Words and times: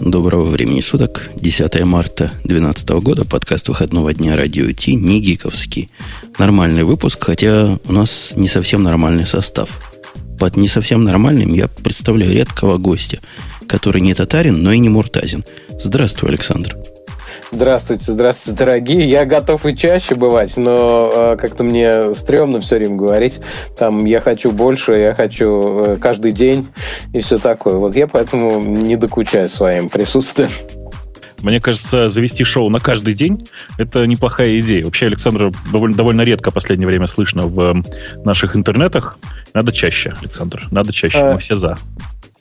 Доброго 0.00 0.44
времени 0.44 0.80
суток. 0.80 1.28
10 1.34 1.84
марта 1.84 2.32
2012 2.44 2.88
года. 3.02 3.24
Подкаст 3.24 3.68
выходного 3.68 4.14
дня 4.14 4.36
радио 4.36 4.70
Ти. 4.70 4.94
Не 4.94 5.20
гиковский. 5.20 5.90
Нормальный 6.38 6.84
выпуск, 6.84 7.22
хотя 7.24 7.78
у 7.84 7.92
нас 7.92 8.34
не 8.36 8.46
совсем 8.46 8.84
нормальный 8.84 9.26
состав. 9.26 9.68
Под 10.38 10.56
не 10.56 10.68
совсем 10.68 11.02
нормальным 11.02 11.52
я 11.52 11.66
представляю 11.66 12.32
редкого 12.32 12.78
гостя, 12.78 13.18
который 13.66 14.00
не 14.00 14.14
татарин, 14.14 14.62
но 14.62 14.72
и 14.72 14.78
не 14.78 14.88
муртазин. 14.88 15.44
Здравствуй, 15.78 16.30
Александр. 16.30 16.76
Здравствуйте, 17.50 18.12
здравствуйте, 18.12 18.58
дорогие. 18.58 19.08
Я 19.08 19.24
готов 19.24 19.66
и 19.66 19.76
чаще 19.76 20.14
бывать, 20.14 20.56
но 20.56 21.10
э, 21.12 21.36
как-то 21.36 21.64
мне 21.64 22.14
стрёмно 22.14 22.60
все 22.60 22.76
время 22.76 22.96
говорить. 22.96 23.40
Там 23.76 24.04
я 24.04 24.20
хочу 24.20 24.50
больше, 24.50 24.92
я 24.92 25.14
хочу 25.14 25.84
э, 25.84 25.96
каждый 25.96 26.32
день 26.32 26.68
и 27.12 27.20
все 27.20 27.38
такое. 27.38 27.74
Вот 27.74 27.96
я 27.96 28.06
поэтому 28.06 28.60
не 28.60 28.96
докучаю 28.96 29.48
своим 29.48 29.88
присутствием. 29.88 30.50
Мне 31.42 31.60
кажется, 31.60 32.08
завести 32.08 32.42
шоу 32.42 32.68
на 32.68 32.80
каждый 32.80 33.14
день– 33.14 33.38
это 33.78 34.04
неплохая 34.06 34.58
идея. 34.58 34.84
Вообще, 34.84 35.06
Александр 35.06 35.52
довольно, 35.72 35.96
довольно 35.96 36.22
редко 36.22 36.50
в 36.50 36.54
последнее 36.54 36.88
время 36.88 37.06
слышно 37.06 37.46
в 37.46 37.60
э, 37.60 37.82
наших 38.24 38.56
интернетах. 38.56 39.18
Надо 39.54 39.72
чаще, 39.72 40.14
Александр, 40.20 40.66
надо 40.70 40.92
чаще. 40.92 41.18
А... 41.18 41.34
Мы 41.34 41.38
все 41.38 41.54
за. 41.54 41.78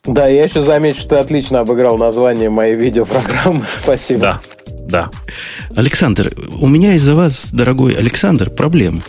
Да, 0.04 0.26
я 0.26 0.46
еще 0.46 0.62
замечу, 0.62 1.02
что 1.02 1.10
ты 1.10 1.16
отлично 1.18 1.60
обыграл 1.60 1.98
название 1.98 2.50
моей 2.50 2.76
видеопрограммы. 2.76 3.66
Спасибо. 3.84 4.22
Да, 4.22 4.42
да. 4.88 5.10
Александр, 5.76 6.34
у 6.60 6.68
меня 6.68 6.94
из-за 6.96 7.16
вас, 7.16 7.52
дорогой 7.52 7.94
Александр, 7.94 8.50
проблемы. 8.50 9.02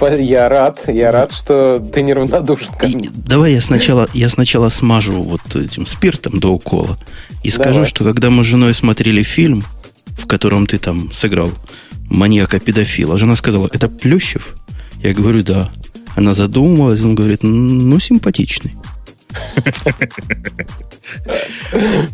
Я 0.00 0.48
рад, 0.48 0.84
я 0.88 1.12
рад, 1.12 1.32
что 1.32 1.78
ты 1.78 2.02
неравнодушен 2.02 2.74
ко 2.74 2.88
мне. 2.88 3.10
давай 3.14 3.54
я 3.54 3.60
сначала, 3.60 4.06
я 4.12 4.28
сначала 4.28 4.68
смажу 4.68 5.22
вот 5.22 5.56
этим 5.56 5.86
спиртом 5.86 6.40
до 6.40 6.52
укола 6.52 6.98
и 7.42 7.50
давай. 7.50 7.72
скажу, 7.72 7.84
что 7.86 8.04
когда 8.04 8.28
мы 8.28 8.44
с 8.44 8.46
женой 8.46 8.74
смотрели 8.74 9.22
фильм, 9.22 9.64
в 10.06 10.26
котором 10.26 10.66
ты 10.66 10.76
там 10.78 11.10
сыграл 11.10 11.50
маньяка-педофила, 12.10 13.16
жена 13.16 13.34
сказала, 13.34 13.68
это 13.72 13.88
Плющев? 13.88 14.56
Я 15.02 15.14
говорю, 15.14 15.42
да. 15.42 15.70
Она 16.16 16.34
задумалась, 16.34 17.02
он 17.02 17.14
говорит, 17.14 17.42
ну, 17.42 17.98
симпатичный. 17.98 18.74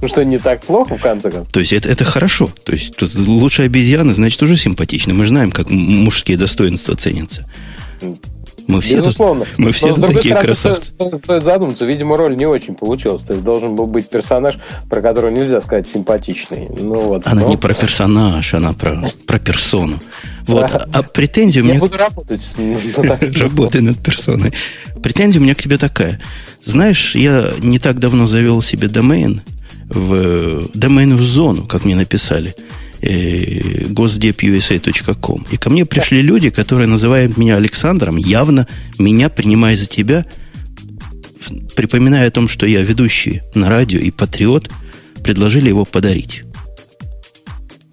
Ну 0.00 0.08
что, 0.08 0.24
не 0.24 0.38
так 0.38 0.64
плохо, 0.64 0.96
в 0.96 1.00
конце 1.00 1.30
концов? 1.30 1.52
То 1.52 1.60
есть 1.60 1.72
это, 1.72 1.88
это 1.88 2.04
хорошо. 2.04 2.50
То 2.64 2.72
есть 2.72 2.96
тут 2.96 3.14
лучше 3.14 3.62
обезьяны, 3.62 4.14
значит, 4.14 4.42
уже 4.42 4.56
симпатичны. 4.56 5.14
Мы 5.14 5.26
знаем, 5.26 5.52
как 5.52 5.70
мужские 5.70 6.36
достоинства 6.36 6.96
ценятся. 6.96 7.48
Мы 8.66 8.80
все 8.80 8.96
Безусловно. 8.96 9.44
Тут, 9.44 9.58
мы 9.58 9.72
все 9.72 9.88
Но, 9.88 9.94
тут 9.94 10.06
такие 10.06 10.34
стороны, 10.34 10.44
красавцы. 10.46 10.92
Стоит 11.22 11.42
задуматься, 11.42 11.84
видимо, 11.84 12.16
роль 12.16 12.36
не 12.36 12.46
очень 12.46 12.74
получилась. 12.74 13.22
То 13.22 13.34
есть 13.34 13.44
должен 13.44 13.76
был 13.76 13.86
быть 13.86 14.08
персонаж, 14.08 14.58
про 14.88 15.02
которого 15.02 15.30
нельзя 15.30 15.60
сказать 15.60 15.88
симпатичный. 15.88 16.68
Ну, 16.70 17.00
вот, 17.00 17.26
она 17.26 17.42
но... 17.42 17.48
не 17.48 17.56
про 17.56 17.74
персонаж, 17.74 18.54
она 18.54 18.72
про, 18.72 19.04
про 19.26 19.38
персону. 19.38 19.98
Вот. 20.46 20.64
А, 20.64 20.88
а 20.92 21.02
претензия 21.02 21.62
у 21.62 21.64
меня... 21.64 21.74
Я 21.74 21.80
буду 21.80 21.96
работать 21.96 22.40
с 22.40 22.56
ним. 22.56 22.78
Работай 23.36 23.80
над 23.80 23.98
персоной. 23.98 24.52
Претензия 25.02 25.40
у 25.40 25.44
меня 25.44 25.54
к 25.54 25.62
тебе 25.62 25.78
такая. 25.78 26.20
Знаешь, 26.62 27.14
я 27.14 27.50
не 27.60 27.78
так 27.78 27.98
давно 27.98 28.26
завел 28.26 28.62
себе 28.62 28.88
домен 28.88 29.42
в 29.88 30.68
домен 30.72 31.16
в 31.16 31.22
зону, 31.22 31.66
как 31.66 31.84
мне 31.84 31.94
написали 31.94 32.54
gosdepusa.com. 33.04 35.46
И 35.50 35.56
ко 35.56 35.70
мне 35.70 35.84
пришли 35.84 36.22
люди, 36.22 36.50
которые 36.50 36.88
называют 36.88 37.36
меня 37.36 37.56
Александром, 37.56 38.16
явно 38.16 38.66
меня, 38.98 39.28
принимая 39.28 39.76
за 39.76 39.86
тебя, 39.86 40.26
припоминая 41.76 42.28
о 42.28 42.30
том, 42.30 42.48
что 42.48 42.66
я 42.66 42.80
ведущий 42.80 43.42
на 43.54 43.68
радио 43.68 44.00
и 44.00 44.10
патриот, 44.10 44.70
предложили 45.22 45.68
его 45.68 45.84
подарить. 45.84 46.42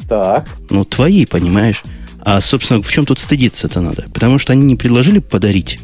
Так. 0.08 0.48
Ну, 0.70 0.86
твои, 0.86 1.26
понимаешь? 1.26 1.84
А, 2.20 2.40
собственно, 2.40 2.84
в 2.84 2.92
чем 2.92 3.06
тут 3.06 3.20
стыдиться-то 3.20 3.82
надо? 3.82 4.06
Потому 4.14 4.38
что 4.38 4.54
они 4.54 4.66
не 4.66 4.76
предложили 4.76 5.20
подарить 5.20 5.80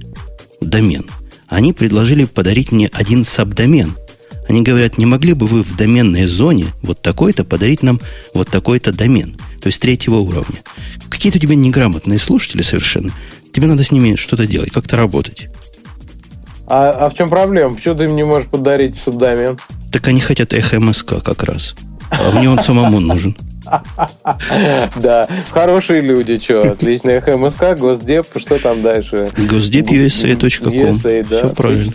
домен. 0.62 1.06
Они 1.48 1.74
предложили 1.74 2.26
подарить 2.26 2.72
мне 2.72 2.90
один 2.94 3.26
сабдомен– 3.26 3.96
они 4.47 4.62
говорят, 4.62 4.97
не 4.97 5.06
могли 5.06 5.34
бы 5.34 5.46
вы 5.46 5.62
в 5.62 5.75
доменной 5.75 6.25
зоне 6.25 6.68
вот 6.81 7.02
такой-то 7.02 7.44
подарить 7.44 7.84
нам 7.84 8.00
вот 8.34 8.50
такой-то 8.50 8.91
домен, 8.91 9.35
то 9.62 9.68
есть 9.68 9.81
третьего 9.81 10.18
уровня. 10.18 10.59
Какие-то 11.09 11.38
у 11.38 11.41
тебя 11.41 11.56
неграмотные 11.56 12.19
слушатели 12.19 12.62
совершенно. 12.62 13.12
Тебе 13.53 13.68
надо 13.68 13.84
с 13.84 13.91
ними 13.91 14.16
что-то 14.16 14.47
делать, 14.47 14.72
как-то 14.72 14.96
работать. 14.97 15.47
А, 16.68 16.91
а 16.91 17.09
в 17.09 17.16
чем 17.16 17.30
проблема? 17.30 17.75
Почему 17.75 17.96
ты 17.96 18.06
им 18.06 18.16
не 18.16 18.25
можешь 18.25 18.50
подарить 18.50 18.96
субдомен? 18.96 19.57
Так 19.91 20.07
они 20.07 20.19
хотят 20.19 20.53
эхо 20.53 20.80
МСК 20.80 21.24
как 21.24 21.44
раз. 21.44 21.75
А 22.12 22.31
мне 22.31 22.50
он 22.50 22.59
самому 22.59 23.00
нужен. 23.00 23.36
Да, 24.96 25.28
хорошие 25.52 26.00
люди, 26.02 26.38
что, 26.38 26.72
отлично. 26.72 27.09
Эхо 27.09 27.36
МСК, 27.36 27.78
Госдеп, 27.78 28.25
что 28.38 28.59
там 28.59 28.81
дальше? 28.81 29.30
Госдеп.usa.com. 29.38 30.94
Все 30.94 31.50
правильно. 31.53 31.91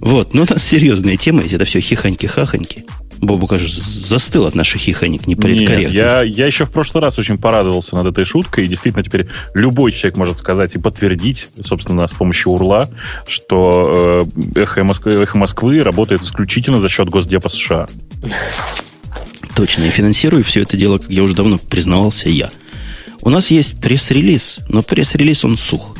Вот, 0.00 0.34
ну 0.34 0.42
у 0.42 0.46
нас 0.52 0.62
серьезная 0.64 1.16
тема, 1.16 1.42
это 1.42 1.64
все 1.64 1.78
хихоньки-хахоньки. 1.80 2.84
Бобу, 3.18 3.46
кажется, 3.46 3.80
застыл 3.80 4.46
от 4.46 4.54
наших 4.54 4.80
хихоник 4.80 5.26
неполиткорректно. 5.26 5.94
Я, 5.94 6.22
я 6.22 6.46
еще 6.46 6.64
в 6.64 6.70
прошлый 6.70 7.02
раз 7.02 7.18
очень 7.18 7.36
порадовался 7.36 7.94
над 7.94 8.06
этой 8.06 8.24
шуткой, 8.24 8.64
и 8.64 8.66
действительно 8.66 9.04
теперь 9.04 9.28
любой 9.52 9.92
человек 9.92 10.16
может 10.16 10.38
сказать 10.38 10.74
и 10.74 10.78
подтвердить, 10.78 11.48
собственно, 11.62 12.06
с 12.06 12.14
помощью 12.14 12.52
урла, 12.52 12.88
что 13.28 14.26
э, 14.54 14.60
эхо, 14.60 14.84
Москвы, 14.84 15.12
эхо 15.12 15.36
Москвы 15.36 15.82
работает 15.82 16.22
исключительно 16.22 16.80
за 16.80 16.88
счет 16.88 17.10
Госдепа 17.10 17.50
США. 17.50 17.88
Точно, 19.54 19.84
и 19.84 19.90
финансирую 19.90 20.42
все 20.42 20.62
это 20.62 20.78
дело, 20.78 20.96
как 20.96 21.10
я 21.10 21.22
уже 21.22 21.34
давно 21.34 21.58
признавался, 21.58 22.30
я. 22.30 22.50
У 23.20 23.28
нас 23.28 23.50
есть 23.50 23.78
пресс-релиз, 23.82 24.60
но 24.68 24.80
пресс-релиз 24.80 25.44
он 25.44 25.58
сух. 25.58 25.94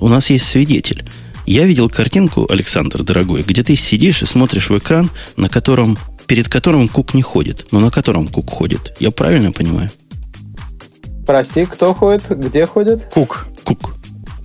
У 0.00 0.08
нас 0.08 0.28
есть 0.30 0.46
свидетель. 0.46 1.04
Я 1.46 1.64
видел 1.64 1.90
картинку, 1.90 2.46
Александр, 2.50 3.02
дорогой, 3.02 3.42
где 3.42 3.62
ты 3.62 3.76
сидишь 3.76 4.22
и 4.22 4.26
смотришь 4.26 4.70
в 4.70 4.78
экран, 4.78 5.10
на 5.36 5.48
котором, 5.48 5.98
перед 6.26 6.48
которым 6.48 6.88
кук 6.88 7.14
не 7.14 7.22
ходит, 7.22 7.66
но 7.70 7.80
на 7.80 7.90
котором 7.90 8.28
кук 8.28 8.50
ходит. 8.50 8.96
Я 8.98 9.10
правильно 9.10 9.52
понимаю? 9.52 9.90
Прости, 11.26 11.64
кто 11.66 11.92
ходит? 11.94 12.28
Где 12.30 12.66
ходит? 12.66 13.08
Кук. 13.12 13.46
Кук 13.64 13.94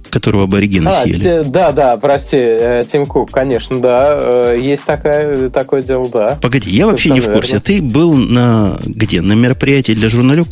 которого 0.10 0.46
аборигены 0.46 0.88
а, 0.88 1.04
съели. 1.04 1.22
Те, 1.22 1.44
да, 1.44 1.72
да, 1.72 1.96
прости, 1.98 2.38
э, 2.40 2.84
Тим 2.92 3.06
Кук, 3.06 3.30
конечно, 3.30 3.80
да, 3.80 4.18
э, 4.20 4.58
есть 4.60 4.84
такая, 4.84 5.50
такое 5.50 5.84
дело, 5.84 6.10
да. 6.10 6.40
Погоди, 6.42 6.72
я 6.72 6.88
вообще 6.88 7.12
не 7.12 7.20
в 7.20 7.32
курсе. 7.32 7.54
Верно. 7.54 7.66
Ты 7.66 7.82
был 7.82 8.16
на 8.16 8.80
где? 8.84 9.22
На 9.22 9.34
мероприятии 9.34 9.94
для 9.94 10.10
журналюк? 10.10 10.48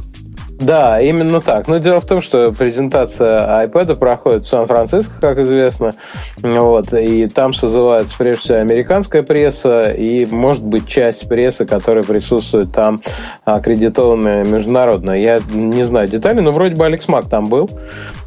Да, 0.60 1.00
именно 1.00 1.40
так. 1.40 1.68
Но 1.68 1.78
дело 1.78 2.00
в 2.00 2.06
том, 2.06 2.20
что 2.20 2.52
презентация 2.52 3.64
iPad 3.64 3.96
проходит 3.96 4.44
в 4.44 4.48
Сан-Франциско, 4.48 5.14
как 5.22 5.38
известно. 5.38 5.94
Вот, 6.42 6.94
и 6.94 7.28
там 7.28 7.54
созывается 7.54 8.16
прежде 8.18 8.42
всего 8.42 8.58
американская 8.58 9.22
пресса 9.22 9.92
и, 9.92 10.26
может 10.26 10.64
быть, 10.64 10.88
часть 10.88 11.30
прессы, 11.30 11.66
которая 11.66 12.04
присутствует 12.04 12.72
там, 12.72 13.02
аккредитованная 13.46 14.46
международная. 14.46 15.16
Я 15.16 15.40
не 15.54 15.84
знаю 15.84 16.08
детали, 16.08 16.40
но 16.40 16.52
вроде 16.52 16.76
бы 16.76 16.86
Алекс 16.86 17.08
Мак 17.08 17.30
там 17.30 17.46
был. 17.46 17.70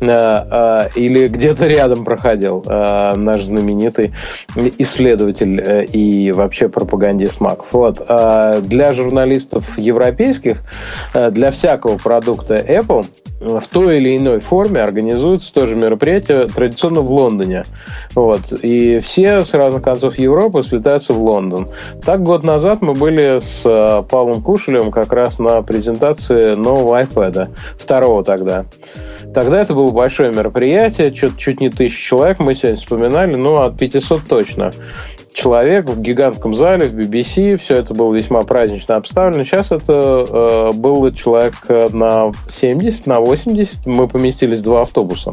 Э, 0.00 0.06
э, 0.06 0.88
или 0.94 1.26
где-то 1.26 1.66
рядом 1.66 2.04
проходил 2.04 2.62
э, 2.64 3.14
наш 3.16 3.42
знаменитый 3.44 4.14
исследователь 4.78 5.86
и 5.92 6.30
вообще 6.30 6.68
пропагандист 6.68 7.40
Мак. 7.40 7.64
Вот. 7.72 7.98
Для 8.62 8.92
журналистов 8.92 9.76
европейских, 9.78 10.62
для 11.12 11.50
всякого 11.50 11.96
продукта 11.96 12.19
продукта 12.20 12.54
Apple 12.54 13.06
в 13.40 13.66
той 13.68 13.96
или 13.96 14.18
иной 14.18 14.40
форме 14.40 14.82
организуется 14.82 15.50
тоже 15.54 15.74
мероприятие 15.74 16.46
традиционно 16.48 17.00
в 17.00 17.10
Лондоне. 17.10 17.64
Вот. 18.14 18.52
И 18.62 18.98
все 19.00 19.46
с 19.46 19.54
разных 19.54 19.82
концов 19.82 20.18
Европы 20.18 20.62
слетаются 20.62 21.14
в 21.14 21.22
Лондон. 21.22 21.70
Так 22.04 22.22
год 22.22 22.42
назад 22.42 22.82
мы 22.82 22.92
были 22.92 23.40
с 23.40 23.62
э, 23.64 24.02
Павлом 24.10 24.42
Кушелем 24.42 24.90
как 24.90 25.14
раз 25.14 25.38
на 25.38 25.62
презентации 25.62 26.52
нового 26.52 27.00
iPad, 27.00 27.48
второго 27.78 28.22
тогда. 28.22 28.66
Тогда 29.32 29.62
это 29.62 29.74
было 29.74 29.90
большое 29.90 30.30
мероприятие, 30.34 31.10
чуть, 31.10 31.38
чуть 31.38 31.60
не 31.60 31.70
тысяча 31.70 31.98
человек, 31.98 32.40
мы 32.40 32.54
сегодня 32.54 32.76
вспоминали, 32.76 33.36
ну, 33.36 33.62
от 33.62 33.78
500 33.78 34.20
точно 34.28 34.70
человек 35.32 35.88
в 35.88 36.00
гигантском 36.00 36.54
зале, 36.54 36.88
в 36.88 36.94
BBC, 36.94 37.56
все 37.56 37.76
это 37.76 37.94
было 37.94 38.14
весьма 38.14 38.42
празднично 38.42 38.96
обставлено. 38.96 39.44
Сейчас 39.44 39.72
это 39.72 39.92
э, 39.92 40.72
было 40.72 41.12
человек 41.12 41.54
на 41.92 42.32
70, 42.50 43.06
на 43.06 43.20
80, 43.20 43.86
мы 43.86 44.08
поместились 44.08 44.58
в 44.60 44.62
два 44.62 44.82
автобуса. 44.82 45.32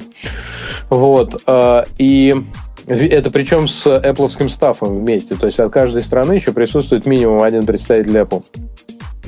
Вот, 0.89 1.41
э, 1.45 1.83
и 1.97 2.33
это 2.87 3.31
причем 3.31 3.67
с 3.67 3.85
Apple 3.85 4.49
стафом 4.49 4.99
вместе, 4.99 5.35
то 5.35 5.45
есть 5.45 5.59
от 5.59 5.71
каждой 5.71 6.01
страны 6.01 6.33
еще 6.33 6.53
присутствует 6.53 7.05
минимум 7.05 7.41
один 7.41 7.65
представитель 7.65 8.17
Apple. 8.17 8.43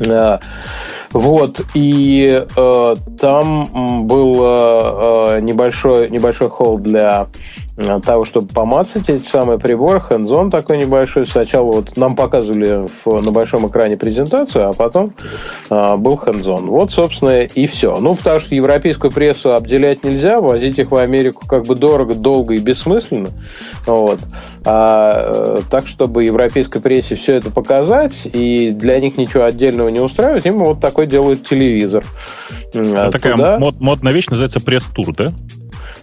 Э, 0.08 0.40
Вот, 1.12 1.62
и 1.74 2.46
э, 2.56 2.96
там 3.20 4.08
был 4.08 4.36
э, 4.42 5.40
небольшой, 5.42 6.10
небольшой 6.10 6.50
холл 6.50 6.78
для 6.78 7.28
того, 8.04 8.26
чтобы 8.26 8.48
помацать 8.48 9.10
эти 9.10 9.24
самые 9.24 9.60
приборы, 9.60 10.02
хендзон 10.02 10.52
такой 10.52 10.78
небольшой. 10.78 11.26
Сначала 11.26 11.72
вот 11.72 11.98
нам 11.98 12.16
показывали 12.16 12.88
в, 13.06 13.22
на 13.22 13.32
большом 13.32 13.68
экране 13.68 13.98
презентацию, 13.98 14.70
а 14.70 14.74
потом 14.74 15.14
э, 15.70 15.96
был 15.96 16.18
хендзон. 16.18 16.68
Вот, 16.68 16.92
собственно, 16.92 17.44
и 17.44 17.68
все. 17.68 17.96
Ну, 18.00 18.16
потому 18.16 18.40
что 18.40 18.56
европейскую 18.56 19.12
прессу 19.12 19.56
обделять 19.56 20.04
нельзя, 20.04 20.42
возить 20.42 20.80
их 20.80 20.92
в 20.92 20.96
Америку 20.96 21.48
как 21.48 21.66
бы 21.66 21.76
дорого, 21.76 22.16
долго 22.16 22.54
и 22.56 22.58
бессмысленно. 22.58 23.30
Вот. 23.86 24.20
А, 24.66 25.58
э, 25.58 25.62
так, 25.70 25.88
чтобы 25.88 26.26
европейской 26.26 26.82
прессе 26.82 27.16
все 27.16 27.38
это 27.38 27.50
показать, 27.50 28.28
и 28.32 28.72
для 28.72 29.00
них 29.00 29.18
ничего 29.18 29.46
отдельного 29.46 29.90
не 29.90 30.00
устраивать, 30.00 30.46
им 30.46 30.58
вот 30.58 30.82
такой 30.82 31.08
делают 31.08 31.48
телевизор. 31.48 32.06
Это 32.74 33.12
такая 33.12 33.36
мод, 33.58 33.80
модная 33.80 34.12
вещь, 34.12 34.28
называется 34.28 34.60
пресс-тур, 34.60 35.14
да? 35.16 35.32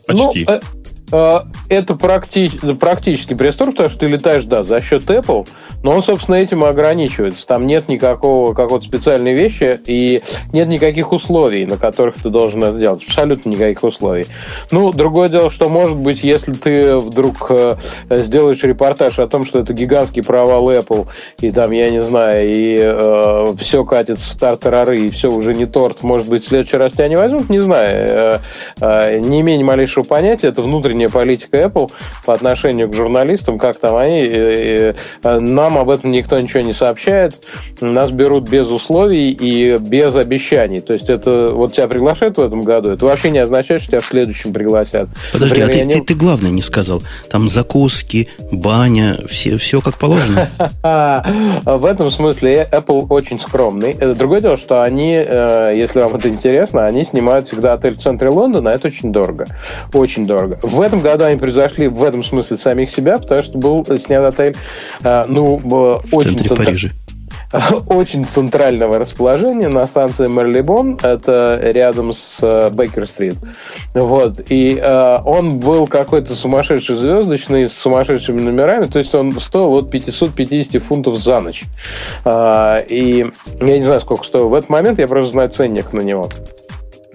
Ну, 0.09 0.27
Почти. 0.33 0.47
Ну, 0.49 0.61
это 1.09 1.95
практи- 1.95 2.77
практически 2.77 3.35
пресс-тур, 3.35 3.71
потому 3.71 3.91
что 3.91 4.01
ты 4.01 4.07
летаешь, 4.07 4.45
да, 4.45 4.65
за 4.65 4.83
счет 4.83 5.05
Apple, 5.05 5.47
но 5.83 5.93
он, 5.93 6.03
собственно, 6.03 6.37
этим 6.37 6.65
и 6.65 6.69
ограничивается. 6.69 7.47
Там 7.47 7.67
нет 7.67 7.89
никакого 7.89 8.55
какой-то 8.55 8.85
специальной 8.85 9.35
вещи 9.35 9.79
и 9.87 10.23
нет 10.53 10.69
никаких 10.69 11.13
условий, 11.13 11.65
на 11.67 11.77
которых 11.77 12.17
ты 12.17 12.29
должен 12.29 12.65
это 12.65 12.79
делать. 12.79 13.05
Абсолютно 13.07 13.51
никаких 13.51 13.85
условий. 13.85 14.27
Ну, 14.71 14.93
другое 14.93 15.29
дело, 15.29 15.51
что, 15.51 15.69
может 15.69 15.97
быть, 15.97 16.25
если 16.25 16.53
ты 16.53 16.97
вдруг 16.97 17.51
э, 17.51 17.77
сделаешь 18.11 18.63
репортаж 18.65 19.19
о 19.19 19.29
том, 19.29 19.45
что 19.45 19.61
это 19.61 19.73
гигантский 19.73 20.25
провал 20.25 20.71
Apple, 20.71 21.07
и 21.41 21.51
там, 21.51 21.71
я 21.71 21.91
не 21.91 22.03
знаю, 22.03 22.53
и 22.53 22.77
э, 22.81 23.55
все 23.59 23.85
катится 23.85 24.33
в 24.33 24.37
тартарары, 24.37 25.01
и 25.01 25.11
все 25.11 25.31
уже 25.31 25.55
не 25.55 25.67
торт, 25.67 26.03
может 26.03 26.29
быть, 26.29 26.45
в 26.45 26.49
следующий 26.49 26.77
раз 26.79 26.93
тебя 26.93 27.09
не 27.09 27.17
возьмут, 27.17 27.49
не 27.49 27.61
знаю. 27.61 28.09
Э, 28.09 28.39
э, 28.81 29.19
не 29.21 29.41
имея 29.41 29.59
ни 29.59 29.63
малейшего 29.63 30.03
понятия, 30.03 30.49
это 30.49 30.63
внутренняя 30.97 31.09
политика 31.09 31.59
Apple 31.59 31.91
по 32.25 32.33
отношению 32.33 32.89
к 32.89 32.95
журналистам, 32.95 33.59
как 33.59 33.79
там 33.79 33.97
они, 33.97 34.21
э, 34.21 34.95
э, 35.23 35.39
нам 35.39 35.79
об 35.79 35.91
этом 35.91 36.11
никто 36.11 36.39
ничего 36.39 36.61
не 36.61 36.73
сообщает. 36.73 37.35
Нас 37.81 38.11
берут 38.11 38.49
без 38.49 38.69
условий 38.69 39.31
и 39.31 39.79
без 39.79 40.17
обещаний. 40.17 40.81
То 40.81 40.95
есть 40.95 41.11
это 41.11 41.51
вот 41.53 41.75
тебя 41.75 41.89
приглашают 41.89 42.39
в 42.39 42.41
этом 42.41 42.63
году, 42.63 42.91
это 42.91 43.05
вообще 43.05 43.31
не 43.31 43.39
означает, 43.39 43.83
что 43.83 43.93
тебя 43.93 44.01
в 44.01 44.07
следующем 44.07 44.53
пригласят. 44.53 45.09
Подожди, 45.33 45.61
Например, 45.61 45.69
а 45.69 45.73
ты, 45.73 45.87
не... 45.87 45.93
ты, 46.01 46.05
ты 46.05 46.15
главное 46.15 46.51
не 46.51 46.63
сказал. 46.63 47.03
Там 47.31 47.49
закуски, 47.49 48.29
баня, 48.51 49.19
все, 49.29 49.59
все 49.59 49.81
как 49.81 49.99
положено. 49.99 50.49
В 51.65 51.85
этом 51.85 52.11
смысле 52.11 52.69
Apple 52.71 53.07
очень 53.11 53.39
скромный. 53.41 53.95
Другое 53.95 54.41
дело, 54.41 54.57
что 54.57 54.83
они, 54.83 55.13
э, 55.13 55.75
если 55.77 56.01
вам 56.01 56.17
это 56.17 56.29
интересно, 56.29 56.87
они 56.87 57.05
снимают 57.05 57.47
всегда 57.47 57.75
отель 57.75 57.97
в 57.97 58.01
центре 58.01 58.31
Лондона, 58.31 58.71
а 58.71 58.75
это 58.75 58.87
очень 58.87 59.13
дорого. 59.13 59.47
Очень 59.93 60.27
дорого. 60.27 60.59
В 60.63 60.81
этом 60.87 61.01
году 61.01 61.25
они 61.25 61.39
превзошли 61.39 61.89
в 61.89 62.03
этом 62.03 62.25
смысле 62.25 62.57
самих 62.57 62.91
себя, 62.91 63.19
потому 63.19 63.43
что 63.43 63.59
был 63.59 63.85
снят 63.99 64.25
отель, 64.25 64.57
э, 65.03 65.25
ну, 65.29 65.57
очень... 66.13 66.31
В 66.31 66.49
центре 66.49 66.57
Парижа 66.57 66.89
очень 67.89 68.25
центрального 68.25 68.99
расположения 68.99 69.69
на 69.69 69.87
станции 69.87 70.29
Мерлибон. 70.29 70.99
Это 71.03 71.59
рядом 71.63 72.13
с 72.13 72.41
э, 72.43 72.71
Бейкер-стрит. 72.71 73.37
Вот. 73.95 74.51
И 74.51 74.77
э, 74.77 75.17
он 75.25 75.59
был 75.59 75.87
какой-то 75.87 76.35
сумасшедший 76.35 76.97
звездочный 76.97 77.69
с 77.69 77.73
сумасшедшими 77.73 78.41
номерами. 78.41 78.87
То 78.87 78.99
есть 78.99 79.15
он 79.15 79.39
стоил 79.41 79.75
от 79.75 79.91
550 79.91 80.83
фунтов 80.83 81.17
за 81.17 81.41
ночь. 81.41 81.65
Э, 82.25 82.85
и 82.89 83.27
я 83.61 83.79
не 83.79 83.85
знаю, 83.85 84.01
сколько 84.01 84.25
стоил 84.25 84.49
в 84.49 84.55
этот 84.55 84.71
момент. 84.71 84.99
Я 84.99 85.09
просто 85.09 85.33
знаю 85.33 85.51
ценник 85.51 85.93
на 85.93 86.01
него. 86.01 86.29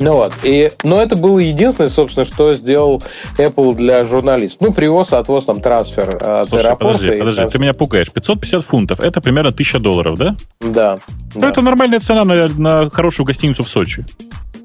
Ну 0.01 0.13
вот. 0.13 0.33
И, 0.43 0.71
но 0.83 0.99
это 0.99 1.15
было 1.15 1.37
единственное, 1.37 1.89
собственно, 1.91 2.25
что 2.25 2.55
сделал 2.55 3.03
Apple 3.37 3.75
для 3.75 4.03
журналистов. 4.03 4.59
Ну, 4.59 4.73
привоз, 4.73 5.13
отвоз, 5.13 5.45
там, 5.45 5.61
трансфер 5.61 6.17
от 6.19 6.49
Слушай, 6.49 6.65
аэропорта. 6.65 6.97
подожди, 6.97 7.19
подожди, 7.19 7.47
ты 7.49 7.59
меня 7.59 7.73
пугаешь. 7.73 8.11
550 8.11 8.63
фунтов, 8.63 8.99
это 8.99 9.21
примерно 9.21 9.49
1000 9.49 9.79
долларов, 9.79 10.17
да? 10.17 10.35
Да. 10.59 10.97
Ну, 11.35 11.41
да. 11.41 11.49
Это 11.49 11.61
нормальная 11.61 11.99
цена 11.99 12.25
на, 12.25 12.47
на 12.47 12.89
хорошую 12.89 13.27
гостиницу 13.27 13.63
в 13.63 13.69
Сочи. 13.69 14.03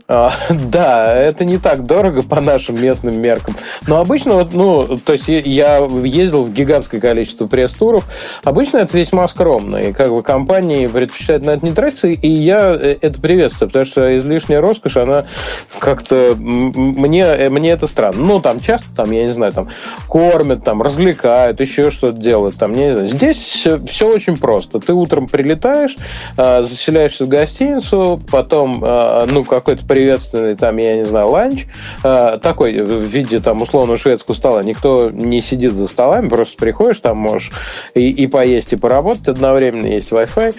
А, 0.08 0.32
да, 0.50 1.14
это 1.14 1.44
не 1.44 1.58
так 1.58 1.84
дорого 1.84 2.22
по 2.22 2.40
нашим 2.40 2.80
местным 2.80 3.20
меркам. 3.20 3.56
Но 3.86 4.00
обычно, 4.00 4.34
вот, 4.34 4.52
ну, 4.52 4.82
то 4.98 5.12
есть 5.12 5.28
я 5.28 5.78
ездил 5.78 6.44
в 6.44 6.52
гигантское 6.52 7.00
количество 7.00 7.46
пресс-туров. 7.46 8.04
Обычно 8.44 8.78
это 8.78 8.96
весьма 8.96 9.26
скромно. 9.28 9.76
И 9.76 9.92
как 9.92 10.10
бы 10.10 10.22
компании 10.22 10.86
предпочитают 10.86 11.44
на 11.44 11.52
это 11.52 11.66
не 11.66 11.72
тратиться. 11.72 12.08
И 12.08 12.28
я 12.28 12.72
э, 12.72 12.96
это 13.00 13.20
приветствую, 13.20 13.68
потому 13.68 13.84
что 13.84 14.16
излишняя 14.16 14.60
роскошь, 14.60 14.96
она 14.96 15.26
как-то... 15.78 16.34
Мне, 16.36 17.48
мне 17.50 17.70
это 17.70 17.86
странно. 17.86 18.18
Ну, 18.18 18.40
там 18.40 18.60
часто, 18.60 18.88
там, 18.94 19.10
я 19.10 19.22
не 19.22 19.32
знаю, 19.32 19.52
там 19.52 19.68
кормят, 20.08 20.62
там 20.64 20.82
развлекают, 20.82 21.60
еще 21.60 21.90
что-то 21.90 22.18
делают. 22.18 22.56
Там, 22.56 22.72
не 22.72 22.92
знаю. 22.92 23.08
Здесь 23.08 23.66
все 23.88 24.08
очень 24.08 24.36
просто. 24.36 24.78
Ты 24.78 24.92
утром 24.92 25.26
прилетаешь, 25.26 25.96
а, 26.36 26.62
заселяешься 26.62 27.24
в 27.24 27.28
гостиницу, 27.28 28.22
потом, 28.30 28.82
а, 28.84 29.26
ну, 29.28 29.42
какой-то 29.42 29.84
приветственный, 29.96 30.54
там, 30.54 30.76
я 30.76 30.94
не 30.94 31.06
знаю, 31.06 31.28
ланч, 31.28 31.64
э, 32.04 32.38
такой 32.42 32.76
в 32.76 33.04
виде 33.04 33.40
там 33.40 33.62
условно 33.62 33.96
шведского 33.96 34.34
стола. 34.34 34.62
Никто 34.62 35.08
не 35.08 35.40
сидит 35.40 35.72
за 35.72 35.86
столами, 35.86 36.28
просто 36.28 36.58
приходишь, 36.58 37.00
там 37.00 37.16
можешь 37.16 37.50
и, 37.94 38.10
и 38.10 38.26
поесть, 38.26 38.74
и 38.74 38.76
поработать 38.76 39.28
одновременно, 39.28 39.86
есть 39.86 40.12
Wi-Fi. 40.12 40.54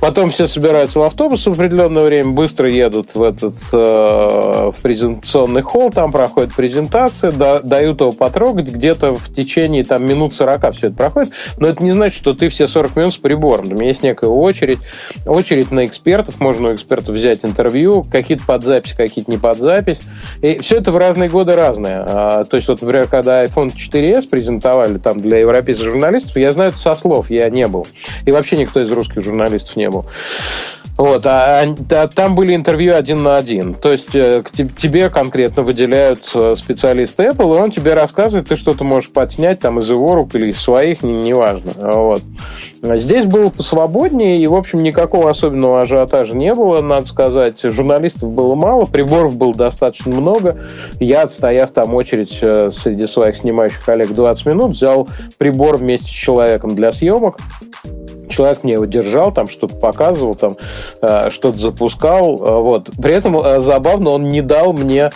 Потом 0.00 0.30
все 0.30 0.46
собираются 0.46 0.98
в 0.98 1.02
автобус 1.02 1.46
в 1.46 1.50
определенное 1.50 2.04
время, 2.04 2.30
быстро 2.30 2.70
едут 2.70 3.14
в 3.14 3.22
этот 3.22 3.54
э, 3.72 3.76
в 3.76 4.76
презентационный 4.80 5.62
холл, 5.62 5.90
там 5.90 6.12
проходит 6.12 6.54
презентация, 6.54 7.32
да, 7.32 7.60
дают 7.60 8.00
его 8.00 8.12
потрогать, 8.12 8.68
где-то 8.68 9.14
в 9.14 9.32
течение 9.32 9.84
там, 9.84 10.06
минут 10.06 10.34
40 10.34 10.74
все 10.74 10.88
это 10.88 10.96
проходит, 10.96 11.32
но 11.56 11.66
это 11.66 11.82
не 11.82 11.90
значит, 11.90 12.16
что 12.16 12.34
ты 12.34 12.48
все 12.48 12.68
40 12.68 12.96
минут 12.96 13.14
с 13.14 13.16
прибором. 13.16 13.70
Там 13.70 13.80
есть 13.80 14.02
некая 14.02 14.30
очередь, 14.30 14.78
очередь 15.26 15.70
на 15.70 15.84
экспертов, 15.84 16.40
можно 16.40 16.68
у 16.70 16.74
экспертов 16.74 17.16
взять 17.16 17.44
интервью, 17.44 18.04
какие-то 18.04 18.44
под 18.46 18.62
запись, 18.62 18.94
какие-то 18.94 19.30
не 19.30 19.38
под 19.38 19.58
запись. 19.58 20.00
И 20.42 20.58
все 20.58 20.76
это 20.76 20.92
в 20.92 20.96
разные 20.96 21.28
годы 21.28 21.56
разное. 21.56 22.04
А, 22.06 22.44
то 22.44 22.56
есть, 22.56 22.68
вот, 22.68 22.82
например, 22.82 23.06
когда 23.08 23.44
iPhone 23.44 23.72
4s 23.74 24.28
презентовали 24.28 24.98
там 24.98 25.20
для 25.20 25.38
европейских 25.38 25.86
журналистов, 25.86 26.36
я 26.36 26.52
знаю 26.52 26.70
это 26.70 26.78
со 26.78 26.94
слов, 26.94 27.30
я 27.30 27.50
не 27.50 27.66
был. 27.66 27.86
И 28.24 28.30
вообще 28.30 28.56
никто 28.56 28.80
из 28.80 28.90
русских 28.92 29.22
журналистов 29.22 29.76
не 29.76 29.87
тему. 29.88 30.06
Вот, 30.96 31.24
а, 31.26 31.62
а 31.90 32.08
там 32.08 32.34
были 32.34 32.56
интервью 32.56 32.96
один 32.96 33.22
на 33.22 33.36
один. 33.36 33.74
То 33.74 33.92
есть 33.92 34.16
э, 34.16 34.42
к 34.42 34.50
тебе 34.50 35.08
конкретно 35.10 35.62
выделяют 35.62 36.28
э, 36.34 36.56
специалист 36.58 37.16
Apple, 37.20 37.56
и 37.56 37.60
он 37.60 37.70
тебе 37.70 37.94
рассказывает, 37.94 38.48
ты 38.48 38.56
что-то 38.56 38.82
можешь 38.82 39.12
подснять 39.12 39.60
там 39.60 39.78
из 39.78 39.88
его 39.88 40.16
рук 40.16 40.34
или 40.34 40.48
из 40.48 40.60
своих, 40.60 41.04
неважно. 41.04 41.70
Вот. 41.76 42.22
Здесь 42.82 43.26
было 43.26 43.48
посвободнее, 43.50 44.42
и, 44.42 44.46
в 44.48 44.56
общем, 44.56 44.82
никакого 44.82 45.30
особенного 45.30 45.82
ажиотажа 45.82 46.36
не 46.36 46.52
было, 46.52 46.80
надо 46.80 47.06
сказать. 47.06 47.60
Журналистов 47.62 48.32
было 48.32 48.56
мало, 48.56 48.84
приборов 48.84 49.36
было 49.36 49.54
достаточно 49.54 50.12
много. 50.12 50.58
Я, 50.98 51.22
отстояв 51.22 51.70
там 51.70 51.94
очередь 51.94 52.36
э, 52.42 52.70
среди 52.72 53.06
своих 53.06 53.36
снимающих 53.36 53.84
коллег 53.84 54.08
20 54.08 54.46
минут, 54.46 54.70
взял 54.72 55.08
прибор 55.36 55.76
вместе 55.76 56.06
с 56.06 56.10
человеком 56.10 56.74
для 56.74 56.90
съемок 56.90 57.38
человек 58.28 58.64
мне 58.64 58.74
его 58.74 58.84
держал, 58.84 59.32
там 59.32 59.48
что-то 59.48 59.74
показывал, 59.76 60.34
там 60.34 60.56
э, 61.00 61.30
что-то 61.30 61.58
запускал, 61.58 62.36
э, 62.36 62.62
вот. 62.62 62.88
При 63.00 63.14
этом 63.14 63.36
э, 63.36 63.60
забавно, 63.60 64.10
он 64.10 64.28
не 64.28 64.42
дал 64.42 64.72
мне 64.72 65.10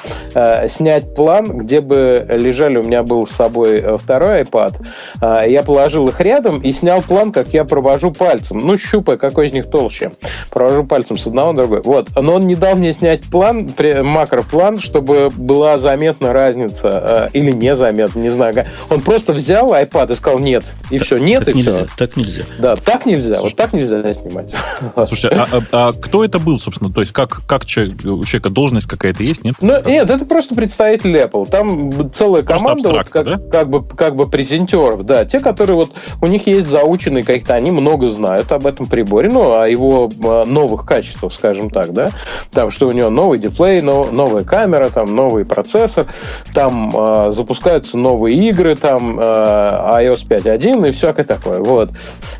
снять 0.68 1.14
план, 1.14 1.58
где 1.58 1.80
бы 1.80 2.26
лежали, 2.28 2.78
у 2.78 2.82
меня 2.82 3.02
был 3.02 3.26
с 3.26 3.30
собой 3.30 3.98
второй 3.98 4.42
iPad, 4.42 5.46
я 5.46 5.62
положил 5.62 6.08
их 6.08 6.20
рядом 6.20 6.60
и 6.60 6.72
снял 6.72 7.02
план, 7.02 7.32
как 7.32 7.48
я 7.48 7.64
провожу 7.64 8.12
пальцем, 8.12 8.58
ну, 8.60 8.78
щупая, 8.78 9.18
какой 9.18 9.48
из 9.48 9.52
них 9.52 9.70
толще. 9.70 10.12
Провожу 10.50 10.84
пальцем 10.84 11.18
с 11.18 11.26
одного 11.26 11.52
на 11.52 11.60
другой. 11.60 11.82
Вот. 11.82 12.08
Но 12.16 12.36
он 12.36 12.46
не 12.46 12.54
дал 12.54 12.76
мне 12.76 12.92
снять 12.92 13.24
план, 13.24 13.70
макроплан, 13.78 14.80
чтобы 14.80 15.28
была 15.30 15.78
заметна 15.78 16.32
разница, 16.32 17.30
или 17.32 17.52
незаметна, 17.52 18.18
не 18.18 18.30
знаю. 18.30 18.66
Он 18.90 19.00
просто 19.00 19.32
взял 19.32 19.72
iPad 19.74 20.12
и 20.12 20.14
сказал 20.14 20.38
нет, 20.38 20.64
и 20.90 20.98
так, 20.98 21.06
все, 21.06 21.18
нет, 21.18 21.44
так 21.44 21.54
и 21.54 21.58
нельзя, 21.58 21.70
все. 21.72 21.86
Так 21.96 22.16
нельзя. 22.16 22.42
Да, 22.58 22.76
так 22.76 23.01
так 23.02 23.12
нельзя, 23.12 23.36
Слушай, 23.36 23.50
вот 23.50 23.56
так 23.56 23.72
нельзя 23.72 24.14
снимать. 24.14 24.54
Слушайте, 25.08 25.36
а, 25.36 25.48
а, 25.72 25.88
а 25.88 25.92
кто 25.92 26.24
это 26.24 26.38
был, 26.38 26.60
собственно? 26.60 26.92
То 26.92 27.00
есть 27.00 27.12
как, 27.12 27.44
как 27.46 27.66
человек, 27.66 27.96
у 28.04 28.24
человека 28.24 28.50
должность 28.50 28.86
какая-то 28.86 29.22
есть, 29.22 29.44
нет? 29.44 29.54
Ну, 29.60 29.80
нет, 29.84 30.08
это 30.08 30.24
просто 30.24 30.54
представитель 30.54 31.16
Apple. 31.16 31.48
Там 31.48 32.12
целая 32.12 32.42
команда, 32.42 32.90
вот, 32.90 33.08
как, 33.10 33.24
да? 33.26 33.40
как, 33.50 33.70
бы, 33.70 33.84
как 33.84 34.16
бы 34.16 34.28
презентеров, 34.28 35.04
да. 35.04 35.24
Те, 35.24 35.40
которые 35.40 35.76
вот, 35.76 35.92
у 36.20 36.26
них 36.26 36.46
есть 36.46 36.68
заученные 36.68 37.24
какие-то, 37.24 37.54
они 37.54 37.70
много 37.70 38.08
знают 38.08 38.52
об 38.52 38.66
этом 38.66 38.86
приборе, 38.86 39.28
ну, 39.30 39.58
о 39.58 39.68
его 39.68 40.10
а, 40.24 40.44
новых 40.44 40.84
качествах, 40.84 41.32
скажем 41.32 41.70
так, 41.70 41.92
да. 41.92 42.10
Там, 42.50 42.70
что 42.70 42.88
у 42.88 42.92
него 42.92 43.10
новый 43.10 43.38
дисплей, 43.38 43.80
новая 43.80 44.44
камера, 44.44 44.90
там, 44.90 45.14
новый 45.14 45.44
процессор, 45.44 46.06
там 46.54 46.92
э, 46.94 47.30
запускаются 47.30 47.96
новые 47.96 48.36
игры, 48.48 48.76
там 48.76 49.18
э, 49.18 49.22
iOS 49.22 50.26
5.1 50.28 50.88
и 50.88 50.92
всякое 50.92 51.24
такое, 51.24 51.58
вот. 51.58 51.90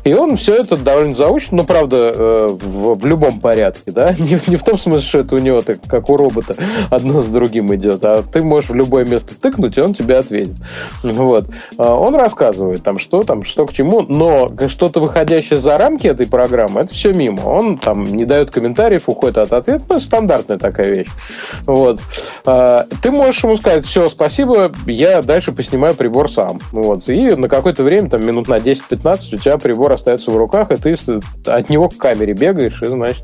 И 0.03 0.13
он 0.13 0.35
все 0.35 0.52
все 0.53 0.61
это 0.61 0.77
довольно 0.77 1.15
заучено, 1.15 1.57
но, 1.57 1.63
правда, 1.63 2.13
э, 2.15 2.47
в, 2.61 2.99
в 2.99 3.05
любом 3.05 3.39
порядке, 3.39 3.91
да, 3.91 4.13
не, 4.19 4.37
не 4.47 4.55
в 4.55 4.63
том 4.63 4.77
смысле, 4.77 5.07
что 5.07 5.19
это 5.19 5.35
у 5.35 5.39
него 5.39 5.61
так, 5.61 5.79
как 5.87 6.09
у 6.09 6.17
робота, 6.17 6.55
одно 6.89 7.21
с 7.21 7.25
другим 7.25 7.73
идет, 7.75 8.03
а 8.05 8.21
ты 8.23 8.43
можешь 8.43 8.69
в 8.69 8.75
любое 8.75 9.05
место 9.05 9.33
тыкнуть, 9.39 9.77
и 9.77 9.81
он 9.81 9.93
тебе 9.93 10.17
ответит. 10.17 10.55
Вот. 11.23 11.45
А 11.77 11.93
он 11.95 12.15
рассказывает 12.15 12.83
там, 12.83 12.97
что 12.97 13.23
там, 13.23 13.43
что 13.43 13.65
к 13.65 13.73
чему, 13.73 14.01
но 14.01 14.51
что-то 14.67 14.99
выходящее 14.99 15.59
за 15.59 15.77
рамки 15.77 16.07
этой 16.07 16.27
программы, 16.27 16.81
это 16.81 16.93
все 16.93 17.13
мимо. 17.13 17.41
Он 17.45 17.77
там 17.77 18.03
не 18.03 18.25
дает 18.25 18.51
комментариев, 18.51 19.07
уходит 19.07 19.37
от 19.37 19.53
ответа, 19.53 19.85
ну, 19.89 19.99
стандартная 19.99 20.57
такая 20.57 20.93
вещь. 20.93 21.07
Вот. 21.65 22.01
А, 22.45 22.87
ты 23.01 23.11
можешь 23.11 23.43
ему 23.43 23.55
сказать, 23.57 23.85
все, 23.85 24.09
спасибо, 24.09 24.71
я 24.85 25.21
дальше 25.21 25.51
поснимаю 25.51 25.95
прибор 25.95 26.29
сам. 26.29 26.59
Вот. 26.71 27.07
И 27.07 27.35
на 27.35 27.47
какое-то 27.47 27.83
время, 27.83 28.09
там, 28.09 28.25
минут 28.25 28.47
на 28.47 28.55
10-15, 28.55 29.35
у 29.35 29.37
тебя 29.37 29.57
прибор 29.57 29.93
остается 29.93 30.31
в 30.31 30.37
руках, 30.43 30.71
и 30.71 30.75
ты 30.75 30.95
от 31.45 31.69
него 31.69 31.89
к 31.89 31.97
камере 31.97 32.33
бегаешь 32.33 32.81
и, 32.81 32.85
значит, 32.85 33.23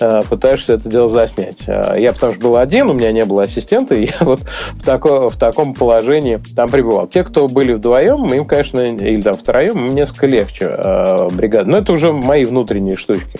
а, 0.00 0.22
пытаешься 0.22 0.74
это 0.74 0.88
дело 0.88 1.08
заснять. 1.08 1.68
А, 1.68 1.94
я 1.98 2.12
потому 2.12 2.32
что 2.32 2.40
был 2.40 2.56
один, 2.56 2.90
у 2.90 2.92
меня 2.92 3.12
не 3.12 3.24
было 3.24 3.44
ассистента, 3.44 3.94
и 3.94 4.06
я 4.20 4.26
вот 4.26 4.40
в, 4.40 4.84
тако, 4.84 5.28
в 5.28 5.36
таком 5.36 5.74
положении 5.74 6.40
там 6.54 6.68
пребывал. 6.68 7.06
Те, 7.06 7.24
кто 7.24 7.48
были 7.48 7.74
вдвоем, 7.74 8.32
им, 8.32 8.44
конечно, 8.44 8.80
или 8.80 9.22
там 9.22 9.36
втроем, 9.36 9.78
им 9.78 9.90
несколько 9.90 10.26
легче 10.26 10.66
э, 10.66 11.28
бригада. 11.32 11.70
Но 11.70 11.78
это 11.78 11.92
уже 11.92 12.12
мои 12.12 12.44
внутренние 12.44 12.96
штучки. 12.96 13.38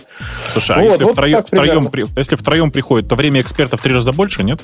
Слушай, 0.53 0.77
а 0.77 0.79
вот, 0.81 0.85
если, 0.93 1.05
вот 1.05 1.13
втроем, 1.13 1.43
втроем, 1.43 1.91
если 2.17 2.37
втроем 2.37 2.71
приходит, 2.71 3.09
то 3.09 3.15
время 3.17 3.41
экспертов 3.41 3.81
в 3.81 3.83
три 3.83 3.95
раза 3.95 4.13
больше, 4.13 4.43
нет? 4.43 4.61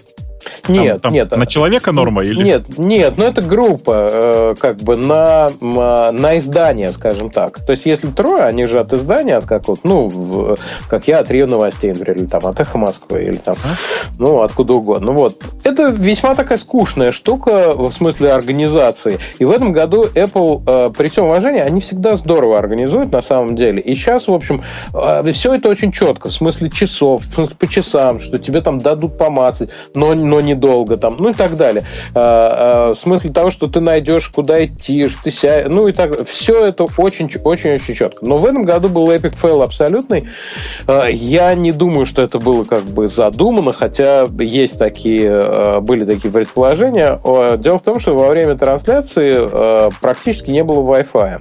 Нет, 0.69 0.93
там, 0.93 1.01
там 1.01 1.13
нет. 1.13 1.37
На 1.37 1.47
человека 1.47 1.93
норма 1.93 2.25
или? 2.25 2.43
Нет, 2.43 2.79
нет, 2.79 3.15
но 3.17 3.25
это 3.25 3.43
группа, 3.43 4.09
э, 4.13 4.55
как 4.59 4.79
бы 4.79 4.97
на, 4.97 5.51
на 5.61 6.39
издание, 6.39 6.93
скажем 6.93 7.31
так. 7.31 7.61
То 7.61 7.73
есть, 7.73 7.87
если 7.87 8.09
трое, 8.09 8.45
они 8.45 8.67
же 8.67 8.79
от 8.79 8.93
издания, 8.93 9.37
от 9.37 9.47
какого-то, 9.47 9.87
ну, 9.87 10.09
в, 10.09 10.57
как 10.89 11.09
я, 11.09 11.21
от 11.21 11.31
РИО 11.31 11.47
новостей, 11.47 11.93
например, 11.93 12.19
или 12.19 12.27
там 12.27 12.47
от 12.47 12.59
Эхо 12.61 12.79
Москвы, 12.79 13.25
или 13.25 13.37
там, 13.37 13.57
а? 13.65 13.77
ну, 14.19 14.43
откуда 14.43 14.75
угодно. 14.75 15.13
Ну, 15.13 15.19
вот. 15.19 15.43
Это 15.65 15.89
весьма 15.89 16.35
такая 16.35 16.59
скучная 16.59 17.13
штука 17.13 17.73
в 17.73 17.91
смысле 17.93 18.33
организации. 18.33 19.19
И 19.39 19.45
в 19.45 19.51
этом 19.51 19.73
году 19.73 20.05
Apple, 20.15 20.63
э, 20.67 20.93
при 20.97 21.09
всем 21.09 21.27
уважении, 21.27 21.61
они 21.61 21.81
всегда 21.81 22.17
здорово 22.17 22.59
организуют 22.59 23.13
на 23.13 23.21
самом 23.21 23.57
деле. 23.57 23.81
И 23.81 23.95
сейчас, 23.95 24.29
в 24.29 24.33
общем, 24.33 24.63
э, 24.95 25.33
все 25.33 25.55
это 25.55 25.69
очень 25.69 25.93
четко, 25.93 26.29
в 26.29 26.33
смысле 26.33 26.71
часов, 26.71 27.23
в 27.23 27.35
смысле 27.35 27.57
по 27.59 27.67
часам, 27.67 28.21
что 28.21 28.39
тебе 28.39 28.61
там 28.61 28.79
дадут 28.79 29.19
помацать, 29.19 29.71
но 29.95 30.15
но 30.33 30.41
недолго 30.41 30.97
там, 30.97 31.17
ну 31.19 31.29
и 31.29 31.35
так 31.35 31.57
далее. 31.57 31.85
А, 32.15 32.89
а, 32.91 32.95
в 32.95 32.99
смысле 32.99 33.31
того, 33.31 33.51
что 33.51 33.67
ты 33.67 33.81
найдешь, 33.81 34.29
куда 34.29 34.65
идти, 34.65 35.07
что 35.09 35.25
ты 35.25 35.31
ся... 35.31 35.65
ну 35.69 35.89
и 35.89 35.93
так 35.93 36.27
все 36.27 36.65
это 36.65 36.87
очень-очень-очень 36.97 37.95
четко. 37.95 38.25
Но 38.25 38.39
в 38.39 38.47
этом 38.47 38.65
году 38.65 38.89
был 38.89 39.11
epic 39.11 39.35
fail 39.35 39.61
абсолютный. 39.61 40.29
А, 40.87 41.07
я 41.09 41.55
не 41.55 41.71
думаю, 41.71 42.07
что 42.07 42.23
это 42.23 42.39
было 42.39 42.65
как 42.65 42.83
бы 42.83 43.09
задумано, 43.09 43.75
хотя 43.75 44.27
есть 44.39 44.79
такие, 44.79 45.81
были 45.83 46.07
такие 46.07 46.33
предположения. 46.33 47.21
Дело 47.59 47.79
в 47.79 47.83
том, 47.83 48.01
что 48.01 48.15
во 48.15 48.31
время 48.31 48.57
трансляции 48.57 49.91
практически 50.01 50.51
не 50.51 50.65
было 50.65 50.81
Wi-Fi. 50.81 51.41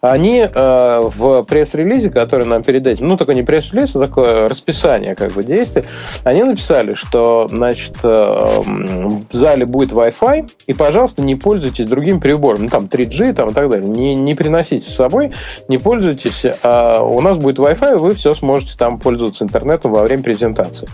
Они 0.00 0.46
в 0.54 1.42
пресс-релизе, 1.42 2.08
который 2.08 2.46
нам 2.46 2.62
перед 2.62 2.86
этим, 2.86 3.08
ну, 3.08 3.18
такой 3.18 3.34
не 3.34 3.42
пресс-релиз, 3.42 3.94
а 3.96 4.00
такое 4.00 4.48
расписание 4.48 5.14
как 5.14 5.32
бы 5.32 5.44
действий, 5.44 5.84
они 6.24 6.42
написали, 6.44 6.94
что, 6.94 7.46
значит, 7.48 7.96
в 8.22 9.32
зале 9.32 9.66
будет 9.66 9.92
Wi-Fi, 9.92 10.50
и, 10.66 10.72
пожалуйста, 10.72 11.22
не 11.22 11.34
пользуйтесь 11.34 11.86
другим 11.86 12.20
прибором, 12.20 12.64
ну, 12.64 12.68
там, 12.68 12.84
3G 12.84 13.32
там, 13.32 13.50
и 13.50 13.52
так 13.52 13.68
далее. 13.68 13.88
Не, 13.88 14.14
не 14.14 14.34
приносите 14.34 14.88
с 14.88 14.94
собой, 14.94 15.32
не 15.68 15.78
пользуйтесь. 15.78 16.44
А 16.62 17.02
у 17.02 17.20
нас 17.20 17.38
будет 17.38 17.58
Wi-Fi, 17.58 17.94
и 17.94 17.98
вы 17.98 18.14
все 18.14 18.34
сможете 18.34 18.76
там 18.76 18.98
пользоваться 18.98 19.44
интернетом 19.44 19.92
во 19.92 20.02
время 20.02 20.22
презентации. 20.22 20.88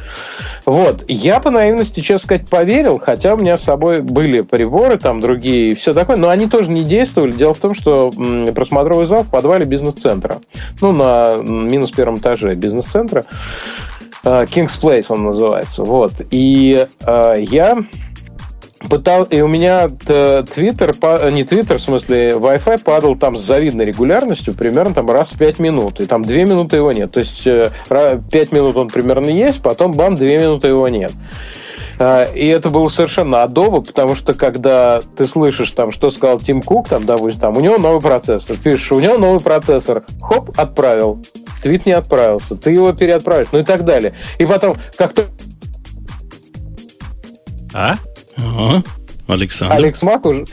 Вот. 0.67 1.05
Я 1.09 1.41
по 1.41 1.51
наивности, 1.51 2.01
честно 2.01 2.27
сказать, 2.27 2.49
поверил, 2.49 2.99
хотя 2.99 3.35
у 3.35 3.37
меня 3.37 3.57
с 3.57 3.63
собой 3.63 4.01
были 4.01 4.43
приборы, 4.43 4.99
там, 4.99 5.21
другие 5.21 5.71
и 5.71 5.75
все 5.75 5.95
такое, 5.95 6.17
но 6.17 6.29
они 6.29 6.47
тоже 6.47 6.71
не 6.71 6.85
действовали. 6.85 7.33
Дело 7.33 7.55
в 7.55 7.59
том, 7.59 7.75
что 7.75 8.11
просмотровый 8.55 9.07
зал 9.07 9.23
в 9.23 9.31
подвале 9.31 9.65
бизнес-центра. 9.65 10.39
Ну, 10.81 10.93
на 10.93 11.37
минус 11.37 11.91
первом 11.91 12.17
этаже 12.17 12.55
бизнес-центра. 12.55 13.25
Э, 14.25 14.45
King's 14.45 14.81
Place 14.81 15.07
он 15.09 15.25
называется. 15.25 15.83
Вот. 15.83 16.13
И 16.31 16.87
э, 17.01 17.35
я 17.39 17.79
пытал, 18.89 19.25
и 19.25 19.41
у 19.41 19.49
меня 19.49 19.89
твиттер, 19.89 20.95
не 21.33 21.45
твиттер, 21.45 21.79
в 21.79 21.83
смысле, 21.83 22.31
Wi-Fi 22.33 22.83
падал 22.83 23.17
там 23.17 23.37
с 23.37 23.43
завидной 23.43 23.85
регулярностью 23.87 24.55
примерно 24.55 24.95
там 24.95 25.11
раз 25.11 25.29
в 25.29 25.39
5 25.39 25.59
минут, 25.59 26.01
и 26.01 26.07
там 26.07 26.25
2 26.25 26.37
минуты 26.37 26.77
его 26.77 26.93
нет. 26.93 27.11
То 27.11 27.21
есть 27.21 27.45
5 27.45 27.73
э, 27.91 28.47
минут 28.53 28.77
он 28.77 28.89
примерно 28.89 29.31
есть, 29.31 29.63
потом 29.63 29.93
бам, 29.93 30.15
2 30.15 30.27
минуты 30.27 30.69
его 30.69 30.89
нет. 30.89 31.13
А, 32.01 32.25
и 32.25 32.47
это 32.47 32.71
было 32.71 32.89
совершенно 32.89 33.43
адово, 33.43 33.81
потому 33.81 34.15
что 34.15 34.33
когда 34.33 35.01
ты 35.17 35.27
слышишь, 35.27 35.73
там, 35.73 35.91
что 35.91 36.11
сказал 36.11 36.39
Тим 36.39 36.63
Кук, 36.63 36.89
там, 36.89 37.05
допустим, 37.07 37.41
там, 37.41 37.57
у 37.57 37.61
него 37.61 37.79
новый 37.79 38.01
процессор, 38.01 38.57
ты 38.57 38.63
пишешь, 38.63 38.93
у 38.93 39.01
него 39.01 39.19
новый 39.19 39.41
процессор, 39.41 40.05
хоп, 40.21 40.57
отправил, 40.57 41.25
твит 41.63 41.87
не 41.87 41.93
отправился, 41.93 42.55
ты 42.55 42.71
его 42.71 42.93
переотправишь, 42.93 43.49
ну 43.51 43.59
и 43.59 43.65
так 43.65 43.85
далее. 43.85 44.15
И 44.39 44.47
потом, 44.47 44.77
как 44.97 45.13
то... 45.13 45.25
А? 47.75 47.97
Ага. 48.37 48.83
Александр. 49.27 49.75
Алекс 49.75 50.03
Мак 50.03 50.25
уже... 50.25 50.45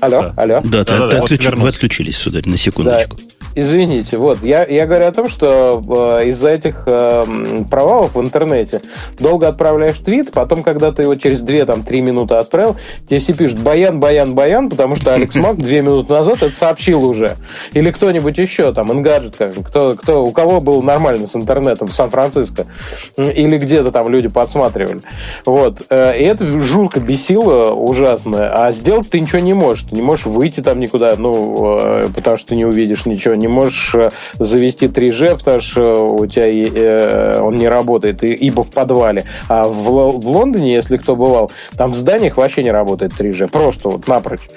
Алло, 0.00 0.22
да. 0.22 0.34
алло. 0.36 0.60
Да, 0.64 0.84
да, 0.84 0.98
да, 0.98 1.10
ты, 1.10 1.34
отключ... 1.34 1.46
вы 1.46 1.68
отключились, 1.68 2.16
сударь, 2.16 2.48
на 2.48 2.56
секундочку. 2.56 3.16
Да. 3.16 3.22
Извините, 3.60 4.16
вот, 4.16 4.42
я, 4.42 4.64
я 4.64 4.86
говорю 4.86 5.06
о 5.06 5.12
том, 5.12 5.28
что 5.28 5.82
э, 6.18 6.28
из-за 6.28 6.48
этих 6.48 6.84
э, 6.86 7.24
провалов 7.70 8.14
в 8.14 8.20
интернете 8.20 8.80
долго 9.18 9.48
отправляешь 9.48 9.98
твит, 9.98 10.32
потом, 10.32 10.62
когда 10.62 10.92
ты 10.92 11.02
его 11.02 11.14
через 11.14 11.42
2-3 11.42 12.00
минуты 12.00 12.36
отправил, 12.36 12.76
тебе 13.06 13.18
все 13.18 13.34
пишут 13.34 13.58
«Баян, 13.58 14.00
Баян, 14.00 14.34
Баян», 14.34 14.70
потому 14.70 14.96
что 14.96 15.12
Алекс 15.12 15.34
Мак 15.34 15.58
2 15.58 15.70
минуты 15.80 16.10
назад 16.10 16.42
это 16.42 16.56
сообщил 16.56 17.04
уже. 17.04 17.36
Или 17.74 17.90
кто-нибудь 17.90 18.38
еще, 18.38 18.72
там, 18.72 18.90
Engadget, 18.92 19.62
кто, 19.62 19.92
кто, 19.92 20.24
у 20.24 20.32
кого 20.32 20.62
был 20.62 20.82
нормально 20.82 21.26
с 21.26 21.36
интернетом 21.36 21.88
в 21.88 21.92
Сан-Франциско, 21.92 22.64
или 23.18 23.58
где-то 23.58 23.92
там 23.92 24.08
люди 24.08 24.28
подсматривали. 24.28 25.02
Вот. 25.44 25.82
Э, 25.90 26.18
и 26.18 26.22
это 26.22 26.48
жутко 26.48 26.98
бесило, 26.98 27.72
ужасно. 27.72 28.50
А 28.54 28.72
сделать 28.72 29.10
ты 29.10 29.20
ничего 29.20 29.40
не 29.40 29.52
можешь. 29.52 29.84
Ты 29.84 29.96
не 29.96 30.02
можешь 30.02 30.24
выйти 30.24 30.60
там 30.60 30.80
никуда, 30.80 31.14
ну, 31.18 31.78
э, 31.78 32.08
потому 32.14 32.38
что 32.38 32.48
ты 32.48 32.56
не 32.56 32.64
увидишь 32.64 33.04
ничего, 33.04 33.34
не 33.34 33.49
можешь 33.50 33.94
э, 33.94 34.10
завести 34.38 34.86
3G, 34.86 35.38
потому 35.38 35.60
что 35.60 36.14
у 36.14 36.26
тебя 36.26 36.48
э, 36.48 37.40
он 37.40 37.56
не 37.56 37.68
работает, 37.68 38.22
ибо 38.22 38.62
в 38.62 38.70
подвале. 38.70 39.24
А 39.48 39.64
в, 39.64 39.84
в 40.18 40.28
Лондоне, 40.28 40.72
если 40.72 40.96
кто 40.96 41.16
бывал, 41.16 41.50
там 41.76 41.92
в 41.92 41.96
зданиях 41.96 42.36
вообще 42.36 42.62
не 42.62 42.70
работает 42.70 43.12
3G, 43.12 43.50
просто 43.50 43.90
вот 43.90 44.08
напрочь. 44.08 44.48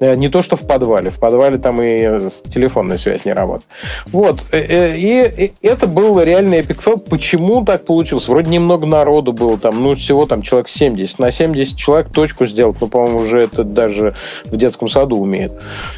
Э, 0.00 0.14
не 0.14 0.28
то, 0.28 0.42
что 0.42 0.56
в 0.56 0.66
подвале. 0.66 1.10
В 1.10 1.18
подвале 1.18 1.58
там 1.58 1.82
и 1.82 2.30
телефонная 2.48 2.98
связь 2.98 3.24
не 3.24 3.32
работает. 3.32 3.66
Вот. 4.06 4.40
И, 4.52 5.52
это 5.62 5.86
был 5.86 6.20
реальный 6.20 6.58
epic 6.58 6.80
fail. 6.80 6.98
Почему 6.98 7.64
так 7.64 7.84
получилось? 7.84 8.28
Вроде 8.28 8.50
немного 8.50 8.86
народу 8.86 9.32
было, 9.32 9.58
там, 9.58 9.82
ну, 9.82 9.94
всего 9.94 10.26
там 10.26 10.42
человек 10.42 10.68
70. 10.68 11.18
На 11.18 11.30
70 11.30 11.76
человек 11.76 12.12
точку 12.12 12.46
сделать, 12.46 12.76
ну, 12.80 12.88
по-моему, 12.88 13.18
уже 13.18 13.40
это 13.40 13.64
даже 13.64 14.14
в 14.44 14.56
детском 14.56 14.88
саду 14.88 15.16
умеет. 15.16 15.52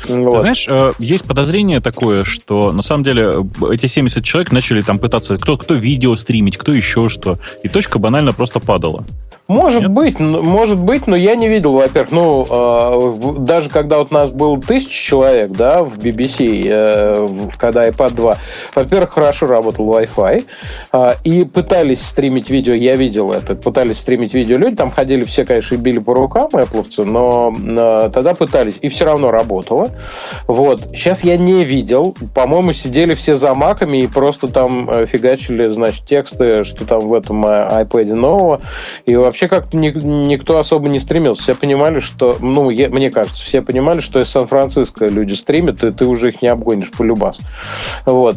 Вот. 0.09 0.41
знаешь, 0.41 0.69
есть 0.99 1.27
подозрение 1.27 1.81
такое, 1.81 2.25
что 2.29 2.73
на 2.73 2.83
самом 2.83 3.05
деле 3.05 3.47
эти 3.71 3.87
70 3.87 4.25
человек 4.25 4.53
начали 4.53 4.83
там 4.83 4.99
пытаться, 4.99 5.37
кто, 5.39 5.57
кто 5.57 5.75
видео 5.75 6.17
стримить, 6.17 6.57
кто 6.57 6.73
еще 6.73 7.09
что, 7.09 7.39
и 7.63 7.69
точка 7.69 7.99
банально 7.99 8.33
просто 8.33 8.61
падала. 8.61 9.05
Может 9.49 9.81
Нет? 9.81 9.91
быть, 9.93 10.21
может 10.21 10.79
быть, 10.79 11.07
но 11.07 11.17
я 11.17 11.35
не 11.35 11.49
видел, 11.49 11.73
во-первых, 11.73 12.13
ну, 12.13 12.47
э, 12.51 13.39
даже 13.39 13.71
когда 13.71 13.97
вот 13.97 14.09
у 14.11 14.15
нас 14.15 14.31
было 14.31 14.61
тысяча 14.61 14.91
человек, 14.91 15.53
да, 15.53 15.83
в 15.83 15.99
BBC, 15.99 16.69
э, 16.71 17.29
когда 17.57 17.89
iPad 17.89 18.15
2, 18.15 18.39
во-первых, 18.75 19.11
хорошо 19.11 19.47
работал 19.47 19.91
Wi-Fi, 19.91 20.45
э, 20.93 21.09
и 21.25 21.45
пытались 21.45 22.03
стримить 22.03 22.51
видео, 22.51 22.75
я 22.75 22.97
видел 22.97 23.33
это, 23.33 23.55
пытались 23.55 23.97
стримить 24.01 24.35
видео 24.35 24.59
люди, 24.59 24.77
там 24.77 24.91
ходили 24.91 25.25
все, 25.25 25.47
конечно, 25.47 25.77
и 25.77 25.79
били 25.79 25.99
по 25.99 26.13
рукам, 26.13 26.49
Apple, 26.53 27.05
но 27.05 27.55
э, 27.59 28.11
тогда 28.13 28.35
пытались, 28.35 28.77
и 28.83 28.89
все 28.89 29.07
равно 29.07 29.31
работало. 29.31 29.89
Вот. 30.47 30.91
Сейчас 30.93 31.25
я 31.25 31.39
не 31.39 31.65
видел, 31.65 32.15
по-моему, 32.35 32.73
сидели 32.73 33.15
все 33.15 33.37
за 33.37 33.55
маками 33.55 33.99
и 33.99 34.07
просто 34.07 34.49
там 34.49 34.91
э, 34.91 35.07
фигачили, 35.07 35.71
значит, 35.71 36.07
тексты, 36.07 36.65
что 36.65 36.87
там 36.87 37.01
в 37.01 37.15
этом 37.15 37.45
э, 37.47 37.83
iPad 37.83 38.15
нового, 38.15 38.61
и 39.07 39.15
вообще 39.17 39.49
как-то 39.49 39.77
ни, 39.77 39.91
никто 39.91 40.59
особо 40.59 40.89
не 40.89 41.01
стремился. 41.01 41.43
Все 41.43 41.55
понимали, 41.55 42.01
что, 42.01 42.37
ну, 42.41 42.71
я, 42.71 42.89
мне 42.89 43.11
кажется, 43.11 43.43
все 43.43 43.63
понимали, 43.63 44.01
что 44.01 44.21
из 44.21 44.29
Сан-Франциско 44.29 45.07
люди 45.07 45.35
стримят, 45.35 45.85
и 45.85 45.93
ты 45.93 46.07
уже 46.07 46.31
их 46.31 46.43
не 46.43 46.49
обгонишь 46.49 46.91
по 46.91 47.03
любас. 47.03 47.39
Вот. 48.05 48.37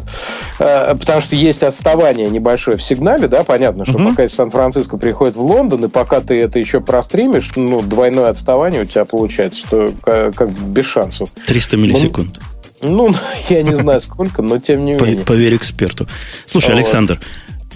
Э, 0.59 0.95
потому 0.95 1.21
что 1.21 1.35
есть 1.35 1.63
отставание 1.63 2.29
небольшое 2.29 2.77
в 2.77 2.83
сигнале, 2.83 3.27
да, 3.27 3.43
понятно, 3.43 3.85
что 3.85 3.95
угу. 3.95 4.09
пока 4.09 4.23
из 4.23 4.33
Сан-Франциско 4.33 4.97
приходит 4.97 5.35
в 5.35 5.41
Лондон, 5.41 5.85
и 5.85 5.87
пока 5.87 6.21
ты 6.21 6.39
это 6.39 6.59
еще 6.59 6.81
простримишь, 6.81 7.51
ну, 7.55 7.81
двойное 7.81 8.29
отставание 8.29 8.81
у 8.81 8.85
тебя 8.85 9.05
получается, 9.05 9.59
что 9.59 9.89
как, 10.01 10.35
как 10.35 10.49
без 10.49 10.85
шансов. 10.85 11.29
300 11.47 11.77
миллисекунд. 11.77 12.39
Ну, 12.81 13.13
я 13.49 13.63
не 13.63 13.75
знаю 13.75 14.01
сколько, 14.01 14.41
но 14.41 14.59
тем 14.59 14.85
не 14.85 14.93
менее. 14.93 15.25
Поверь 15.25 15.55
эксперту. 15.55 16.07
Слушай, 16.45 16.75
Александр, 16.75 17.19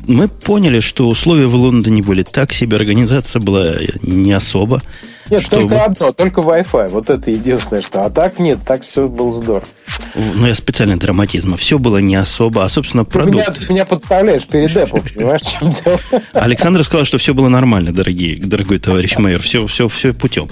мы 0.07 0.27
поняли, 0.27 0.79
что 0.79 1.07
условия 1.07 1.47
в 1.47 1.55
Лондоне 1.55 2.01
были 2.01 2.23
так 2.23 2.53
себе, 2.53 2.77
организация 2.77 3.39
была 3.39 3.73
не 4.01 4.33
особо. 4.33 4.81
Нет, 5.29 5.41
чтобы... 5.41 5.69
только 5.69 5.85
одно, 5.85 6.11
только 6.11 6.41
Wi-Fi. 6.41 6.89
Вот 6.89 7.09
это 7.09 7.31
единственное, 7.31 7.81
что. 7.81 8.05
А 8.05 8.09
так 8.11 8.37
нет, 8.37 8.59
так 8.63 8.83
все 8.83 9.07
было 9.07 9.31
здорово. 9.31 9.65
Ну, 10.13 10.45
я 10.45 10.53
специально 10.53 10.97
драматизма. 10.97 11.57
Все 11.57 11.79
было 11.79 11.97
не 11.97 12.15
особо, 12.15 12.63
а, 12.63 12.69
собственно, 12.69 13.05
продукт. 13.05 13.45
Ты 13.45 13.51
меня, 13.51 13.59
ты 13.67 13.73
меня 13.73 13.85
подставляешь 13.85 14.45
перед 14.45 14.75
Apple, 14.75 15.13
понимаешь, 15.15 15.41
чем 15.41 15.71
дело? 15.71 15.99
Александр 16.33 16.83
сказал, 16.83 17.05
что 17.05 17.17
все 17.17 17.33
было 17.33 17.49
нормально, 17.49 17.91
дорогие, 17.91 18.37
дорогой 18.37 18.77
товарищ 18.77 19.17
майор. 19.17 19.41
Все, 19.41 19.65
все, 19.65 19.87
все 19.87 20.13
путем. 20.13 20.47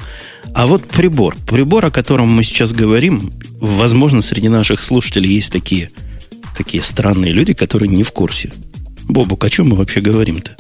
А 0.54 0.68
вот 0.68 0.88
прибор. 0.88 1.36
Прибор, 1.48 1.86
о 1.86 1.92
котором 1.92 2.30
мы 2.30 2.44
сейчас 2.44 2.74
говорим, 2.74 3.32
возможно, 3.60 4.22
среди 4.22 4.50
наших 4.50 4.84
слушателей 4.84 5.32
есть 5.32 5.52
такие, 5.52 5.90
такие 6.56 6.84
странные 6.84 7.34
люди, 7.34 7.54
которые 7.54 7.90
не 7.90 8.04
в 8.04 8.12
курсе. 8.12 8.52
Бобук, 9.10 9.44
о 9.44 9.50
чем 9.50 9.70
мы 9.70 9.76
вообще 9.76 10.00
говорим-то? 10.00 10.56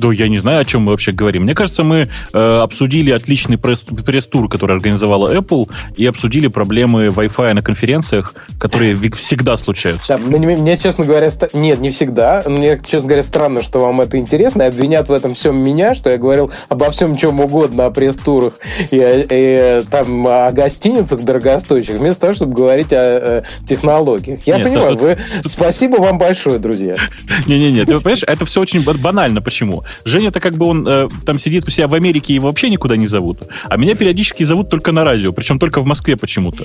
Да, 0.00 0.10
я 0.12 0.28
не 0.28 0.38
знаю, 0.38 0.60
о 0.60 0.64
чем 0.64 0.82
мы 0.82 0.92
вообще 0.92 1.12
говорим. 1.12 1.42
Мне 1.42 1.54
кажется, 1.54 1.84
мы 1.84 2.08
э, 2.32 2.58
обсудили 2.62 3.10
отличный 3.10 3.58
пресс-тур, 3.58 4.48
который 4.48 4.76
организовала 4.76 5.34
Apple, 5.34 5.68
и 5.96 6.06
обсудили 6.06 6.46
проблемы 6.46 7.08
Wi-Fi 7.08 7.52
на 7.52 7.62
конференциях, 7.62 8.34
которые 8.58 8.96
всегда 9.12 9.58
случаются. 9.58 10.16
Да, 10.16 10.18
мне, 10.18 10.56
мне, 10.56 10.78
честно 10.78 11.04
говоря, 11.04 11.30
ст... 11.30 11.52
нет, 11.52 11.80
не 11.80 11.90
всегда. 11.90 12.42
Мне, 12.46 12.80
честно 12.82 13.08
говоря, 13.08 13.22
странно, 13.22 13.62
что 13.62 13.80
вам 13.80 14.00
это 14.00 14.16
интересно. 14.16 14.62
И 14.62 14.66
обвинят 14.66 15.08
в 15.08 15.12
этом 15.12 15.34
всем 15.34 15.62
меня, 15.62 15.94
что 15.94 16.08
я 16.08 16.16
говорил 16.16 16.50
обо 16.70 16.90
всем, 16.90 17.16
чем 17.16 17.40
угодно, 17.40 17.86
о 17.86 17.90
пресс-турах 17.90 18.54
и, 18.90 19.26
и 19.30 19.82
там 19.90 20.26
о 20.26 20.50
гостиницах 20.50 21.20
дорогостоящих, 21.20 21.96
вместо 21.96 22.22
того, 22.22 22.32
чтобы 22.32 22.54
говорить 22.54 22.92
о, 22.92 22.96
о 22.96 23.44
технологиях. 23.66 24.46
Я 24.46 24.56
нет, 24.56 24.68
понимаю, 24.68 24.98
Саша, 24.98 25.04
вы... 25.04 25.18
спасибо 25.46 25.96
вам 25.96 26.18
большое, 26.18 26.58
друзья. 26.58 26.96
Не-не-не, 27.46 27.84
ты 27.84 27.98
понимаешь, 27.98 28.22
это 28.26 28.46
все 28.46 28.62
очень 28.62 28.82
банально. 28.82 29.42
Почему? 29.42 29.84
Женя-то 30.04 30.40
как 30.40 30.54
бы 30.54 30.66
он 30.66 30.86
э, 30.86 31.08
там 31.24 31.38
сидит 31.38 31.66
у 31.66 31.70
себя 31.70 31.88
в 31.88 31.94
Америке, 31.94 32.34
его 32.34 32.48
вообще 32.48 32.70
никуда 32.70 32.96
не 32.96 33.06
зовут. 33.06 33.42
А 33.64 33.76
меня 33.76 33.94
периодически 33.94 34.44
зовут 34.44 34.70
только 34.70 34.92
на 34.92 35.04
радио, 35.04 35.32
причем 35.32 35.58
только 35.58 35.80
в 35.80 35.86
Москве 35.86 36.16
почему-то. 36.16 36.64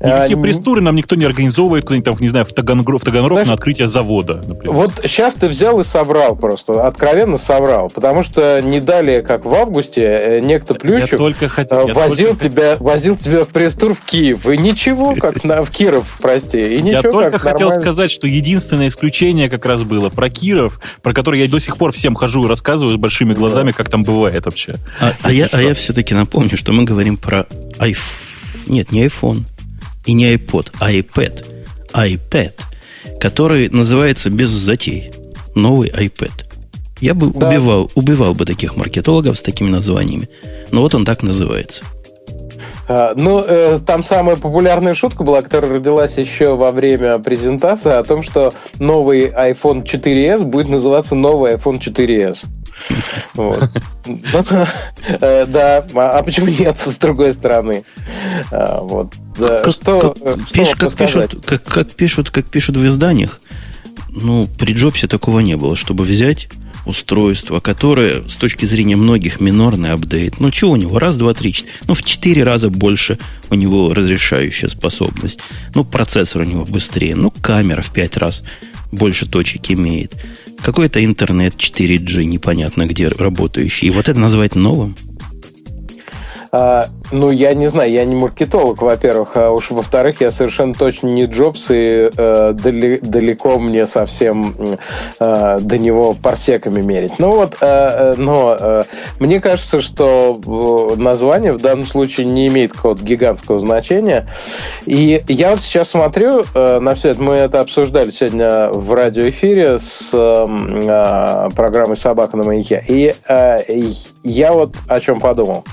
Никакие 0.00 0.38
а, 0.38 0.40
пресс-туры 0.40 0.80
нам 0.80 0.94
никто 0.94 1.16
не 1.16 1.24
организовывает, 1.24 1.84
куда-нибудь 1.84 2.04
там, 2.04 2.16
не 2.20 2.28
знаю, 2.28 2.46
в 2.46 2.52
Таганрог, 2.52 3.02
в 3.02 3.04
Таганрог 3.04 3.32
Знаешь, 3.32 3.48
на 3.48 3.54
открытие 3.54 3.88
завода, 3.88 4.36
например. 4.46 4.72
Вот 4.72 4.92
сейчас 5.04 5.34
ты 5.34 5.48
взял 5.48 5.80
и 5.80 5.84
соврал 5.84 6.36
просто, 6.36 6.86
откровенно 6.86 7.36
соврал, 7.36 7.90
потому 7.90 8.22
что 8.22 8.60
не 8.62 8.80
далее, 8.80 9.22
как 9.22 9.44
в 9.44 9.52
августе, 9.52 10.02
э, 10.02 10.40
некто 10.40 10.74
Плющев 10.74 11.12
я 11.12 11.18
только 11.18 11.48
хотел, 11.48 11.88
возил, 11.88 12.28
только... 12.28 12.48
тебя, 12.48 12.76
возил 12.78 13.16
тебя 13.16 13.42
в 13.42 13.48
пресс-тур 13.48 13.94
в 13.94 14.04
Киев, 14.04 14.48
и 14.48 14.56
ничего, 14.56 15.16
как 15.16 15.42
на, 15.42 15.64
в 15.64 15.70
Киров, 15.70 16.18
прости, 16.22 16.60
и 16.60 16.80
ничего, 16.80 16.90
Я 16.90 17.02
только 17.02 17.38
хотел 17.40 17.68
нормально. 17.70 17.82
сказать, 17.82 18.10
что 18.12 18.28
единственное 18.28 18.88
исключение 18.88 19.50
как 19.50 19.66
раз 19.66 19.82
было 19.82 20.10
про 20.10 20.30
Киров, 20.30 20.80
про 21.02 21.12
который 21.12 21.40
я 21.40 21.48
до 21.48 21.58
сих 21.58 21.76
пор 21.76 21.90
всем 21.90 22.14
хожу 22.14 22.27
и 22.28 22.48
рассказываю 22.48 22.96
с 22.96 23.00
большими 23.00 23.34
глазами, 23.34 23.72
как 23.72 23.88
там 23.88 24.04
бывает 24.04 24.44
вообще. 24.44 24.76
А, 25.00 25.14
а, 25.22 25.32
я, 25.32 25.48
а 25.52 25.60
я 25.60 25.74
все-таки 25.74 26.14
напомню, 26.14 26.56
что 26.56 26.72
мы 26.72 26.84
говорим 26.84 27.16
про 27.16 27.46
iPhone. 27.78 28.68
Нет, 28.68 28.92
не 28.92 29.06
iPhone 29.06 29.44
и 30.04 30.12
не 30.12 30.34
iPod, 30.34 30.72
а 30.78 30.92
iPad. 30.92 31.44
iPad, 31.92 32.52
который 33.20 33.68
называется 33.68 34.30
без 34.30 34.50
затей. 34.50 35.10
Новый 35.54 35.90
iPad. 35.90 36.32
Я 37.00 37.14
бы 37.14 37.30
да. 37.30 37.48
убивал, 37.48 37.90
убивал 37.94 38.34
бы 38.34 38.44
таких 38.44 38.76
маркетологов 38.76 39.38
с 39.38 39.42
такими 39.42 39.70
названиями. 39.70 40.28
Но 40.70 40.80
вот 40.80 40.94
он 40.94 41.04
так 41.04 41.22
называется. 41.22 41.84
А, 42.88 43.12
ну, 43.14 43.40
э, 43.46 43.78
там 43.84 44.02
самая 44.02 44.36
популярная 44.36 44.94
шутка 44.94 45.22
была, 45.22 45.42
которая 45.42 45.74
родилась 45.74 46.16
еще 46.16 46.56
во 46.56 46.72
время 46.72 47.18
презентации, 47.18 47.92
о 47.92 48.02
том, 48.02 48.22
что 48.22 48.54
новый 48.78 49.28
iPhone 49.28 49.84
4s 49.84 50.44
будет 50.44 50.68
называться 50.68 51.14
новый 51.14 51.54
iPhone 51.54 51.78
4s. 51.78 52.46
Э, 55.20 55.46
да, 55.46 55.84
а 55.94 56.22
почему 56.22 56.46
нет, 56.46 56.78
с 56.78 56.96
другой 56.96 57.32
стороны? 57.32 57.84
А, 58.50 58.80
вот. 58.80 59.14
Что 59.70 60.14
как 61.44 61.90
пишут, 61.92 62.30
как 62.30 62.46
пишут 62.46 62.76
в 62.76 62.86
изданиях, 62.86 63.40
ну, 64.10 64.48
при 64.58 64.72
Джобсе 64.72 65.06
такого 65.08 65.40
не 65.40 65.56
было, 65.56 65.76
чтобы 65.76 66.04
взять 66.04 66.48
устройство, 66.88 67.60
которое 67.60 68.22
с 68.28 68.36
точки 68.36 68.64
зрения 68.64 68.96
многих 68.96 69.40
минорный 69.40 69.92
апдейт. 69.92 70.40
Ну, 70.40 70.50
чего 70.50 70.72
у 70.72 70.76
него? 70.76 70.98
Раз, 70.98 71.16
два, 71.16 71.34
три, 71.34 71.52
четыре. 71.52 71.74
Ну, 71.86 71.94
в 71.94 72.02
четыре 72.02 72.42
раза 72.42 72.70
больше 72.70 73.18
у 73.50 73.54
него 73.54 73.92
разрешающая 73.94 74.68
способность. 74.68 75.40
Ну, 75.74 75.84
процессор 75.84 76.42
у 76.42 76.44
него 76.44 76.64
быстрее. 76.64 77.14
Ну, 77.14 77.30
камера 77.30 77.82
в 77.82 77.92
пять 77.92 78.16
раз 78.16 78.42
больше 78.90 79.28
точек 79.28 79.70
имеет. 79.70 80.16
Какой-то 80.62 81.04
интернет 81.04 81.54
4G 81.56 82.24
непонятно 82.24 82.86
где 82.86 83.08
работающий. 83.08 83.88
И 83.88 83.90
вот 83.90 84.08
это 84.08 84.18
называть 84.18 84.54
новым– 84.54 84.96
а, 86.50 86.88
ну, 87.12 87.30
я 87.30 87.54
не 87.54 87.66
знаю, 87.66 87.90
я 87.90 88.04
не 88.04 88.14
маркетолог, 88.14 88.82
во-первых, 88.82 89.36
а 89.36 89.50
уж 89.50 89.70
во-вторых, 89.70 90.20
я 90.20 90.30
совершенно 90.30 90.74
точно 90.74 91.08
не 91.08 91.24
Джобс, 91.24 91.70
и 91.70 92.10
э, 92.14 92.52
дали, 92.52 92.98
далеко 93.02 93.58
мне 93.58 93.86
совсем 93.86 94.54
э, 95.18 95.58
до 95.60 95.78
него 95.78 96.14
парсеками 96.14 96.80
мерить. 96.80 97.18
Ну 97.18 97.32
вот, 97.32 97.56
э, 97.60 97.66
э 97.66 98.14
но 98.16 98.56
э, 98.58 98.82
мне 99.20 99.40
кажется, 99.40 99.80
что 99.80 100.40
э, 100.44 101.00
название 101.00 101.52
в 101.52 101.60
данном 101.60 101.86
случае 101.86 102.26
не 102.26 102.48
имеет 102.48 102.72
какого-то 102.72 103.02
гигантского 103.02 103.60
значения. 103.60 104.26
И 104.86 105.22
я 105.28 105.50
вот 105.50 105.60
сейчас 105.60 105.90
смотрю 105.90 106.42
э, 106.54 106.78
на 106.80 106.94
все 106.94 107.10
это, 107.10 107.22
мы 107.22 107.34
это 107.34 107.60
обсуждали 107.60 108.10
сегодня 108.10 108.68
в 108.70 108.92
радиоэфире 108.92 109.78
с 109.78 110.10
э, 110.12 111.50
программой 111.54 111.96
«Собака 111.96 112.36
на 112.36 112.44
маяке», 112.44 112.84
и 112.86 113.14
э, 113.28 113.58
я 114.22 114.52
вот 114.52 114.74
о 114.86 115.00
чем 115.00 115.20
подумал. 115.20 115.64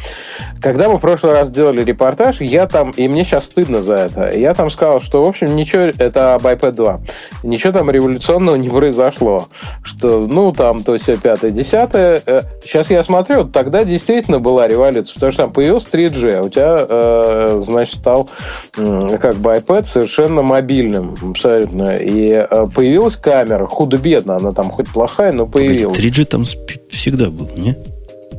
Когда 0.62 0.90
мы 0.90 0.98
в 0.98 1.02
прошлый 1.26 1.40
раз 1.40 1.50
делали 1.50 1.84
репортаж, 1.84 2.42
я 2.42 2.68
там, 2.68 2.92
и 2.92 3.08
мне 3.08 3.24
сейчас 3.24 3.46
стыдно 3.46 3.82
за 3.82 3.96
это, 3.96 4.38
я 4.38 4.54
там 4.54 4.70
сказал, 4.70 5.02
что, 5.02 5.24
в 5.24 5.28
общем, 5.28 5.56
ничего, 5.56 5.84
это 5.98 6.36
об 6.36 6.46
iPad 6.46 6.72
2, 6.72 7.02
ничего 7.44 7.74
там 7.74 7.90
революционного 7.90 8.56
не 8.56 8.70
произошло, 8.70 9.48
что, 9.84 10.28
ну, 10.28 10.52
там, 10.52 10.84
то 10.84 10.98
все 10.98 11.18
пятое, 11.18 11.52
десятое. 11.52 12.22
Сейчас 12.64 12.90
я 12.92 13.04
смотрю, 13.04 13.46
тогда 13.46 13.84
действительно 13.84 14.40
была 14.40 14.68
революция, 14.68 15.16
потому 15.16 15.32
что 15.32 15.42
там 15.44 15.54
появился 15.54 15.88
3G, 15.92 16.32
а 16.36 16.42
у 16.44 16.50
тебя, 16.50 16.78
э, 16.88 17.62
значит, 17.64 17.96
стал 17.96 18.30
как 18.74 19.36
бы 19.36 19.52
iPad 19.52 19.86
совершенно 19.86 20.42
мобильным, 20.42 21.16
абсолютно, 21.32 21.96
и 21.96 22.32
э, 22.34 22.66
появилась 22.74 23.16
камера, 23.16 23.66
худо-бедно, 23.66 24.38
она 24.38 24.52
там 24.52 24.70
хоть 24.70 24.90
плохая, 24.90 25.32
но 25.32 25.48
появилась. 25.48 25.98
3G 25.98 26.26
там 26.26 26.44
всегда 26.44 27.30
был, 27.30 27.50
не? 27.58 27.76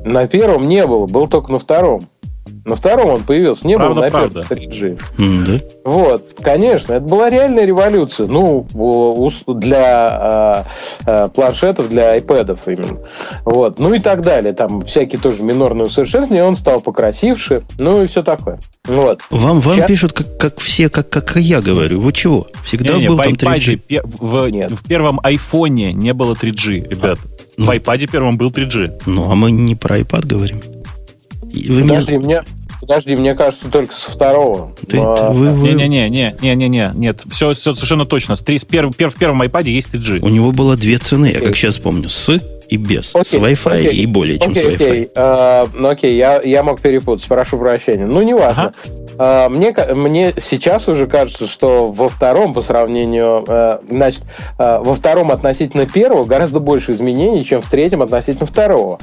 На 0.05 0.29
первом 0.29 0.69
не 0.69 0.87
было, 0.87 1.07
был 1.07 1.27
только 1.27 1.51
на 1.51 1.59
втором. 1.59 2.09
На 2.67 2.75
втором 2.75 3.11
он 3.11 3.23
появился, 3.23 3.65
не 3.65 3.77
правда, 3.77 3.95
было 3.95 4.03
на 4.03 4.11
правда. 4.11 4.43
первом 4.43 4.65
3G. 4.65 5.01
Mm-hmm. 5.19 5.63
Вот, 5.85 6.35
конечно, 6.43 6.95
это 6.95 7.05
была 7.05 7.31
реальная 7.31 7.65
революция. 7.65 8.27
Ну, 8.27 8.67
для 9.47 10.65
э, 11.07 11.29
планшетов, 11.29 11.89
для 11.89 12.19
iPad 12.19 12.59
именно. 12.67 12.99
Вот, 13.45 13.79
ну 13.79 13.95
и 13.95 14.01
так 14.01 14.23
далее. 14.23 14.53
Там 14.53 14.83
всякие 14.83 15.21
тоже 15.21 15.45
минорные 15.45 15.87
усовершенствования, 15.87 16.43
он 16.43 16.57
стал 16.57 16.81
покрасивше, 16.81 17.61
ну 17.79 18.03
и 18.03 18.09
все 18.09 18.25
такое. 18.25 18.59
Вот. 18.87 19.21
Вам, 19.31 19.61
вам 19.61 19.77
Сейчас... 19.77 19.87
пишут, 19.87 20.13
как, 20.13 20.37
как 20.37 20.59
все, 20.59 20.89
как, 20.89 21.09
как 21.09 21.37
я 21.37 21.61
говорю. 21.61 22.01
Вы 22.01 22.13
чего? 22.13 22.49
Всегда 22.65 22.95
не, 22.95 23.03
не, 23.03 23.09
был 23.09 23.19
там 23.19 23.35
3G. 23.35 24.03
В, 24.03 24.75
в 24.75 24.89
первом 24.89 25.21
айфоне 25.23 25.93
не 25.93 26.13
было 26.13 26.35
3G, 26.35 26.89
ребят. 26.89 27.21
А, 27.23 27.29
ну, 27.59 27.67
в 27.67 27.71
iPad 27.71 28.11
первом 28.11 28.37
был 28.37 28.51
3G. 28.51 29.03
Ну, 29.07 29.31
а 29.31 29.37
мы 29.37 29.53
не 29.53 29.77
про 29.77 30.01
iPad 30.01 30.27
говорим. 30.27 30.61
Вы 31.65 31.83
Подожди, 31.83 32.17
меня... 32.17 32.45
Подожди, 32.87 33.17
мне 33.17 33.35
кажется, 33.35 33.69
только 33.69 33.95
со 33.95 34.11
второго. 34.11 34.73
Ты, 34.89 34.99
а... 35.01 35.33
вы, 35.33 35.51
вы... 35.51 35.73
Не, 35.73 35.89
не, 35.89 36.09
не, 36.09 36.37
не, 36.41 36.55
не, 36.55 36.69
не, 36.69 36.93
нет, 36.95 37.25
все, 37.29 37.53
все 37.55 37.75
совершенно 37.75 38.07
точно. 38.07 38.37
С, 38.37 38.43
с 38.43 38.65
перв, 38.65 38.97
перв, 38.97 39.15
в 39.15 39.19
первом 39.19 39.43
iPad 39.43 39.69
есть 39.69 39.93
3G. 39.93 40.21
У 40.21 40.29
него 40.29 40.53
было 40.53 40.77
две 40.77 40.99
цены, 40.99 41.33
я 41.33 41.41
как 41.41 41.57
сейчас 41.57 41.79
помню, 41.79 42.09
с 42.09 42.41
и 42.69 42.77
без. 42.77 43.15
Okay, 43.15 43.25
с 43.25 43.35
Wi-Fi 43.35 43.85
okay, 43.85 43.93
и 43.93 44.07
более 44.07 44.39
чем 44.39 44.53
okay, 44.53 44.55
с 44.55 44.59
Wi-Fi. 44.59 44.79
Okay. 44.79 45.13
Uh, 45.15 45.71
ну 45.75 45.89
окей, 45.89 46.17
я, 46.17 46.41
я 46.43 46.63
мог 46.63 46.81
перепутать, 46.81 47.27
прошу 47.27 47.59
прощения. 47.59 48.07
Ну, 48.07 48.23
неважно. 48.23 48.73
Ага. 49.17 49.49
Uh, 49.49 49.49
мне, 49.49 49.75
мне 49.95 50.35
сейчас 50.39 50.89
уже 50.89 51.07
кажется, 51.07 51.47
что 51.47 51.85
во 51.85 52.09
втором 52.09 52.53
по 52.53 52.61
сравнению, 52.61 53.45
uh, 53.47 53.81
значит, 53.89 54.23
uh, 54.59 54.83
во 54.83 54.95
втором 54.95 55.31
относительно 55.31 55.87
первого 55.87 56.25
гораздо 56.25 56.61
больше 56.61 56.93
изменений, 56.93 57.45
чем 57.45 57.63
в 57.63 57.71
третьем 57.71 58.03
относительно 58.03 58.47
второго. 58.47 58.99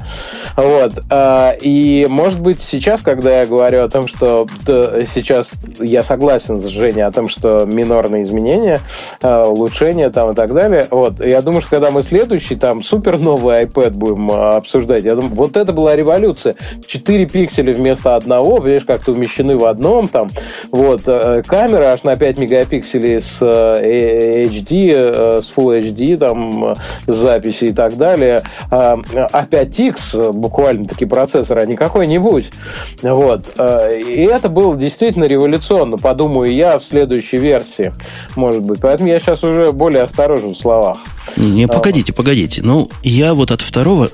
Вот. 0.56 0.92
Uh, 1.08 1.58
и, 1.60 2.06
может 2.08 2.40
быть, 2.40 2.60
сейчас, 2.60 3.00
когда 3.00 3.40
я 3.40 3.46
говорю 3.46 3.82
о 3.82 3.88
том, 3.88 4.06
что 4.06 4.46
сейчас 4.66 5.50
я 5.80 6.02
согласен 6.02 6.58
с 6.58 6.66
Женей 6.66 7.04
о 7.04 7.12
том, 7.12 7.28
что 7.28 7.64
минорные 7.64 8.22
изменения, 8.22 8.80
uh, 9.20 9.46
улучшения 9.46 10.10
там 10.10 10.32
и 10.32 10.34
так 10.34 10.54
далее, 10.54 10.86
вот, 10.90 11.24
я 11.24 11.42
думаю, 11.42 11.60
что 11.60 11.70
когда 11.70 11.90
мы 11.90 12.02
следующий, 12.02 12.56
там, 12.56 12.82
супер 12.82 13.18
новый 13.18 13.53
iPad 13.62 13.90
будем 13.90 14.30
обсуждать. 14.30 15.04
Я 15.04 15.14
думаю, 15.14 15.34
вот 15.34 15.56
это 15.56 15.72
была 15.72 15.94
революция. 15.94 16.56
4 16.86 17.26
пикселя 17.26 17.74
вместо 17.74 18.16
одного, 18.16 18.60
видишь, 18.60 18.84
как-то 18.84 19.12
умещены 19.12 19.56
в 19.56 19.64
одном 19.64 20.08
там. 20.08 20.30
Вот, 20.70 21.02
камера 21.02 21.92
аж 21.92 22.02
на 22.02 22.16
5 22.16 22.38
мегапикселей 22.38 23.20
с 23.20 23.42
HD, 23.42 25.42
с 25.42 25.52
Full 25.56 25.80
HD, 25.80 26.16
там, 26.16 26.74
записи 27.06 27.66
и 27.66 27.72
так 27.72 27.96
далее. 27.96 28.42
А 28.70 28.96
5X, 28.96 30.32
буквально 30.32 30.86
таки 30.86 31.06
процессор, 31.06 31.58
а 31.58 31.66
не 31.66 31.76
какой-нибудь. 31.76 32.50
Вот. 33.02 33.46
И 33.56 34.22
это 34.22 34.48
было 34.48 34.76
действительно 34.76 35.24
революционно, 35.24 35.96
подумаю 35.96 36.54
я, 36.54 36.78
в 36.78 36.84
следующей 36.84 37.38
версии, 37.38 37.92
может 38.36 38.62
быть. 38.62 38.80
Поэтому 38.80 39.08
я 39.08 39.18
сейчас 39.18 39.42
уже 39.44 39.72
более 39.72 40.02
осторожен 40.02 40.50
в 40.50 40.56
словах. 40.56 40.98
Не, 41.36 41.50
не 41.50 41.66
погодите, 41.66 42.12
погодите. 42.12 42.62
Ну, 42.62 42.90
я 43.02 43.34
вот 43.34 43.43
от 43.50 43.60
второго 43.60 44.10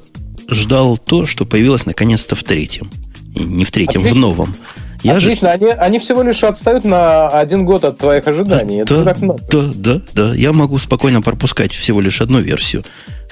ждал 0.49 0.99
то, 0.99 1.27
что 1.27 1.45
появилось 1.45 1.87
наконец-то 1.87 2.35
в 2.37 2.43
третьем. 2.43 2.91
И 3.35 3.43
не 3.45 3.65
в 3.65 3.71
третьем, 3.71 4.01
Отлично. 4.01 4.19
в 4.19 4.21
новом. 4.21 4.57
Я 5.03 5.17
Отлично, 5.17 5.49
же... 5.49 5.55
они, 5.55 5.67
они 5.67 5.99
всего 5.99 6.23
лишь 6.23 6.43
отстают 6.45 6.85
на 6.85 7.29
один 7.29 7.65
год 7.65 7.85
от 7.85 7.99
твоих 7.99 8.27
ожиданий. 8.27 8.85
Да, 8.85 9.03
Это 9.03 9.25
много. 9.25 9.41
да, 9.51 9.63
да, 9.75 10.01
да. 10.13 10.35
Я 10.35 10.53
могу 10.53 10.77
спокойно 10.79 11.23
пропускать 11.23 11.73
всего 11.73 12.01
лишь 12.01 12.21
одну 12.21 12.41
версию. 12.41 12.85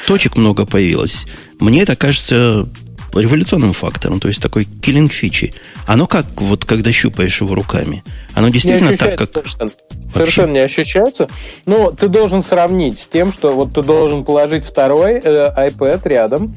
Точек 0.07 0.37
много 0.37 0.65
появилось. 0.65 1.27
Мне 1.61 1.83
это 1.83 1.97
кажется 1.97 2.69
революционным 3.21 3.73
фактором, 3.73 4.21
то 4.21 4.29
есть 4.29 4.43
такой 4.43 4.65
киллинг 4.65 5.13
фичи. 5.13 5.53
Оно 5.87 6.07
как, 6.07 6.27
вот 6.37 6.65
когда 6.65 6.93
щупаешь 6.93 7.41
его 7.41 7.55
руками, 7.55 8.05
оно 8.35 8.49
действительно 8.49 8.97
так, 8.97 9.17
как... 9.17 9.33
Совершенно, 9.33 9.71
совершенно 10.13 10.53
не 10.53 10.61
ощущается. 10.61 11.29
Но 11.67 11.91
ты 11.91 12.09
должен 12.09 12.43
сравнить 12.43 12.99
с 12.99 13.07
тем, 13.07 13.33
что 13.33 13.53
вот 13.55 13.75
ты 13.75 13.83
должен 13.83 14.25
положить 14.25 14.65
второй 14.65 15.15
э, 15.15 15.53
iPad 15.57 16.01
рядом, 16.05 16.57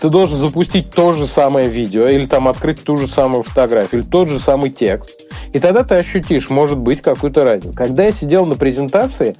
ты 0.00 0.08
должен 0.08 0.38
запустить 0.38 0.90
то 0.90 1.12
же 1.12 1.26
самое 1.26 1.68
видео, 1.68 2.06
или 2.06 2.26
там 2.26 2.48
открыть 2.48 2.82
ту 2.82 2.98
же 2.98 3.06
самую 3.06 3.42
фотографию, 3.42 4.02
или 4.02 4.08
тот 4.08 4.28
же 4.28 4.38
самый 4.38 4.70
текст. 4.70 5.20
И 5.52 5.58
тогда 5.58 5.84
ты 5.84 5.96
ощутишь, 5.96 6.50
может 6.50 6.78
быть, 6.78 7.02
какую-то 7.02 7.44
разницу. 7.44 7.74
Когда 7.76 8.04
я 8.04 8.12
сидел 8.12 8.46
на 8.46 8.54
презентации, 8.54 9.36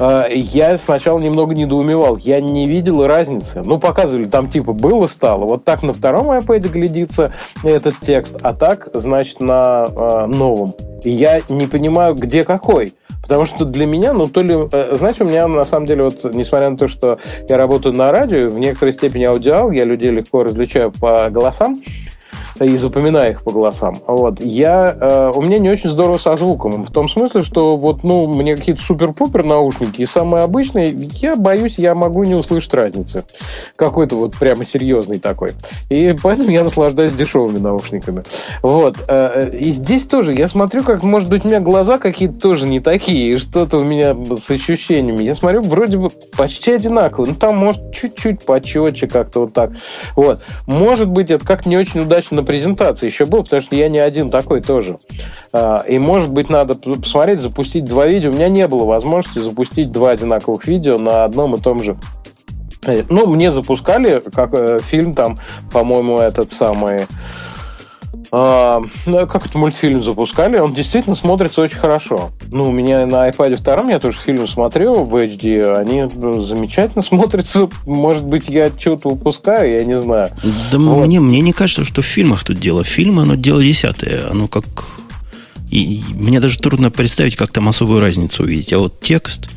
я 0.00 0.76
сначала 0.76 1.18
немного 1.18 1.54
недоумевал. 1.54 2.16
Я 2.16 2.40
не 2.40 2.66
видел 2.66 3.06
разницы. 3.06 3.62
Ну, 3.64 3.78
показывали, 3.78 4.24
там 4.24 4.48
типа 4.48 4.72
было, 4.72 5.06
стало. 5.06 5.44
Вот 5.44 5.64
так 5.64 5.82
на 5.82 5.92
втором 5.92 6.30
iPad 6.30 6.68
глядится 6.68 7.32
этот 7.62 7.98
текст, 8.00 8.36
а 8.42 8.52
так, 8.52 8.88
значит, 8.92 9.40
на 9.40 9.86
э, 9.86 10.26
новом. 10.26 10.74
И 11.04 11.10
я 11.10 11.40
не 11.48 11.66
понимаю, 11.66 12.14
где 12.14 12.44
какой. 12.44 12.94
Потому 13.22 13.46
что 13.46 13.64
для 13.64 13.86
меня, 13.86 14.12
ну, 14.12 14.26
то 14.26 14.42
ли... 14.42 14.54
Э, 14.70 14.96
знаете, 14.96 15.24
у 15.24 15.26
меня, 15.26 15.48
на 15.48 15.64
самом 15.64 15.86
деле, 15.86 16.04
вот, 16.04 16.24
несмотря 16.34 16.68
на 16.68 16.76
то, 16.76 16.88
что 16.88 17.18
я 17.48 17.56
работаю 17.56 17.94
на 17.94 18.12
радио, 18.12 18.50
в 18.50 18.58
некоторой 18.58 18.92
степени 18.92 19.24
аудиал, 19.24 19.70
я 19.70 19.84
людей 19.84 20.10
легко 20.10 20.42
различаю 20.42 20.92
по 20.92 21.30
голосам, 21.30 21.80
и 22.60 22.76
запоминаю 22.76 23.32
их 23.32 23.42
по 23.42 23.52
голосам. 23.52 23.96
Вот. 24.06 24.40
Я, 24.40 24.96
э, 25.00 25.32
у 25.34 25.42
меня 25.42 25.58
не 25.58 25.70
очень 25.70 25.90
здорово 25.90 26.18
со 26.18 26.36
звуком. 26.36 26.84
В 26.84 26.90
том 26.90 27.08
смысле, 27.08 27.42
что 27.42 27.76
вот, 27.76 28.04
ну, 28.04 28.26
мне 28.26 28.54
какие-то 28.56 28.82
супер-пупер 28.82 29.44
наушники 29.44 30.02
и 30.02 30.06
самые 30.06 30.44
обычные, 30.44 30.94
я 31.20 31.36
боюсь, 31.36 31.78
я 31.78 31.94
могу 31.94 32.24
не 32.24 32.34
услышать 32.34 32.72
разницы. 32.74 33.24
Какой-то 33.76 34.16
вот 34.16 34.36
прямо 34.36 34.64
серьезный 34.64 35.18
такой. 35.18 35.52
И 35.88 36.14
поэтому 36.22 36.50
я 36.50 36.62
наслаждаюсь 36.62 37.12
дешевыми 37.12 37.58
наушниками. 37.58 38.22
Вот. 38.62 38.98
Э, 39.08 39.50
и 39.50 39.70
здесь 39.70 40.04
тоже 40.04 40.32
я 40.32 40.46
смотрю, 40.46 40.84
как, 40.84 41.02
может 41.02 41.28
быть, 41.28 41.44
у 41.44 41.48
меня 41.48 41.60
глаза 41.60 41.98
какие-то 41.98 42.40
тоже 42.40 42.66
не 42.66 42.80
такие, 42.80 43.30
и 43.30 43.38
что-то 43.38 43.78
у 43.78 43.84
меня 43.84 44.16
с 44.36 44.50
ощущениями. 44.50 45.24
Я 45.24 45.34
смотрю, 45.34 45.62
вроде 45.62 45.98
бы 45.98 46.10
почти 46.36 46.72
одинаково. 46.72 47.26
Ну, 47.26 47.34
там, 47.34 47.56
может, 47.56 47.92
чуть-чуть 47.92 48.44
почетче 48.44 49.08
как-то 49.08 49.40
вот 49.40 49.52
так. 49.52 49.72
Вот. 50.14 50.40
Может 50.66 51.10
быть, 51.10 51.30
это 51.30 51.44
как 51.44 51.66
не 51.66 51.76
очень 51.76 52.00
удачно 52.00 52.43
презентации 52.44 53.06
еще 53.06 53.26
был, 53.26 53.42
потому 53.42 53.62
что 53.62 53.76
я 53.76 53.88
не 53.88 53.98
один 53.98 54.30
такой 54.30 54.60
тоже. 54.60 54.98
А, 55.52 55.84
и, 55.88 55.98
может 55.98 56.32
быть, 56.32 56.50
надо 56.50 56.74
посмотреть, 56.74 57.40
запустить 57.40 57.84
два 57.84 58.06
видео. 58.06 58.30
У 58.30 58.34
меня 58.34 58.48
не 58.48 58.66
было 58.68 58.84
возможности 58.84 59.38
запустить 59.38 59.90
два 59.90 60.10
одинаковых 60.10 60.66
видео 60.66 60.98
на 60.98 61.24
одном 61.24 61.54
и 61.54 61.60
том 61.60 61.82
же 61.82 61.96
э, 62.86 63.04
ну, 63.08 63.26
мне 63.26 63.50
запускали 63.50 64.22
как 64.34 64.54
э, 64.54 64.78
фильм 64.80 65.14
там, 65.14 65.38
по-моему, 65.72 66.18
этот 66.18 66.52
самый 66.52 67.06
а, 68.30 68.82
ну, 69.06 69.26
как 69.26 69.46
это 69.46 69.58
мультфильм 69.58 70.02
запускали, 70.02 70.58
он 70.58 70.74
действительно 70.74 71.14
смотрится 71.14 71.62
очень 71.62 71.78
хорошо. 71.78 72.30
Ну, 72.50 72.64
у 72.64 72.72
меня 72.72 73.06
на 73.06 73.28
iPad 73.28 73.62
2 73.62 73.90
я 73.90 73.98
тоже 73.98 74.18
фильм 74.18 74.46
смотрел 74.48 75.04
в 75.04 75.14
HD, 75.14 75.76
они 75.76 76.04
ну, 76.14 76.42
замечательно 76.42 77.02
смотрятся. 77.02 77.68
Может 77.86 78.24
быть, 78.24 78.48
я 78.48 78.70
что-то 78.76 79.08
упускаю, 79.10 79.78
я 79.78 79.84
не 79.84 79.98
знаю. 79.98 80.30
Да 80.72 80.78
вот. 80.78 81.06
мне, 81.06 81.20
мне 81.20 81.40
не 81.40 81.52
кажется, 81.52 81.84
что 81.84 82.02
в 82.02 82.06
фильмах 82.06 82.44
тут 82.44 82.58
дело. 82.58 82.84
Фильм, 82.84 83.20
оно 83.20 83.34
дело 83.34 83.62
десятое. 83.62 84.28
Оно 84.30 84.48
как... 84.48 84.64
И, 85.70 85.96
и 85.96 86.02
мне 86.14 86.40
даже 86.40 86.58
трудно 86.58 86.90
представить, 86.90 87.36
как 87.36 87.52
там 87.52 87.68
особую 87.68 88.00
разницу 88.00 88.42
увидеть. 88.42 88.72
А 88.72 88.78
вот 88.78 89.00
текст... 89.00 89.48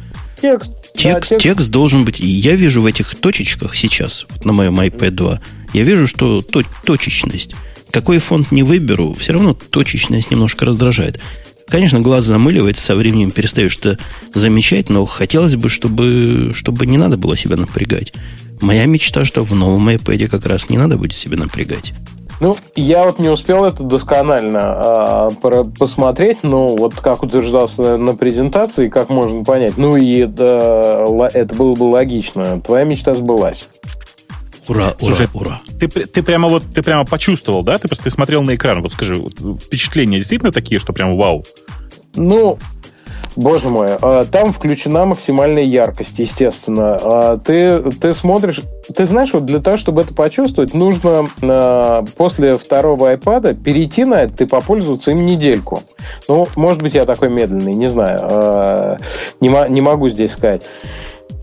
Текст. 0.41 0.73
Текст, 0.95 1.29
да, 1.29 1.37
текст. 1.37 1.43
текст 1.43 1.69
должен 1.69 2.05
быть... 2.05 2.19
И 2.19 2.27
я 2.27 2.55
вижу 2.55 2.81
в 2.81 2.85
этих 2.85 3.15
точечках 3.15 3.75
сейчас, 3.75 4.25
вот 4.29 4.45
на 4.45 4.53
моем 4.53 4.79
iPad 4.79 5.11
2, 5.11 5.41
я 5.73 5.83
вижу, 5.83 6.07
что 6.07 6.41
то, 6.41 6.63
точечность 6.85 7.53
какой 7.91 8.19
фонд 8.19 8.51
не 8.51 8.63
выберу, 8.63 9.13
все 9.13 9.33
равно 9.33 9.53
точечность 9.53 10.31
немножко 10.31 10.65
раздражает. 10.65 11.19
Конечно, 11.67 11.99
глаз 11.99 12.23
замыливается, 12.23 12.81
со 12.81 12.95
временем 12.95 13.31
перестаешь 13.31 13.77
это 13.77 13.97
замечать, 14.33 14.89
но 14.89 15.05
хотелось 15.05 15.55
бы, 15.55 15.67
чтобы, 15.67 16.51
чтобы 16.53 16.85
не 16.85 16.97
надо 16.97 17.17
было 17.17 17.35
себя 17.35 17.57
напрягать. 17.57 18.13
Моя 18.61 18.85
мечта, 18.85 19.25
что 19.25 19.43
в 19.43 19.53
новом 19.53 19.89
iPad 19.89 20.27
как 20.29 20.45
раз 20.45 20.69
не 20.69 20.77
надо 20.77 20.97
будет 20.97 21.13
себя 21.13 21.37
напрягать. 21.37 21.93
Ну, 22.39 22.55
я 22.75 23.03
вот 23.03 23.17
не 23.19 23.29
успел 23.29 23.65
это 23.65 23.83
досконально 23.83 24.59
а, 24.61 25.29
посмотреть, 25.79 26.43
но 26.43 26.67
вот 26.67 26.93
как 26.95 27.23
утверждался 27.23 27.97
на 27.97 28.15
презентации, 28.15 28.89
как 28.89 29.09
можно 29.09 29.43
понять, 29.43 29.77
ну 29.77 29.97
и 29.97 30.19
это, 30.19 31.05
это 31.33 31.55
было 31.55 31.73
бы 31.73 31.85
логично. 31.85 32.61
Твоя 32.61 32.85
мечта 32.85 33.15
сбылась. 33.15 33.67
Ура, 34.67 34.95
Слушай, 34.99 35.27
ура, 35.33 35.47
ура. 35.47 35.61
Ты, 35.79 35.87
ты 35.87 36.23
прямо 36.23 36.49
вот 36.49 36.63
ты 36.73 36.83
прямо 36.83 37.05
почувствовал, 37.05 37.63
да? 37.63 37.77
Ты 37.77 37.87
просто 37.87 38.05
ты 38.05 38.11
смотрел 38.11 38.43
на 38.43 38.55
экран. 38.55 38.81
Вот 38.81 38.91
скажи, 38.91 39.15
вот, 39.15 39.33
впечатления 39.61 40.17
действительно 40.17 40.51
такие, 40.51 40.79
что 40.79 40.93
прям 40.93 41.15
вау? 41.15 41.45
Ну, 42.15 42.57
Боже 43.37 43.69
мой, 43.69 43.89
а, 44.01 44.23
там 44.23 44.51
включена 44.51 45.05
максимальная 45.05 45.61
яркость, 45.61 46.17
естественно. 46.17 46.97
А, 46.99 47.37
ты, 47.37 47.79
ты 47.91 48.11
смотришь, 48.13 48.61
ты 48.93 49.05
знаешь, 49.05 49.31
вот 49.31 49.45
для 49.45 49.59
того, 49.59 49.77
чтобы 49.77 50.01
это 50.01 50.15
почувствовать, 50.15 50.73
нужно 50.73 51.27
а, 51.43 52.03
после 52.17 52.53
второго 52.53 53.13
iPad 53.13 53.53
перейти 53.61 54.05
на 54.05 54.23
это 54.23 54.43
и 54.43 54.47
попользоваться 54.47 55.11
им 55.11 55.23
недельку. 55.23 55.83
Ну, 56.27 56.47
может 56.55 56.81
быть, 56.81 56.95
я 56.95 57.05
такой 57.05 57.29
медленный, 57.29 57.75
не 57.75 57.87
знаю. 57.87 58.97
Не, 59.39 59.69
не 59.69 59.81
могу 59.81 60.09
здесь 60.09 60.31
сказать. 60.31 60.63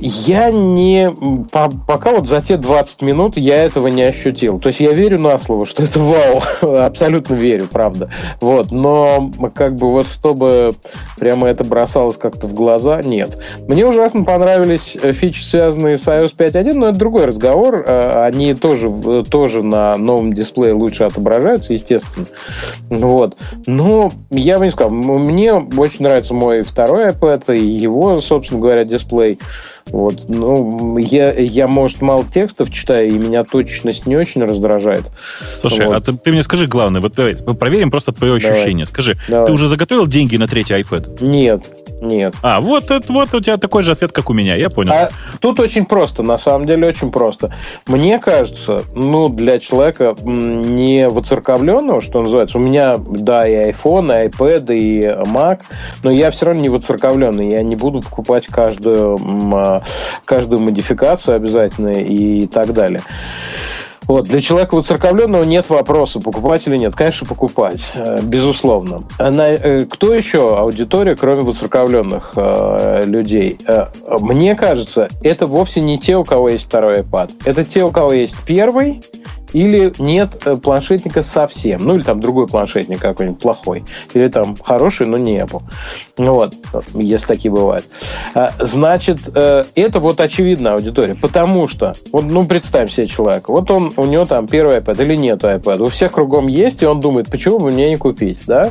Я 0.00 0.50
не... 0.50 1.10
По, 1.52 1.70
пока 1.70 2.12
вот 2.12 2.28
за 2.28 2.40
те 2.40 2.56
20 2.56 3.02
минут 3.02 3.36
я 3.36 3.62
этого 3.62 3.88
не 3.88 4.02
ощутил. 4.02 4.58
То 4.58 4.68
есть 4.68 4.80
я 4.80 4.92
верю 4.92 5.20
на 5.20 5.38
слово, 5.38 5.64
что 5.64 5.84
это 5.84 6.00
вау. 6.00 6.42
Абсолютно 6.84 7.34
верю, 7.34 7.68
правда. 7.70 8.10
Вот. 8.40 8.72
Но 8.72 9.30
как 9.54 9.76
бы 9.76 9.90
вот 9.90 10.06
чтобы 10.06 10.70
прямо 11.18 11.48
это 11.48 11.64
бросалось 11.64 12.16
как-то 12.16 12.46
в 12.46 12.54
глаза, 12.54 13.00
нет. 13.02 13.38
Мне 13.68 13.86
ужасно 13.86 14.24
понравились 14.24 14.96
э, 15.00 15.12
фичи, 15.12 15.42
связанные 15.42 15.96
с 15.96 16.06
iOS 16.06 16.34
5.1, 16.36 16.72
но 16.74 16.88
это 16.88 16.98
другой 16.98 17.26
разговор. 17.26 17.84
Э, 17.86 18.22
они 18.24 18.54
тоже, 18.54 19.24
тоже 19.30 19.62
на 19.62 19.96
новом 19.96 20.32
дисплее 20.32 20.74
лучше 20.74 21.04
отображаются, 21.04 21.72
естественно. 21.72 22.26
Вот. 22.90 23.36
Но 23.66 24.10
я 24.30 24.58
бы 24.58 24.64
не 24.64 24.70
сказал, 24.70 24.90
мне 24.90 25.52
очень 25.54 26.04
нравится 26.04 26.34
мой 26.34 26.62
второй 26.62 27.08
iPad 27.10 27.56
и 27.56 27.64
его, 27.64 28.20
собственно 28.20 28.60
говоря, 28.60 28.84
дисплей. 28.84 29.38
Вот. 29.90 30.24
Ну, 30.28 30.98
я, 30.98 31.32
я, 31.32 31.68
может, 31.68 32.00
мало 32.00 32.24
текстов 32.24 32.70
читаю, 32.70 33.08
и 33.08 33.12
меня 33.12 33.44
точность 33.44 34.06
не 34.06 34.16
очень 34.16 34.42
раздражает. 34.42 35.04
Слушай, 35.60 35.86
вот. 35.86 35.96
а 35.96 36.00
ты, 36.00 36.16
ты 36.16 36.32
мне 36.32 36.42
скажи 36.42 36.66
главное, 36.66 37.00
вот 37.00 37.14
давай, 37.14 37.36
проверим 37.36 37.90
просто 37.90 38.12
твое 38.12 38.34
ощущение. 38.34 38.86
Давай. 38.86 38.86
Скажи, 38.86 39.16
давай. 39.28 39.46
ты 39.46 39.52
уже 39.52 39.68
заготовил 39.68 40.06
деньги 40.06 40.36
на 40.36 40.48
третий 40.48 40.74
iPad? 40.74 41.24
Нет. 41.24 41.68
Нет. 42.04 42.34
А, 42.42 42.60
вот, 42.60 42.90
это, 42.90 43.12
вот 43.12 43.32
у 43.32 43.40
тебя 43.40 43.56
такой 43.56 43.82
же 43.82 43.92
ответ, 43.92 44.12
как 44.12 44.28
у 44.28 44.34
меня, 44.34 44.56
я 44.56 44.68
понял. 44.68 44.92
А 44.92 45.08
тут 45.40 45.58
очень 45.58 45.86
просто, 45.86 46.22
на 46.22 46.36
самом 46.36 46.66
деле 46.66 46.86
очень 46.86 47.10
просто. 47.10 47.54
Мне 47.86 48.18
кажется, 48.18 48.82
ну, 48.94 49.28
для 49.28 49.58
человека 49.58 50.14
не 50.22 51.08
воцерковленного, 51.08 52.02
что 52.02 52.20
называется, 52.20 52.58
у 52.58 52.60
меня, 52.60 52.96
да, 52.98 53.48
и 53.48 53.70
iPhone, 53.70 54.24
и 54.24 54.28
iPad, 54.28 54.74
и 54.74 55.00
Mac, 55.30 55.60
но 56.02 56.10
я 56.10 56.30
все 56.30 56.46
равно 56.46 56.60
не 56.60 56.68
воцерковленный, 56.68 57.50
я 57.50 57.62
не 57.62 57.76
буду 57.76 58.02
покупать 58.02 58.46
каждую, 58.46 59.18
каждую 60.26 60.60
модификацию 60.60 61.36
обязательно 61.36 61.88
и 61.88 62.46
так 62.46 62.72
далее. 62.74 63.00
Вот. 64.06 64.24
Для 64.24 64.40
человека 64.40 64.74
воцерковленного 64.74 65.44
нет 65.44 65.70
вопроса, 65.70 66.20
покупать 66.20 66.66
или 66.66 66.76
нет. 66.76 66.94
Конечно, 66.94 67.26
покупать, 67.26 67.92
э, 67.94 68.20
безусловно. 68.22 69.04
На, 69.18 69.84
кто 69.86 70.12
еще 70.14 70.56
аудитория, 70.56 71.16
кроме 71.16 71.42
воцерковленных 71.42 72.32
э, 72.36 73.02
людей? 73.06 73.58
Мне 74.08 74.54
кажется, 74.54 75.08
это 75.22 75.46
вовсе 75.46 75.80
не 75.80 75.98
те, 75.98 76.16
у 76.16 76.24
кого 76.24 76.48
есть 76.50 76.64
второй 76.64 77.00
iPad. 77.00 77.30
Это 77.44 77.64
те, 77.64 77.84
у 77.84 77.90
кого 77.90 78.12
есть 78.12 78.36
первый, 78.46 79.02
или 79.54 79.94
нет 79.98 80.30
э, 80.44 80.56
планшетника 80.56 81.22
совсем, 81.22 81.82
ну 81.84 81.94
или 81.94 82.02
там 82.02 82.20
другой 82.20 82.46
планшетник 82.46 83.00
какой-нибудь 83.00 83.40
плохой, 83.40 83.84
или 84.12 84.28
там 84.28 84.56
хороший, 84.62 85.06
но 85.06 85.16
не 85.16 85.38
Apple. 85.38 85.62
Ну 86.18 86.34
вот, 86.34 86.54
если 86.92 87.26
такие 87.26 87.50
бывают. 87.50 87.86
А, 88.34 88.50
значит, 88.58 89.20
э, 89.34 89.64
это 89.74 90.00
вот 90.00 90.20
очевидная 90.20 90.74
аудитория, 90.74 91.14
потому 91.14 91.68
что, 91.68 91.94
вот, 92.12 92.24
ну 92.24 92.44
представим 92.46 92.88
себе 92.88 93.06
человека, 93.06 93.52
вот 93.52 93.70
он, 93.70 93.92
у 93.96 94.04
него 94.04 94.24
там 94.24 94.48
первый 94.48 94.78
iPad 94.78 95.02
или 95.02 95.16
нет 95.16 95.42
iPad, 95.44 95.82
у 95.82 95.86
всех 95.86 96.12
кругом 96.12 96.48
есть, 96.48 96.82
и 96.82 96.86
он 96.86 97.00
думает, 97.00 97.30
почему 97.30 97.60
бы 97.60 97.70
мне 97.70 97.88
не 97.88 97.96
купить, 97.96 98.40
да? 98.46 98.70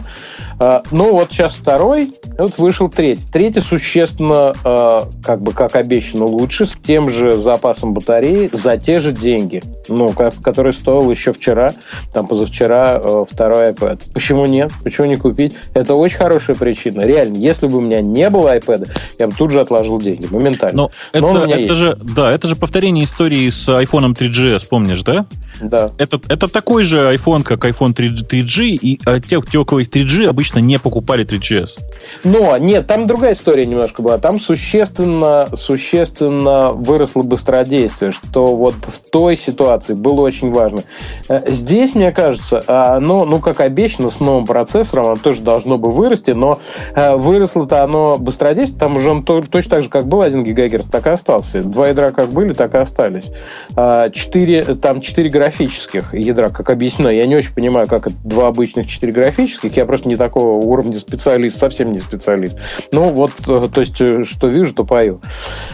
А, 0.60 0.84
ну 0.92 1.14
вот 1.14 1.32
сейчас 1.32 1.54
второй, 1.54 2.14
вот 2.38 2.58
вышел 2.58 2.90
третий. 2.90 3.26
Третий 3.32 3.62
существенно, 3.62 4.54
а, 4.64 5.08
как 5.24 5.42
бы 5.42 5.54
как 5.54 5.76
обещано, 5.76 6.26
лучше, 6.26 6.66
с 6.66 6.74
тем 6.74 7.10
же 7.10 7.38
запасом 7.38 7.94
батареи, 7.94 8.50
за 8.52 8.78
те 8.78 9.00
же 9.00 9.14
деньги, 9.14 9.64
ну, 9.88 10.10
которые 10.10 10.73
стоил 10.74 11.10
еще 11.10 11.34
вчера, 11.34 11.72
там 12.14 12.28
позавчера 12.28 13.00
э, 13.04 13.26
второй 13.30 13.72
iPad. 13.72 14.02
Почему 14.14 14.46
нет? 14.46 14.72
Почему 14.84 15.08
не 15.08 15.16
купить? 15.16 15.54
Это 15.74 15.96
очень 15.96 16.18
хорошая 16.18 16.56
причина. 16.56 17.02
Реально, 17.02 17.38
если 17.38 17.68
бы 17.68 17.78
у 17.78 17.82
меня 17.82 18.02
не 18.02 18.30
было 18.30 18.58
iPad, 18.58 18.90
я 19.20 19.28
бы 19.28 19.34
тут 19.36 19.52
же 19.52 19.60
отложил 19.60 20.00
деньги, 20.00 20.28
моментально. 20.30 20.90
Но, 21.14 21.20
Но 21.20 21.38
это, 21.38 21.50
это 21.50 21.60
есть. 21.60 21.74
же, 21.74 21.98
да, 22.02 22.32
это 22.32 22.48
же 22.48 22.56
повторение 22.56 23.06
истории 23.06 23.50
с 23.50 23.70
iPhone 23.70 24.14
3GS, 24.16 24.68
помнишь, 24.70 25.04
да? 25.04 25.26
Да. 25.64 25.90
Это, 25.98 26.20
это 26.30 26.48
такой 26.48 26.84
же 26.84 27.14
iPhone, 27.14 27.44
как 27.44 27.66
iPhone 27.66 27.94
3, 27.94 28.10
3G, 28.10 28.64
и 28.66 29.00
а 29.06 29.20
те, 29.20 29.42
те, 29.42 29.58
у 29.58 29.66
кого 29.66 29.80
есть 29.80 29.96
3G, 29.96 30.28
обычно 30.28 30.60
не 30.60 30.80
покупали 30.80 31.26
3GS. 31.26 31.80
Но, 32.24 32.58
нет, 32.58 32.88
там 32.88 33.08
другая 33.08 33.34
история 33.34 33.66
немножко 33.66 34.02
была. 34.02 34.18
Там 34.18 34.40
существенно, 34.40 35.48
существенно 35.56 36.72
выросло 36.72 37.24
быстродействие, 37.24 38.12
что 38.12 38.56
вот 38.56 38.76
в 38.76 39.10
той 39.12 39.36
ситуации 39.36 39.94
было 39.94 40.22
очень 40.22 40.52
важно. 40.52 40.84
Э, 41.30 41.52
здесь, 41.52 41.96
мне 41.96 42.12
кажется, 42.12 42.64
оно, 42.68 43.26
ну, 43.26 43.40
как 43.40 43.62
обещано, 43.62 44.10
с 44.10 44.20
новым 44.20 44.46
процессором, 44.46 45.06
оно 45.06 45.16
тоже 45.16 45.42
должно 45.42 45.78
бы 45.78 45.92
вырасти, 45.92 46.32
но 46.32 46.60
э, 46.96 47.16
выросло-то 47.16 47.84
оно 47.84 48.18
быстродействие, 48.18 48.80
там 48.80 48.96
уже 48.96 49.10
он 49.10 49.24
точно 49.24 49.70
так 49.70 49.84
же, 49.84 49.90
как 49.90 50.08
был 50.08 50.22
1 50.22 50.44
ГГц, 50.44 50.88
так 50.90 51.08
и 51.08 51.10
остался. 51.10 51.62
Два 51.62 51.88
ядра 51.90 52.12
как 52.12 52.30
были, 52.30 52.54
так 52.54 52.74
и 52.74 52.78
остались. 52.78 53.32
4, 53.76 54.60
а, 54.60 54.76
там 54.76 55.02
4 55.02 55.30
графических 55.54 56.14
ядра, 56.14 56.50
как 56.50 56.70
объяснено. 56.70 57.10
Я 57.10 57.26
не 57.26 57.36
очень 57.36 57.54
понимаю, 57.54 57.88
как 57.88 58.08
это 58.08 58.16
два 58.24 58.48
обычных 58.48 58.88
4 58.88 59.12
графических. 59.12 59.76
Я 59.78 59.86
просто 59.86 60.10
не 60.10 60.16
такого 60.16 60.58
уровня 60.58 60.98
специалист, 61.00 61.58
совсем 61.58 61.92
не 61.92 62.00
специалист. 62.00 62.58
Ну, 62.92 63.10
вот, 63.10 63.32
э, 63.48 63.70
то 63.74 63.82
есть, 63.82 63.96
что 64.28 64.48
вижу, 64.48 64.74
то 64.74 64.84
пою. 64.84 65.22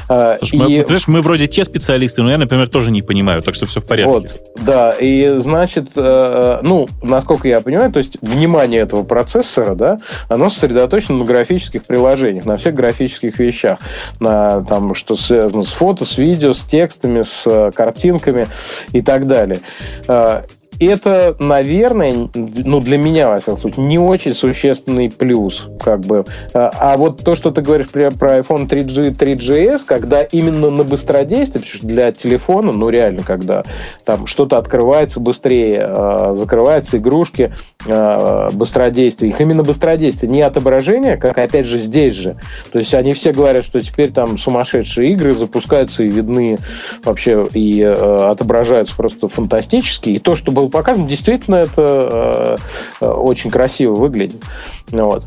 А, 0.07 0.37
Слушай, 0.39 0.55
и... 0.55 0.79
мы, 0.79 0.85
знаешь, 0.85 1.07
мы 1.07 1.21
вроде 1.21 1.47
те 1.47 1.63
специалисты, 1.63 2.21
но 2.21 2.31
я, 2.31 2.37
например, 2.37 2.67
тоже 2.69 2.91
не 2.91 3.01
понимаю, 3.01 3.41
так 3.41 3.55
что 3.55 3.65
все 3.65 3.79
в 3.79 3.85
порядке. 3.85 4.11
Вот, 4.11 4.41
да, 4.61 4.91
и 4.91 5.35
значит, 5.37 5.89
э, 5.95 6.59
ну, 6.63 6.87
насколько 7.01 7.47
я 7.47 7.61
понимаю, 7.61 7.91
то 7.91 7.99
есть 7.99 8.17
внимание 8.21 8.81
этого 8.81 9.03
процессора, 9.03 9.75
да, 9.75 9.99
оно 10.27 10.49
сосредоточено 10.49 11.19
на 11.19 11.25
графических 11.25 11.85
приложениях, 11.85 12.45
на 12.45 12.57
всех 12.57 12.75
графических 12.75 13.39
вещах, 13.39 13.79
на 14.19 14.61
там, 14.61 14.93
что 14.95 15.15
связано 15.15 15.63
с 15.63 15.71
фото, 15.71 16.05
с 16.05 16.17
видео, 16.17 16.53
с 16.53 16.63
текстами, 16.63 17.21
с 17.21 17.43
э, 17.45 17.71
картинками 17.71 18.47
и 18.91 19.01
так 19.01 19.27
далее. 19.27 19.58
Э, 20.07 20.43
это, 20.85 21.35
наверное, 21.39 22.29
ну, 22.33 22.79
для 22.79 22.97
меня, 22.97 23.27
во 23.27 23.39
всяком 23.39 23.59
случае, 23.59 23.85
не 23.85 23.99
очень 23.99 24.33
существенный 24.33 25.09
плюс. 25.09 25.67
Как 25.81 25.99
бы. 26.01 26.25
А, 26.53 26.71
а 26.79 26.97
вот 26.97 27.21
то, 27.23 27.35
что 27.35 27.51
ты 27.51 27.61
говоришь 27.61 27.89
про, 27.89 28.11
про 28.11 28.37
iPhone 28.37 28.67
3G, 28.67 29.15
3GS, 29.15 29.81
когда 29.85 30.21
именно 30.21 30.69
на 30.69 30.83
быстродействие, 30.83 31.61
потому 31.61 31.77
что 31.77 31.87
для 31.87 32.11
телефона, 32.13 32.71
ну, 32.71 32.89
реально, 32.89 33.23
когда 33.23 33.63
там 34.05 34.25
что-то 34.25 34.57
открывается 34.57 35.19
быстрее, 35.19 35.83
а, 35.85 36.35
закрываются 36.35 36.97
игрушки, 36.97 37.53
а, 37.85 38.49
быстродействие, 38.53 39.31
их 39.31 39.41
именно 39.41 39.63
быстродействие, 39.63 40.31
не 40.31 40.41
отображение, 40.41 41.17
как, 41.17 41.37
опять 41.37 41.65
же, 41.65 41.77
здесь 41.77 42.13
же. 42.13 42.37
То 42.71 42.79
есть 42.79 42.93
они 42.93 43.11
все 43.11 43.33
говорят, 43.33 43.65
что 43.65 43.81
теперь 43.81 44.11
там 44.11 44.37
сумасшедшие 44.37 45.11
игры 45.11 45.35
запускаются 45.35 46.03
и 46.03 46.09
видны 46.09 46.57
вообще, 47.03 47.47
и 47.53 47.81
отображаются 47.81 48.95
просто 48.95 49.27
фантастически. 49.27 50.11
И 50.11 50.19
то, 50.19 50.35
что 50.35 50.51
было 50.51 50.68
показано, 50.69 51.07
действительно 51.07 51.55
это 51.55 52.57
э, 53.01 53.05
э, 53.05 53.09
очень 53.09 53.51
красиво 53.51 53.95
выглядит. 53.95 54.43
Вот. 54.91 55.25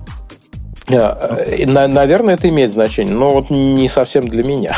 Э, 0.88 1.66
наверное, 1.66 2.34
это 2.34 2.48
имеет 2.48 2.72
значение, 2.72 3.14
но 3.14 3.30
вот 3.30 3.50
не 3.50 3.88
совсем 3.88 4.28
для 4.28 4.44
меня. 4.44 4.74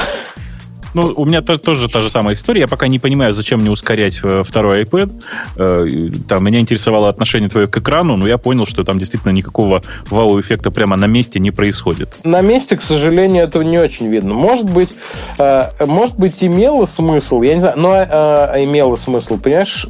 Ну, 0.94 1.12
у 1.16 1.24
меня 1.24 1.42
тоже 1.42 1.88
та 1.88 2.00
же 2.00 2.08
самая 2.08 2.36
история. 2.36 2.62
Я 2.62 2.68
пока 2.68 2.86
не 2.86 3.00
понимаю, 3.00 3.32
зачем 3.32 3.60
мне 3.60 3.70
ускорять 3.70 4.20
э, 4.22 4.44
второй 4.46 4.84
iPad. 4.84 5.12
Э, 5.56 6.10
там 6.28 6.44
меня 6.44 6.60
интересовало 6.60 7.08
отношение 7.08 7.50
твое 7.50 7.66
к 7.66 7.76
экрану, 7.76 8.16
но 8.16 8.28
я 8.28 8.38
понял, 8.38 8.64
что 8.64 8.84
там 8.84 8.98
действительно 8.98 9.32
никакого 9.32 9.82
вау-эффекта 10.08 10.70
прямо 10.70 10.96
на 10.96 11.06
месте 11.06 11.40
не 11.40 11.50
происходит. 11.50 12.10
На 12.22 12.42
месте, 12.42 12.76
к 12.76 12.82
сожалению, 12.82 13.42
этого 13.42 13.64
не 13.64 13.78
очень 13.78 14.08
видно. 14.08 14.34
Может 14.34 14.70
быть, 14.70 14.90
э, 15.38 15.70
может 15.84 16.16
быть, 16.16 16.42
имело 16.44 16.84
смысл, 16.84 17.42
я 17.42 17.54
не 17.54 17.60
знаю, 17.60 17.76
но 17.76 17.94
имело 17.94 18.94
смысл, 18.94 19.38
понимаешь, 19.38 19.86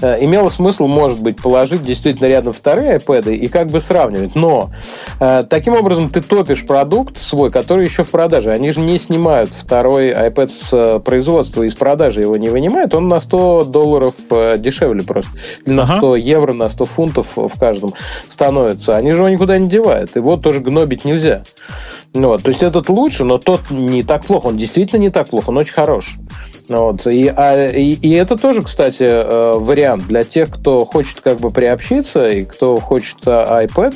имело 0.00 0.48
смысл, 0.48 0.88
может 0.88 1.22
быть, 1.22 1.40
положить 1.40 1.84
действительно 1.84 2.26
рядом 2.26 2.52
вторые 2.52 2.98
iPad 2.98 3.34
и 3.34 3.46
как 3.46 3.68
бы 3.68 3.80
сравнивать. 3.80 4.34
Но 4.34 4.70
таким 5.18 5.74
образом 5.74 6.10
ты 6.10 6.20
топишь 6.20 6.66
продукт 6.66 7.16
свой, 7.16 7.50
который 7.50 7.84
еще 7.84 8.02
в 8.02 8.10
продаже. 8.10 8.50
Они 8.50 8.72
же 8.72 8.80
не 8.80 8.98
снимают 8.98 9.50
второй 9.50 10.15
iPad 10.16 10.48
с 10.48 10.72
э, 10.72 11.00
производства 11.00 11.62
из 11.62 11.74
продажи 11.74 12.20
его 12.22 12.36
не 12.36 12.48
вынимает, 12.48 12.94
он 12.94 13.08
на 13.08 13.20
100 13.20 13.64
долларов 13.64 14.14
э, 14.30 14.58
дешевле 14.58 15.02
просто. 15.02 15.30
Или 15.64 15.74
на 15.74 15.82
ага. 15.82 15.98
100 15.98 16.16
евро, 16.16 16.52
на 16.52 16.68
100 16.68 16.84
фунтов 16.84 17.36
в 17.36 17.58
каждом 17.58 17.94
становится. 18.28 18.96
Они 18.96 19.12
же 19.12 19.18
его 19.18 19.28
никуда 19.28 19.58
не 19.58 19.68
девают. 19.68 20.16
Его 20.16 20.36
тоже 20.36 20.60
гнобить 20.60 21.04
нельзя. 21.04 21.42
Вот. 22.14 22.42
То 22.42 22.48
есть 22.48 22.62
этот 22.62 22.88
лучше, 22.88 23.24
но 23.24 23.38
тот 23.38 23.60
не 23.70 24.02
так 24.02 24.24
плохо. 24.24 24.46
Он 24.46 24.56
действительно 24.56 25.00
не 25.00 25.10
так 25.10 25.28
плохо, 25.28 25.50
он 25.50 25.58
очень 25.58 25.74
хорош. 25.74 26.16
Вот. 26.68 27.06
И, 27.06 27.28
а, 27.28 27.68
и, 27.68 27.92
и 27.92 28.10
это 28.14 28.36
тоже, 28.36 28.62
кстати, 28.62 29.04
э, 29.04 29.52
вариант 29.54 30.06
для 30.08 30.24
тех, 30.24 30.50
кто 30.50 30.84
хочет 30.84 31.20
как 31.20 31.38
бы 31.38 31.50
приобщиться 31.50 32.26
и 32.26 32.44
кто 32.44 32.76
хочет 32.76 33.18
а, 33.26 33.64
iPad. 33.64 33.94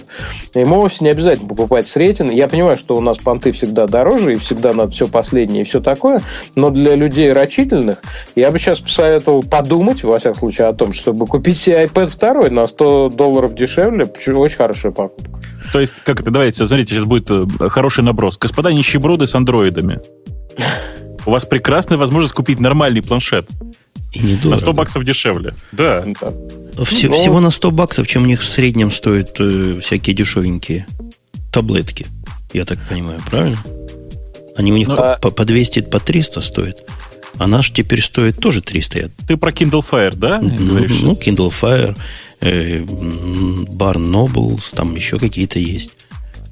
Ему 0.55 0.77
вовсе 0.77 1.05
не 1.05 1.11
обязательно 1.11 1.49
покупать 1.49 1.89
с 1.89 1.97
рейтинг. 1.97 2.33
Я 2.33 2.49
понимаю, 2.49 2.77
что 2.77 2.95
у 2.95 3.01
нас 3.01 3.19
понты 3.19 3.53
всегда 3.53 3.87
дороже, 3.87 4.33
и 4.33 4.37
всегда 4.37 4.73
надо 4.73 4.93
все 4.93 5.09
последнее 5.09 5.63
и 5.63 5.65
все 5.65 5.81
такое, 5.81 6.21
но 6.55 6.71
для 6.71 6.95
людей 6.95 7.33
рачительных 7.33 7.99
я 8.37 8.51
бы 8.51 8.59
сейчас 8.59 8.79
посоветовал 8.79 9.43
подумать, 9.43 10.05
во 10.05 10.19
всяком 10.19 10.39
случае, 10.39 10.69
о 10.69 10.73
том, 10.73 10.93
чтобы 10.93 11.27
купить 11.27 11.59
себе 11.59 11.85
iPad 11.85 12.07
второй 12.07 12.51
на 12.51 12.67
100 12.67 13.11
долларов 13.11 13.55
дешевле. 13.55 14.05
Очень 14.05 14.57
хорошая 14.57 14.93
покупка. 14.93 15.41
То 15.73 15.81
есть, 15.81 15.95
как 16.05 16.21
это, 16.21 16.31
давайте, 16.31 16.65
смотрите, 16.65 16.95
сейчас 16.95 17.05
будет 17.05 17.31
э, 17.31 17.47
хороший 17.69 18.03
наброс. 18.03 18.39
Господа 18.39 18.73
нищеброды 18.73 19.27
с 19.27 19.35
андроидами. 19.35 20.01
У 21.27 21.31
вас 21.31 21.45
прекрасная 21.45 21.99
возможность 21.99 22.35
купить 22.35 22.61
нормальный 22.61 23.03
планшет. 23.03 23.49
И 24.13 24.21
недорого. 24.21 24.57
На 24.57 24.59
100 24.59 24.73
баксов 24.73 25.05
дешевле. 25.05 25.55
Да. 25.73 26.05
Все, 26.85 27.09
Но... 27.09 27.15
Всего 27.15 27.41
на 27.41 27.51
100 27.51 27.71
баксов, 27.71 28.07
чем 28.07 28.25
у 28.25 28.27
них 28.27 28.43
в 28.43 28.47
среднем 28.47 28.91
стоят 28.91 29.37
э, 29.39 29.79
всякие 29.81 30.17
дешевенькие 30.17 30.87
таблетки. 31.53 32.07
Я 32.53 32.65
так 32.65 32.79
понимаю, 32.89 33.21
правильно? 33.29 33.59
Они 34.57 34.73
у 34.73 34.77
них 34.77 34.89
ну, 34.89 34.97
по, 34.97 35.19
по, 35.21 35.31
по 35.31 35.45
200, 35.45 35.83
по 35.83 36.01
300 36.01 36.41
стоят. 36.41 36.91
А 37.39 37.47
наш 37.47 37.71
теперь 37.71 38.03
стоит 38.03 38.39
тоже 38.39 38.61
300. 38.61 39.11
Ты 39.29 39.37
про 39.37 39.53
Kindle 39.53 39.85
Fire, 39.89 40.15
да? 40.15 40.41
Ну, 40.41 40.51
ну 40.51 41.13
Kindle 41.13 41.51
Fire, 41.51 41.97
э, 42.41 42.81
Barn 42.81 44.07
Nobles, 44.07 44.75
там 44.75 44.95
еще 44.95 45.19
какие-то 45.19 45.59
есть. 45.59 45.95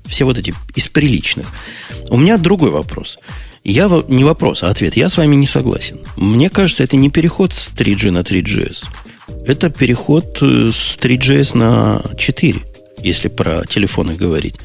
Все 0.07 0.25
вот 0.25 0.39
эти 0.39 0.55
из 0.75 0.89
приличных. 0.89 1.49
У 2.09 2.17
меня 2.17 2.39
другой 2.39 2.71
вопрос. 2.71 3.19
Я 3.65 3.91
не 4.09 4.25
вопрос, 4.25 4.63
а 4.63 4.69
ответ. 4.69 4.97
Я 4.97 5.09
с 5.09 5.17
вами 5.17 5.37
не 5.37 5.47
согласен. 5.47 5.99
Мне 6.17 6.49
кажется, 6.49 6.85
это 6.85 6.97
не 6.97 7.11
переход 7.11 7.53
с 7.53 7.71
3G 7.73 8.11
на 8.11 8.21
3GS. 8.21 8.87
Это 9.47 9.71
переход 9.71 10.39
э, 10.41 10.71
с 10.73 10.97
3GS 10.97 11.57
на 11.57 12.03
4, 12.17 12.61
если 13.03 13.29
про 13.29 13.65
телефоны 13.67 14.15
говорить. 14.15 14.57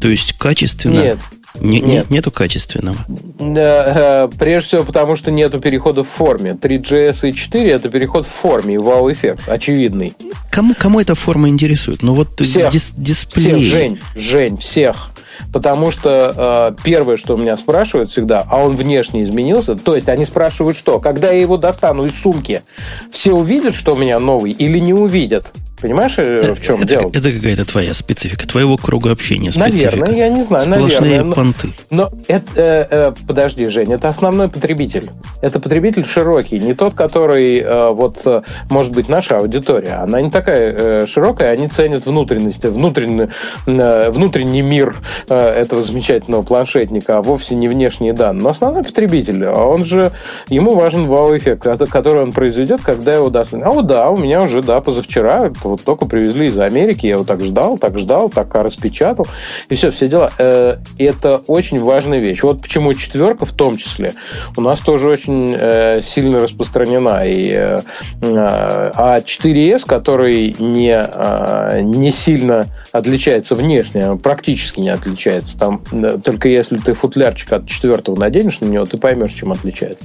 То 0.00 0.08
есть 0.08 0.34
качественно... 0.34 1.00
Нет. 1.00 1.18
Не, 1.60 1.80
нет. 1.80 1.86
нет. 1.86 2.10
Нету 2.10 2.30
качественного. 2.30 2.98
Э, 3.38 4.28
прежде 4.38 4.68
всего, 4.68 4.84
потому 4.84 5.16
что 5.16 5.30
нету 5.30 5.58
перехода 5.58 6.02
в 6.02 6.08
форме. 6.08 6.50
3GS 6.50 7.30
и 7.30 7.32
4 7.32 7.70
это 7.70 7.88
переход 7.88 8.26
в 8.26 8.30
форме 8.30 8.74
и 8.74 8.78
вау-эффект, 8.78 9.48
очевидный. 9.48 10.12
Кому, 10.50 10.74
кому 10.74 11.00
эта 11.00 11.14
форма 11.14 11.48
интересует? 11.48 12.02
Ну 12.02 12.14
вот 12.14 12.40
всех, 12.40 12.70
дис, 12.70 12.92
дисплей. 12.96 13.54
Всех, 13.54 13.62
Жень, 13.62 13.98
Жень, 14.14 14.56
всех. 14.58 15.10
Потому 15.52 15.90
что 15.90 16.74
э, 16.76 16.82
первое, 16.82 17.16
что 17.16 17.34
у 17.34 17.36
меня 17.36 17.56
спрашивают 17.56 18.10
всегда, 18.10 18.44
а 18.48 18.62
он 18.62 18.76
внешне 18.76 19.24
изменился? 19.24 19.76
То 19.76 19.94
есть 19.94 20.08
они 20.08 20.24
спрашивают, 20.24 20.76
что? 20.76 21.00
Когда 21.00 21.30
я 21.30 21.40
его 21.40 21.56
достану 21.56 22.04
из 22.04 22.20
сумки, 22.20 22.62
все 23.10 23.32
увидят, 23.32 23.74
что 23.74 23.94
у 23.94 23.98
меня 23.98 24.18
новый, 24.18 24.52
или 24.52 24.78
не 24.78 24.94
увидят? 24.94 25.52
Понимаешь, 25.80 26.18
это, 26.18 26.54
в 26.54 26.60
чем 26.60 26.76
это, 26.76 26.86
дело? 26.86 27.10
Это 27.12 27.32
какая-то 27.32 27.64
твоя 27.66 27.92
специфика, 27.92 28.46
твоего 28.46 28.76
круга 28.76 29.10
общения 29.10 29.52
специфика. 29.52 29.96
Наверное, 29.96 30.16
я 30.16 30.28
не 30.28 30.42
знаю. 30.42 30.62
Сплошные 30.62 31.10
наверное, 31.10 31.34
понты. 31.34 31.68
Но, 31.90 32.10
но 32.10 32.18
это, 32.28 32.46
э, 32.56 32.86
э, 32.90 33.12
подожди, 33.26 33.68
Жень, 33.68 33.92
это 33.92 34.08
основной 34.08 34.48
потребитель. 34.48 35.10
Это 35.42 35.60
потребитель 35.60 36.04
широкий, 36.04 36.58
не 36.58 36.74
тот, 36.74 36.94
который, 36.94 37.58
э, 37.58 37.90
вот, 37.90 38.22
э, 38.24 38.42
может 38.70 38.92
быть, 38.92 39.08
наша 39.08 39.38
аудитория. 39.38 40.02
Она 40.02 40.20
не 40.20 40.30
такая 40.30 40.72
э, 40.72 41.06
широкая, 41.06 41.50
они 41.50 41.68
ценят 41.68 42.06
внутренности, 42.06 42.68
внутренний, 42.68 43.28
э, 43.66 44.10
внутренний 44.10 44.62
мир 44.62 44.96
э, 45.28 45.34
этого 45.36 45.82
замечательного 45.82 46.42
планшетника, 46.42 47.18
а 47.18 47.22
вовсе 47.22 47.54
не 47.54 47.68
внешние 47.68 48.12
данные. 48.14 48.42
Но 48.42 48.50
основной 48.50 48.82
потребитель, 48.82 49.44
а 49.44 49.64
он 49.64 49.84
же, 49.84 50.12
ему 50.48 50.74
важен 50.74 51.06
вау-эффект, 51.06 51.66
который 51.90 52.22
он 52.22 52.32
произведет, 52.32 52.80
когда 52.82 53.12
его 53.12 53.28
даст. 53.28 53.52
А 53.54 53.70
вот 53.70 53.86
да, 53.86 54.08
у 54.10 54.16
меня 54.16 54.42
уже, 54.42 54.62
да, 54.62 54.80
позавчера 54.80 55.50
вот 55.68 55.82
только 55.82 56.06
привезли 56.06 56.46
из 56.46 56.58
Америки, 56.58 57.06
я 57.06 57.12
его 57.12 57.24
так 57.24 57.40
ждал, 57.40 57.78
так 57.78 57.98
ждал, 57.98 58.28
так 58.28 58.54
распечатал, 58.54 59.26
и 59.68 59.74
все, 59.74 59.90
все 59.90 60.08
дела. 60.08 60.30
Э, 60.38 60.76
это 60.98 61.42
очень 61.46 61.78
важная 61.78 62.20
вещь. 62.20 62.42
Вот 62.42 62.62
почему 62.62 62.94
четверка 62.94 63.46
в 63.46 63.52
том 63.52 63.76
числе 63.76 64.14
у 64.56 64.60
нас 64.60 64.80
тоже 64.80 65.08
очень 65.08 65.54
э, 65.58 66.00
сильно 66.02 66.38
распространена. 66.38 67.24
Э, 67.26 67.80
а 68.22 69.20
4S, 69.20 69.86
который 69.86 70.54
не, 70.58 71.82
не 71.82 72.10
сильно 72.10 72.66
отличается 72.92 73.54
внешне, 73.54 74.16
практически 74.16 74.80
не 74.80 74.90
отличается. 74.90 75.58
Там 75.58 75.82
только 76.24 76.48
если 76.48 76.76
ты 76.78 76.92
футлярчик 76.92 77.52
от 77.52 77.66
четвертого 77.66 78.18
наденешь 78.18 78.60
на 78.60 78.66
него, 78.66 78.84
ты 78.84 78.98
поймешь, 78.98 79.32
чем 79.32 79.52
отличается. 79.52 80.04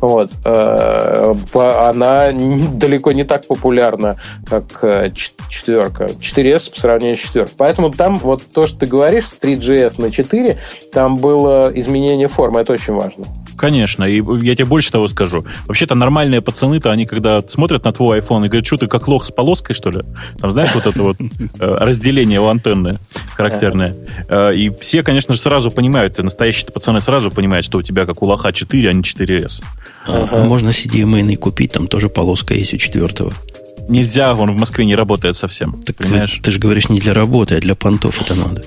Вот. 0.00 0.30
Она 0.44 2.32
далеко 2.32 3.12
не 3.12 3.24
так 3.24 3.46
популярна, 3.46 4.16
как 4.48 4.84
четверка. 5.48 6.04
4S 6.04 6.72
по 6.72 6.80
сравнению 6.80 7.16
с 7.16 7.20
четверкой. 7.20 7.54
Поэтому 7.56 7.90
там 7.90 8.18
вот 8.18 8.42
то, 8.52 8.66
что 8.66 8.80
ты 8.80 8.86
говоришь, 8.86 9.26
с 9.26 9.38
3GS 9.40 10.00
на 10.00 10.10
4, 10.10 10.58
там 10.92 11.16
было 11.16 11.70
изменение 11.74 12.28
формы. 12.28 12.60
Это 12.60 12.72
очень 12.72 12.94
важно. 12.94 13.24
Конечно, 13.56 14.04
и 14.04 14.22
я 14.44 14.54
тебе 14.54 14.66
больше 14.66 14.90
того 14.90 15.08
скажу. 15.08 15.44
Вообще-то 15.66 15.94
нормальные 15.94 16.42
пацаны-то, 16.42 16.90
они 16.90 17.06
когда 17.06 17.42
смотрят 17.46 17.84
на 17.84 17.92
твой 17.92 18.20
iPhone 18.20 18.46
и 18.46 18.48
говорят, 18.48 18.66
что 18.66 18.76
ты 18.76 18.86
как 18.88 19.08
лох 19.08 19.24
с 19.24 19.30
полоской, 19.30 19.74
что 19.74 19.90
ли? 19.90 20.02
Там, 20.38 20.50
знаешь, 20.50 20.74
вот 20.74 20.86
это 20.86 21.02
вот 21.02 21.16
э, 21.20 21.24
разделение 21.58 22.40
у 22.40 22.46
антенны 22.46 22.92
характерное. 23.36 23.94
Э, 24.28 24.54
и 24.54 24.70
все, 24.70 25.02
конечно 25.02 25.34
же, 25.34 25.40
сразу 25.40 25.70
понимают, 25.70 26.18
настоящие 26.18 26.70
пацаны 26.72 27.00
сразу 27.00 27.30
понимают, 27.30 27.64
что 27.64 27.78
у 27.78 27.82
тебя 27.82 28.06
как 28.06 28.22
у 28.22 28.26
лоха 28.26 28.52
4, 28.52 28.90
а 28.90 28.92
не 28.92 29.02
4S. 29.02 29.62
А, 30.06 30.28
а 30.30 30.44
можно 30.44 30.70
CDMA 30.70 31.36
купить, 31.36 31.72
там 31.72 31.86
тоже 31.86 32.08
полоска 32.08 32.54
есть 32.54 32.74
у 32.74 32.76
четвертого 32.76 33.32
нельзя, 33.88 34.34
он 34.34 34.50
в 34.50 34.56
Москве 34.58 34.84
не 34.84 34.94
работает 34.94 35.36
совсем. 35.36 35.80
Так 35.82 35.96
понимаешь? 35.96 36.40
ты 36.42 36.50
же 36.50 36.58
говоришь 36.58 36.88
не 36.88 37.00
для 37.00 37.14
работы, 37.14 37.56
а 37.56 37.60
для 37.60 37.74
понтов 37.74 38.20
это 38.20 38.34
надо. 38.34 38.62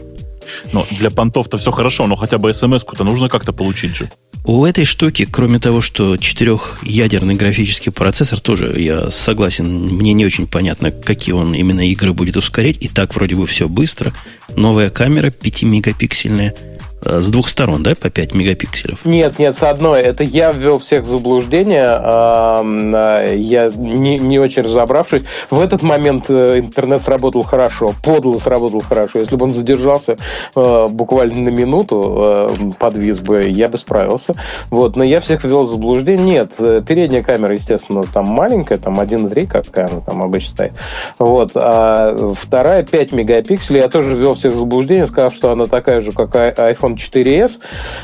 Ну, 0.71 0.85
для 0.91 1.11
понтов-то 1.11 1.57
все 1.57 1.71
хорошо, 1.71 2.07
но 2.07 2.15
хотя 2.15 2.37
бы 2.37 2.53
смс-ку-то 2.53 3.03
нужно 3.03 3.29
как-то 3.29 3.51
получить 3.51 3.95
же. 3.95 4.09
У 4.45 4.63
этой 4.63 4.85
штуки, 4.85 5.27
кроме 5.29 5.59
того, 5.59 5.81
что 5.81 6.15
четырехъядерный 6.15 7.35
графический 7.35 7.91
процессор, 7.91 8.39
тоже 8.39 8.73
я 8.79 9.11
согласен, 9.11 9.67
мне 9.67 10.13
не 10.13 10.25
очень 10.25 10.47
понятно, 10.47 10.91
какие 10.91 11.33
он 11.33 11.53
именно 11.53 11.85
игры 11.87 12.13
будет 12.13 12.37
ускорять. 12.37 12.77
И 12.79 12.87
так 12.87 13.13
вроде 13.15 13.35
бы 13.35 13.45
все 13.45 13.67
быстро. 13.67 14.13
Новая 14.55 14.89
камера 14.89 15.27
5-мегапиксельная– 15.27 16.53
Э, 16.67 16.76
с 17.01 17.29
двух 17.29 17.47
сторон, 17.47 17.83
да, 17.83 17.93
по 17.95 18.09
5 18.09 18.33
мегапикселев? 18.33 19.05
Нет, 19.05 19.39
нет, 19.39 19.55
с 19.55 19.63
одной. 19.63 20.01
Это 20.01 20.23
я 20.23 20.51
ввел 20.51 20.79
всех 20.79 21.03
в 21.03 21.05
заблуждение. 21.05 21.99
Э, 22.01 23.35
я 23.37 23.71
не, 23.75 24.17
не 24.17 24.39
очень 24.39 24.63
разобравшись. 24.63 25.23
В 25.51 25.59
этот 25.59 25.83
момент 25.83 26.29
э, 26.29 26.59
интернет 26.59 27.03
сработал 27.03 27.43
хорошо, 27.43 27.93
подло 28.03 28.39
сработал 28.39 28.81
хорошо. 28.81 29.19
Если 29.19 29.35
бы 29.35 29.45
он 29.45 29.53
задержался 29.53 30.17
буквально 30.55 31.41
на 31.41 31.49
минуту, 31.49 32.51
подвис 32.79 33.19
бы, 33.19 33.47
я 33.47 33.69
бы 33.69 33.77
справился. 33.77 34.33
Вот. 34.69 34.95
Но 34.95 35.03
я 35.03 35.19
всех 35.19 35.43
ввел 35.43 35.63
в 35.63 35.69
заблуждение. 35.69 36.25
Нет, 36.25 36.53
передняя 36.85 37.21
камера, 37.21 37.53
естественно, 37.53 38.03
там 38.03 38.25
маленькая, 38.25 38.77
там 38.77 38.99
1.3, 38.99 39.47
какая 39.47 39.87
она 39.87 40.01
там 40.01 40.21
обычно 40.21 40.49
стоит. 40.49 40.73
Вот. 41.19 41.51
А 41.55 42.33
вторая 42.35 42.83
5 42.83 43.11
мегапикселей. 43.11 43.81
Я 43.81 43.89
тоже 43.89 44.15
ввел 44.15 44.33
всех 44.33 44.53
в 44.53 44.57
заблуждение, 44.57 45.05
сказав, 45.05 45.33
что 45.33 45.51
она 45.51 45.65
такая 45.65 45.99
же, 45.99 46.11
как 46.11 46.35
iPhone 46.35 46.86
4s 46.95 47.59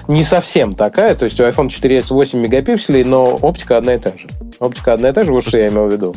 не 0.07 0.23
совсем 0.23 0.75
такая, 0.75 1.15
то 1.15 1.25
есть 1.25 1.39
у 1.39 1.43
iPhone 1.43 1.67
4s 1.67 2.07
8 2.09 2.39
мегапикселей, 2.39 3.03
но 3.03 3.23
оптика 3.23 3.77
одна 3.77 3.95
и 3.95 3.99
та 3.99 4.09
же. 4.17 4.27
Оптика 4.59 4.93
одна 4.93 5.09
и 5.09 5.11
та 5.11 5.23
же, 5.23 5.31
вот 5.31 5.45
что 5.45 5.59
я 5.59 5.67
имел 5.67 5.87
в 5.87 5.91
виду. 5.91 6.15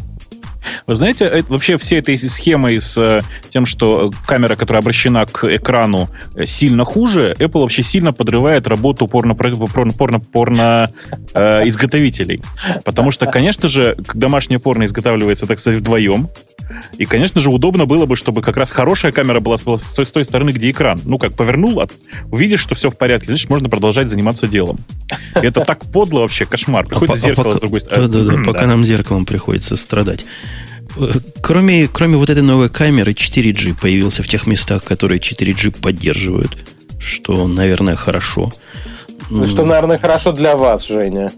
Вы 0.87 0.95
знаете, 0.95 1.25
это, 1.25 1.53
вообще 1.53 1.79
все 1.79 1.99
этой 1.99 2.17
схемой 2.19 2.81
с 2.81 2.97
э, 2.99 3.21
тем, 3.51 3.67
что 3.67 4.13
камера, 4.27 4.57
которая 4.57 4.83
обращена 4.83 5.27
к 5.27 5.45
экрану, 5.45 6.09
э, 6.35 6.47
сильно 6.47 6.85
хуже, 6.85 7.35
Apple 7.39 7.61
вообще 7.61 7.83
сильно 7.83 8.13
подрывает 8.13 8.67
работу 8.67 9.07
порно, 9.07 9.35
порно, 9.35 10.21
порно, 10.21 10.93
э. 11.35 11.65
Потому 12.85 13.11
что, 13.11 13.27
конечно 13.27 13.69
же, 13.69 13.97
домашнее 14.15 14.59
порно 14.59 14.85
изготавливается, 14.85 15.47
так 15.47 15.59
сказать, 15.59 15.81
вдвоем. 15.81 16.29
И, 16.99 17.05
конечно 17.05 17.41
же, 17.41 17.51
удобно 17.51 17.87
было 17.87 18.07
бы, 18.07 18.17
чтобы 18.17 18.43
как 18.43 18.57
раз 18.57 18.73
хорошая 18.73 19.13
камера 19.13 19.41
была 19.41 19.57
с 19.59 19.63
той, 19.63 20.07
с 20.07 20.11
той 20.11 20.25
стороны, 20.25 20.51
где 20.51 20.71
экран. 20.71 21.01
Ну, 21.05 21.19
как 21.19 21.35
повернул, 21.35 21.81
от, 21.81 21.93
увидишь, 22.31 22.61
что 22.61 22.75
все 22.75 22.91
в 22.91 22.97
порядке, 22.97 23.29
значит, 23.29 23.49
можно 23.51 23.69
продолжать 23.69 24.09
заниматься 24.09 24.49
делом. 24.49 24.79
И 25.41 25.47
это 25.47 25.65
так 25.65 25.85
подло 25.87 26.21
вообще, 26.21 26.45
кошмар. 26.45 26.87
Приходит 26.87 27.15
а, 27.15 27.19
зеркало 27.19 27.55
а, 27.55 27.57
с 27.57 27.61
другой 27.61 27.81
стороны. 27.81 28.09
Да-да-да, 28.09 28.43
пока 28.47 28.67
нам 28.67 28.85
зеркалом 28.85 29.25
приходится 29.25 29.77
страдать. 29.77 30.27
Кроме, 31.43 31.89
кроме 31.89 32.17
вот 32.17 32.31
этой 32.31 32.43
новой 32.43 32.69
камеры, 32.69 33.13
4G 33.13 33.79
появился 33.81 34.23
в 34.23 34.29
тех 34.29 34.47
местах, 34.47 34.85
которые 34.85 35.21
4G 35.21 35.81
поддерживают, 35.81 36.57
что, 36.99 37.47
наверное, 37.47 37.97
хорошо. 37.97 38.53
Что, 39.47 39.65
наверное, 39.65 39.99
хорошо 39.99 40.33
для 40.33 40.57
вас, 40.57 40.87
Женя. 40.87 41.31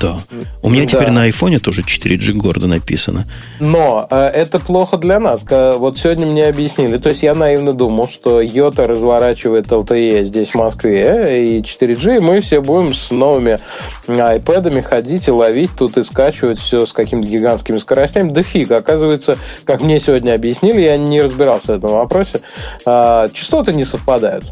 Да. 0.00 0.16
У 0.62 0.70
меня 0.70 0.82
да. 0.82 0.88
теперь 0.88 1.10
на 1.10 1.22
айфоне 1.22 1.58
тоже 1.58 1.82
4G 1.82 2.32
гордо 2.32 2.66
написано. 2.66 3.26
Но 3.60 4.06
э, 4.10 4.18
это 4.18 4.58
плохо 4.58 4.96
для 4.96 5.18
нас. 5.18 5.42
Вот 5.50 5.98
сегодня 5.98 6.26
мне 6.26 6.46
объяснили. 6.46 6.98
То 6.98 7.10
есть 7.10 7.22
я 7.22 7.34
наивно 7.34 7.72
думал, 7.72 8.08
что 8.08 8.40
Йота 8.40 8.86
разворачивает 8.86 9.66
LTE 9.68 10.24
здесь, 10.24 10.50
в 10.50 10.54
Москве, 10.56 11.48
и 11.48 11.60
4G, 11.60 12.16
и 12.16 12.20
мы 12.20 12.40
все 12.40 12.60
будем 12.60 12.94
с 12.94 13.10
новыми 13.10 13.58
iPad 14.06 14.82
ходить 14.82 15.28
и 15.28 15.30
ловить 15.30 15.70
тут 15.76 15.96
и 15.96 16.04
скачивать 16.04 16.58
все 16.58 16.86
с 16.86 16.92
какими-то 16.92 17.28
гигантскими 17.28 17.78
скоростями. 17.78 18.30
Да 18.30 18.42
фиг. 18.42 18.70
Оказывается, 18.70 19.36
как 19.64 19.82
мне 19.82 20.00
сегодня 20.00 20.34
объяснили, 20.34 20.82
я 20.82 20.96
не 20.96 21.22
разбирался 21.22 21.74
в 21.74 21.78
этом 21.78 21.92
вопросе, 21.92 22.40
э, 22.86 23.26
частоты 23.32 23.72
не 23.72 23.84
совпадают. 23.84 24.44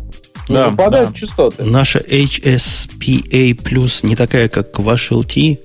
Не 0.49 0.57
да, 0.57 0.67
совпадают 0.67 1.11
да. 1.11 1.15
частоты. 1.15 1.65
Наша 1.65 1.99
HSPA 1.99 3.55
плюс 3.63 4.03
не 4.03 4.17
такая, 4.17 4.49
как 4.49 4.79
ваш 4.79 5.13
LTE. 5.13 5.59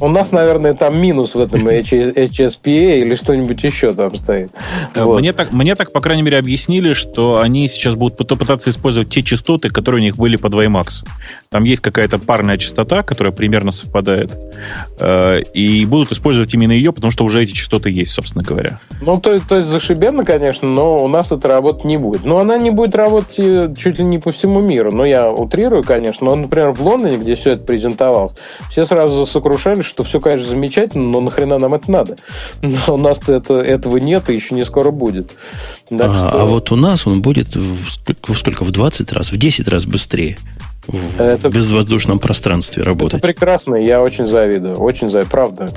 У 0.00 0.08
нас, 0.08 0.32
наверное, 0.32 0.74
там 0.74 0.98
минус 0.98 1.34
в 1.34 1.40
этом 1.40 1.66
HSPA 1.66 2.98
или 3.00 3.14
что-нибудь 3.16 3.62
еще 3.64 3.90
там 3.90 4.14
стоит. 4.16 4.50
Э, 4.94 5.04
вот. 5.04 5.20
Мне, 5.20 5.32
так, 5.32 5.52
мне 5.52 5.74
так, 5.74 5.92
по 5.92 6.00
крайней 6.00 6.22
мере, 6.22 6.38
объяснили, 6.38 6.94
что 6.94 7.40
они 7.40 7.66
сейчас 7.68 7.94
будут 7.94 8.16
пытаться 8.16 8.70
использовать 8.70 9.08
те 9.08 9.22
частоты, 9.22 9.70
которые 9.70 10.00
у 10.00 10.04
них 10.04 10.16
были 10.16 10.36
под 10.36 10.54
WiMAX. 10.54 11.04
Там 11.50 11.64
есть 11.64 11.80
какая-то 11.80 12.18
парная 12.18 12.58
частота, 12.58 13.02
которая 13.02 13.32
примерно 13.32 13.72
совпадает. 13.72 14.32
Э, 15.00 15.40
и 15.52 15.84
будут 15.86 16.12
использовать 16.12 16.54
именно 16.54 16.72
ее, 16.72 16.92
потому 16.92 17.10
что 17.10 17.24
уже 17.24 17.42
эти 17.42 17.52
частоты 17.52 17.90
есть, 17.90 18.12
собственно 18.12 18.44
говоря. 18.44 18.78
Ну, 19.00 19.20
то, 19.20 19.38
то 19.40 19.56
есть 19.56 19.68
зашибенно, 19.68 20.24
конечно, 20.24 20.68
но 20.68 20.98
у 20.98 21.08
нас 21.08 21.32
это 21.32 21.48
работать 21.48 21.84
не 21.84 21.96
будет. 21.96 22.24
Но 22.24 22.38
она 22.38 22.56
не 22.58 22.70
будет 22.70 22.94
работать 22.94 23.38
э, 23.38 23.74
чуть 23.76 23.98
ли 23.98 24.04
не 24.04 24.18
по 24.18 24.30
всему 24.30 24.60
миру. 24.60 24.92
Но 24.92 25.04
я 25.04 25.30
утрирую, 25.30 25.82
конечно. 25.82 26.26
Но, 26.26 26.36
например, 26.36 26.70
в 26.72 26.82
Лондоне, 26.82 27.16
где 27.16 27.34
все 27.34 27.54
это 27.54 27.64
презентовалось, 27.64 28.34
все 28.70 28.84
сразу 28.84 29.26
сокрушались, 29.26 29.87
что 29.88 30.04
все, 30.04 30.20
конечно, 30.20 30.46
замечательно, 30.46 31.04
но 31.04 31.20
нахрена 31.20 31.58
нам 31.58 31.74
это 31.74 31.90
надо? 31.90 32.16
Но 32.62 32.78
у 32.94 32.98
нас 32.98 33.18
это, 33.26 33.54
этого 33.54 33.96
нет 33.96 34.30
и 34.30 34.34
еще 34.34 34.54
не 34.54 34.64
скоро 34.64 34.90
будет. 34.90 35.34
а, 35.90 35.94
что... 35.94 36.42
а 36.42 36.44
вот 36.44 36.70
у 36.70 36.76
нас 36.76 37.06
он 37.06 37.22
будет 37.22 37.56
в 37.56 37.90
сколько, 37.90 38.32
в 38.32 38.38
сколько? 38.38 38.64
В 38.64 38.70
20 38.70 39.12
раз, 39.12 39.32
в 39.32 39.36
10 39.36 39.68
раз 39.68 39.86
быстрее 39.86 40.36
в 40.88 41.20
это, 41.20 41.50
безвоздушном 41.50 42.18
пространстве 42.18 42.82
работать. 42.82 43.18
Это 43.18 43.26
прекрасно, 43.26 43.76
я 43.76 44.00
очень 44.00 44.26
завидую, 44.26 44.76
очень 44.76 45.08
завидую, 45.08 45.30
правда. 45.30 45.70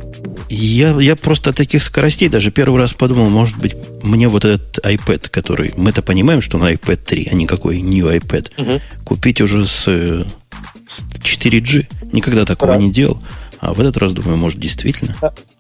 Я, 0.50 0.92
я 1.02 1.16
просто 1.16 1.50
от 1.50 1.58
таких 1.58 1.84
скоростей 1.84 2.30
даже 2.30 2.50
первый 2.52 2.80
раз 2.80 2.94
подумал, 2.94 3.30
может 3.30 3.58
быть, 3.58 3.76
мне 4.02 4.30
вот 4.30 4.46
этот 4.46 4.80
iPad, 4.86 5.30
который, 5.30 5.74
мы-то 5.76 6.02
понимаем, 6.02 6.42
что 6.42 6.58
на 6.58 6.72
iPad 6.72 6.96
3, 6.96 7.30
а 7.32 7.36
не 7.36 7.46
какой 7.46 7.82
new 7.82 8.08
iPad, 8.08 8.52
угу. 8.58 8.82
купить 9.04 9.42
уже 9.42 9.66
с, 9.66 9.84
с 9.84 11.04
4G 11.24 11.88
Никогда 12.12 12.46
такого 12.46 12.74
да. 12.74 12.80
не 12.80 12.92
делал. 12.92 13.22
А 13.62 13.74
в 13.74 13.80
этот 13.80 13.96
раз, 13.98 14.12
думаю, 14.12 14.38
может, 14.38 14.60
действительно. 14.60 15.16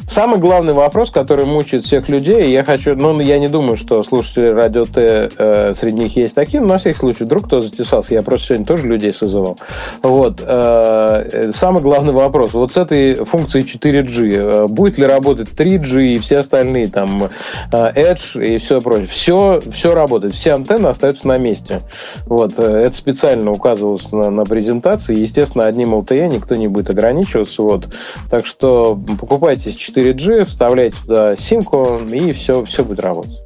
Самый 0.07 0.39
главный 0.39 0.73
вопрос, 0.73 1.11
который 1.11 1.45
мучает 1.45 1.85
всех 1.85 2.09
людей, 2.09 2.51
я 2.51 2.63
хочу, 2.63 2.95
ну, 2.95 3.19
я 3.19 3.39
не 3.39 3.47
думаю, 3.47 3.77
что 3.77 4.03
слушатели 4.03 4.49
радио 4.49 4.85
Т 4.85 5.29
э, 5.37 5.73
среди 5.73 6.03
них 6.03 6.15
есть 6.15 6.35
такие, 6.35 6.61
но 6.61 6.67
на 6.67 6.77
всякий 6.77 6.99
случай, 6.99 7.23
вдруг 7.23 7.45
кто 7.45 7.61
затесался, 7.61 8.13
я 8.13 8.21
просто 8.21 8.47
сегодня 8.47 8.65
тоже 8.65 8.87
людей 8.87 9.13
созывал. 9.13 9.57
Вот. 10.01 10.41
Э, 10.45 11.51
самый 11.53 11.81
главный 11.81 12.13
вопрос, 12.13 12.53
вот 12.53 12.73
с 12.73 12.77
этой 12.77 13.15
функцией 13.15 13.65
4G, 13.65 14.31
э, 14.33 14.67
будет 14.67 14.97
ли 14.97 15.05
работать 15.05 15.49
3G 15.49 16.13
и 16.13 16.19
все 16.19 16.37
остальные, 16.37 16.89
там, 16.89 17.25
э, 17.25 17.29
Edge 17.71 18.43
и 18.43 18.57
все 18.57 18.81
прочее. 18.81 19.07
Все, 19.07 19.61
все 19.71 19.93
работает, 19.93 20.33
все 20.33 20.53
антенны 20.53 20.87
остаются 20.87 21.27
на 21.27 21.37
месте. 21.37 21.81
Вот. 22.25 22.57
Э, 22.57 22.83
это 22.85 22.95
специально 22.95 23.51
указывалось 23.51 24.11
на, 24.11 24.29
на 24.29 24.45
презентации, 24.45 25.17
естественно, 25.17 25.65
одним 25.65 25.95
LTE 25.95 26.27
никто 26.27 26.55
не 26.55 26.67
будет 26.67 26.89
ограничиваться, 26.89 27.61
вот. 27.61 27.89
Так 28.29 28.45
что 28.45 28.99
покупайте 29.19 29.71
4G, 30.01 30.45
вставляйте 30.45 30.97
туда 31.05 31.35
симку, 31.35 31.99
и 32.11 32.31
все, 32.33 32.63
все 32.65 32.83
будет 32.83 32.99
работать. 32.99 33.37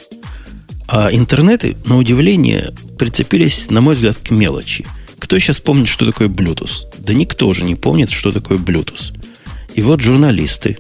А 0.88 1.10
интернеты, 1.12 1.76
на 1.86 1.98
удивление, 1.98 2.74
прицепились, 2.98 3.70
на 3.70 3.82
мой 3.82 3.96
взгляд, 3.96 4.18
к 4.18 4.32
мелочи. 4.32 4.86
Кто 5.20 5.40
сейчас 5.40 5.60
помнит, 5.60 5.88
что 5.88 6.06
такое 6.06 6.28
Bluetooth? 6.28 6.86
Да 7.00 7.14
никто 7.14 7.52
же 7.54 7.64
не 7.64 7.76
помнит, 7.76 8.10
что 8.10 8.32
такое 8.32 8.58
Bluetooth. 8.58 9.14
И 9.74 9.82
вот 9.82 10.02
журналисты, 10.02 10.78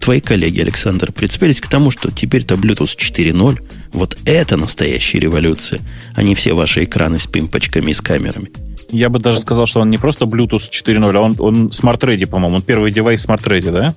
твои 0.00 0.20
коллеги, 0.20 0.60
Александр, 0.60 1.12
прицепились 1.12 1.60
к 1.60 1.68
тому, 1.68 1.90
что 1.90 2.10
теперь-то 2.10 2.56
Bluetooth 2.56 2.96
4.0, 2.96 3.60
вот 3.92 4.18
это 4.26 4.56
настоящая 4.56 5.20
революция, 5.20 5.80
а 6.14 6.22
не 6.22 6.34
все 6.34 6.54
ваши 6.54 6.84
экраны 6.84 7.18
с 7.18 7.26
пимпочками 7.26 7.90
и 7.90 7.94
с 7.94 8.00
камерами. 8.00 8.50
Я 8.90 9.08
бы 9.08 9.18
даже 9.18 9.40
сказал, 9.40 9.66
что 9.66 9.80
он 9.80 9.90
не 9.90 9.96
просто 9.96 10.26
Bluetooth 10.26 10.70
4.0, 10.70 11.16
а 11.16 11.20
он, 11.20 11.34
он 11.38 11.68
Smart 11.68 12.00
Ready, 12.00 12.26
по-моему. 12.26 12.56
Он 12.56 12.62
первый 12.62 12.92
девайс 12.92 13.24
Smart 13.24 13.42
Ready, 13.42 13.70
да? 13.70 13.94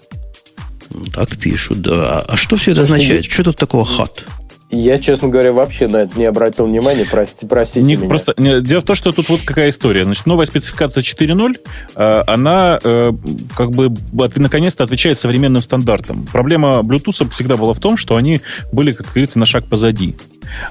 Так 1.13 1.38
пишут, 1.38 1.81
да. 1.81 2.19
А 2.21 2.38
что 2.38 2.57
все 2.57 2.71
это 2.71 2.81
означает? 2.81 3.25
Что 3.25 3.43
тут 3.43 3.57
такого 3.57 3.83
hot? 3.83 4.23
Я, 4.72 4.97
честно 4.97 5.28
говоря, 5.28 5.53
вообще 5.53 5.88
на 5.88 5.97
это 5.97 6.18
не 6.18 6.26
обратил 6.26 6.66
внимания, 6.66 7.05
прости, 7.09 7.45
простите 7.45 7.86
не, 7.86 7.95
меня. 7.95 8.09
Просто, 8.09 8.34
не, 8.38 8.61
дело 8.61 8.82
в 8.82 8.84
том, 8.84 8.95
что 8.95 9.11
тут 9.11 9.30
вот 9.30 9.41
какая 9.45 9.70
история. 9.70 10.05
Значит, 10.05 10.26
новая 10.26 10.47
спецификация 10.47 11.03
4.0, 11.03 11.59
э, 11.95 12.24
она 12.26 12.80
э, 12.84 13.11
как 13.55 13.72
бы 13.72 13.93
наконец-то 14.36 14.84
отвечает 14.84 15.20
современным 15.20 15.61
стандартам. 15.61 16.28
Проблема 16.32 16.80
Bluetooth 16.80 17.30
всегда 17.30 17.57
была 17.57 17.74
в 17.74 17.80
том, 17.80 17.95
что 17.95 18.16
они 18.16 18.41
были, 18.72 18.91
как 18.91 19.07
говорится, 19.07 19.38
на 19.38 19.45
шаг 19.45 19.66
позади. 19.66 20.16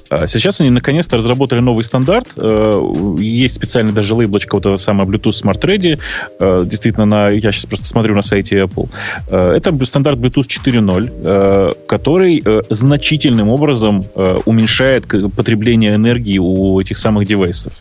А 0.09 0.26
сейчас 0.26 0.61
они 0.61 0.70
наконец-то 0.70 1.16
разработали 1.16 1.61
новый 1.61 1.84
стандарт. 1.84 2.28
Э, 2.36 2.80
есть 3.18 3.55
специальный 3.55 3.92
даже 3.92 4.14
лейблочка 4.14 4.55
вот 4.57 4.62
этого 4.62 4.76
самого 4.76 5.11
Bluetooth 5.11 5.42
Smart 5.42 5.61
Ready. 5.61 5.99
Э, 6.40 6.64
действительно, 6.66 7.07
на, 7.07 7.30
я 7.30 7.53
сейчас 7.53 7.66
просто 7.66 7.86
смотрю 7.86 8.14
на 8.14 8.22
сайте 8.22 8.57
Apple. 8.57 8.88
Э, 9.28 9.53
это 9.57 9.84
стандарт 9.84 10.18
Bluetooth 10.18 10.47
4.0, 10.47 11.86
который 11.86 12.42
значительным 12.70 13.49
образом 13.49 13.84
уменьшает 13.91 15.07
потребление 15.35 15.95
энергии 15.95 16.39
у 16.39 16.80
этих 16.80 16.99
самых 16.99 17.26
девайсов. 17.26 17.72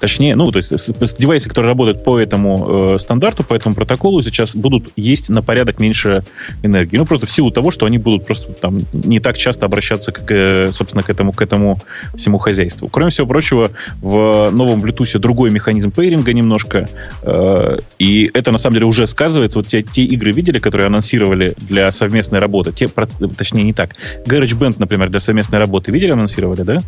Точнее, 0.00 0.36
ну, 0.36 0.50
то 0.50 0.58
есть 0.58 1.18
девайсы, 1.18 1.48
которые 1.48 1.70
работают 1.70 2.04
по 2.04 2.18
этому 2.18 2.94
э, 2.94 2.98
стандарту, 2.98 3.44
по 3.44 3.54
этому 3.54 3.74
протоколу, 3.74 4.22
сейчас 4.22 4.54
будут 4.54 4.90
есть 4.96 5.28
на 5.28 5.42
порядок 5.42 5.80
меньше 5.80 6.22
энергии. 6.62 6.96
Ну, 6.96 7.06
просто 7.06 7.26
в 7.26 7.30
силу 7.30 7.50
того, 7.50 7.70
что 7.70 7.86
они 7.86 7.98
будут 7.98 8.26
просто 8.26 8.52
там 8.52 8.78
не 8.92 9.20
так 9.20 9.36
часто 9.38 9.66
обращаться, 9.66 10.12
к, 10.12 10.24
э, 10.28 10.70
собственно, 10.72 11.02
к 11.02 11.10
этому, 11.10 11.32
к 11.32 11.42
этому 11.42 11.80
всему 12.14 12.38
хозяйству. 12.38 12.88
Кроме 12.88 13.10
всего 13.10 13.26
прочего, 13.26 13.70
в 14.00 14.50
новом 14.50 14.82
Bluetooth 14.82 15.18
другой 15.18 15.50
механизм 15.50 15.90
пейринга 15.90 16.32
немножко, 16.32 16.88
э, 17.22 17.78
и 17.98 18.30
это, 18.34 18.52
на 18.52 18.58
самом 18.58 18.74
деле, 18.74 18.86
уже 18.86 19.06
сказывается. 19.06 19.58
Вот 19.58 19.68
те, 19.68 19.82
те 19.82 20.02
игры 20.02 20.32
видели, 20.32 20.58
которые 20.58 20.86
анонсировали 20.86 21.54
для 21.56 21.90
совместной 21.92 22.38
работы, 22.38 22.72
те, 22.72 22.88
точнее, 23.36 23.62
не 23.62 23.72
так. 23.72 23.96
GarageBand, 24.26 24.76
например, 24.78 25.10
для 25.10 25.20
совместной 25.20 25.58
работы 25.58 25.92
видели, 25.92 26.10
анонсировали, 26.10 26.62
да? 26.62 26.78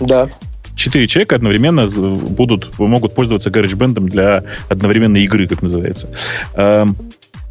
Да 0.00 0.28
четыре 0.76 1.08
человека 1.08 1.34
одновременно 1.34 1.88
будут, 1.88 2.78
могут 2.78 3.14
пользоваться 3.14 3.50
GarageBand 3.50 3.98
для 4.00 4.44
одновременной 4.68 5.24
игры, 5.24 5.48
как 5.48 5.62
называется. 5.62 6.10
Эм, 6.54 6.96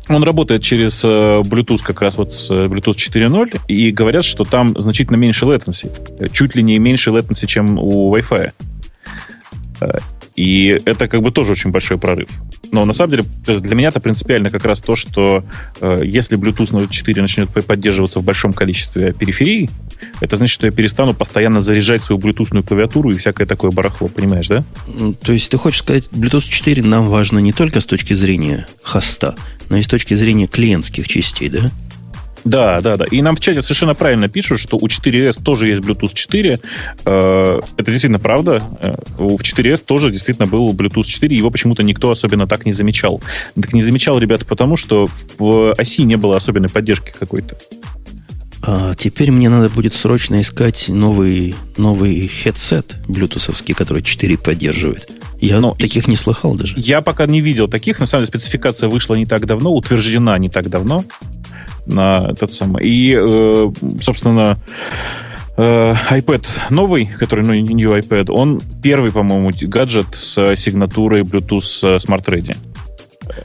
он 0.07 0.23
работает 0.23 0.61
через 0.61 1.03
э, 1.03 1.07
Bluetooth, 1.07 1.84
как 1.84 2.01
раз 2.01 2.17
вот 2.17 2.34
с 2.34 2.51
э, 2.51 2.67
Bluetooth 2.67 2.95
4.0, 2.95 3.61
и 3.67 3.91
говорят, 3.91 4.23
что 4.23 4.43
там 4.43 4.80
значительно 4.80 5.17
меньше 5.17 5.45
latency. 5.45 6.30
Чуть 6.32 6.55
ли 6.55 6.61
не 6.61 6.78
меньше 6.78 7.09
latency, 7.09 7.47
чем 7.47 7.80
у 7.80 8.15
Wi-Fi. 8.15 8.51
Э, 9.82 9.97
и 10.36 10.82
это 10.86 11.07
как 11.07 11.21
бы 11.21 11.32
тоже 11.32 11.53
очень 11.53 11.71
большой 11.71 11.97
прорыв. 11.97 12.30
Но 12.71 12.86
на 12.86 12.93
самом 12.93 13.11
деле 13.11 13.23
для 13.47 13.76
меня 13.76 13.88
это 13.88 13.99
принципиально 13.99 14.49
как 14.49 14.65
раз 14.65 14.82
то, 14.82 14.95
что 14.95 15.43
э, 15.82 16.01
если 16.03 16.38
Bluetooth 16.38 16.89
4 16.89 17.21
начнет 17.21 17.49
поддерживаться 17.49 18.19
в 18.19 18.23
большом 18.23 18.53
количестве 18.53 19.13
периферий, 19.13 19.69
это 20.19 20.35
значит, 20.35 20.53
что 20.53 20.65
я 20.65 20.71
перестану 20.71 21.13
постоянно 21.13 21.61
заряжать 21.61 22.03
свою 22.03 22.21
Bluetooth 22.21 22.63
клавиатуру 22.63 23.11
и 23.11 23.17
всякое 23.17 23.45
такое 23.45 23.71
барахло, 23.71 24.07
понимаешь, 24.07 24.47
да? 24.47 24.63
То 25.21 25.33
есть 25.33 25.49
ты 25.49 25.57
хочешь 25.57 25.79
сказать, 25.79 26.07
Bluetooth 26.11 26.47
4 26.47 26.83
нам 26.83 27.07
важно 27.07 27.39
не 27.39 27.53
только 27.53 27.79
с 27.79 27.85
точки 27.85 28.13
зрения 28.13 28.67
хоста, 28.81 29.35
но 29.69 29.77
и 29.77 29.81
с 29.81 29.87
точки 29.87 30.13
зрения 30.13 30.47
клиентских 30.47 31.07
частей, 31.07 31.49
да? 31.49 31.71
Да, 32.45 32.79
да, 32.79 32.95
да. 32.95 33.05
И 33.05 33.23
нам 33.23 33.35
в 33.35 33.39
чате 33.39 33.63
совершенно 33.63 33.95
правильно 33.95 34.29
пишут, 34.29 34.59
что 34.59 34.77
у 34.77 34.85
4S 34.85 35.41
тоже 35.43 35.67
есть 35.67 35.81
Bluetooth 35.81 36.13
4. 36.13 36.59
Э, 37.05 37.59
это 37.75 37.91
действительно 37.91 38.19
правда. 38.19 38.61
Э, 38.79 38.95
у 39.17 39.37
4S 39.37 39.83
тоже 39.83 40.11
действительно 40.11 40.47
был 40.47 40.71
Bluetooth 40.73 41.03
4. 41.03 41.35
Его 41.35 41.49
почему-то 41.49 41.81
никто 41.81 42.11
особенно 42.11 42.45
так 42.45 42.67
не 42.67 42.71
замечал. 42.71 43.19
Так 43.59 43.73
не 43.73 43.81
замечал, 43.81 44.19
ребята, 44.19 44.45
потому 44.45 44.77
что 44.77 45.09
в 45.39 45.73
оси 45.73 46.03
не 46.03 46.17
было 46.17 46.37
особенной 46.37 46.69
поддержки 46.69 47.11
какой-то. 47.19 47.57
А 48.68 48.95
теперь 48.95 49.30
мне 49.32 49.49
надо 49.49 49.70
будет 49.70 49.93
срочно 49.93 50.41
искать 50.41 50.89
новый, 50.89 51.53
новый 51.78 52.28
хедсет 52.28 52.97
блютусовский, 53.07 53.76
который 53.76 54.01
4 54.01 54.38
поддерживает. 54.39 55.09
Я 55.39 55.59
Но 55.59 55.76
таких 55.76 56.07
не 56.07 56.16
слыхал 56.16 56.55
даже. 56.55 56.74
Я 56.78 57.01
пока 57.01 57.28
не 57.28 57.41
видел 57.41 57.68
таких. 57.68 57.99
На 57.99 58.07
самом 58.07 58.24
деле 58.24 58.39
спецификация 58.39 58.89
вышла 58.89 59.13
не 59.16 59.26
так 59.26 59.45
давно, 59.45 59.74
утверждена 59.74 60.38
не 60.39 60.49
так 60.49 60.70
давно 60.70 61.03
на 61.86 62.30
этот 62.32 62.51
самый. 62.53 62.84
И, 62.84 63.16
э, 63.16 63.72
собственно, 64.01 64.57
э, 65.57 65.93
iPad 66.11 66.47
новый, 66.72 67.05
который, 67.05 67.45
ну, 67.45 67.53
New 67.53 67.91
iPad, 67.91 68.32
он 68.32 68.61
первый, 68.82 69.11
по-моему, 69.11 69.51
гаджет 69.61 70.07
с 70.13 70.55
сигнатурой 70.55 71.22
Bluetooth 71.22 71.99
Smart 71.99 72.26
Ready. 72.26 72.55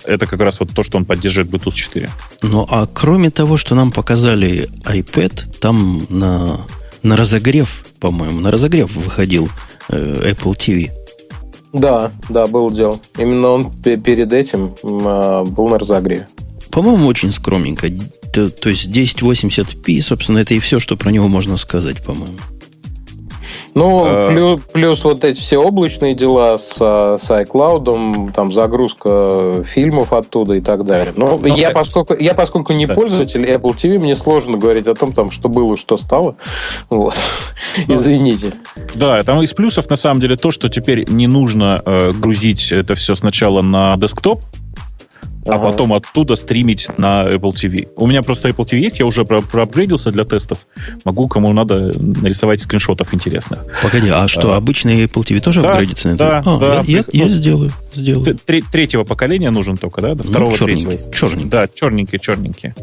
Это 0.04 0.26
как 0.26 0.40
раз 0.40 0.60
вот 0.60 0.70
то, 0.74 0.82
что 0.82 0.98
он 0.98 1.04
поддерживает 1.04 1.50
Bluetooth 1.50 1.74
4. 1.74 2.10
Ну, 2.42 2.66
а 2.68 2.86
кроме 2.92 3.30
того, 3.30 3.56
что 3.56 3.74
нам 3.74 3.92
показали 3.92 4.68
iPad, 4.84 5.58
там 5.60 6.06
на, 6.08 6.66
на 7.02 7.16
разогрев, 7.16 7.84
по-моему, 7.98 8.40
на 8.40 8.50
разогрев 8.50 8.94
выходил 8.94 9.48
э, 9.88 10.32
Apple 10.32 10.56
TV. 10.56 10.90
Да, 11.72 12.12
да, 12.28 12.46
был 12.46 12.70
дело. 12.70 12.98
Именно 13.16 13.48
он 13.48 13.72
перед 13.72 14.32
этим 14.32 14.74
э, 14.82 15.44
был 15.44 15.68
на 15.68 15.78
разогреве. 15.78 16.28
По-моему, 16.70 17.06
очень 17.06 17.32
скромненько. 17.32 17.88
То, 18.32 18.50
то 18.50 18.68
есть 18.68 18.88
1080p, 18.88 20.00
собственно, 20.00 20.38
это 20.38 20.54
и 20.54 20.60
все, 20.60 20.78
что 20.78 20.96
про 20.96 21.10
него 21.10 21.28
можно 21.28 21.56
сказать, 21.56 22.02
по-моему. 22.02 22.38
Ну, 23.74 24.04
а... 24.06 24.28
плюс, 24.28 24.60
плюс 24.72 25.04
вот 25.04 25.24
эти 25.24 25.40
все 25.40 25.58
облачные 25.58 26.14
дела 26.14 26.58
с, 26.58 26.74
с 26.74 27.30
iCloud, 27.30 28.32
там 28.32 28.52
загрузка 28.52 29.62
фильмов 29.64 30.12
оттуда 30.12 30.54
и 30.54 30.60
так 30.60 30.84
далее. 30.84 31.12
Но 31.16 31.38
ну, 31.38 31.56
я, 31.56 31.70
поскольку, 31.70 32.14
я 32.18 32.34
поскольку 32.34 32.72
не 32.72 32.86
да. 32.86 32.94
пользователь 32.94 33.44
Apple 33.44 33.76
TV, 33.76 33.98
мне 33.98 34.16
сложно 34.16 34.58
говорить 34.58 34.86
о 34.86 34.94
том, 34.94 35.12
там, 35.12 35.30
что 35.30 35.48
было, 35.48 35.76
что 35.76 35.96
стало. 35.96 36.36
Вот. 36.88 37.14
Ну, 37.86 37.94
Извините. 37.94 38.52
Да, 38.94 39.22
там 39.22 39.42
из 39.42 39.52
плюсов 39.52 39.88
на 39.90 39.96
самом 39.96 40.20
деле 40.20 40.36
то, 40.36 40.50
что 40.50 40.68
теперь 40.68 41.08
не 41.08 41.26
нужно 41.26 41.80
э, 41.84 42.12
грузить 42.12 42.72
это 42.72 42.94
все 42.94 43.14
сначала 43.14 43.62
на 43.62 43.96
десктоп, 43.96 44.42
а 45.46 45.54
ага. 45.54 45.70
потом 45.70 45.92
оттуда 45.92 46.36
стримить 46.36 46.88
на 46.98 47.26
Apple 47.26 47.52
TV. 47.52 47.88
У 47.96 48.06
меня 48.06 48.22
просто 48.22 48.48
Apple 48.48 48.66
TV 48.66 48.78
есть, 48.78 48.98
я 48.98 49.06
уже 49.06 49.24
про 49.24 49.40
проапгрейдился 49.40 50.12
для 50.12 50.24
тестов. 50.24 50.58
Могу, 51.04 51.28
кому 51.28 51.52
надо, 51.52 51.92
нарисовать 51.98 52.60
скриншотов 52.60 53.14
интересных. 53.14 53.60
Погоди, 53.82 54.08
а 54.10 54.28
что, 54.28 54.52
а, 54.52 54.56
обычный 54.56 55.04
Apple 55.04 55.22
TV 55.22 55.40
тоже 55.40 55.62
да, 55.62 55.70
апгрейдится 55.70 56.08
на 56.08 56.14
это? 56.14 56.18
Да, 56.18 56.42
а, 56.44 56.58
да. 56.58 56.84
Я, 56.86 57.04
я, 57.12 57.24
ну, 57.24 57.30
сделаю, 57.30 57.70
сделаю. 57.94 58.36
Третьего 58.70 59.04
поколения 59.04 59.50
нужен 59.50 59.76
только, 59.76 60.00
да? 60.02 60.14
Ну, 60.14 60.22
второго, 60.22 60.50
ну, 60.50 60.56
черненький, 60.56 60.86
третьего. 60.86 61.12
Черненький. 61.12 61.48
Да, 61.48 61.68
черненькие, 61.68 62.20
черненькие. 62.20 62.74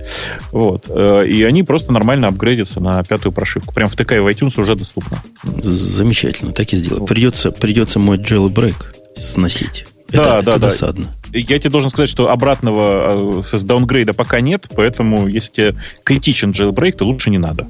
Вот. 0.51 0.85
Э, 0.89 1.25
и 1.27 1.43
они 1.43 1.63
просто 1.63 1.91
нормально 1.91 2.27
апгрейдятся 2.27 2.79
на 2.79 3.03
пятую 3.03 3.33
прошивку. 3.33 3.73
Прям 3.73 3.89
втыкая 3.89 4.21
в 4.21 4.27
iTunes 4.27 4.59
уже 4.59 4.75
доступно. 4.75 5.21
Замечательно, 5.43 6.53
так 6.53 6.73
и 6.73 6.77
сделаю. 6.77 7.05
Придется, 7.05 7.51
придется 7.51 7.99
мой 7.99 8.17
jailbreak 8.17 8.75
сносить. 9.15 9.85
Это, 10.09 10.23
да, 10.23 10.39
это 10.39 10.51
да. 10.51 10.57
досадно. 10.57 11.07
Я 11.33 11.59
тебе 11.59 11.69
должен 11.69 11.89
сказать, 11.89 12.09
что 12.09 12.29
обратного 12.29 13.41
э, 13.41 13.57
с 13.57 13.63
даунгрейда 13.63 14.13
пока 14.13 14.39
нет, 14.39 14.67
поэтому 14.75 15.27
если 15.27 15.51
тебе 15.51 15.75
критичен 16.03 16.51
jailbreak, 16.51 16.93
то 16.93 17.05
лучше 17.05 17.29
не 17.29 17.37
надо. 17.37 17.67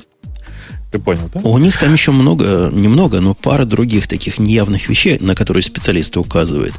Ты 0.91 0.99
понял, 0.99 1.29
да? 1.33 1.41
У 1.43 1.57
них 1.57 1.77
там 1.77 1.93
еще 1.93 2.11
много, 2.11 2.69
немного, 2.71 3.19
но 3.19 3.33
пара 3.33 3.65
других 3.65 4.07
таких 4.07 4.39
неявных 4.39 4.87
вещей, 4.87 5.17
на 5.19 5.35
которые 5.35 5.63
специалисты 5.63 6.19
указывают. 6.19 6.73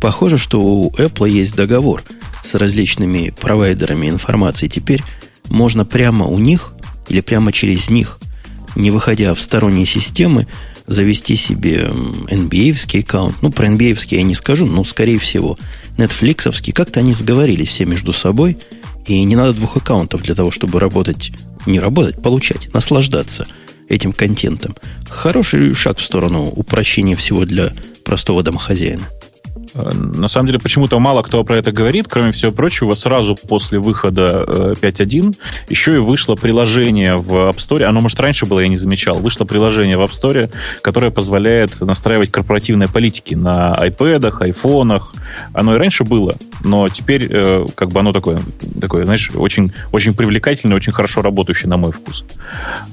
Похоже, 0.00 0.36
что 0.36 0.60
у 0.60 0.90
Apple 0.90 1.30
есть 1.30 1.54
договор 1.54 2.02
с 2.42 2.54
различными 2.56 3.32
провайдерами 3.38 4.08
информации. 4.08 4.66
Теперь 4.66 5.02
можно 5.48 5.84
прямо 5.84 6.26
у 6.26 6.38
них 6.38 6.74
или 7.08 7.20
прямо 7.20 7.52
через 7.52 7.88
них, 7.88 8.18
не 8.74 8.90
выходя 8.90 9.32
в 9.34 9.40
сторонние 9.40 9.86
системы, 9.86 10.48
завести 10.86 11.36
себе 11.36 11.90
NBA-вский 11.90 13.00
аккаунт. 13.00 13.36
Ну, 13.42 13.50
про 13.50 13.66
nba 13.66 13.98
я 14.10 14.22
не 14.22 14.34
скажу, 14.34 14.66
но, 14.66 14.84
скорее 14.84 15.18
всего, 15.18 15.58
Netflix. 15.96 16.72
Как-то 16.72 17.00
они 17.00 17.12
сговорились 17.12 17.68
все 17.68 17.84
между 17.84 18.12
собой, 18.12 18.58
и 19.06 19.22
не 19.24 19.36
надо 19.36 19.54
двух 19.54 19.76
аккаунтов 19.76 20.22
для 20.22 20.34
того, 20.34 20.50
чтобы 20.50 20.80
работать, 20.80 21.32
не 21.66 21.80
работать, 21.80 22.22
получать, 22.22 22.72
наслаждаться 22.72 23.46
этим 23.88 24.12
контентом. 24.12 24.76
Хороший 25.08 25.74
шаг 25.74 25.98
в 25.98 26.02
сторону 26.02 26.44
упрощения 26.44 27.16
всего 27.16 27.44
для 27.44 27.72
простого 28.04 28.42
домохозяина. 28.42 29.08
На 29.74 30.28
самом 30.28 30.46
деле, 30.48 30.58
почему-то 30.58 30.98
мало 30.98 31.22
кто 31.22 31.42
про 31.44 31.56
это 31.56 31.72
говорит. 31.72 32.06
Кроме 32.08 32.32
всего 32.32 32.52
прочего, 32.52 32.94
сразу 32.94 33.36
после 33.36 33.78
выхода 33.78 34.44
5.1 34.80 35.30
э, 35.30 35.34
еще 35.68 35.94
и 35.94 35.98
вышло 35.98 36.34
приложение 36.34 37.16
в 37.16 37.50
App 37.50 37.56
Store. 37.56 37.84
Оно, 37.84 38.00
может, 38.00 38.20
раньше 38.20 38.46
было, 38.46 38.60
я 38.60 38.68
не 38.68 38.76
замечал. 38.76 39.16
Вышло 39.16 39.44
приложение 39.44 39.96
в 39.96 40.02
App 40.02 40.10
Store, 40.10 40.50
которое 40.82 41.10
позволяет 41.10 41.80
настраивать 41.80 42.30
корпоративные 42.30 42.88
политики 42.88 43.34
на 43.34 43.74
iPad, 43.78 44.36
айфонах. 44.40 45.14
Оно 45.52 45.74
и 45.74 45.78
раньше 45.78 46.04
было, 46.04 46.36
но 46.64 46.88
теперь 46.88 47.28
э, 47.30 47.66
как 47.74 47.90
бы 47.90 48.00
оно 48.00 48.12
такое, 48.12 48.40
такое 48.80 49.04
знаешь, 49.04 49.30
очень, 49.34 49.72
очень 49.92 50.14
привлекательное, 50.14 50.76
очень 50.76 50.92
хорошо 50.92 51.22
работающее 51.22 51.68
на 51.68 51.76
мой 51.76 51.92
вкус. 51.92 52.24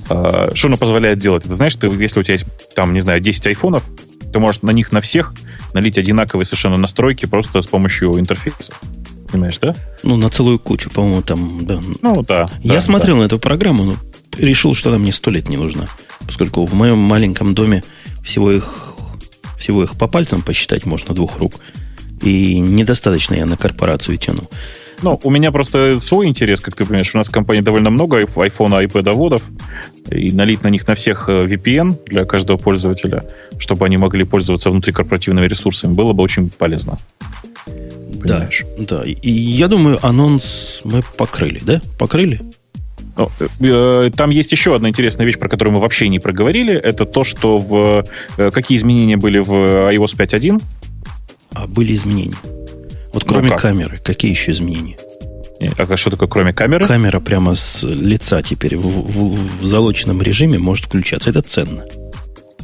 Э, 0.09 0.51
что 0.53 0.67
оно 0.67 0.77
позволяет 0.77 1.19
делать? 1.19 1.45
Это 1.45 1.55
знаешь, 1.55 1.75
ты, 1.75 1.87
если 1.87 2.19
у 2.19 2.23
тебя 2.23 2.33
есть, 2.33 2.45
там, 2.75 2.93
не 2.93 2.99
знаю, 2.99 3.19
10 3.19 3.47
айфонов, 3.47 3.83
ты 4.31 4.39
можешь 4.39 4.61
на 4.61 4.71
них 4.71 4.91
на 4.91 5.01
всех 5.01 5.33
налить 5.73 5.97
одинаковые 5.97 6.45
совершенно 6.45 6.77
настройки 6.77 7.25
просто 7.25 7.61
с 7.61 7.67
помощью 7.67 8.19
интерфейса. 8.19 8.73
Понимаешь, 9.31 9.57
да? 9.59 9.75
Ну, 10.03 10.17
на 10.17 10.29
целую 10.29 10.57
кучу, 10.57 10.89
по-моему, 10.89 11.21
там, 11.21 11.65
да. 11.65 11.79
Ну, 12.01 12.23
да. 12.23 12.49
Я 12.61 12.75
да, 12.75 12.81
смотрел 12.81 13.15
да. 13.15 13.21
на 13.21 13.25
эту 13.25 13.39
программу, 13.39 13.83
но 13.83 13.95
решил, 14.37 14.73
что 14.73 14.89
она 14.89 14.97
мне 14.97 15.11
сто 15.11 15.29
лет 15.29 15.49
не 15.49 15.57
нужна. 15.57 15.87
Поскольку 16.25 16.65
в 16.65 16.73
моем 16.73 16.97
маленьком 16.97 17.53
доме 17.53 17.83
всего 18.23 18.51
их, 18.51 18.95
всего 19.57 19.83
их 19.83 19.97
по 19.97 20.07
пальцам 20.07 20.41
посчитать 20.41 20.85
можно 20.85 21.13
двух 21.13 21.37
рук. 21.37 21.53
И 22.21 22.59
недостаточно 22.59 23.35
я 23.35 23.45
на 23.45 23.57
корпорацию 23.57 24.17
тяну. 24.17 24.49
Ну, 25.01 25.19
у 25.23 25.29
меня 25.29 25.51
просто 25.51 25.99
свой 25.99 26.27
интерес, 26.27 26.59
как 26.59 26.75
ты 26.75 26.83
понимаешь. 26.83 27.13
У 27.13 27.17
нас 27.17 27.29
в 27.29 27.31
компании 27.31 27.61
довольно 27.61 27.89
много 27.89 28.21
iPhone, 28.21 28.85
iPad 28.85 29.13
водов. 29.13 29.43
И 30.11 30.31
налить 30.31 30.63
на 30.63 30.69
них 30.69 30.87
на 30.87 30.95
всех 30.95 31.29
э, 31.29 31.45
VPN 31.45 31.97
для 32.05 32.25
каждого 32.25 32.57
пользователя, 32.57 33.25
чтобы 33.59 33.85
они 33.85 33.97
могли 33.97 34.23
пользоваться 34.23 34.69
внутрикорпоративными 34.71 35.47
ресурсами, 35.47 35.93
было 35.93 36.13
бы 36.13 36.23
очень 36.23 36.49
полезно. 36.49 36.97
Понимаешь? 38.21 38.65
Да, 38.77 38.97
да. 38.97 39.03
И 39.05 39.29
я 39.29 39.67
думаю, 39.67 39.99
анонс 40.05 40.81
мы 40.83 41.01
покрыли, 41.17 41.61
да? 41.63 41.81
Покрыли? 41.97 42.41
Ну, 43.15 43.29
э, 43.61 44.11
там 44.15 44.29
есть 44.29 44.51
еще 44.51 44.75
одна 44.75 44.89
интересная 44.89 45.25
вещь, 45.25 45.37
про 45.37 45.49
которую 45.49 45.75
мы 45.75 45.81
вообще 45.81 46.07
не 46.09 46.19
проговорили. 46.19 46.73
Это 46.73 47.05
то, 47.05 47.23
что 47.23 47.57
в 47.57 48.05
э, 48.37 48.51
какие 48.51 48.77
изменения 48.77 49.17
были 49.17 49.39
в 49.39 49.51
iOS 49.51 50.17
5.1. 50.17 50.61
А 51.53 51.67
были 51.67 51.93
изменения. 51.93 52.35
Вот 53.13 53.23
ну 53.23 53.29
кроме 53.29 53.49
ну, 53.49 53.57
камеры, 53.57 53.99
какие 54.03 54.31
еще 54.31 54.51
изменения? 54.51 54.97
А 55.77 55.97
что 55.97 56.09
такое 56.09 56.27
кроме 56.27 56.53
камеры? 56.53 56.85
Камера 56.85 57.19
прямо 57.19 57.53
с 57.53 57.83
лица 57.83 58.41
теперь 58.41 58.77
в, 58.77 58.81
в, 58.81 59.61
в 59.61 59.65
залоченном 59.65 60.21
режиме 60.21 60.57
может 60.57 60.85
включаться. 60.85 61.29
Это 61.29 61.41
ценно. 61.41 61.83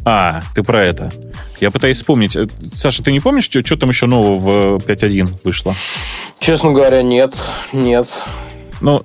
А, 0.05 0.41
ты 0.53 0.63
про 0.63 0.85
это. 0.85 1.11
Я 1.59 1.71
пытаюсь 1.71 1.97
вспомнить. 1.97 2.35
Э, 2.35 2.47
Саша, 2.73 3.03
ты 3.03 3.11
не 3.11 3.19
помнишь, 3.19 3.45
что, 3.45 3.65
что 3.65 3.75
там 3.75 3.89
еще 3.89 4.05
нового 4.05 4.77
в 4.77 4.85
5.1 4.85 5.39
вышло? 5.43 5.75
Честно 6.39 6.71
говоря, 6.71 7.01
нет. 7.01 7.35
Нет. 7.73 8.07
Ну, 8.81 9.01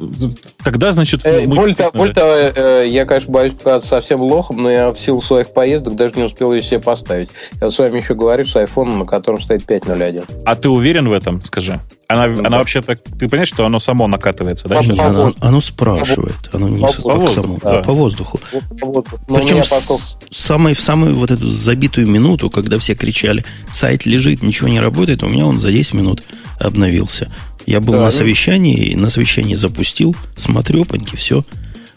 тогда, 0.63 0.93
значит... 0.93 1.25
Э, 1.25 1.47
мы 1.47 1.57
более, 1.57 1.77
более 1.93 2.15
того, 2.15 2.33
э, 2.33 2.89
я, 2.89 3.05
конечно, 3.05 3.33
боюсь 3.33 3.55
показаться 3.55 3.89
совсем 3.89 4.21
лохом, 4.21 4.63
но 4.63 4.71
я 4.71 4.93
в 4.93 4.99
силу 4.99 5.21
своих 5.21 5.53
поездок 5.53 5.97
даже 5.97 6.15
не 6.17 6.25
успел 6.25 6.53
ее 6.53 6.63
себе 6.63 6.81
поставить. 6.81 7.31
Я 7.61 7.71
с 7.71 7.79
вами 7.79 7.99
еще 7.99 8.15
говорю 8.15 8.45
с 8.45 8.57
айфоном, 8.57 9.01
на 9.01 9.07
котором 9.07 9.41
стоит 9.41 9.63
5.01. 9.63 10.43
А 10.45 10.57
ты 10.57 10.69
уверен 10.69 11.09
в 11.09 11.13
этом, 11.13 11.43
скажи? 11.43 11.81
Она, 12.09 12.27
ну, 12.27 12.41
она 12.41 12.51
да. 12.51 12.59
вообще 12.59 12.83
так... 12.83 13.01
Ты 13.03 13.29
понимаешь, 13.29 13.49
что 13.49 13.65
оно 13.65 13.79
само 13.79 14.09
накатывается, 14.09 14.69
да? 14.69 14.81
Нет, 14.81 14.99
оно, 14.99 15.33
оно 15.39 15.61
спрашивает. 15.61 16.35
Оно 16.53 16.69
не 16.69 16.81
по, 16.81 16.93
по, 16.93 17.15
воздуху, 17.15 17.35
само, 17.35 17.59
да. 17.63 17.83
По 17.83 17.93
воздуху. 17.93 18.41
По 18.81 18.87
воздуху. 18.87 19.21
Причем 19.29 19.59
поскольку... 19.59 20.03
самой, 20.31 20.75
в 20.75 20.81
самую 20.81 21.15
вот 21.15 21.31
эту 21.31 21.47
забитую 21.47 22.09
минуту, 22.09 22.51
когда 22.51 22.81
все 22.81 22.97
кричали, 22.97 23.45
сайт 23.71 24.07
лежит, 24.07 24.43
ничего 24.43 24.69
не 24.69 24.81
работает, 24.81 25.23
у 25.23 25.29
меня 25.29 25.47
он 25.47 25.61
за 25.61 25.71
10 25.71 25.95
минут 25.95 26.25
обновился. 26.59 27.31
Я 27.71 27.81
был 27.81 27.93
да, 27.93 27.99
на 28.01 28.05
ну... 28.07 28.11
совещании, 28.11 28.97
на 28.97 29.11
совещании 29.11 29.55
запустил, 29.55 30.17
смотрю, 30.35 30.83
опаньки, 30.83 31.15
все, 31.15 31.45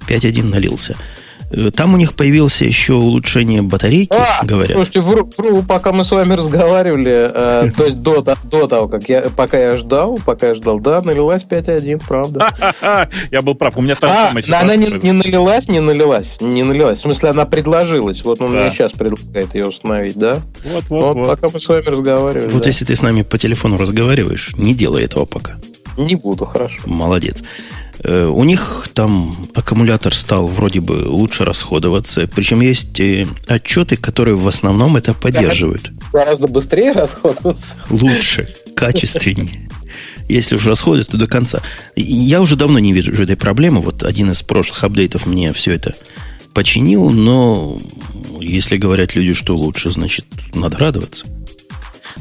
5.1 0.07 0.43
налился. 0.43 0.95
Там 1.75 1.93
у 1.93 1.97
них 1.97 2.13
появилось 2.13 2.61
еще 2.61 2.93
улучшение 2.93 3.61
батарейки, 3.61 4.15
а, 4.15 4.43
говорят. 4.43 4.71
Слушайте, 4.73 5.01
вру, 5.01 5.29
вру, 5.37 5.63
пока 5.63 5.91
мы 5.91 6.05
с 6.05 6.11
вами 6.11 6.33
разговаривали, 6.33 7.29
э, 7.31 7.71
то 7.75 7.85
есть 7.85 8.01
до, 8.01 8.21
до 8.21 8.67
того, 8.67 8.87
как 8.87 9.07
я, 9.09 9.21
пока 9.35 9.57
я 9.57 9.77
ждал, 9.77 10.19
пока 10.25 10.47
я 10.47 10.55
ждал, 10.55 10.79
да, 10.79 11.01
налилась 11.01 11.43
5.1, 11.43 12.01
правда. 12.07 12.49
Я 13.31 13.41
был 13.41 13.55
прав, 13.55 13.77
у 13.77 13.81
меня 13.81 13.95
та 13.95 14.09
же 14.09 14.13
а, 14.13 14.41
самая 14.41 14.61
Она 14.61 14.75
не, 14.75 14.87
не 15.03 15.11
налилась, 15.11 15.67
не 15.67 15.79
налилась, 15.79 16.37
не 16.41 16.63
налилась. 16.63 16.99
В 16.99 17.01
смысле, 17.03 17.29
она 17.29 17.45
предложилась. 17.45 18.23
Вот 18.23 18.41
он 18.41 18.51
да. 18.51 18.61
мне 18.61 18.71
сейчас 18.71 18.91
предлагает 18.91 19.53
ее 19.55 19.67
установить, 19.67 20.17
да? 20.17 20.39
Вот, 20.63 20.83
вот, 20.89 21.03
вот. 21.03 21.15
вот. 21.15 21.27
Пока 21.27 21.47
мы 21.53 21.59
с 21.59 21.67
вами 21.67 21.85
разговаривали. 21.85 22.49
Вот 22.49 22.63
да. 22.63 22.69
если 22.69 22.85
ты 22.85 22.95
с 22.95 23.01
нами 23.01 23.23
по 23.23 23.37
телефону 23.37 23.77
разговариваешь, 23.77 24.53
не 24.57 24.73
делай 24.73 25.03
этого 25.03 25.25
пока. 25.25 25.55
Не 25.97 26.15
буду, 26.15 26.45
хорошо. 26.45 26.79
Молодец. 26.85 27.43
Э, 28.03 28.25
у 28.25 28.43
них 28.43 28.89
там 28.93 29.35
аккумулятор 29.55 30.13
стал 30.13 30.47
вроде 30.47 30.81
бы 30.81 31.05
лучше 31.07 31.45
расходоваться. 31.45 32.27
Причем 32.27 32.61
есть 32.61 32.99
э, 32.99 33.27
отчеты, 33.47 33.95
которые 33.95 34.35
в 34.35 34.47
основном 34.47 34.97
это 34.97 35.13
поддерживают. 35.13 35.91
Гораздо 36.11 36.47
быстрее 36.47 36.91
расходоваться. 36.91 37.75
Лучше, 37.89 38.53
качественнее. 38.75 39.69
Если 40.27 40.55
уже 40.55 40.69
расходуется, 40.69 41.11
то 41.13 41.17
до 41.17 41.27
конца. 41.27 41.61
Я 41.95 42.41
уже 42.41 42.55
давно 42.55 42.79
не 42.79 42.93
вижу 42.93 43.11
этой 43.21 43.37
проблемы. 43.37 43.81
Вот 43.81 44.03
один 44.03 44.31
из 44.31 44.41
прошлых 44.41 44.83
апдейтов 44.83 45.25
мне 45.25 45.53
все 45.53 45.73
это 45.73 45.95
починил, 46.53 47.09
но 47.09 47.77
если 48.39 48.77
говорят 48.77 49.15
люди, 49.15 49.33
что 49.33 49.55
лучше, 49.55 49.91
значит, 49.91 50.25
надо 50.53 50.77
радоваться. 50.77 51.25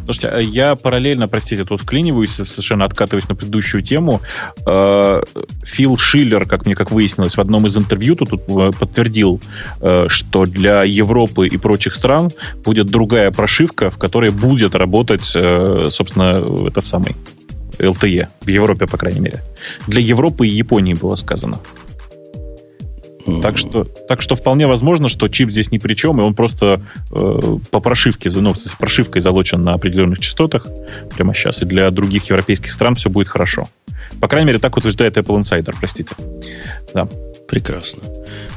Слушайте, 0.04 0.28
а 0.28 0.38
я 0.38 0.76
параллельно, 0.76 1.28
простите, 1.28 1.64
тут 1.64 1.80
вклиниваюсь, 1.80 2.32
совершенно 2.32 2.84
откатываюсь 2.84 3.28
на 3.28 3.34
предыдущую 3.34 3.82
тему. 3.82 4.20
Э, 4.66 5.22
Фил 5.64 5.96
Шиллер, 5.96 6.46
как 6.46 6.66
мне 6.66 6.74
как 6.74 6.90
выяснилось, 6.90 7.36
в 7.36 7.40
одном 7.40 7.66
из 7.66 7.76
интервью 7.76 8.16
тут 8.16 8.32
э, 8.32 8.70
подтвердил, 8.78 9.40
э, 9.80 10.06
что 10.08 10.46
для 10.46 10.82
Европы 10.82 11.46
и 11.46 11.56
прочих 11.56 11.94
стран 11.94 12.30
будет 12.64 12.86
другая 12.86 13.30
прошивка, 13.30 13.90
в 13.90 13.98
которой 13.98 14.30
будет 14.30 14.74
работать, 14.74 15.24
собственно, 15.24 16.66
этот 16.66 16.86
самый 16.86 17.14
LTE. 17.78 18.28
В 18.40 18.48
Европе, 18.48 18.86
по 18.86 18.96
крайней 18.96 19.20
мере. 19.20 19.42
Для 19.86 20.00
Европы 20.00 20.46
и 20.46 20.50
Японии 20.50 20.94
было 20.94 21.14
сказано. 21.14 21.60
Так 23.42 23.58
что, 23.58 23.84
так 23.84 24.22
что 24.22 24.36
вполне 24.36 24.66
возможно, 24.66 25.08
что 25.08 25.28
чип 25.28 25.50
здесь 25.50 25.70
ни 25.70 25.78
при 25.78 25.94
чем, 25.94 26.20
и 26.20 26.24
он 26.24 26.34
просто 26.34 26.82
э, 27.10 27.40
по 27.70 27.80
прошивке, 27.80 28.30
ну, 28.34 28.54
с 28.54 28.72
прошивкой 28.74 29.22
залочен 29.22 29.62
на 29.62 29.74
определенных 29.74 30.18
частотах 30.18 30.66
прямо 31.14 31.34
сейчас, 31.34 31.62
и 31.62 31.64
для 31.64 31.90
других 31.90 32.24
европейских 32.30 32.72
стран 32.72 32.94
все 32.94 33.10
будет 33.10 33.28
хорошо. 33.28 33.68
По 34.20 34.28
крайней 34.28 34.48
мере, 34.48 34.58
так 34.58 34.76
утверждает 34.76 35.16
Apple 35.16 35.40
Insider, 35.40 35.74
простите. 35.78 36.14
Да. 36.94 37.08
Прекрасно. 37.48 38.02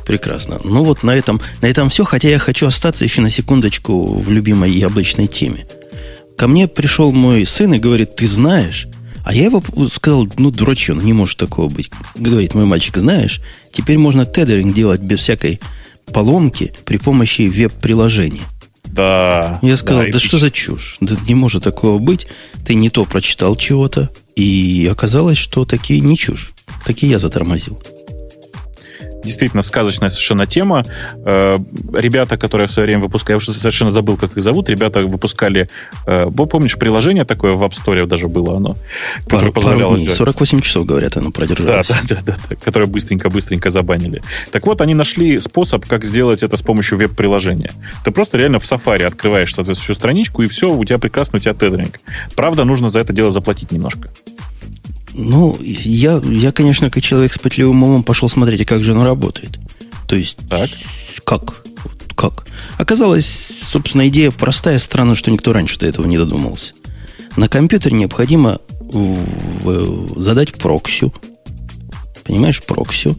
Прекрасно. 0.05 0.57
Ну 0.63 0.86
вот 0.86 1.03
на 1.03 1.11
этом, 1.11 1.41
на 1.61 1.66
этом 1.66 1.89
все, 1.89 2.05
хотя 2.05 2.30
я 2.30 2.39
хочу 2.39 2.66
остаться 2.66 3.03
еще 3.03 3.20
на 3.20 3.30
секундочку 3.30 4.18
в 4.18 4.32
любимой 4.32 4.72
яблочной 4.72 5.28
теме. 5.28 5.68
Ко 6.38 6.47
мне 6.47 6.70
пришел 6.70 7.11
мой 7.11 7.45
сын 7.45 7.74
и 7.74 7.80
говорит, 7.80 8.16
ты 8.16 8.26
знаешь, 8.26 8.88
а 9.26 9.34
я 9.34 9.45
его 9.45 9.61
сказал, 9.91 10.28
ну, 10.38 10.51
дурачок, 10.51 11.01
не 11.03 11.11
может 11.11 11.38
такого 11.38 11.67
быть. 11.67 11.89
Говорит, 12.13 12.53
мой 12.53 12.65
мальчик, 12.65 12.97
знаешь, 12.97 13.41
теперь 13.71 13.97
можно 13.97 14.23
тедеринг 14.23 14.76
делать 14.76 15.01
без 15.01 15.19
всякой 15.19 15.59
поломки 16.13 16.73
при 16.86 16.97
помощи 16.97 17.41
веб-приложения. 17.41 18.43
Да. 18.84 19.57
Я 19.63 19.78
сказал, 19.78 20.03
да, 20.03 20.11
да 20.11 20.19
что 20.19 20.38
за 20.38 20.51
чушь? 20.51 20.97
Да 21.01 21.15
не 21.28 21.34
может 21.34 21.63
такого 21.63 21.97
быть. 21.97 22.28
Ты 22.65 22.76
не 22.76 22.91
то 22.91 23.03
прочитал 23.05 23.55
чего-то. 23.55 24.11
И 24.36 24.88
оказалось, 24.91 25.39
что 25.39 25.65
такие 25.65 26.01
не 26.01 26.17
чушь. 26.19 26.53
Такие 26.86 27.11
я 27.11 27.17
затормозил. 27.17 27.82
Действительно 29.26 29.61
сказочная 29.61 30.09
совершенно 30.09 30.45
тема. 30.47 30.86
Э, 31.26 31.57
ребята, 31.93 32.38
которые 32.38 32.67
в 32.67 32.71
свое 32.71 32.88
время 32.88 33.03
выпускали, 33.03 33.34
я 33.34 33.38
уже 33.38 33.51
совершенно 33.51 33.91
забыл, 33.91 34.17
как 34.17 34.38
их 34.38 34.43
зовут, 34.43 34.69
ребята 34.69 35.01
выпускали, 35.01 35.69
э, 36.05 36.28
помнишь, 36.49 36.78
приложение 36.78 37.26
такое 37.26 37.53
в 37.53 37.63
App 37.63 37.71
Store 37.71 38.05
даже 38.05 38.28
было 38.28 38.57
оно, 38.57 38.78
которое 39.28 39.51
позволяло... 39.51 39.97
Дней, 39.97 40.09
48 40.09 40.61
часов, 40.61 40.86
говорят, 40.86 41.17
оно 41.17 41.32
продержалось. 41.32 41.88
Да, 41.88 41.97
да, 42.07 42.17
да, 42.26 42.38
да, 42.49 42.55
которое 42.55 42.86
быстренько-быстренько 42.86 43.69
забанили. 43.69 44.21
Так 44.51 44.65
вот, 44.65 44.82
они 44.82 44.93
нашли 44.93 45.39
способ, 45.39 45.86
как 45.86 46.05
сделать 46.05 46.43
это 46.43 46.57
с 46.57 46.61
помощью 46.61 46.97
веб-приложения. 46.97 47.71
Ты 48.03 48.11
просто 48.11 48.38
реально 48.38 48.59
в 48.59 48.63
Safari 48.63 49.03
открываешь 49.03 49.53
соответствующую 49.53 49.95
страничку, 49.95 50.43
и 50.43 50.47
все, 50.47 50.71
у 50.71 50.84
тебя 50.86 50.97
прекрасно, 50.97 51.38
у 51.38 51.39
тебя 51.39 51.53
тедеринг. 51.53 51.99
Правда, 52.36 52.63
нужно 52.63 52.89
за 52.89 52.99
это 52.99 53.13
дело 53.13 53.32
заплатить 53.32 53.71
немножко. 53.71 54.09
Ну, 55.18 55.57
я, 55.61 56.22
я, 56.26 56.51
конечно, 56.51 56.89
как 56.89 57.01
человек 57.01 57.32
с 57.32 57.38
пытливым 57.38 57.84
умом 57.84 58.03
пошел 58.03 58.28
смотреть, 58.28 58.61
а 58.61 58.66
как 58.66 58.84
же 58.84 58.91
оно 58.91 59.05
работает. 59.05 59.59
То 60.09 60.18
есть, 60.18 60.38
так. 60.49 60.70
как? 61.24 61.63
Как? 62.16 62.45
Оказалось, 62.78 63.26
собственно, 63.26 64.07
идея 64.09 64.32
простая, 64.32 64.78
странно, 64.78 65.16
что 65.16 65.32
никто 65.32 65.53
раньше 65.53 65.80
до 65.80 65.88
этого 65.88 66.05
не 66.05 66.18
додумался. 66.18 66.74
На 67.38 67.47
компьютере 67.47 67.95
необходимо 67.95 68.59
в, 68.82 70.20
задать 70.20 70.53
проксю. 70.55 71.13
Понимаешь, 72.26 72.61
проксю. 72.61 73.16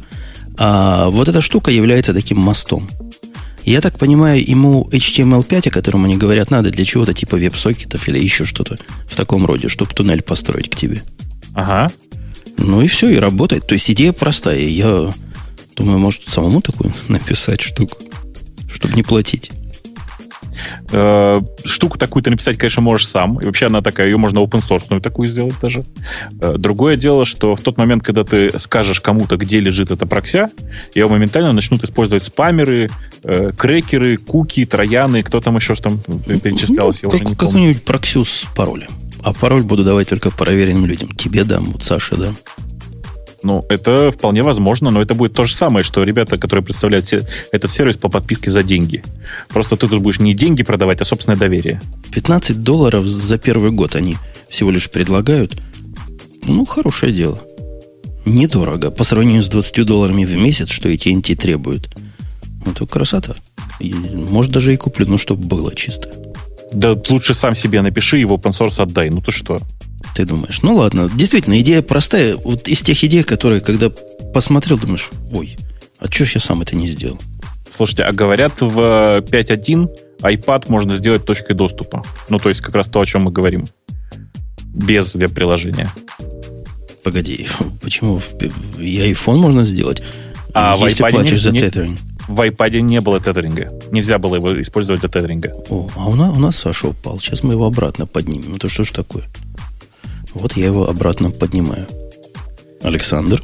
А 0.58 1.08
вот 1.08 1.28
эта 1.28 1.40
штука 1.40 1.70
является 1.70 2.12
таким 2.12 2.38
мостом. 2.38 2.90
Я 3.64 3.80
так 3.80 3.98
понимаю, 3.98 4.48
ему 4.48 4.86
HTML5, 4.92 5.68
о 5.68 5.70
котором 5.70 6.04
они 6.04 6.16
говорят, 6.16 6.50
надо 6.50 6.70
для 6.70 6.84
чего-то 6.84 7.14
типа 7.14 7.36
веб-сокетов 7.36 8.06
или 8.06 8.18
еще 8.18 8.44
что-то 8.44 8.78
в 9.08 9.16
таком 9.16 9.46
роде, 9.46 9.68
чтобы 9.68 9.92
туннель 9.92 10.22
построить 10.22 10.70
к 10.70 10.76
тебе. 10.76 11.02
Ага. 11.56 11.90
Ну 12.58 12.82
и 12.82 12.86
все, 12.86 13.08
и 13.08 13.16
работает. 13.16 13.66
То 13.66 13.74
есть 13.74 13.90
идея 13.90 14.12
простая. 14.12 14.60
Я 14.60 15.12
думаю, 15.74 15.98
может 15.98 16.28
самому 16.28 16.60
такую 16.60 16.92
написать 17.08 17.62
штуку, 17.62 17.98
чтобы 18.70 18.94
не 18.94 19.02
платить. 19.02 19.50
Э, 20.92 21.40
штуку 21.64 21.96
такую 21.98 22.22
ты 22.22 22.30
написать, 22.30 22.58
конечно, 22.58 22.82
можешь 22.82 23.08
сам. 23.08 23.40
И 23.40 23.46
вообще 23.46 23.66
она 23.66 23.80
такая, 23.80 24.08
ее 24.08 24.18
можно 24.18 24.38
open 24.40 24.62
source 24.62 25.00
такую 25.00 25.28
сделать 25.28 25.54
даже. 25.62 25.84
Э, 26.40 26.56
другое 26.58 26.96
дело, 26.96 27.24
что 27.24 27.56
в 27.56 27.60
тот 27.60 27.78
момент, 27.78 28.02
когда 28.02 28.24
ты 28.24 28.58
скажешь 28.58 29.00
кому-то, 29.00 29.36
где 29.38 29.60
лежит 29.60 29.90
эта 29.90 30.06
прокся, 30.06 30.50
его 30.94 31.08
моментально 31.08 31.52
начнут 31.52 31.84
использовать 31.84 32.22
спамеры, 32.22 32.90
э, 33.24 33.52
крекеры, 33.56 34.18
куки, 34.18 34.66
трояны, 34.66 35.22
кто 35.22 35.40
там 35.40 35.56
еще 35.56 35.74
что 35.74 35.84
там 35.84 35.98
перечислялось, 36.20 37.02
ну, 37.02 37.08
я 37.08 37.12
как, 37.12 37.14
уже 37.14 37.24
не 37.24 37.34
помню. 37.34 37.36
Какую-нибудь 37.36 37.84
проксю 37.84 38.24
с 38.24 38.46
паролем. 38.54 38.90
А 39.26 39.32
пароль 39.32 39.64
буду 39.64 39.82
давать 39.82 40.08
только 40.08 40.30
проверенным 40.30 40.86
людям. 40.86 41.08
Тебе 41.08 41.42
дам, 41.42 41.72
вот 41.72 41.82
Саше 41.82 42.16
дам. 42.16 42.36
Ну, 43.42 43.66
это 43.68 44.12
вполне 44.12 44.44
возможно, 44.44 44.90
но 44.90 45.02
это 45.02 45.14
будет 45.14 45.32
то 45.32 45.44
же 45.44 45.52
самое, 45.52 45.82
что 45.82 46.04
ребята, 46.04 46.38
которые 46.38 46.64
представляют 46.64 47.12
этот 47.50 47.72
сервис 47.72 47.96
по 47.96 48.08
подписке 48.08 48.52
за 48.52 48.62
деньги. 48.62 49.02
Просто 49.48 49.74
ты 49.76 49.88
тут 49.88 50.00
будешь 50.00 50.20
не 50.20 50.32
деньги 50.32 50.62
продавать, 50.62 51.00
а 51.00 51.04
собственное 51.04 51.36
доверие. 51.36 51.80
15 52.12 52.62
долларов 52.62 53.08
за 53.08 53.36
первый 53.36 53.72
год 53.72 53.96
они 53.96 54.16
всего 54.48 54.70
лишь 54.70 54.88
предлагают. 54.88 55.60
Ну, 56.44 56.64
хорошее 56.64 57.12
дело. 57.12 57.40
Недорого. 58.26 58.92
По 58.92 59.02
сравнению 59.02 59.42
с 59.42 59.48
20 59.48 59.84
долларами 59.84 60.24
в 60.24 60.36
месяц, 60.36 60.70
что 60.70 60.88
эти 60.88 61.08
NT 61.08 61.34
требуют. 61.34 61.88
Это 62.64 62.86
красота. 62.86 63.34
И, 63.80 63.92
может, 63.92 64.52
даже 64.52 64.72
и 64.72 64.76
куплю, 64.76 65.04
ну, 65.08 65.18
чтобы 65.18 65.48
было 65.48 65.74
чисто. 65.74 66.25
Да 66.72 66.96
лучше 67.08 67.34
сам 67.34 67.54
себе 67.54 67.82
напиши, 67.82 68.18
его 68.18 68.36
open 68.36 68.52
source 68.52 68.82
отдай. 68.82 69.10
Ну 69.10 69.20
ты 69.20 69.32
что? 69.32 69.58
Ты 70.14 70.24
думаешь? 70.24 70.62
Ну 70.62 70.76
ладно, 70.76 71.10
действительно, 71.12 71.60
идея 71.60 71.82
простая. 71.82 72.36
Вот 72.36 72.68
из 72.68 72.82
тех 72.82 73.02
идей, 73.04 73.22
которые, 73.22 73.60
когда 73.60 73.90
посмотрел, 74.34 74.78
думаешь, 74.78 75.10
ой, 75.32 75.56
а 75.98 76.06
что 76.06 76.24
ж 76.24 76.34
я 76.34 76.40
сам 76.40 76.62
это 76.62 76.76
не 76.76 76.88
сделал? 76.88 77.18
Слушайте, 77.68 78.04
а 78.04 78.12
говорят, 78.12 78.60
в 78.60 79.20
5.1 79.20 79.88
iPad 80.20 80.64
можно 80.68 80.96
сделать 80.96 81.24
точкой 81.24 81.54
доступа. 81.54 82.02
Ну, 82.28 82.38
то 82.38 82.48
есть 82.48 82.60
как 82.60 82.74
раз 82.74 82.86
то, 82.86 83.00
о 83.00 83.06
чем 83.06 83.24
мы 83.24 83.30
говорим. 83.30 83.66
Без 84.74 85.14
веб-приложения. 85.14 85.90
Погоди, 87.02 87.46
почему? 87.80 88.20
И 88.78 88.98
iPhone 88.98 89.36
можно 89.36 89.64
сделать? 89.64 90.02
А 90.52 90.76
если 90.78 91.02
в 91.02 91.06
iPad 91.06 91.10
платишь 91.10 91.32
не, 91.32 91.38
за 91.38 91.52
тетherинг 91.52 91.98
в 92.28 92.40
iPad 92.40 92.80
не 92.80 93.00
было 93.00 93.20
тедеринга. 93.20 93.72
Нельзя 93.90 94.18
было 94.18 94.36
его 94.36 94.60
использовать 94.60 95.00
для 95.00 95.08
тедеринга. 95.08 95.52
О, 95.68 95.88
а 95.96 96.08
у 96.08 96.14
нас, 96.14 96.36
у 96.36 96.40
нас 96.40 96.56
Саша 96.56 96.88
упал. 96.88 97.18
Сейчас 97.20 97.42
мы 97.42 97.54
его 97.54 97.66
обратно 97.66 98.06
поднимем. 98.06 98.56
Это 98.56 98.68
что 98.68 98.84
ж 98.84 98.90
такое? 98.90 99.24
Вот 100.34 100.56
я 100.56 100.66
его 100.66 100.88
обратно 100.88 101.30
поднимаю. 101.30 101.86
Александр? 102.82 103.42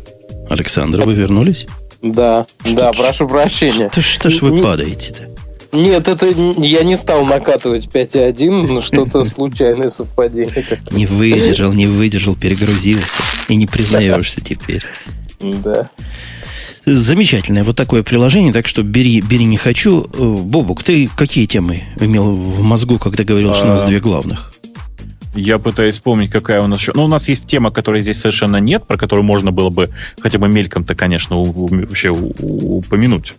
Александр, 0.48 1.02
вы 1.02 1.14
вернулись? 1.14 1.66
Да, 2.02 2.46
что 2.64 2.76
да, 2.76 2.92
ж, 2.92 2.98
прошу 2.98 3.28
прощения. 3.28 3.88
Что, 3.90 4.02
что 4.02 4.30
ж 4.30 4.42
вы 4.42 4.50
не, 4.50 4.62
падаете-то? 4.62 5.28
Нет, 5.72 6.08
это 6.08 6.26
я 6.26 6.82
не 6.82 6.96
стал 6.96 7.24
накатывать 7.24 7.86
5.1, 7.86 8.66
но 8.66 8.82
что-то 8.82 9.24
случайное 9.24 9.88
совпадение. 9.88 10.66
Не 10.90 11.06
выдержал, 11.06 11.72
не 11.72 11.86
выдержал, 11.86 12.34
перегрузился. 12.34 13.22
И 13.48 13.56
не 13.56 13.66
признаешься 13.66 14.40
теперь. 14.40 14.82
Да. 15.40 15.88
Замечательное 16.84 17.62
вот 17.62 17.76
такое 17.76 18.02
приложение, 18.02 18.52
так 18.52 18.66
что 18.66 18.82
бери, 18.82 19.20
бери 19.20 19.44
не 19.44 19.56
хочу. 19.56 20.08
Э, 20.12 20.36
Бобук, 20.42 20.82
ты 20.82 21.08
какие 21.16 21.46
темы 21.46 21.84
имел 22.00 22.34
в 22.34 22.62
мозгу, 22.62 22.98
когда 22.98 23.22
говорил, 23.22 23.54
что 23.54 23.66
у 23.66 23.68
нас 23.68 23.84
а, 23.84 23.86
две 23.86 24.00
главных? 24.00 24.52
Я 25.34 25.58
пытаюсь 25.58 25.94
вспомнить, 25.94 26.30
какая 26.30 26.60
у 26.60 26.66
нас 26.66 26.80
еще... 26.80 26.92
Ну, 26.94 27.04
у 27.04 27.08
нас 27.08 27.28
есть 27.28 27.46
тема, 27.46 27.70
которой 27.70 28.02
здесь 28.02 28.18
совершенно 28.18 28.56
нет, 28.56 28.84
про 28.86 28.98
которую 28.98 29.24
можно 29.24 29.50
было 29.50 29.70
бы 29.70 29.90
хотя 30.20 30.38
бы 30.38 30.48
мельком-то, 30.48 30.94
конечно, 30.94 31.40
вообще 31.40 32.10
упомянуть. 32.10 33.34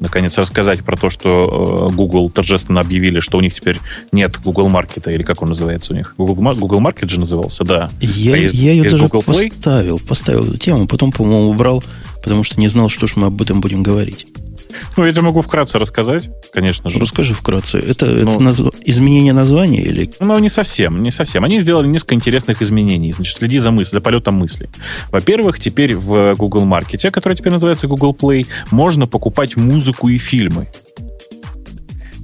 Наконец, 0.00 0.36
рассказать 0.38 0.82
про 0.82 0.96
то, 0.96 1.10
что 1.10 1.88
э, 1.90 1.94
Google 1.94 2.30
торжественно 2.30 2.80
объявили, 2.80 3.20
что 3.20 3.38
у 3.38 3.40
них 3.40 3.54
теперь 3.54 3.78
нет 4.10 4.38
Google 4.42 4.68
Маркета, 4.68 5.10
или 5.12 5.22
как 5.22 5.42
он 5.42 5.50
называется 5.50 5.92
у 5.92 5.96
них? 5.96 6.14
Google, 6.18 6.54
Google 6.56 6.80
Market 6.80 7.08
же 7.08 7.20
назывался, 7.20 7.62
да. 7.64 7.90
Я, 8.00 8.34
а 8.34 8.38
есть, 8.38 8.54
я 8.54 8.72
ее 8.72 8.84
даже 8.84 8.98
Google 8.98 9.22
поставил, 9.22 10.00
поставил 10.00 10.42
эту 10.42 10.56
тему, 10.56 10.88
потом, 10.88 11.12
по-моему, 11.12 11.50
убрал 11.50 11.84
потому 12.22 12.42
что 12.42 12.60
не 12.60 12.68
знал, 12.68 12.88
что 12.88 13.06
ж 13.06 13.16
мы 13.16 13.26
об 13.26 13.40
этом 13.40 13.60
будем 13.60 13.82
говорить. 13.82 14.26
Ну, 14.96 15.04
я 15.04 15.12
тебе 15.12 15.22
могу 15.22 15.40
вкратце 15.40 15.78
рассказать, 15.78 16.30
конечно 16.52 16.90
же. 16.90 16.98
Расскажи 16.98 17.34
вкратце. 17.34 17.78
Это, 17.78 18.06
ну, 18.06 18.32
это 18.32 18.42
назв... 18.42 18.68
изменение 18.84 19.32
названия 19.32 19.82
или... 19.82 20.10
Ну, 20.20 20.38
не 20.38 20.48
совсем, 20.48 21.02
не 21.02 21.10
совсем. 21.10 21.44
Они 21.44 21.60
сделали 21.60 21.86
несколько 21.86 22.14
интересных 22.14 22.62
изменений. 22.62 23.12
Значит, 23.12 23.36
следи 23.36 23.58
за 23.58 23.70
мыслью, 23.70 23.94
за 23.94 24.00
полетом 24.00 24.34
мысли. 24.36 24.68
Во-первых, 25.10 25.58
теперь 25.58 25.96
в 25.96 26.34
Google 26.34 26.66
Market, 26.66 27.10
который 27.10 27.34
теперь 27.34 27.52
называется 27.52 27.86
Google 27.86 28.14
Play, 28.18 28.46
можно 28.70 29.06
покупать 29.06 29.56
музыку 29.56 30.08
и 30.08 30.18
фильмы. 30.18 30.68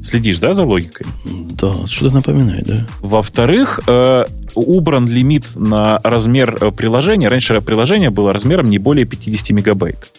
Следишь, 0.03 0.38
да, 0.38 0.53
за 0.53 0.64
логикой? 0.64 1.07
Да, 1.24 1.72
что-то 1.86 2.14
напоминает, 2.14 2.64
да. 2.64 2.86
Во-вторых, 3.01 3.80
э, 3.86 4.26
убран 4.55 5.09
лимит 5.09 5.55
на 5.55 5.98
размер 6.02 6.57
э, 6.61 6.70
приложения. 6.70 7.28
Раньше 7.28 7.61
приложение 7.61 8.11
было 8.11 8.32
размером 8.32 8.68
не 8.70 8.78
более 8.78 9.05
50 9.07 9.50
мегабайт 9.50 10.12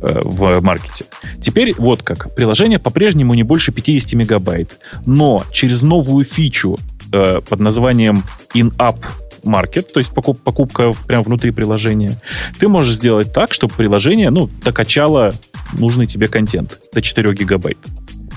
э, 0.00 0.20
в 0.22 0.60
маркете. 0.62 1.06
Теперь 1.40 1.74
вот 1.76 2.02
как. 2.02 2.34
Приложение 2.34 2.78
по-прежнему 2.78 3.34
не 3.34 3.42
больше 3.42 3.72
50 3.72 4.12
мегабайт. 4.14 4.80
Но 5.06 5.44
через 5.52 5.82
новую 5.82 6.24
фичу 6.24 6.78
э, 7.12 7.40
под 7.48 7.60
названием 7.60 8.22
In-App 8.54 8.98
Market, 9.42 9.82
то 9.92 10.00
есть 10.00 10.12
покуп, 10.12 10.40
покупка 10.40 10.92
прямо 11.06 11.24
внутри 11.24 11.50
приложения, 11.50 12.20
ты 12.58 12.68
можешь 12.68 12.96
сделать 12.96 13.32
так, 13.32 13.54
чтобы 13.54 13.74
приложение 13.74 14.30
ну, 14.30 14.50
докачало 14.62 15.32
нужный 15.72 16.06
тебе 16.06 16.28
контент 16.28 16.78
до 16.92 17.00
4 17.00 17.32
гигабайт. 17.34 17.78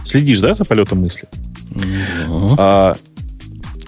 Следишь, 0.05 0.39
да, 0.39 0.53
за 0.53 0.65
полетом 0.65 1.01
мысли? 1.01 1.27
Ну. 1.71 2.55
А, 2.57 2.95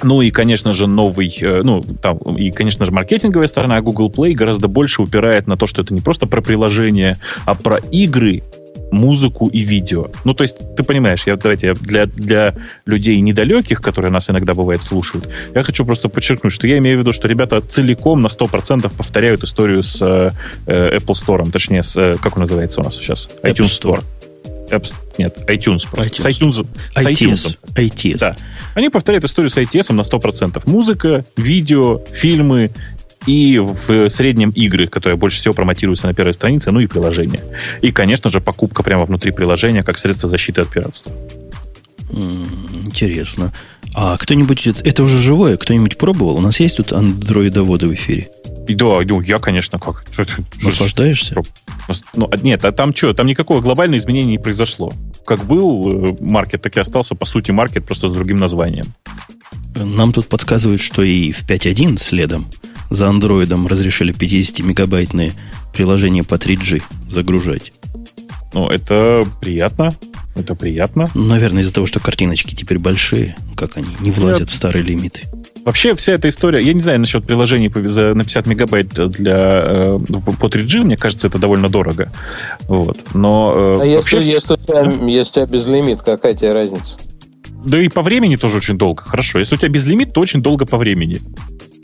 ну 0.03 0.21
и, 0.21 0.31
конечно 0.31 0.73
же, 0.73 0.87
новый, 0.87 1.35
э, 1.41 1.61
ну, 1.63 1.81
там, 1.81 2.17
и, 2.37 2.51
конечно 2.51 2.85
же, 2.85 2.91
маркетинговая 2.91 3.47
сторона 3.47 3.81
Google 3.81 4.09
Play 4.09 4.33
гораздо 4.33 4.67
больше 4.67 5.01
упирает 5.01 5.47
на 5.47 5.57
то, 5.57 5.67
что 5.67 5.81
это 5.81 5.93
не 5.93 6.01
просто 6.01 6.27
про 6.27 6.41
приложение, 6.41 7.15
а 7.45 7.55
про 7.55 7.77
игры, 7.91 8.43
музыку 8.91 9.47
и 9.47 9.59
видео. 9.59 10.09
Ну, 10.23 10.33
то 10.33 10.43
есть, 10.43 10.57
ты 10.75 10.83
понимаешь, 10.83 11.23
я, 11.25 11.35
давайте, 11.35 11.73
для, 11.73 12.05
для 12.05 12.55
людей 12.85 13.19
недалеких, 13.19 13.81
которые 13.81 14.11
нас 14.11 14.29
иногда, 14.29 14.53
бывает, 14.53 14.81
слушают, 14.81 15.27
я 15.53 15.63
хочу 15.63 15.85
просто 15.85 16.09
подчеркнуть, 16.09 16.53
что 16.53 16.67
я 16.67 16.77
имею 16.77 16.97
в 16.97 17.01
виду, 17.01 17.13
что 17.13 17.27
ребята 17.27 17.61
целиком 17.61 18.21
на 18.21 18.27
100% 18.27 18.89
повторяют 18.95 19.43
историю 19.43 19.83
с 19.83 20.01
э, 20.01 20.31
э, 20.65 20.97
Apple 20.97 21.13
Store, 21.13 21.49
точнее, 21.51 21.83
с, 21.83 21.97
э, 21.97 22.15
как 22.21 22.37
он 22.37 22.41
называется 22.41 22.81
у 22.81 22.83
нас 22.83 22.95
сейчас? 22.95 23.29
iTunes 23.43 23.81
Store. 23.81 24.03
Apps, 24.70 24.93
нет, 25.18 25.38
iTunes 25.47 25.88
просто. 25.89 26.03
iTunes. 26.03 26.22
С 26.22 26.26
iTunes. 26.26 26.68
С 26.95 27.05
iTunes. 27.05 27.57
ITS. 27.76 28.18
Да. 28.20 28.36
Они 28.74 28.89
повторяют 28.89 29.26
историю 29.26 29.49
с 29.49 29.57
ITS 29.57 29.93
на 29.93 30.01
100%. 30.01 30.61
Музыка, 30.66 31.26
видео, 31.38 32.01
фильмы 32.11 32.72
и 33.26 33.59
в 33.59 34.09
среднем 34.09 34.51
игры, 34.51 34.88
которые 34.88 35.18
больше 35.18 35.39
всего 35.39 35.53
промотируются 35.53 36.07
на 36.07 36.13
первой 36.13 36.34
странице, 36.34 36.72
ну 36.72 36.80
и 36.80 36.88
приложения. 36.88 37.41
И, 37.82 37.91
конечно 37.91 38.30
же, 38.30 38.39
покупка 38.39 38.84
прямо 38.84 39.05
внутри 39.05 39.32
приложения 39.32 39.84
как 39.84 39.97
средство 39.97 40.30
защиты 40.30 40.61
от 40.61 40.70
пиратства. 40.70 41.11
Интересно. 42.11 43.51
А 43.93 44.18
кто-нибудь, 44.18 44.68
это 44.68 45.03
уже 45.03 45.20
живое, 45.20 45.57
кто-нибудь 45.57 45.97
пробовал? 45.97 46.38
У 46.38 46.41
нас 46.41 46.59
есть 46.59 46.78
тут 46.78 46.93
андроидоводы 46.93 47.88
в 47.88 47.93
эфире? 47.93 48.30
И 48.68 48.74
да, 48.76 49.01
ну, 49.05 49.22
я, 49.22 49.39
конечно, 49.39 49.80
как. 49.80 50.05
Наслаждаешься? 50.61 51.36
Ну, 52.16 52.30
нет, 52.41 52.66
а 52.66 52.72
там 52.72 52.95
что? 52.95 53.13
Там 53.13 53.28
никакого 53.28 53.61
глобального 53.61 53.99
изменения 53.99 54.32
не 54.32 54.38
произошло. 54.39 54.93
Как 55.26 55.43
был 55.45 56.18
маркет, 56.20 56.61
так 56.61 56.76
и 56.78 56.80
остался, 56.80 57.16
по 57.16 57.26
сути, 57.26 57.51
маркет 57.51 57.86
просто 57.86 58.09
с 58.09 58.11
другим 58.11 58.38
названием. 58.38 58.93
Нам 59.76 60.13
тут 60.13 60.28
подсказывают, 60.28 60.82
что 60.82 61.03
и 61.03 61.32
в 61.32 61.43
5.1 61.43 61.97
следом 61.97 62.47
за 62.89 63.07
андроидом 63.09 63.68
разрешили 63.68 64.13
50-мегабайтные 64.13 65.34
приложения 65.74 66.24
по 66.24 66.36
3G 66.36 66.82
загружать. 67.07 67.74
Ну, 68.53 68.70
это 68.70 69.28
приятно. 69.41 69.89
Это 70.36 70.55
приятно. 70.55 71.07
Наверное, 71.13 71.61
из-за 71.61 71.74
того, 71.74 71.88
что 71.88 71.99
картиночки 71.99 72.55
теперь 72.55 72.80
большие, 72.80 73.36
как 73.55 73.78
они 73.78 73.89
не 73.99 74.11
влазят 74.11 74.41
я... 74.41 74.45
в 74.47 74.53
старые 74.53 74.84
лимиты. 74.84 75.24
Вообще 75.66 75.95
вся 75.95 76.13
эта 76.13 76.30
история, 76.30 76.63
я 76.63 76.74
не 76.74 76.82
знаю 76.82 76.99
насчет 76.99 77.26
приложений 77.26 77.72
на 77.74 78.24
50 78.24 78.45
мегабайт 78.45 78.89
для, 78.89 79.59
э, 79.63 79.95
по 80.39 80.45
3G, 80.45 80.84
мне 80.84 80.95
кажется, 80.95 81.26
это 81.26 81.39
довольно 81.39 81.70
дорого. 81.70 82.11
Вот. 82.68 82.99
Но, 83.16 83.51
э, 83.82 83.93
а 83.93 83.95
вообще... 83.95 84.18
если, 84.18 84.34
если, 84.34 84.53
у 84.53 84.57
тебя, 84.57 85.07
если 85.07 85.32
у 85.32 85.34
тебя 85.34 85.45
безлимит, 85.47 86.03
какая 86.03 86.36
тебе 86.36 86.51
разница? 86.51 86.97
Да 87.66 87.82
и 87.82 87.89
по 87.89 88.03
времени 88.03 88.36
тоже 88.36 88.57
очень 88.57 88.78
долго. 88.78 89.01
Хорошо. 89.01 89.39
Если 89.39 89.55
у 89.55 89.57
тебя 89.57 89.70
безлимит, 89.70 90.13
то 90.13 90.22
очень 90.22 90.43
долго 90.43 90.68
по 90.68 90.78
времени. 90.78 91.20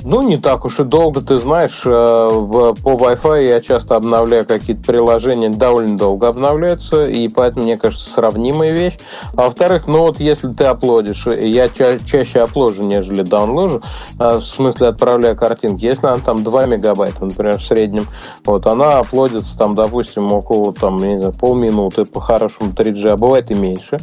Ну, 0.03 0.21
не 0.23 0.37
так 0.37 0.65
уж 0.65 0.79
и 0.79 0.83
долго, 0.83 1.21
ты 1.21 1.37
знаешь, 1.37 1.83
э, 1.85 1.89
по 1.89 2.89
Wi-Fi 2.89 3.45
я 3.45 3.61
часто 3.61 3.95
обновляю 3.95 4.45
какие-то 4.47 4.83
приложения, 4.83 5.49
довольно 5.49 5.97
долго 5.97 6.27
обновляются, 6.27 7.07
и 7.07 7.27
поэтому, 7.27 7.65
мне 7.65 7.77
кажется, 7.77 8.09
сравнимая 8.09 8.71
вещь. 8.71 8.97
А 9.35 9.43
во-вторых, 9.43 9.87
ну 9.87 9.99
вот 9.99 10.19
если 10.19 10.51
ты 10.53 10.63
оплодишь, 10.63 11.27
я 11.27 11.69
ча- 11.69 11.99
чаще 11.99 12.39
опложу, 12.39 12.83
нежели 12.83 13.21
даунложу, 13.21 13.83
э, 14.19 14.37
в 14.37 14.41
смысле 14.41 14.87
отправляю 14.87 15.35
картинки. 15.35 15.85
Если 15.85 16.07
она 16.07 16.17
там 16.17 16.43
2 16.43 16.65
мегабайта, 16.65 17.23
например, 17.23 17.59
в 17.59 17.63
среднем, 17.63 18.07
вот 18.43 18.65
она 18.65 18.99
оплодится 18.99 19.55
там, 19.57 19.75
допустим, 19.75 20.33
около 20.33 20.73
там, 20.73 20.97
не 20.97 21.19
знаю, 21.19 21.33
полминуты 21.33 22.05
по 22.05 22.19
хорошему 22.21 22.71
3G, 22.71 23.09
а 23.09 23.17
бывает 23.17 23.51
и 23.51 23.53
меньше. 23.53 23.99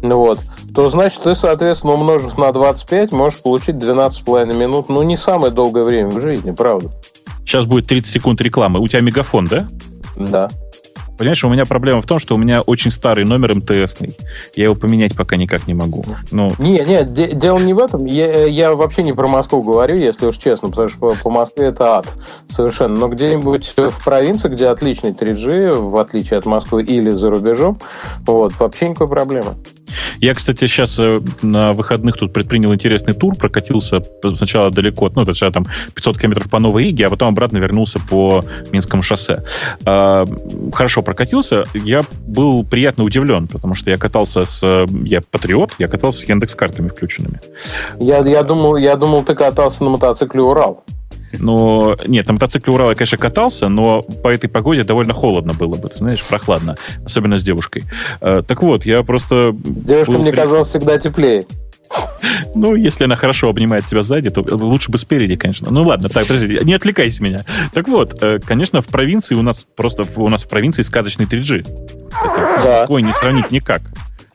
Ну 0.00 0.18
вот 0.18 0.38
то 0.74 0.90
значит 0.90 1.22
ты, 1.22 1.34
соответственно, 1.34 1.94
умножив 1.94 2.36
на 2.36 2.52
25, 2.52 3.12
можешь 3.12 3.40
получить 3.40 3.76
12,5 3.76 4.54
минут. 4.54 4.88
Ну, 4.88 5.02
не 5.02 5.16
самое 5.16 5.52
долгое 5.52 5.84
время 5.84 6.10
в 6.10 6.20
жизни, 6.20 6.50
правда. 6.50 6.90
Сейчас 7.44 7.66
будет 7.66 7.86
30 7.86 8.10
секунд 8.10 8.40
рекламы. 8.40 8.80
У 8.80 8.88
тебя 8.88 9.00
мегафон, 9.00 9.46
да? 9.46 9.68
Да. 10.16 10.50
Понимаешь, 11.16 11.44
у 11.44 11.48
меня 11.48 11.64
проблема 11.64 12.02
в 12.02 12.06
том, 12.06 12.18
что 12.18 12.34
у 12.34 12.38
меня 12.38 12.60
очень 12.62 12.90
старый 12.90 13.24
номер 13.24 13.54
МТСный. 13.54 14.16
Я 14.56 14.64
его 14.64 14.74
поменять 14.74 15.14
пока 15.14 15.36
никак 15.36 15.68
не 15.68 15.74
могу. 15.74 16.04
Ну... 16.32 16.50
Не, 16.58 16.80
не, 16.80 17.04
дело 17.04 17.58
не 17.58 17.72
в 17.72 17.78
этом. 17.78 18.04
Я, 18.06 18.46
я 18.46 18.74
вообще 18.74 19.04
не 19.04 19.12
про 19.12 19.28
Москву 19.28 19.62
говорю, 19.62 19.96
если 19.96 20.26
уж 20.26 20.36
честно, 20.38 20.70
потому 20.70 20.88
что 20.88 20.98
по, 20.98 21.14
по 21.14 21.30
Москве 21.30 21.68
это 21.68 21.98
ад 21.98 22.08
совершенно. 22.48 22.96
Но 22.96 23.08
где-нибудь 23.08 23.74
в 23.76 24.04
провинции, 24.04 24.48
где 24.48 24.66
отличный 24.66 25.12
3G, 25.12 25.72
в 25.72 25.96
отличие 25.98 26.38
от 26.38 26.46
Москвы 26.46 26.82
или 26.82 27.10
за 27.10 27.30
рубежом, 27.30 27.78
вот, 28.26 28.58
вообще 28.58 28.88
никакой 28.88 29.08
проблемы. 29.08 29.54
Я, 30.20 30.34
кстати, 30.34 30.66
сейчас 30.66 30.98
э, 30.98 31.20
на 31.42 31.72
выходных 31.72 32.16
тут 32.16 32.32
предпринял 32.32 32.72
интересный 32.74 33.14
тур, 33.14 33.36
прокатился 33.36 34.02
сначала 34.36 34.70
далеко, 34.70 35.10
ну, 35.14 35.24
сначала 35.24 35.52
там 35.52 35.66
500 35.94 36.18
километров 36.18 36.50
по 36.50 36.58
Новой 36.58 36.84
Риге, 36.84 37.06
а 37.06 37.10
потом 37.10 37.28
обратно 37.28 37.58
вернулся 37.58 37.98
по 37.98 38.44
Минскому 38.72 39.02
шоссе. 39.02 39.42
А, 39.84 40.24
хорошо 40.72 41.02
прокатился, 41.02 41.64
я 41.74 42.02
был 42.26 42.64
приятно 42.64 43.04
удивлен, 43.04 43.48
потому 43.48 43.74
что 43.74 43.90
я 43.90 43.96
катался 43.96 44.44
с... 44.44 44.86
Я 45.04 45.20
патриот, 45.30 45.72
я 45.78 45.88
катался 45.88 46.20
с 46.20 46.28
Яндекс-картами 46.28 46.88
включенными. 46.88 47.40
Я, 47.98 48.18
я, 48.18 48.42
думал, 48.42 48.76
я 48.76 48.96
думал, 48.96 49.24
ты 49.24 49.34
катался 49.34 49.84
на 49.84 49.90
мотоцикле 49.90 50.42
«Урал». 50.42 50.84
Но 51.38 51.96
нет, 52.06 52.26
на 52.26 52.34
мотоцикле 52.34 52.72
Урал 52.72 52.90
я, 52.90 52.94
конечно, 52.94 53.18
катался, 53.18 53.68
но 53.68 54.02
по 54.02 54.28
этой 54.28 54.48
погоде 54.48 54.84
довольно 54.84 55.14
холодно 55.14 55.54
было 55.54 55.76
бы, 55.76 55.88
ты 55.88 55.96
знаешь, 55.96 56.22
прохладно, 56.24 56.76
особенно 57.04 57.38
с 57.38 57.42
девушкой. 57.42 57.84
Э, 58.20 58.42
так 58.46 58.62
вот, 58.62 58.84
я 58.86 59.02
просто... 59.02 59.54
С 59.74 59.84
девушкой, 59.84 60.18
мне 60.18 60.30
при... 60.30 60.40
казалось, 60.40 60.68
всегда 60.68 60.98
теплее. 60.98 61.44
Ну, 62.54 62.74
если 62.74 63.04
она 63.04 63.16
хорошо 63.16 63.48
обнимает 63.48 63.86
тебя 63.86 64.02
сзади, 64.02 64.30
то 64.30 64.44
лучше 64.50 64.90
бы 64.90 64.98
спереди, 64.98 65.36
конечно. 65.36 65.70
Ну 65.70 65.82
ладно, 65.82 66.08
так, 66.08 66.26
подожди, 66.26 66.58
не 66.62 66.74
отвлекайся 66.74 67.22
меня. 67.22 67.44
Так 67.72 67.88
вот, 67.88 68.22
э, 68.22 68.38
конечно, 68.44 68.80
в 68.80 68.86
провинции 68.86 69.34
у 69.34 69.42
нас 69.42 69.66
просто 69.76 70.04
у 70.16 70.28
нас 70.28 70.44
в 70.44 70.48
провинции 70.48 70.82
сказочный 70.82 71.26
3G. 71.26 71.60
Это 72.24 72.60
с 72.60 72.64
Москвой 72.64 73.02
не 73.02 73.12
сравнить 73.12 73.50
никак. 73.50 73.82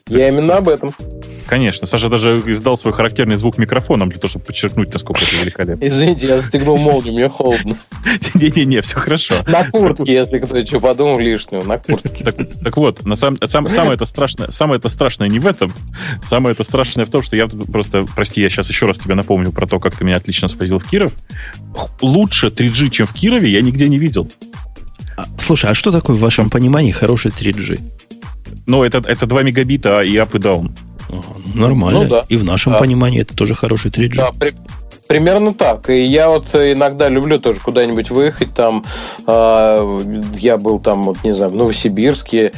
Я 0.10 0.30
именно 0.30 0.57
об 0.57 0.70
этом. 0.70 0.93
Конечно. 1.49 1.88
Саша 1.88 2.10
даже 2.10 2.43
издал 2.45 2.78
свой 2.78 2.93
характерный 2.93 3.36
звук 3.36 3.57
микрофоном 3.57 4.10
для 4.10 4.20
того, 4.20 4.30
чтобы 4.30 4.45
подчеркнуть, 4.45 4.93
насколько 4.93 5.24
это 5.24 5.36
великолепно. 5.36 5.88
Извините, 5.88 6.28
я 6.28 6.39
застегнул 6.39 6.78
молнию, 6.78 7.14
мне 7.14 7.28
холодно. 7.28 7.76
Не-не-не, 8.36 8.84
все 8.84 8.99
хорошо. 8.99 9.43
На 9.47 9.64
куртке, 9.64 10.14
если 10.14 10.38
кто 10.38 10.64
что 10.64 10.80
подумал 10.80 11.18
лишнего, 11.18 11.64
на 11.64 11.80
куртке. 11.80 12.24
Так, 12.24 12.36
так 12.64 12.78
вот, 12.78 13.03
на 13.03 13.16
сам, 13.16 13.36
сам, 13.45 13.68
самое 13.68 13.95
это 13.95 14.05
страшное, 14.05 14.51
самое 14.51 14.78
это 14.78 14.89
страшное 14.89 15.28
не 15.28 15.39
в 15.39 15.47
этом. 15.47 15.74
Самое 16.24 16.53
это 16.53 16.64
страшное 16.64 17.05
в 17.05 17.10
том, 17.10 17.24
что 17.24 17.36
я 17.36 17.47
просто, 17.47 18.05
прости, 18.16 18.41
я 18.41 18.49
сейчас 18.51 18.70
еще 18.70 18.86
раз 18.86 18.99
тебе 18.99 19.16
напомню 19.16 19.51
про 19.51 19.66
то, 19.66 19.80
как 19.80 19.95
ты 19.95 20.05
меня 20.05 20.18
отлично 20.18 20.49
свозил 20.49 20.78
в 20.78 20.88
Киров. 20.88 21.12
Лучше 22.01 22.47
3G, 22.47 22.91
чем 22.91 23.07
в 23.07 23.14
Кирове, 23.14 23.51
я 23.51 23.62
нигде 23.62 23.88
не 23.88 23.97
видел. 23.97 24.30
А, 25.18 25.26
слушай, 25.39 25.72
а 25.72 25.74
что 25.74 25.91
такое 25.91 26.16
в 26.16 26.20
вашем 26.20 26.51
понимании 26.51 26.91
хороший 26.91 27.32
3G? 27.32 27.80
Ну, 28.70 28.84
это, 28.84 28.99
это 28.99 29.26
2 29.26 29.41
мегабита 29.43 30.01
и 30.01 30.15
up 30.15 30.36
и 30.36 30.39
down. 30.39 30.72
Нормально. 31.55 32.03
Ну, 32.03 32.07
да. 32.07 32.26
И 32.30 32.38
в 32.38 32.43
нашем 32.43 32.74
да. 32.74 32.80
понимании 32.80 33.22
это 33.22 33.36
тоже 33.36 33.55
хороший 33.55 33.89
3G. 33.89 34.15
Да, 34.15 34.32
при, 34.39 34.53
примерно 35.07 35.55
так. 35.55 35.89
И 35.89 36.05
я 36.05 36.30
вот 36.30 36.53
иногда 36.53 37.09
люблю 37.09 37.39
тоже 37.39 37.59
куда-нибудь 37.59 38.11
выехать. 38.11 38.53
Там 38.53 38.86
э, 39.26 40.22
я 40.38 40.57
был 40.57 40.78
там, 40.78 41.05
вот 41.05 41.17
не 41.24 41.34
знаю, 41.34 41.51
в 41.51 41.55
Новосибирске 41.55 42.53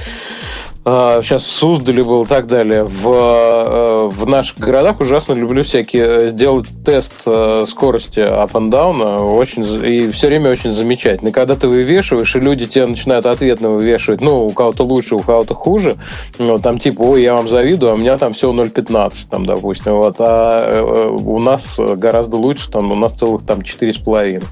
сейчас 0.84 1.44
а, 1.44 1.48
в 1.48 1.52
Суздале 1.52 2.04
был 2.04 2.24
и 2.24 2.26
так 2.26 2.48
далее. 2.48 2.84
В, 2.84 3.08
э, 3.08 4.08
в 4.08 4.26
наших 4.26 4.58
городах 4.58 5.00
ужасно 5.00 5.34
люблю 5.34 5.62
всякие 5.62 6.30
сделать 6.30 6.68
тест 6.84 7.14
э, 7.28 7.66
скорости 7.70 8.20
up 8.20 8.52
and 8.54 8.72
down 8.72 9.00
очень, 9.38 9.64
и 9.86 10.10
все 10.10 10.28
время 10.28 10.50
очень 10.50 10.74
замечательно. 10.74 11.30
И 11.30 11.32
когда 11.32 11.56
ты 11.56 11.68
вывешиваешь, 11.68 12.36
и 12.36 12.40
люди 12.40 12.66
тебе 12.66 12.88
начинают 12.88 13.28
ответно 13.28 13.70
вывешивать, 13.70 14.22
ну, 14.22 14.46
у 14.46 14.50
кого-то 14.50 14.84
лучше, 14.84 15.16
у 15.16 15.20
кого-то 15.20 15.54
хуже, 15.54 15.98
ну, 16.40 16.58
там 16.58 16.80
типа, 16.80 17.02
ой, 17.04 17.22
я 17.22 17.36
вам 17.36 17.48
завидую, 17.48 17.92
а 17.92 17.96
у 17.96 17.98
меня 17.98 18.18
там 18.18 18.34
всего 18.34 18.52
0,15, 18.52 19.14
там, 19.30 19.46
допустим, 19.46 19.94
вот, 19.94 20.16
а 20.18 20.68
э, 20.68 21.08
у 21.10 21.38
нас 21.38 21.78
гораздо 21.78 22.38
лучше, 22.38 22.72
там, 22.72 22.92
у 22.92 22.96
нас 22.96 23.14
целых 23.14 23.46
там 23.46 23.60
4,5. 23.60 24.44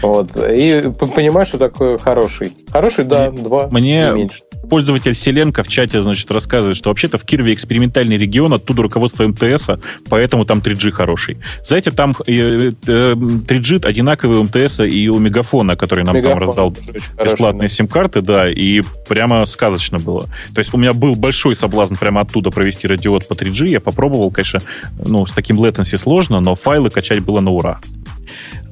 Вот. 0.00 0.30
И 0.50 0.82
понимаешь, 1.14 1.48
что 1.48 1.58
такое 1.58 1.98
хороший. 1.98 2.54
Хороший, 2.70 3.04
да, 3.04 3.30
два, 3.30 3.68
Мне 3.70 4.10
меньше 4.14 4.40
пользователь 4.68 5.14
Селенко 5.14 5.62
в 5.62 5.68
чате, 5.68 6.02
значит, 6.02 6.30
рассказывает, 6.30 6.76
что 6.76 6.88
вообще-то 6.88 7.18
в 7.18 7.24
Кирове 7.24 7.52
экспериментальный 7.52 8.16
регион, 8.16 8.52
оттуда 8.52 8.82
руководство 8.82 9.26
МТС, 9.26 9.70
поэтому 10.08 10.44
там 10.44 10.58
3G 10.58 10.90
хороший. 10.90 11.38
Знаете, 11.62 11.90
там 11.90 12.12
3G 12.12 12.74
э, 12.86 13.80
э, 13.82 13.88
одинаковый 13.88 14.38
у 14.38 14.44
МТС 14.44 14.80
и 14.80 15.08
у 15.08 15.18
Мегафона, 15.18 15.76
который 15.76 16.04
нам 16.04 16.16
Мегафон, 16.16 16.38
там 16.38 16.48
раздал 16.48 16.76
бесплатные 17.24 17.68
сим-карты, 17.68 18.20
да, 18.20 18.50
и 18.50 18.82
прямо 19.08 19.44
сказочно 19.46 19.98
было. 19.98 20.22
То 20.54 20.58
есть 20.58 20.72
у 20.74 20.78
меня 20.78 20.92
был 20.92 21.16
большой 21.16 21.56
соблазн 21.56 21.94
прямо 21.94 22.22
оттуда 22.22 22.50
провести 22.50 22.88
радиот 22.88 23.28
по 23.28 23.34
3G, 23.34 23.68
я 23.68 23.80
попробовал, 23.80 24.30
конечно, 24.30 24.60
ну, 24.98 25.26
с 25.26 25.32
таким 25.32 25.60
latency 25.60 25.98
сложно, 25.98 26.40
но 26.40 26.54
файлы 26.54 26.90
качать 26.90 27.20
было 27.20 27.40
на 27.40 27.50
ура. 27.50 27.80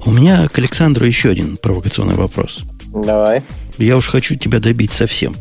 У 0.04 0.10
меня 0.10 0.48
к 0.48 0.58
Александру 0.58 1.06
еще 1.06 1.30
один 1.30 1.56
провокационный 1.56 2.14
вопрос. 2.14 2.64
Давай. 2.92 3.42
Я 3.78 3.96
уж 3.96 4.08
хочу 4.08 4.34
тебя 4.34 4.58
добить 4.58 4.92
совсем. 4.92 5.36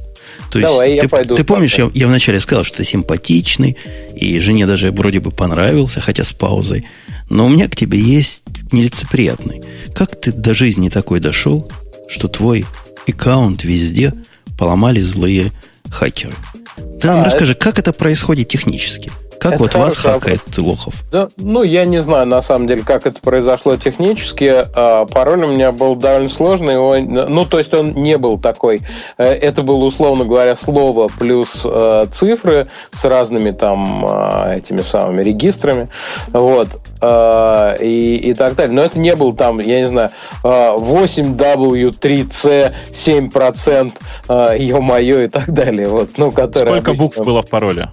То 0.51 0.59
есть 0.59 0.69
Давай, 0.69 0.97
ты, 0.97 1.03
я 1.03 1.09
пойду. 1.09 1.35
Ты 1.35 1.43
помнишь, 1.45 1.75
я, 1.75 1.89
я 1.93 2.07
вначале 2.07 2.39
сказал, 2.41 2.65
что 2.65 2.77
ты 2.77 2.83
симпатичный, 2.83 3.77
и 4.13 4.37
жене 4.39 4.67
даже 4.67 4.91
вроде 4.91 5.21
бы 5.21 5.31
понравился, 5.31 6.01
хотя 6.01 6.25
с 6.25 6.33
паузой. 6.33 6.85
Но 7.29 7.45
у 7.45 7.49
меня 7.49 7.69
к 7.69 7.75
тебе 7.75 7.99
есть 7.99 8.43
нелицеприятный. 8.73 9.61
Как 9.95 10.19
ты 10.19 10.33
до 10.33 10.53
жизни 10.53 10.89
такой 10.89 11.21
дошел, 11.21 11.71
что 12.09 12.27
твой 12.27 12.65
аккаунт 13.07 13.63
везде 13.63 14.13
поломали 14.57 14.99
злые 14.99 15.53
хакеры? 15.89 16.33
Там 17.01 17.21
а, 17.21 17.23
расскажи, 17.23 17.53
это... 17.53 17.61
как 17.61 17.79
это 17.79 17.93
происходит 17.93 18.49
технически? 18.49 19.09
Как 19.41 19.53
это 19.53 19.63
вот 19.63 19.73
вас 19.73 19.97
хакает 19.97 20.41
Лохов? 20.59 20.93
Да, 21.11 21.29
ну, 21.37 21.63
я 21.63 21.85
не 21.85 21.99
знаю, 21.99 22.27
на 22.27 22.43
самом 22.43 22.67
деле, 22.67 22.83
как 22.83 23.07
это 23.07 23.19
произошло 23.19 23.75
технически. 23.75 24.53
А, 24.75 25.05
пароль 25.05 25.45
у 25.45 25.47
меня 25.47 25.71
был 25.71 25.95
довольно 25.95 26.29
сложный. 26.29 26.77
Он, 26.77 27.05
ну, 27.05 27.45
то 27.45 27.57
есть 27.57 27.73
он 27.73 27.93
не 27.93 28.19
был 28.19 28.37
такой. 28.37 28.81
Э, 29.17 29.23
это 29.23 29.63
было, 29.63 29.85
условно 29.85 30.25
говоря, 30.25 30.55
слово 30.55 31.09
плюс 31.17 31.63
э, 31.65 32.05
цифры 32.11 32.67
с 32.93 33.03
разными 33.03 33.49
там 33.49 34.05
э, 34.05 34.57
этими 34.57 34.83
самыми 34.83 35.23
регистрами. 35.23 35.89
Вот. 36.27 36.67
Э, 37.01 37.77
и, 37.79 38.17
и 38.17 38.35
так 38.35 38.55
далее. 38.55 38.75
Но 38.75 38.83
это 38.83 38.99
не 38.99 39.15
был 39.15 39.33
там, 39.33 39.59
я 39.59 39.79
не 39.79 39.87
знаю, 39.87 40.11
8W3C, 40.43 42.75
7%, 42.91 43.91
э, 44.29 44.55
ё-моё, 44.59 45.23
и 45.23 45.27
так 45.27 45.51
далее. 45.51 45.87
Вот, 45.87 46.11
ну, 46.17 46.31
Сколько 46.31 46.51
обычно... 46.51 46.93
букв 46.93 47.17
было 47.17 47.41
в 47.41 47.49
пароле? 47.49 47.89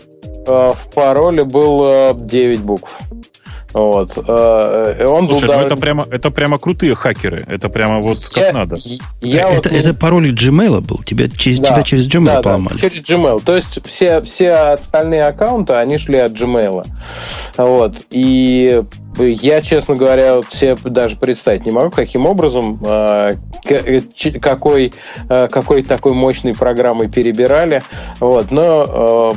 Э, 0.48 0.72
в 0.74 0.94
пароле 0.94 1.44
было 1.44 2.14
9 2.14 2.60
букв. 2.60 2.98
Вот. 3.74 4.16
Э, 4.16 5.06
он 5.06 5.26
Слушай, 5.26 5.46
был 5.46 5.54
ну 5.54 5.60
это, 5.60 5.76
прямо, 5.76 6.06
это 6.10 6.30
прямо 6.30 6.58
крутые 6.58 6.94
хакеры. 6.94 7.44
Это 7.46 7.68
прямо 7.68 8.00
вот 8.00 8.18
я, 8.34 8.44
как 8.44 8.54
надо. 8.54 8.76
Я 9.20 9.48
это, 9.48 9.68
вот... 9.68 9.78
это 9.78 9.94
пароль 9.94 10.32
Gmail 10.32 10.80
был? 10.80 11.02
Тебя 11.04 11.28
через, 11.28 11.58
да, 11.58 11.74
тебя 11.74 11.82
через 11.82 12.08
Gmail 12.08 12.24
да, 12.24 12.42
поломали? 12.42 12.78
Да, 12.78 12.88
через 12.88 13.02
Gmail. 13.02 13.42
То 13.44 13.56
есть 13.56 13.86
все, 13.86 14.22
все 14.22 14.52
остальные 14.52 15.22
аккаунты, 15.22 15.74
они 15.74 15.98
шли 15.98 16.18
от 16.18 16.32
Gmail. 16.32 16.86
Вот. 17.58 18.06
И 18.10 18.80
я, 19.24 19.62
честно 19.62 19.96
говоря, 19.96 20.36
вот 20.36 20.46
себе 20.52 20.76
даже 20.84 21.16
представить 21.16 21.66
не 21.66 21.72
могу, 21.72 21.90
каким 21.90 22.26
образом, 22.26 22.80
а, 22.86 23.32
какой, 24.40 24.92
а, 25.28 25.48
какой 25.48 25.82
такой 25.82 26.12
мощной 26.12 26.54
программой 26.54 27.08
перебирали. 27.08 27.82
Вот, 28.20 28.50
но 28.50 28.84
а, 28.88 29.32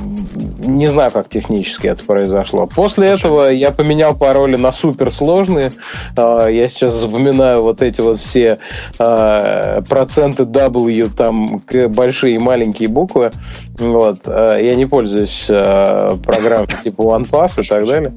не 0.59 0.87
знаю, 0.87 1.11
как 1.11 1.29
технически 1.29 1.87
это 1.87 2.03
произошло. 2.03 2.67
После 2.67 3.15
Слушай. 3.15 3.19
этого 3.19 3.49
я 3.49 3.71
поменял 3.71 4.15
пароли 4.15 4.55
на 4.55 4.71
суперсложные. 4.71 5.71
Я 6.17 6.67
сейчас 6.67 6.95
запоминаю 6.95 7.61
вот 7.61 7.81
эти 7.81 8.01
вот 8.01 8.19
все 8.19 8.59
проценты 8.97 10.43
W, 10.43 11.09
там 11.15 11.61
большие 11.89 12.35
и 12.35 12.39
маленькие 12.39 12.89
буквы. 12.89 13.31
Вот. 13.77 14.19
Я 14.27 14.75
не 14.75 14.85
пользуюсь 14.85 15.45
программой 15.45 16.69
типа 16.83 17.01
OnePass 17.01 17.63
и 17.63 17.67
так 17.67 17.87
далее. 17.87 18.13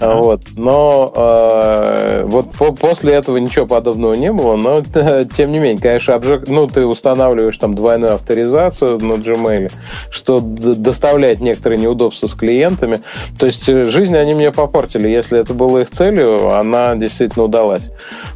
Вот. 0.00 0.42
Но 0.56 1.12
э, 1.14 2.24
вот 2.26 2.52
по 2.52 2.72
после 2.72 3.14
этого 3.14 3.36
ничего 3.38 3.66
подобного 3.66 4.14
не 4.14 4.32
было, 4.32 4.54
но 4.56 4.82
тем 4.82 5.50
не 5.50 5.58
менее, 5.58 5.78
конечно, 5.78 6.14
обжег... 6.14 6.46
ну, 6.46 6.68
ты 6.68 6.86
устанавливаешь 6.86 7.58
там 7.58 7.74
двойную 7.74 8.14
авторизацию 8.14 8.98
на 8.98 9.14
Gmail, 9.14 9.72
что 10.10 10.38
доставляет 10.40 11.40
некоторые 11.40 11.80
неудобства 11.80 12.28
с 12.28 12.34
клиентами. 12.34 13.00
То 13.38 13.46
есть 13.46 13.68
э, 13.68 13.84
жизнь 13.84 14.16
они 14.16 14.34
мне 14.34 14.52
попортили. 14.52 15.08
Если 15.08 15.40
это 15.40 15.52
было 15.52 15.78
их 15.78 15.90
целью, 15.90 16.54
она 16.54 16.94
действительно 16.94 17.46
удалась. 17.46 17.90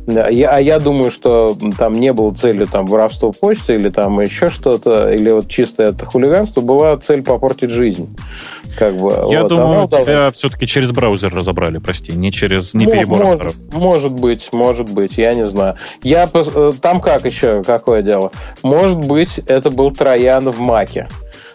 Я, 0.06 0.50
а 0.50 0.60
я 0.60 0.80
думаю, 0.80 1.12
что 1.12 1.56
там 1.78 1.92
не 1.92 2.12
было 2.12 2.34
целью 2.34 2.66
там 2.66 2.86
воровство 2.86 3.32
почты 3.32 3.76
или 3.76 3.90
там 3.90 4.20
еще 4.20 4.48
что-то, 4.48 5.12
или 5.12 5.30
вот 5.30 5.48
чисто 5.48 5.84
это 5.84 6.06
хулиганство, 6.06 6.60
была 6.60 6.96
цель 6.96 7.22
попортить 7.22 7.70
жизнь. 7.70 8.16
Как 8.78 8.96
бы, 8.96 9.10
Я 9.30 9.42
вот, 9.42 9.48
думаю, 9.48 9.86
тебя 9.86 10.02
удалась. 10.02 10.34
все-таки 10.34 10.66
через 10.66 10.92
браузер 10.92 11.34
разобрали, 11.34 11.78
прости, 11.78 12.12
не 12.12 12.32
через 12.32 12.74
не 12.74 12.86
перебор 12.86 13.22
может, 13.22 13.54
может 13.72 14.12
быть, 14.12 14.48
может 14.52 14.90
быть, 14.90 15.18
я 15.18 15.34
не 15.34 15.46
знаю. 15.46 15.76
Я 16.02 16.28
э, 16.32 16.72
там 16.80 17.00
как 17.00 17.24
еще, 17.24 17.62
какое 17.62 18.02
дело? 18.02 18.32
Может 18.62 18.98
быть, 18.98 19.38
это 19.46 19.70
был 19.70 19.90
троян 19.90 20.48
в 20.50 20.58
маке. 20.60 21.08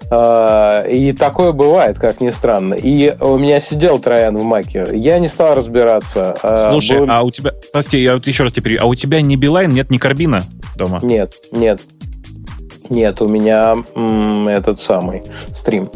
А, 0.10 0.84
и 0.84 1.12
такое 1.12 1.52
бывает, 1.52 2.00
как 2.00 2.22
ни 2.22 2.30
странно. 2.30 2.76
И 2.76 3.16
у 3.20 3.38
меня 3.38 3.60
сидел 3.60 4.00
Троян 4.00 4.38
в 4.38 4.44
Маке. 4.44 4.86
Я 4.94 5.20
не 5.20 5.28
стал 5.28 5.56
разбираться. 5.56 6.36
А 6.42 6.72
Слушай, 6.72 7.00
был... 7.00 7.08
а 7.10 7.24
у 7.24 7.32
тебя... 7.32 7.52
Прости, 7.74 8.02
я 8.02 8.16
вот 8.16 8.26
еще 8.26 8.44
раз 8.44 8.54
тебе 8.54 8.78
А 8.78 8.86
у 8.86 8.96
тебя 8.96 9.22
не 9.22 9.36
Билайн, 9.36 9.70
нет 9.70 9.90
ни 9.90 9.98
Карбина 9.98 10.44
дома? 10.78 11.00
Нет, 11.02 11.34
нет. 11.52 11.82
Нет, 12.90 13.22
у 13.22 13.28
меня 13.28 13.76
этот 14.50 14.80
самый 14.80 15.24
стрим. 15.54 15.90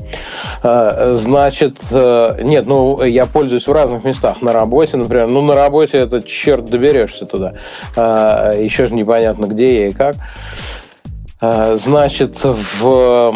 А, 0.64 1.12
значит, 1.16 1.78
э, 1.92 2.39
нет, 2.44 2.66
ну, 2.66 3.02
я 3.04 3.26
пользуюсь 3.26 3.68
в 3.68 3.72
разных 3.72 4.04
местах. 4.04 4.42
На 4.42 4.54
работе, 4.54 4.98
например. 4.98 5.28
Ну, 5.28 5.42
на 5.42 5.56
работе 5.56 6.00
это 6.00 6.22
черт 6.22 6.66
доберешься 6.66 7.26
туда. 7.26 7.54
А, 7.96 8.54
еще 8.54 8.88
же 8.88 8.96
непонятно, 8.96 9.46
где 9.46 9.82
я 9.82 9.88
и 9.88 9.92
как. 9.92 10.16
А, 11.42 11.76
значит, 11.76 12.38
в 12.44 13.34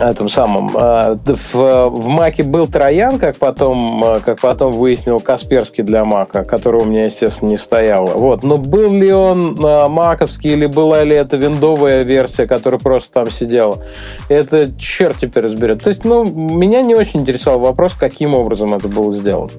этом 0.00 0.28
самом 0.28 0.70
а, 0.76 1.18
в, 1.24 1.54
в 1.54 2.06
Маке 2.06 2.44
был 2.44 2.66
Троян, 2.66 3.18
как 3.18 3.38
потом, 3.38 4.04
а, 4.04 4.20
как 4.20 4.40
потом 4.40 4.70
выяснил 4.72 5.18
Касперский 5.18 5.82
для 5.82 6.04
Мака, 6.04 6.44
которого 6.44 6.82
у 6.82 6.86
меня, 6.86 7.06
естественно, 7.06 7.50
не 7.50 7.56
стояло. 7.56 8.06
Вот. 8.06 8.44
Но 8.44 8.58
был 8.58 8.92
ли 8.92 9.12
он 9.12 9.56
маковский 9.56 10.52
или 10.52 10.66
была 10.66 11.02
ли 11.02 11.16
это 11.16 11.36
виндовая 11.36 12.04
версия, 12.04 12.46
которая 12.46 12.80
просто 12.80 13.12
там 13.12 13.30
сидела, 13.32 13.82
это 14.28 14.72
черт 14.78 15.16
теперь 15.20 15.44
разберет. 15.44 15.82
То 15.82 15.90
есть, 15.90 16.04
ну, 16.04 16.24
меня 16.24 16.82
не 16.82 16.94
очень 16.94 17.20
интересовал 17.20 17.60
вопрос, 17.60 17.94
каким 17.98 18.34
образом 18.34 18.74
это 18.74 18.86
было 18.88 19.12
сделано. 19.12 19.50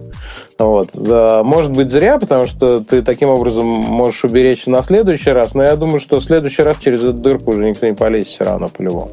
Вот. 0.57 0.89
Может 0.95 1.73
быть, 1.73 1.91
зря, 1.91 2.17
потому 2.17 2.45
что 2.45 2.79
ты 2.79 3.01
таким 3.01 3.29
образом 3.29 3.67
можешь 3.67 4.23
уберечь 4.23 4.67
на 4.67 4.81
следующий 4.83 5.31
раз, 5.31 5.53
но 5.53 5.63
я 5.63 5.75
думаю, 5.75 5.99
что 5.99 6.19
в 6.19 6.23
следующий 6.23 6.63
раз 6.63 6.77
через 6.79 7.03
эту 7.03 7.13
дырку 7.13 7.51
уже 7.51 7.69
никто 7.69 7.85
не 7.85 7.93
полезет 7.93 8.29
все 8.29 8.45
равно 8.45 8.69
по-любому. 8.69 9.11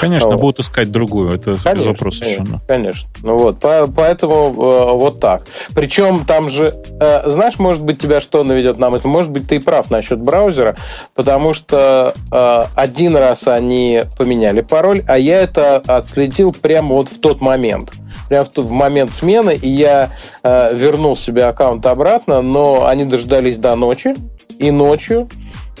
Конечно, 0.00 0.30
вот. 0.30 0.40
будут 0.40 0.60
искать 0.60 0.90
другую, 0.90 1.30
это 1.30 1.54
конечно, 1.62 1.74
без 1.74 1.84
вопросов 1.84 2.24
совершенно. 2.24 2.60
Конечно. 2.66 3.08
Ну 3.22 3.38
вот, 3.38 3.60
по, 3.60 3.86
поэтому 3.94 4.32
э, 4.34 4.92
вот 4.94 5.20
так. 5.20 5.42
Причем 5.74 6.24
там 6.24 6.48
же, 6.48 6.74
э, 7.00 7.30
знаешь, 7.30 7.58
может 7.58 7.84
быть, 7.84 8.00
тебя 8.00 8.20
что 8.20 8.42
наведет 8.42 8.78
на 8.78 8.88
мысль? 8.88 9.06
Может 9.06 9.30
быть, 9.30 9.46
ты 9.46 9.56
и 9.56 9.58
прав 9.58 9.90
насчет 9.90 10.20
браузера, 10.20 10.76
потому 11.14 11.52
что 11.52 12.14
э, 12.32 12.60
один 12.74 13.16
раз 13.16 13.46
они 13.46 14.02
поменяли 14.16 14.62
пароль, 14.62 15.04
а 15.06 15.18
я 15.18 15.40
это 15.42 15.76
отследил 15.76 16.52
прямо 16.52 16.94
вот 16.94 17.08
в 17.08 17.20
тот 17.20 17.40
момент 17.40 17.92
прямо 18.28 18.44
в, 18.44 18.56
в 18.56 18.70
момент 18.70 19.10
смены, 19.10 19.54
и 19.60 19.70
я 19.70 20.10
э, 20.42 20.76
вернул 20.76 21.16
себе 21.16 21.44
аккаунт 21.44 21.84
обратно, 21.86 22.42
но 22.42 22.86
они 22.86 23.04
дождались 23.04 23.58
до 23.58 23.74
ночи, 23.76 24.14
и 24.58 24.70
ночью 24.70 25.28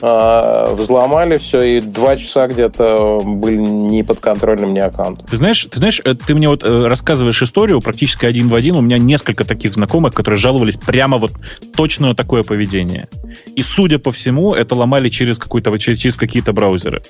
взломали 0.00 1.36
все, 1.38 1.62
и 1.62 1.80
два 1.80 2.16
часа 2.16 2.46
где-то 2.46 3.20
были 3.24 3.56
не 3.56 4.02
под 4.02 4.20
контролем 4.20 4.70
мне 4.70 4.82
аккаунт. 4.82 5.26
Ты 5.28 5.36
знаешь, 5.36 5.66
ты 5.70 5.78
знаешь, 5.78 6.00
э, 6.04 6.14
ты 6.14 6.34
мне 6.34 6.48
вот 6.48 6.62
э, 6.62 6.86
рассказываешь 6.86 7.42
историю 7.42 7.80
практически 7.80 8.26
один 8.26 8.48
в 8.48 8.54
один. 8.54 8.76
У 8.76 8.80
меня 8.80 8.98
несколько 8.98 9.44
таких 9.44 9.74
знакомых, 9.74 10.14
которые 10.14 10.38
жаловались 10.38 10.76
прямо 10.76 11.18
вот 11.18 11.32
точно 11.74 12.08
на 12.08 12.14
такое 12.14 12.42
поведение. 12.42 13.08
И, 13.56 13.62
судя 13.62 13.98
по 13.98 14.12
всему, 14.12 14.54
это 14.54 14.74
ломали 14.74 15.08
через 15.08 15.38
какой-то 15.38 15.76
через, 15.78 15.98
через 15.98 16.16
какие-то 16.16 16.52
браузеры. 16.52 17.02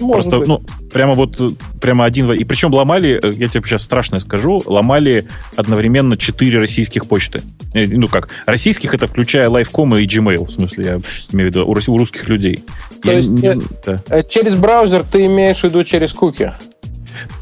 Может 0.00 0.30
Просто, 0.30 0.38
быть. 0.38 0.48
ну, 0.48 0.62
прямо 0.92 1.14
вот, 1.14 1.40
прямо 1.80 2.04
один... 2.04 2.30
И 2.32 2.44
причем 2.44 2.72
ломали, 2.72 3.18
э, 3.22 3.32
я 3.34 3.48
тебе 3.48 3.62
сейчас 3.64 3.82
страшно 3.82 4.20
скажу, 4.20 4.62
ломали 4.66 5.26
одновременно 5.56 6.16
четыре 6.16 6.58
российских 6.58 7.06
почты. 7.06 7.42
Ну 7.74 8.08
как, 8.08 8.28
российских 8.46 8.94
это 8.94 9.06
включая 9.06 9.48
Lifecom 9.48 10.00
и 10.00 10.06
Gmail, 10.06 10.46
в 10.46 10.50
смысле, 10.50 10.84
я 10.84 11.00
имею 11.32 11.50
в 11.50 11.54
виду, 11.54 11.66
у 11.66 11.98
русских 11.98 12.28
людей 12.28 12.35
людей. 12.36 12.64
То 13.02 13.10
я 13.10 13.16
есть 13.16 13.28
не, 13.28 13.54
да. 13.84 14.02
Э, 14.08 14.22
через 14.22 14.54
браузер 14.54 15.04
ты 15.10 15.26
имеешь 15.26 15.58
в 15.58 15.64
виду 15.64 15.84
через 15.84 16.12
куки? 16.12 16.52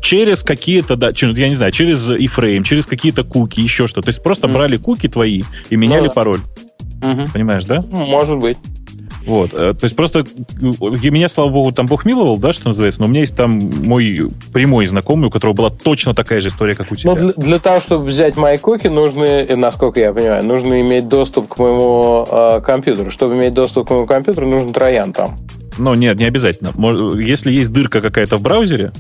Через 0.01 0.43
какие-то, 0.43 0.97
да, 0.97 1.13
я 1.15 1.49
не 1.49 1.57
знаю, 1.57 1.73
через 1.73 2.11
iframe, 2.11 2.63
через 2.63 2.87
какие-то 2.87 3.25
куки, 3.25 3.61
еще 3.61 3.87
что. 3.87 4.03
То 4.03 4.09
есть 4.09 4.23
просто 4.23 4.47
mm. 4.47 4.53
брали 4.53 4.77
куки 4.77 5.09
твои 5.09 5.43
и 5.71 5.77
меняли 5.77 6.07
ну, 6.07 6.13
пароль. 6.13 6.41
Угу. 7.03 7.33
Понимаешь, 7.33 7.65
да? 7.65 7.81
Может 7.91 8.39
быть. 8.39 8.57
Вот. 9.27 9.53
Э, 9.55 9.75
то 9.75 9.85
есть 9.85 9.97
просто 9.97 10.25
меня, 10.71 11.29
слава 11.29 11.49
богу, 11.51 11.73
там 11.73 11.87
Бог 11.87 12.05
миловал, 12.05 12.39
да, 12.39 12.53
что 12.53 12.69
называется, 12.69 13.01
но 13.01 13.07
у 13.07 13.09
меня 13.09 13.21
есть 13.21 13.37
там 13.37 13.59
мой 13.85 14.29
прямой 14.53 14.87
знакомый, 14.87 15.29
у 15.29 15.31
которого 15.31 15.55
была 15.55 15.71
точно 15.71 16.15
такая 16.15 16.41
же 16.41 16.49
история, 16.49 16.75
как 16.75 16.93
у 16.93 16.97
тебя. 16.97 17.13
Но 17.13 17.17
для, 17.17 17.33
для 17.33 17.59
того, 17.59 17.81
чтобы 17.81 18.05
взять 18.05 18.37
мои 18.37 18.57
куки, 18.57 18.89
нужно, 18.89 19.47
насколько 19.57 20.01
я 20.01 20.13
понимаю, 20.13 20.45
нужно 20.45 20.81
иметь 20.81 21.09
доступ 21.09 21.49
к 21.49 21.59
моему 21.59 22.27
э, 22.31 22.61
компьютеру. 22.61 23.11
Чтобы 23.11 23.35
иметь 23.35 23.55
доступ 23.55 23.89
к 23.89 23.91
моему 23.91 24.07
компьютеру, 24.07 24.49
нужен 24.49 24.73
троян 24.73 25.13
там. 25.13 25.37
Ну, 25.79 25.95
нет, 25.95 26.17
не 26.19 26.25
обязательно. 26.25 26.73
Если 27.19 27.53
есть 27.53 27.73
дырка 27.73 28.01
какая-то 28.01 28.37
в 28.37 28.43
браузере, 28.43 28.93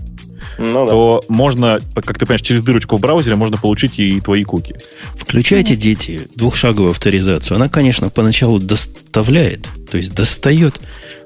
ну, 0.59 0.87
то 0.87 1.25
да. 1.27 1.35
можно, 1.35 1.81
как 1.95 2.19
ты 2.19 2.27
понимаешь, 2.27 2.43
через 2.43 2.63
дырочку 2.63 2.97
в 2.97 3.01
браузере 3.01 3.37
можно 3.37 3.57
получить 3.57 3.99
и 3.99 4.21
твои 4.21 4.45
куки. 4.45 4.77
Включайте, 5.17 5.77
дети, 5.77 6.23
двухшаговую 6.37 6.91
авторизацию. 6.91 7.57
Она, 7.57 7.69
конечно, 7.69 8.11
поначалу 8.11 8.59
доставляет, 8.59 9.69
то 9.91 9.97
есть 9.97 10.15
достает 10.15 10.81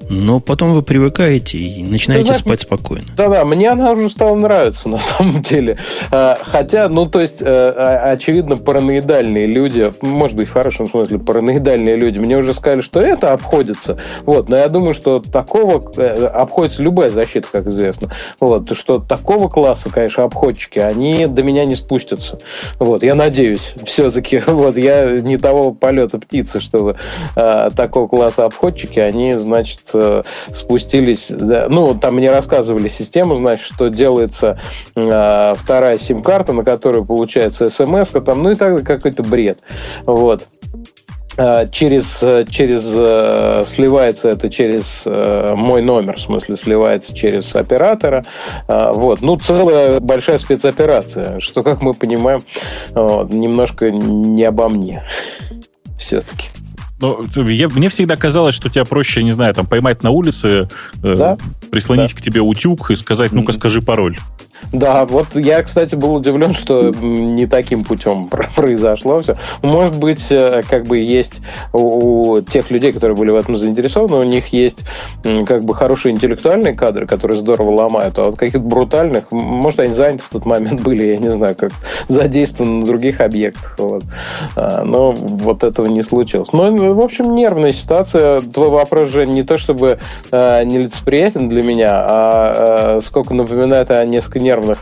но 0.09 0.39
потом 0.39 0.73
вы 0.73 0.81
привыкаете 0.81 1.59
и 1.59 1.83
начинаете 1.83 2.25
знаешь, 2.25 2.41
спать 2.41 2.61
спокойно. 2.61 3.05
Да-да, 3.15 3.45
мне 3.45 3.69
она 3.69 3.91
уже 3.91 4.09
стала 4.09 4.35
нравиться 4.35 4.89
на 4.89 4.97
самом 4.99 5.41
деле. 5.41 5.77
А, 6.11 6.37
хотя, 6.41 6.89
ну, 6.89 7.05
то 7.05 7.21
есть, 7.21 7.41
э, 7.41 7.69
очевидно, 7.69 8.55
параноидальные 8.55 9.45
люди, 9.45 9.91
может 10.01 10.35
быть, 10.35 10.47
в 10.47 10.51
хорошем 10.51 10.89
смысле, 10.89 11.19
параноидальные 11.19 11.95
люди, 11.95 12.17
мне 12.17 12.37
уже 12.37 12.53
сказали, 12.53 12.81
что 12.81 12.99
это 12.99 13.33
обходится. 13.33 13.99
Вот, 14.25 14.49
но 14.49 14.57
я 14.57 14.67
думаю, 14.67 14.93
что 14.93 15.19
такого 15.19 15.83
э, 15.97 16.25
обходится 16.25 16.81
любая 16.81 17.09
защита, 17.09 17.47
как 17.51 17.67
известно. 17.67 18.11
Вот, 18.39 18.75
что 18.75 18.99
такого 18.99 19.47
класса, 19.47 19.89
конечно, 19.91 20.23
обходчики, 20.23 20.79
они 20.79 21.27
до 21.27 21.43
меня 21.43 21.65
не 21.65 21.75
спустятся. 21.75 22.39
Вот, 22.79 23.03
я 23.03 23.13
надеюсь, 23.13 23.75
все-таки, 23.85 24.39
вот, 24.47 24.75
я 24.75 25.19
не 25.19 25.37
того 25.37 25.71
полета 25.71 26.17
птицы, 26.17 26.59
чтобы 26.59 26.97
э, 27.35 27.69
такого 27.75 28.07
класса 28.07 28.45
обходчики, 28.45 28.97
они, 28.97 29.33
значит, 29.33 29.81
Э, 29.99 30.23
спустились, 30.53 31.27
да, 31.29 31.67
ну, 31.69 31.93
там 31.93 32.15
мне 32.15 32.31
рассказывали 32.31 32.87
систему, 32.87 33.35
значит, 33.35 33.65
что 33.65 33.89
делается 33.89 34.59
э, 34.95 35.53
вторая 35.55 35.97
сим-карта, 35.97 36.53
на 36.53 36.63
которую 36.63 37.05
получается 37.05 37.69
смс 37.69 38.09
там, 38.09 38.43
ну 38.43 38.51
и 38.51 38.55
так 38.55 38.83
какой-то 38.83 39.23
бред. 39.23 39.59
Вот. 40.05 40.47
Э, 41.37 41.67
через, 41.71 42.23
э, 42.23 42.45
через 42.49 42.83
сливается 43.69 44.29
это 44.29 44.49
через 44.49 45.05
мой 45.05 45.81
номер, 45.81 46.17
в 46.17 46.21
смысле 46.21 46.55
сливается 46.55 47.13
через 47.13 47.55
оператора. 47.55 48.23
Вот. 48.67 49.21
Ну, 49.21 49.37
целая 49.37 49.99
большая 49.99 50.37
спецоперация, 50.37 51.39
что, 51.39 51.63
как 51.63 51.81
мы 51.81 51.93
понимаем, 51.93 52.41
немножко 52.95 53.91
не 53.91 54.43
обо 54.45 54.69
мне 54.69 55.03
все-таки. 55.97 56.49
Ну, 57.01 57.25
я, 57.47 57.69
мне 57.69 57.89
всегда 57.89 58.17
казалось, 58.17 58.55
что 58.55 58.69
тебя 58.69 58.85
проще, 58.85 59.23
не 59.23 59.31
знаю, 59.31 59.53
там 59.53 59.65
поймать 59.65 60.03
на 60.03 60.09
улице, 60.09 60.67
да? 61.01 61.37
э, 61.39 61.67
прислонить 61.69 62.11
да. 62.13 62.17
к 62.17 62.21
тебе 62.21 62.41
утюг 62.41 62.91
и 62.91 62.95
сказать, 62.95 63.31
ну-ка, 63.31 63.53
скажи 63.53 63.81
пароль. 63.81 64.17
Да, 64.71 65.05
вот 65.05 65.35
я, 65.35 65.63
кстати, 65.63 65.95
был 65.95 66.15
удивлен, 66.15 66.53
что 66.53 66.91
не 66.91 67.47
таким 67.47 67.83
путем 67.83 68.27
произошло 68.27 69.21
все. 69.21 69.35
Может 69.61 69.97
быть, 69.97 70.31
э, 70.31 70.61
как 70.69 70.85
бы 70.85 70.97
есть 70.99 71.41
у 71.73 72.41
тех 72.41 72.71
людей, 72.71 72.93
которые 72.93 73.15
были 73.15 73.31
в 73.31 73.35
этом 73.35 73.57
заинтересованы, 73.57 74.17
у 74.17 74.23
них 74.23 74.47
есть 74.47 74.83
как 75.45 75.63
бы 75.63 75.73
хорошие 75.73 76.13
интеллектуальные 76.13 76.75
кадры, 76.75 77.07
которые 77.07 77.39
здорово 77.39 77.71
ломают, 77.71 78.17
а 78.19 78.25
вот 78.25 78.37
каких-то 78.37 78.59
брутальных, 78.59 79.31
может, 79.31 79.79
они 79.79 79.93
заняты 79.93 80.23
в 80.23 80.29
тот 80.29 80.45
момент 80.45 80.81
были, 80.83 81.05
я 81.05 81.17
не 81.17 81.31
знаю, 81.31 81.55
как 81.55 81.71
задействованы 82.07 82.79
на 82.79 82.85
других 82.85 83.21
объектах. 83.21 83.75
Вот. 83.77 84.03
А, 84.55 84.83
но 84.83 85.11
вот 85.11 85.63
этого 85.63 85.87
не 85.87 86.03
случилось. 86.03 86.49
Но, 86.53 86.69
ну, 86.69 86.93
в 86.93 87.01
общем, 87.01 87.35
нервная 87.35 87.71
ситуация. 87.71 88.39
Твой 88.39 88.69
вопрос 88.69 89.09
же 89.09 89.25
не 89.25 89.43
то 89.43 89.57
чтобы 89.57 89.99
э, 90.31 90.63
нелицеприятен 90.63 91.49
для 91.49 91.63
меня, 91.63 92.05
а 92.07 92.97
э, 92.97 93.01
сколько 93.01 93.33
напоминает 93.33 93.91
о 93.91 94.05
несколько 94.05 94.39
нервных, 94.49 94.79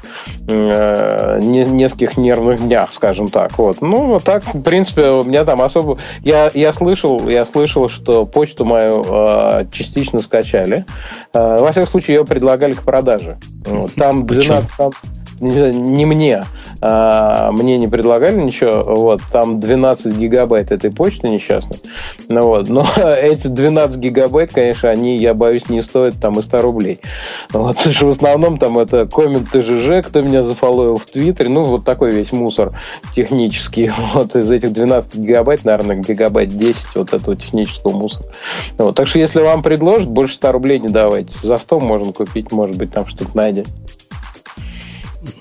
э, 0.47 1.39
нескольких 1.41 2.17
нервных 2.17 2.61
днях, 2.61 2.93
скажем 2.93 3.27
так. 3.27 3.57
Вот. 3.57 3.81
Ну, 3.81 4.03
вот 4.03 4.23
так, 4.23 4.43
в 4.53 4.61
принципе, 4.61 5.09
у 5.09 5.23
меня 5.23 5.43
там 5.43 5.61
особо... 5.61 5.97
Я, 6.23 6.49
я 6.53 6.73
слышал, 6.73 7.27
я 7.27 7.45
слышал, 7.45 7.89
что 7.89 8.25
почту 8.25 8.65
мою 8.65 9.03
э, 9.07 9.65
частично 9.71 10.19
скачали. 10.19 10.85
Э, 11.33 11.59
во 11.59 11.71
всяком 11.71 11.89
случае, 11.89 12.17
ее 12.17 12.25
предлагали 12.25 12.73
к 12.73 12.83
продаже. 12.83 13.37
Вот. 13.65 13.93
Там 13.95 14.25
12... 14.25 14.69
Там, 14.77 14.91
не 15.39 16.05
мне, 16.05 16.43
а, 16.81 17.51
мне 17.51 17.77
не 17.77 17.87
предлагали 17.87 18.41
ничего, 18.41 18.83
вот, 18.83 19.21
там 19.31 19.59
12 19.59 20.17
гигабайт 20.17 20.71
этой 20.71 20.91
почты 20.91 21.29
несчастной, 21.29 21.79
ну, 22.29 22.41
вот, 22.43 22.69
но 22.69 22.85
эти 22.97 23.47
12 23.47 23.97
гигабайт, 23.99 24.53
конечно, 24.53 24.89
они, 24.89 25.17
я 25.17 25.33
боюсь, 25.33 25.69
не 25.69 25.81
стоят 25.81 26.15
там 26.19 26.39
и 26.39 26.43
100 26.43 26.61
рублей, 26.61 26.99
вот, 27.51 27.77
потому 27.77 27.95
что 27.95 28.05
в 28.05 28.09
основном 28.09 28.57
там 28.57 28.77
это 28.79 29.05
коммент 29.05 29.49
ТЖЖ, 29.49 30.07
кто 30.07 30.21
меня 30.21 30.43
зафоловил 30.43 30.97
в 30.97 31.05
Твиттере, 31.05 31.49
ну, 31.49 31.63
вот 31.63 31.85
такой 31.85 32.11
весь 32.11 32.31
мусор 32.31 32.77
технический, 33.15 33.91
вот, 34.13 34.35
из 34.35 34.49
этих 34.51 34.73
12 34.73 35.15
гигабайт, 35.15 35.65
наверное, 35.65 35.97
гигабайт 35.97 36.49
10 36.49 36.95
вот 36.95 37.13
этого 37.13 37.35
технического 37.35 37.91
мусора, 37.91 38.25
вот, 38.77 38.95
так 38.95 39.07
что 39.07 39.19
если 39.19 39.41
вам 39.41 39.63
предложат, 39.63 40.09
больше 40.09 40.35
100 40.35 40.51
рублей 40.51 40.79
не 40.79 40.89
давайте, 40.89 41.35
за 41.41 41.57
100 41.57 41.79
можно 41.79 42.13
купить, 42.13 42.51
может 42.51 42.77
быть, 42.77 42.91
там 42.91 43.05
что-то 43.07 43.35
найдете. 43.35 43.71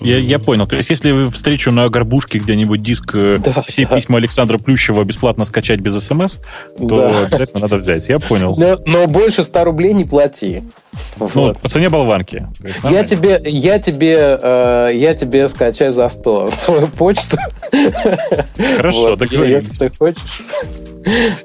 Я, 0.01 0.18
я 0.18 0.39
понял. 0.39 0.66
То 0.66 0.76
есть, 0.76 0.91
если 0.91 1.11
вы 1.11 1.30
встречу 1.30 1.70
на 1.70 1.89
горбушке 1.89 2.39
где-нибудь 2.39 2.82
диск 2.82 3.14
э, 3.14 3.39
да, 3.39 3.62
все 3.66 3.87
да. 3.87 3.97
письма 3.97 4.18
Александра 4.18 4.59
Плющева 4.59 5.05
бесплатно 5.05 5.45
скачать 5.45 5.80
без 5.80 5.99
смс, 6.05 6.39
то 6.78 6.87
да. 6.87 7.22
обязательно 7.22 7.61
надо 7.61 7.76
взять. 7.76 8.09
Я 8.09 8.18
понял. 8.18 8.55
Но, 8.57 8.80
но 8.87 9.07
больше 9.07 9.45
100 9.45 9.64
рублей 9.64 9.95
не 9.95 10.05
плати. 10.05 10.62
Ну, 11.18 11.28
вот. 11.34 11.61
по 11.61 11.68
цене 11.68 11.89
болванки. 11.89 12.47
Я 12.84 13.05
тебе, 13.05 13.41
я, 13.45 13.78
тебе, 13.78 14.39
э, 14.41 14.91
я 14.95 15.14
тебе 15.14 15.49
скачаю 15.49 15.93
за 15.93 16.09
100 16.09 16.51
свою 16.59 16.87
почту. 16.89 17.37
Хорошо, 18.76 19.11
вот, 19.11 19.18
договорились. 19.18 19.68
Если 19.68 19.89
ты 19.89 19.97
хочешь. 19.97 20.22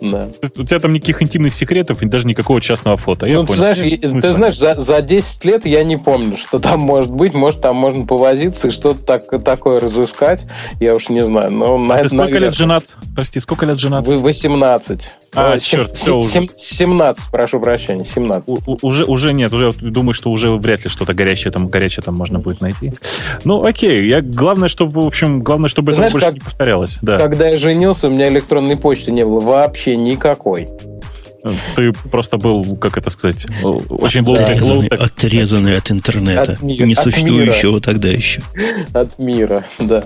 Да. 0.02 0.28
У 0.58 0.64
тебя 0.64 0.80
там 0.80 0.94
никаких 0.94 1.22
интимных 1.22 1.54
секретов 1.54 2.02
и 2.02 2.06
даже 2.06 2.28
никакого 2.28 2.60
частного 2.60 2.98
фото. 2.98 3.28
Ну, 3.28 3.46
понял. 3.46 3.58
Знаешь, 3.58 4.02
ну, 4.02 4.20
ты 4.20 4.34
знаешь, 4.34 4.58
за, 4.58 4.76
за 4.76 5.02
10 5.02 5.46
лет 5.46 5.66
я 5.66 5.84
не 5.84 5.98
помню, 5.98 6.38
что 6.38 6.60
там 6.60 6.80
может 6.80 7.12
быть. 7.12 7.34
Может, 7.34 7.62
там 7.62 7.76
можно 7.76 8.06
повозиться 8.06 8.70
и 8.70 8.72
что-то 8.72 9.04
так, 9.04 9.44
такое 9.44 9.80
разыскать. 9.80 10.46
Я 10.80 10.94
уж 10.94 11.10
не 11.10 11.24
знаю. 11.24 11.52
Но, 11.52 11.92
а 11.92 12.02
ты 12.02 12.10
сколько 12.10 12.40
лет 12.40 12.56
женат? 12.56 12.86
Прости, 13.16 13.40
сколько 13.40 13.66
лет 13.66 13.80
женат? 13.80 14.08
18. 14.08 15.16
А, 15.34 15.60
черт, 15.60 15.96
все 15.96 16.20
17, 16.20 17.32
прошу 17.32 17.62
прощения, 17.62 18.04
17. 18.04 18.50
У, 18.50 18.78
уже, 18.82 19.06
уже 19.06 19.32
нет, 19.32 19.54
уже 19.54 19.72
думаю, 19.72 20.14
что 20.14 20.30
уже 20.30 20.52
вряд 20.52 20.84
ли 20.84 20.90
что-то 20.90 21.14
горячее 21.14 21.52
там, 21.54 21.70
горячее 21.70 22.04
там 22.04 22.16
можно 22.16 22.40
будет 22.40 22.60
найти. 22.60 22.92
Ну, 23.46 23.64
окей, 23.64 24.08
я, 24.08 24.22
главное, 24.22 24.68
чтобы, 24.68 25.02
в 25.02 25.08
общем, 25.08 25.42
главное, 25.42 25.70
чтобы 25.70 25.94
Знаешь, 25.94 26.10
это 26.10 26.14
больше 26.14 26.28
как, 26.28 26.34
не 26.34 26.40
повторялось. 26.42 26.98
Да. 27.02 27.18
Когда 27.18 27.48
я 27.48 27.58
женился, 27.58 28.08
у 28.08 28.12
меня 28.12 28.28
электронной 28.28 28.76
почты 28.76 29.14
не 29.14 29.24
было 29.24 29.40
вообще 29.40 29.96
никакой. 29.96 30.68
Ты 31.76 31.94
просто 32.12 32.38
был, 32.38 32.76
как 32.76 32.98
это 32.98 33.10
сказать, 33.10 33.48
очень 33.64 34.22
отрезанный, 34.22 34.90
low 34.90 34.96
отрезанный 34.96 35.78
от 35.78 35.90
интернета, 35.92 36.54
от 36.54 36.62
мира, 36.62 36.86
несуществующего 36.86 37.78
от 37.78 37.84
тогда 37.86 38.10
еще. 38.10 38.42
От 38.94 39.18
мира, 39.18 39.64
да. 39.80 40.04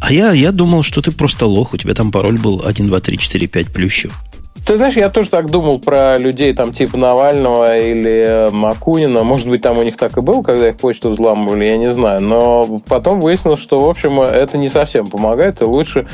А 0.00 0.12
я, 0.12 0.32
я 0.32 0.52
думал, 0.52 0.82
что 0.82 1.02
ты 1.02 1.12
просто 1.12 1.46
лох, 1.46 1.74
у 1.74 1.76
тебя 1.76 1.94
там 1.94 2.12
пароль 2.12 2.38
был 2.38 2.62
1, 2.64 2.86
2, 2.86 3.00
3, 3.00 3.18
4, 3.18 3.46
5 3.46 3.66
плющев. 3.72 4.12
Ты 4.66 4.78
знаешь, 4.78 4.94
я 4.94 5.10
тоже 5.10 5.28
так 5.28 5.50
думал 5.50 5.78
про 5.78 6.16
людей 6.16 6.54
там 6.54 6.72
типа 6.72 6.96
Навального 6.96 7.76
или 7.76 8.48
Макунина. 8.50 9.22
Может 9.22 9.48
быть, 9.48 9.60
там 9.60 9.78
у 9.78 9.82
них 9.82 9.96
так 9.98 10.16
и 10.16 10.22
было, 10.22 10.42
когда 10.42 10.70
их 10.70 10.78
почту 10.78 11.10
взламывали, 11.10 11.66
я 11.66 11.76
не 11.76 11.92
знаю. 11.92 12.22
Но 12.22 12.80
потом 12.88 13.20
выяснилось, 13.20 13.60
что, 13.60 13.78
в 13.78 13.88
общем, 13.88 14.20
это 14.20 14.56
не 14.56 14.70
совсем 14.70 15.08
помогает, 15.08 15.60
и 15.60 15.64
лучше 15.66 16.08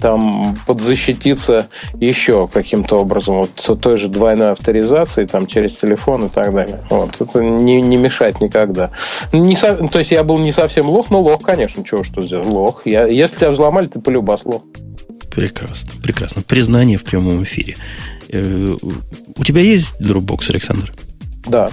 там 0.00 0.56
подзащититься 0.66 1.66
еще 1.94 2.46
каким-то 2.46 3.00
образом. 3.00 3.38
Вот 3.38 3.80
той 3.80 3.98
же 3.98 4.08
двойной 4.08 4.52
авторизацией 4.52 5.26
там 5.26 5.46
через 5.46 5.76
телефон 5.76 6.26
и 6.26 6.28
так 6.28 6.54
далее. 6.54 6.80
Вот. 6.90 7.10
Это 7.18 7.42
не, 7.42 7.82
не 7.82 7.96
мешает 7.96 8.40
никогда. 8.40 8.90
Не 9.32 9.56
со... 9.56 9.74
То 9.88 9.98
есть 9.98 10.12
я 10.12 10.22
был 10.22 10.38
не 10.38 10.52
совсем 10.52 10.88
лох, 10.88 11.10
но 11.10 11.20
лох, 11.20 11.42
конечно. 11.42 11.82
Чего 11.82 12.04
что 12.04 12.20
сделал? 12.20 12.48
Лох. 12.48 12.82
Я... 12.84 13.06
Если 13.06 13.36
тебя 13.36 13.50
взломали, 13.50 13.86
ты 13.86 14.00
полюбас 14.00 14.44
лох. 14.44 14.62
Прекрасно, 15.36 15.92
прекрасно. 16.02 16.40
Признание 16.40 16.96
в 16.96 17.04
прямом 17.04 17.42
эфире. 17.44 17.76
Э, 18.30 18.74
у 19.36 19.44
тебя 19.44 19.60
есть 19.60 19.94
Dropbox, 20.00 20.50
Александр? 20.50 20.94
Да. 21.46 21.68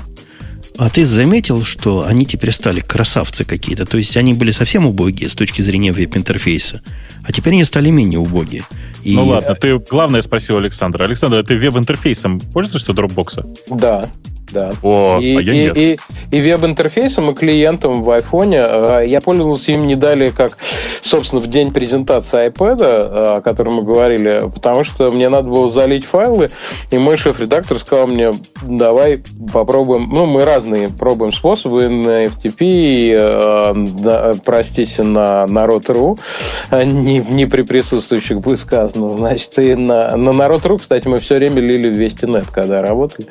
А 0.77 0.89
ты 0.89 1.05
заметил, 1.05 1.63
что 1.63 2.05
они 2.05 2.25
теперь 2.25 2.51
стали 2.51 2.79
красавцы 2.79 3.45
какие-то? 3.45 3.85
То 3.85 3.97
есть 3.97 4.17
они 4.17 4.33
были 4.33 4.51
совсем 4.51 4.85
убогие 4.85 5.29
с 5.29 5.35
точки 5.35 5.61
зрения 5.61 5.91
веб-интерфейса, 5.91 6.81
а 7.23 7.31
теперь 7.31 7.53
они 7.53 7.63
стали 7.63 7.89
менее 7.89 8.19
убогие. 8.19 8.63
И... 9.03 9.15
Ну 9.15 9.25
ладно, 9.25 9.55
ты 9.55 9.77
главное 9.77 10.21
спросил 10.21 10.57
Александра. 10.57 11.03
Александр, 11.03 11.37
а 11.37 11.43
ты 11.43 11.57
веб-интерфейсом 11.57 12.39
пользуешься 12.39 12.79
что 12.79 12.93
Dropbox? 12.93 13.67
Да 13.69 14.09
да. 14.53 14.71
О, 14.81 15.19
и, 15.19 15.35
а 15.35 15.41
я 15.41 15.53
и, 15.53 15.57
нет. 15.57 15.77
И, 15.77 15.99
и 16.31 16.41
веб-интерфейсом, 16.41 17.29
и 17.29 17.33
клиентом 17.33 18.03
в 18.03 18.11
айфоне. 18.11 18.61
А, 18.61 19.01
я 19.01 19.19
пользовался 19.19 19.71
им 19.73 19.87
не 19.87 19.95
далее, 19.95 20.31
как, 20.31 20.57
собственно, 21.01 21.41
в 21.41 21.47
день 21.47 21.73
презентации 21.73 22.47
iPad, 22.47 22.77
а, 22.81 23.35
о 23.37 23.41
котором 23.41 23.75
мы 23.75 23.83
говорили, 23.83 24.43
потому 24.53 24.83
что 24.83 25.09
мне 25.09 25.27
надо 25.27 25.49
было 25.49 25.67
залить 25.69 26.05
файлы, 26.05 26.51
и 26.91 26.97
мой 26.97 27.17
шеф-редактор 27.17 27.79
сказал 27.79 28.07
мне, 28.07 28.31
давай 28.61 29.23
попробуем, 29.51 30.09
ну, 30.09 30.25
мы 30.25 30.45
разные 30.63 30.89
пробуем 30.89 31.33
способы 31.33 31.89
на 31.89 32.25
FTP, 32.25 33.15
э, 33.17 34.33
простите, 34.45 35.03
на 35.03 35.45
народ.ру, 35.47 36.17
не, 36.71 37.19
не 37.19 37.45
при 37.45 37.63
присутствующих 37.63 38.39
будет 38.39 38.59
сказано, 38.59 39.09
значит, 39.09 39.57
и 39.59 39.75
на, 39.75 40.15
на 40.15 40.31
народ.ру, 40.31 40.77
кстати, 40.77 41.07
мы 41.07 41.19
все 41.19 41.35
время 41.35 41.59
лили 41.61 41.89
в 41.89 41.97
Вестинет, 41.97 42.45
когда 42.51 42.81
работали. 42.81 43.27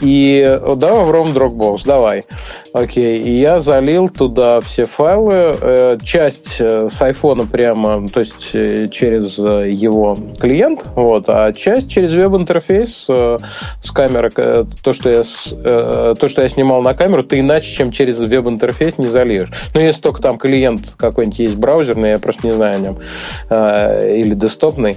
И 0.00 0.18
и 0.28 0.60
давай 0.76 1.04
вром 1.04 1.28
Dropbox, 1.28 1.82
давай. 1.84 2.24
Окей, 2.72 3.20
и 3.20 3.40
я 3.40 3.60
залил 3.60 4.08
туда 4.08 4.60
все 4.60 4.84
файлы, 4.84 5.56
э, 5.60 5.98
часть 6.02 6.60
э, 6.60 6.88
с 6.88 7.00
айфона 7.00 7.46
прямо, 7.46 8.08
то 8.08 8.20
есть 8.20 8.50
э, 8.54 8.88
через 8.88 9.38
его 9.38 10.16
клиент, 10.38 10.84
вот, 10.94 11.24
а 11.28 11.52
часть 11.52 11.90
через 11.90 12.12
веб-интерфейс 12.12 13.06
с 13.06 13.90
камеры, 13.92 14.30
то 14.30 14.92
что, 14.92 15.10
я, 15.10 15.22
то, 16.14 16.27
что 16.28 16.42
я 16.42 16.48
снимал 16.48 16.82
на 16.82 16.94
камеру, 16.94 17.22
ты 17.22 17.40
иначе, 17.40 17.72
чем 17.72 17.92
через 17.92 18.18
веб-интерфейс 18.18 18.98
не 18.98 19.06
зальешь. 19.06 19.48
Ну, 19.74 19.80
если 19.80 20.00
только 20.00 20.20
там 20.22 20.38
клиент 20.38 20.94
какой-нибудь 20.96 21.38
есть 21.38 21.56
браузерный, 21.56 22.10
я 22.10 22.18
просто 22.18 22.46
не 22.46 22.52
знаю 22.52 22.76
о 22.76 22.78
нем, 22.78 22.98
или 23.50 24.34
десктопный, 24.34 24.96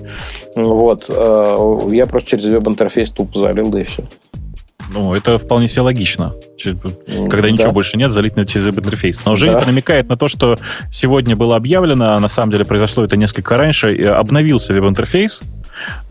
вот, 0.55 1.09
я 1.09 2.05
просто 2.07 2.29
через 2.31 2.45
веб-интерфейс 2.45 3.09
тупо 3.09 3.41
залил, 3.41 3.69
да 3.69 3.81
и 3.81 3.83
все. 3.83 4.03
Ну, 4.93 5.13
это 5.13 5.39
вполне 5.39 5.67
себе 5.67 5.83
логично. 5.83 6.33
Когда 6.61 7.43
да. 7.43 7.51
ничего 7.51 7.71
больше 7.71 7.97
нет, 7.97 8.11
залить 8.11 8.33
через 8.47 8.65
веб-интерфейс. 8.65 9.23
Но 9.25 9.35
Женя 9.35 9.59
да. 9.59 9.65
намекает 9.65 10.09
на 10.09 10.17
то, 10.17 10.27
что 10.27 10.57
сегодня 10.91 11.35
было 11.35 11.55
объявлено, 11.55 12.15
а 12.15 12.19
на 12.19 12.27
самом 12.27 12.51
деле 12.51 12.65
произошло 12.65 13.05
это 13.05 13.15
несколько 13.15 13.55
раньше, 13.55 13.95
обновился 14.03 14.73
веб-интерфейс, 14.73 15.41
Э, 15.41 15.60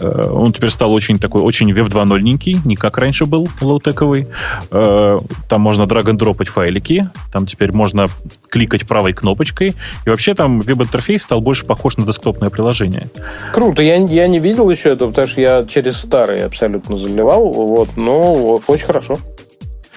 он 0.01 0.53
теперь 0.53 0.71
стал 0.71 0.93
очень 0.93 1.19
такой, 1.19 1.43
очень 1.43 1.73
веб 1.73 1.89
2.0-ненький, 1.89 2.59
не 2.65 2.77
как 2.77 2.99
раньше 2.99 3.27
был 3.27 3.49
лоутековый. 3.61 4.29
Э, 4.71 5.19
там 5.49 5.61
можно 5.61 5.87
драг-н-дропать 5.87 6.49
файлики, 6.49 7.09
там 7.33 7.47
теперь 7.47 7.73
можно 7.73 8.09
кликать 8.49 8.87
правой 8.87 9.13
кнопочкой. 9.13 9.75
И 10.07 10.11
вообще 10.11 10.35
там 10.35 10.61
веб-интерфейс 10.61 11.23
стал 11.23 11.41
больше 11.41 11.67
похож 11.67 11.97
на 11.97 12.07
десктопное 12.07 12.51
приложение. 12.51 13.11
Круто. 13.53 13.83
Я, 13.83 13.97
я 13.97 14.27
не 14.29 14.41
видел 14.41 14.69
еще 14.71 14.91
этого, 14.91 15.11
потому 15.11 15.29
что 15.29 15.41
я 15.41 15.65
через 15.67 15.97
старый 15.97 16.45
абсолютно 16.45 16.97
заливал. 16.97 17.53
Вот, 17.53 17.97
но 17.97 18.61
очень 18.67 18.87
хорошо. 18.87 19.19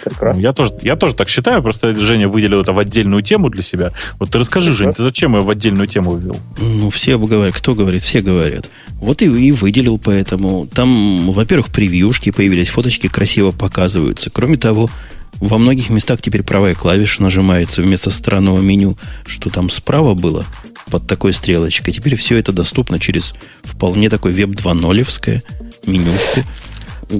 Прекрасно. 0.03 0.39
Я 0.39 0.53
тоже, 0.53 0.73
я 0.81 0.95
тоже 0.95 1.15
так 1.15 1.29
считаю, 1.29 1.61
просто 1.61 1.95
Женя 1.95 2.27
выделил 2.27 2.61
это 2.61 2.73
в 2.73 2.79
отдельную 2.79 3.21
тему 3.23 3.49
для 3.49 3.63
себя. 3.63 3.91
Вот 4.19 4.31
ты 4.31 4.39
расскажи, 4.39 4.69
Прекрасно. 4.71 4.85
Жень, 4.85 4.93
ты 4.95 5.03
зачем 5.03 5.33
его 5.33 5.43
в 5.43 5.49
отдельную 5.49 5.87
тему 5.87 6.15
ввел? 6.15 6.37
Ну, 6.59 6.89
все 6.89 7.17
говорят, 7.17 7.53
кто 7.53 7.73
говорит, 7.73 8.01
все 8.01 8.21
говорят. 8.21 8.69
Вот 8.95 9.21
и, 9.21 9.25
и 9.25 9.51
выделил 9.51 9.97
поэтому. 9.97 10.67
Там, 10.67 11.31
во-первых, 11.31 11.67
превьюшки 11.69 12.31
появились, 12.31 12.69
фоточки 12.69 13.07
красиво 13.07 13.51
показываются. 13.51 14.29
Кроме 14.29 14.57
того, 14.57 14.89
во 15.35 15.57
многих 15.57 15.89
местах 15.89 16.21
теперь 16.21 16.43
правая 16.43 16.73
клавиша 16.73 17.21
нажимается 17.21 17.81
вместо 17.81 18.11
странного 18.11 18.59
меню, 18.59 18.97
что 19.25 19.49
там 19.49 19.69
справа 19.69 20.13
было 20.13 20.45
под 20.89 21.07
такой 21.07 21.33
стрелочкой. 21.33 21.93
Теперь 21.93 22.15
все 22.15 22.37
это 22.37 22.51
доступно 22.51 22.99
через 22.99 23.35
вполне 23.63 24.09
такой 24.09 24.31
веб 24.31 24.49
2.0 24.49 25.41
менюшку. 25.85 26.41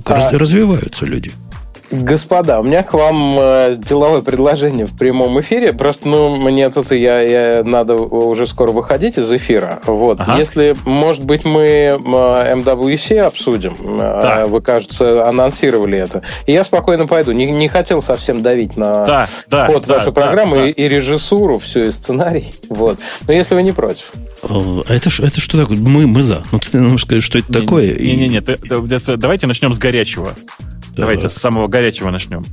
А... 0.06 0.38
Развиваются 0.38 1.06
люди. 1.06 1.32
Господа, 2.02 2.60
у 2.60 2.64
меня 2.64 2.82
к 2.82 2.94
вам 2.94 3.38
э, 3.40 3.76
деловое 3.78 4.22
предложение 4.22 4.88
в 4.88 4.98
прямом 4.98 5.40
эфире. 5.42 5.74
Просто, 5.74 6.08
ну, 6.08 6.36
мне 6.38 6.70
тут 6.70 6.92
я, 6.92 7.20
я 7.20 7.64
надо 7.64 7.96
уже 7.96 8.48
скоро 8.48 8.72
выходить 8.72 9.18
из 9.18 9.32
эфира. 9.32 9.80
Вот. 9.86 10.20
Ага. 10.20 10.40
Если, 10.40 10.76
может 10.86 11.24
быть, 11.24 11.46
мы 11.46 11.62
э, 11.62 11.98
MWC 11.98 13.20
обсудим. 13.20 13.76
Э, 13.80 14.22
да. 14.22 14.46
Вы, 14.46 14.62
кажется, 14.62 15.28
анонсировали 15.28 16.00
это. 16.00 16.24
И 16.48 16.52
я 16.52 16.64
спокойно 16.64 17.06
пойду. 17.06 17.32
Не, 17.32 17.52
не 17.52 17.68
хотел 17.68 18.02
совсем 18.02 18.42
давить 18.42 18.76
на 18.76 19.06
да, 19.06 19.30
да, 19.48 19.68
ход 19.68 19.86
да, 19.86 19.94
вашей 19.94 20.12
да, 20.12 20.22
программы 20.22 20.58
да. 20.58 20.66
И, 20.66 20.72
и 20.72 20.90
режиссуру, 20.90 21.60
все, 21.60 21.82
и 21.82 21.92
сценарий. 21.92 22.54
Вот. 22.70 22.98
Но 23.28 23.34
если 23.34 23.54
вы 23.54 23.62
не 23.62 23.72
против. 23.72 24.12
А 24.44 24.94
это, 24.94 25.10
это 25.10 25.40
что 25.40 25.62
такое? 25.62 25.78
Мы, 25.78 26.08
мы 26.08 26.22
за. 26.22 26.44
Ну, 26.52 26.60
ты 26.60 26.80
можешь 26.80 27.06
сказать, 27.06 27.24
что 27.24 27.38
это 27.38 27.48
не, 27.50 27.62
такое. 27.62 27.96
Не-не-не, 27.98 28.42
давайте 29.18 29.48
начнем 29.48 29.74
с 29.74 29.78
горячего. 29.78 30.34
Давайте 30.96 31.30
с 31.30 31.34
самого 31.34 31.68
горячего 31.68 32.12
начнем. 32.12 32.44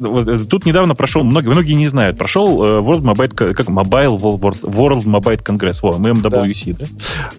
Э, 0.00 0.04
вот, 0.06 0.48
тут 0.48 0.66
недавно 0.66 0.94
прошел, 0.94 1.22
многие, 1.24 1.48
многие 1.48 1.72
не 1.74 1.88
знают, 1.88 2.18
прошел 2.18 2.64
э, 2.64 2.78
World 2.80 3.02
Mobile, 3.02 3.54
как 3.54 3.66
Mobile 3.66 4.18
World, 4.18 4.62
World 4.62 5.04
Mobile 5.04 5.42
Congress, 5.42 5.78
во, 5.82 5.90
MWC, 5.92 6.76
да? 6.78 6.86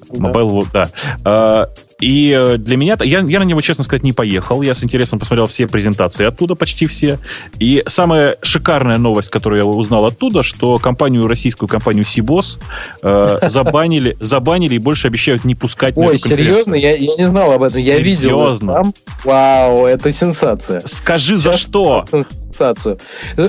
да? 0.10 0.30
Mobile, 0.30 0.68
да. 0.72 0.89
да. 1.24 1.70
И 2.04 2.36
э, 2.38 2.58
для 2.58 2.76
меня, 2.76 2.97
я, 3.01 3.20
я 3.20 3.39
на 3.39 3.43
него, 3.43 3.62
честно 3.62 3.84
сказать, 3.84 4.04
не 4.04 4.12
поехал. 4.12 4.62
Я 4.62 4.74
с 4.74 4.84
интересом 4.84 5.20
посмотрел 5.20 5.47
все 5.47 5.68
презентации 5.68 6.26
оттуда, 6.26 6.56
почти 6.56 6.86
все. 6.86 7.18
И 7.60 7.82
самая 7.88 8.36
шикарная 8.41 8.97
новость, 8.97 9.30
которую 9.30 9.62
я 9.62 9.66
узнал 9.66 10.06
оттуда, 10.06 10.43
что 10.43 10.78
компанию, 10.80 11.28
российскую 11.28 11.70
компанию 11.70 12.04
Сибос 12.04 12.60
э, 13.01 13.39
забанили, 13.49 14.18
забанили 14.20 14.76
и 14.76 14.80
больше 14.80 15.08
обещают 15.08 15.45
не 15.45 15.56
пускать 15.56 15.95
Ой, 15.95 16.18
серьезно? 16.18 16.76
Я, 16.76 16.95
я 16.95 17.16
не 17.18 17.30
знал 17.30 17.54
об 17.54 17.64
этом. 17.64 17.80
Серьезно? 17.80 17.93
Я 17.93 17.99
видел. 17.99 18.39
Серьезно? 18.39 18.93
Вау, 19.24 19.86
это 19.86 20.12
сенсация. 20.12 20.82
Скажи, 20.86 21.38
за 21.38 21.54
что? 21.54 22.06
Ассоциацию. 22.54 22.97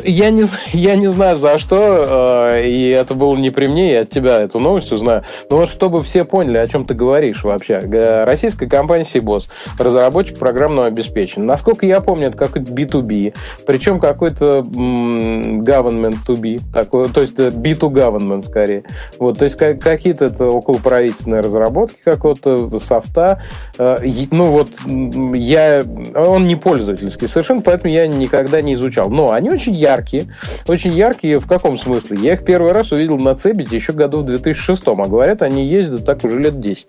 Я 0.05 0.31
не, 0.31 0.45
я 0.73 0.97
не 0.97 1.09
знаю 1.09 1.37
за 1.37 1.59
что, 1.59 2.55
э, 2.57 2.69
и 2.69 2.89
это 2.89 3.15
было 3.15 3.37
не 3.37 3.51
при 3.51 3.67
мне, 3.67 3.93
я 3.93 4.01
от 4.01 4.11
тебя 4.11 4.41
эту 4.41 4.59
новость 4.59 4.93
узнаю. 4.93 5.23
Но 5.51 5.59
вот 5.59 5.69
чтобы 5.69 6.03
все 6.03 6.25
поняли, 6.25 6.59
о 6.59 6.67
чем 6.67 6.85
ты 6.85 6.95
говоришь 6.95 7.45
вообще. 7.45 7.79
Российская 8.25 8.67
компания 8.67 9.05
Сибос, 9.05 9.49
разработчик 9.79 10.39
программного 10.39 10.89
обеспечения. 10.89 11.47
Насколько 11.47 11.87
я 11.87 12.01
помню, 12.01 12.29
это 12.29 12.37
какой-то 12.37 12.73
B2B, 12.73 13.35
причем 13.67 14.01
какой-то 14.01 14.61
government 14.61 16.17
to 16.27 16.35
be, 16.35 16.61
такой, 16.73 17.09
то 17.09 17.21
есть 17.21 17.37
B2 17.37 17.79
government 17.79 18.45
скорее. 18.45 18.85
Вот, 19.19 19.39
то 19.39 19.45
есть 19.45 19.57
какие-то 19.57 20.27
это 20.27 20.47
околоправительственные 20.47 21.41
разработки 21.41 21.99
какого-то 22.03 22.79
софта. 22.79 23.43
Э, 23.79 23.99
ну 24.31 24.45
вот 24.45 24.71
я, 24.87 25.83
он 26.15 26.47
не 26.47 26.57
пользовательский 26.57 27.29
совершенно, 27.29 27.63
поэтому 27.63 27.93
я 27.93 28.07
никогда 28.07 28.63
не 28.63 28.75
изучал 28.75 28.94
изучал. 28.95 29.11
Но 29.11 29.33
они 29.33 29.51
очень 29.51 29.75
яркие. 29.75 30.29
Очень 30.67 30.93
яркие 30.93 31.41
в 31.41 31.47
каком 31.47 31.79
смысле? 31.79 32.19
Я 32.21 32.35
их 32.35 32.45
первый 32.45 32.73
раз 32.73 32.93
увидел 32.93 33.19
на 33.19 33.35
Цебите 33.35 33.77
еще 33.77 33.93
году 33.93 34.21
в 34.21 34.25
2006, 34.25 34.83
а 34.87 34.95
говорят, 34.95 35.43
они 35.43 35.67
ездят 35.67 36.05
так 36.05 36.25
уже 36.25 36.41
лет 36.41 36.61
10. 36.61 36.89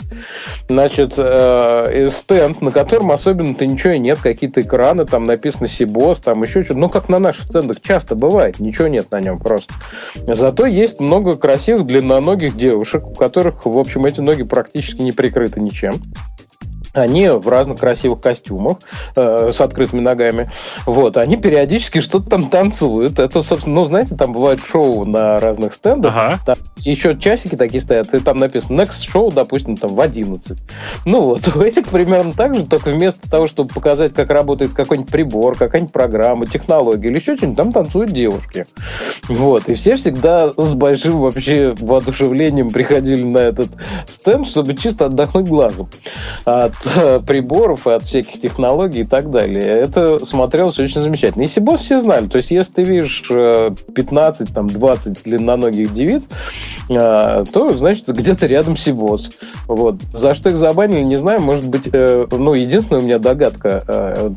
Значит, 0.69 1.13
э, 1.17 2.07
стенд, 2.11 2.61
на 2.61 2.71
котором 2.71 3.11
особенно-то 3.11 3.65
ничего 3.65 3.93
и 3.93 3.99
нет, 3.99 4.19
какие-то 4.21 4.61
экраны, 4.61 5.05
там 5.05 5.25
написано 5.25 5.67
Сибос, 5.67 6.19
там 6.19 6.43
еще 6.43 6.63
что-то. 6.63 6.79
Ну, 6.79 6.89
как 6.89 7.09
на 7.09 7.19
наших 7.19 7.45
стендах 7.45 7.81
часто 7.81 8.15
бывает, 8.15 8.59
ничего 8.59 8.87
нет 8.87 9.11
на 9.11 9.19
нем 9.19 9.39
просто. 9.39 9.73
Зато 10.27 10.65
есть 10.65 10.99
много 10.99 11.35
красивых 11.35 11.85
длинноногих 11.85 12.55
девушек, 12.55 13.05
у 13.07 13.13
которых, 13.13 13.65
в 13.65 13.77
общем, 13.77 14.05
эти 14.05 14.21
ноги 14.21 14.43
практически 14.43 15.01
не 15.01 15.11
прикрыты 15.11 15.59
ничем 15.59 16.01
они 16.97 17.29
в 17.29 17.47
разных 17.47 17.79
красивых 17.79 18.21
костюмах 18.21 18.77
э, 19.15 19.51
с 19.51 19.61
открытыми 19.61 20.01
ногами. 20.01 20.49
Вот, 20.85 21.17
они 21.17 21.37
периодически 21.37 22.01
что-то 22.01 22.29
там 22.29 22.49
танцуют. 22.49 23.19
Это, 23.19 23.41
собственно, 23.41 23.75
ну, 23.75 23.85
знаете, 23.85 24.15
там 24.15 24.33
бывают 24.33 24.61
шоу 24.63 25.05
на 25.05 25.39
разных 25.39 25.73
стендах. 25.73 26.13
Ага. 26.15 26.39
Там 26.45 26.55
еще 26.91 27.17
часики 27.17 27.55
такие 27.55 27.81
стоят, 27.81 28.13
и 28.13 28.19
там 28.19 28.37
написано 28.37 28.81
Next 28.81 29.01
Show, 29.11 29.33
допустим, 29.33 29.75
там 29.75 29.95
в 29.95 30.01
11. 30.01 30.57
Ну 31.05 31.21
вот, 31.21 31.47
у 31.55 31.61
этих 31.61 31.87
примерно 31.89 32.31
так 32.33 32.55
же, 32.55 32.65
только 32.65 32.89
вместо 32.91 33.29
того, 33.29 33.47
чтобы 33.47 33.73
показать, 33.73 34.13
как 34.13 34.29
работает 34.29 34.73
какой-нибудь 34.73 35.11
прибор, 35.11 35.57
какая-нибудь 35.57 35.93
программа, 35.93 36.45
технология 36.45 37.09
или 37.09 37.19
еще 37.19 37.35
что-нибудь, 37.35 37.57
там 37.57 37.73
танцуют 37.73 38.11
девушки. 38.11 38.65
Вот, 39.27 39.67
и 39.67 39.73
все 39.73 39.95
всегда 39.95 40.51
с 40.55 40.73
большим 40.73 41.19
вообще 41.19 41.73
воодушевлением 41.79 42.69
приходили 42.69 43.23
на 43.23 43.39
этот 43.39 43.69
стенд, 44.07 44.47
чтобы 44.47 44.75
чисто 44.75 45.07
отдохнуть 45.07 45.47
глазом 45.47 45.89
от 46.45 46.73
приборов 47.25 47.87
и 47.87 47.91
от 47.91 48.03
всяких 48.03 48.39
технологий 48.39 49.01
и 49.01 49.05
так 49.05 49.31
далее. 49.31 49.63
Это 49.63 50.23
смотрелось 50.25 50.79
очень 50.79 51.01
замечательно. 51.01 51.43
И 51.43 51.47
Сибос 51.47 51.81
все 51.81 52.01
знали. 52.01 52.27
То 52.27 52.37
есть, 52.37 52.51
если 52.51 52.71
ты 52.71 52.83
видишь 52.83 53.23
15, 53.27 54.49
э, 54.49 54.53
там, 54.53 54.67
20 54.67 55.23
длинноногих 55.23 55.93
девиц, 55.93 56.23
э, 56.23 56.74
то, 56.87 57.69
значит, 57.69 58.07
где-то 58.07 58.45
рядом 58.47 58.77
Сибос. 58.77 59.31
Вот. 59.67 60.01
За 60.13 60.33
что 60.33 60.49
их 60.49 60.57
забанили, 60.57 61.03
не 61.03 61.15
знаю. 61.15 61.41
Может 61.41 61.69
быть, 61.69 61.89
э, 61.91 62.27
ну, 62.31 62.53
единственная 62.53 63.01
у 63.01 63.05
меня 63.05 63.19
догадка, 63.19 64.33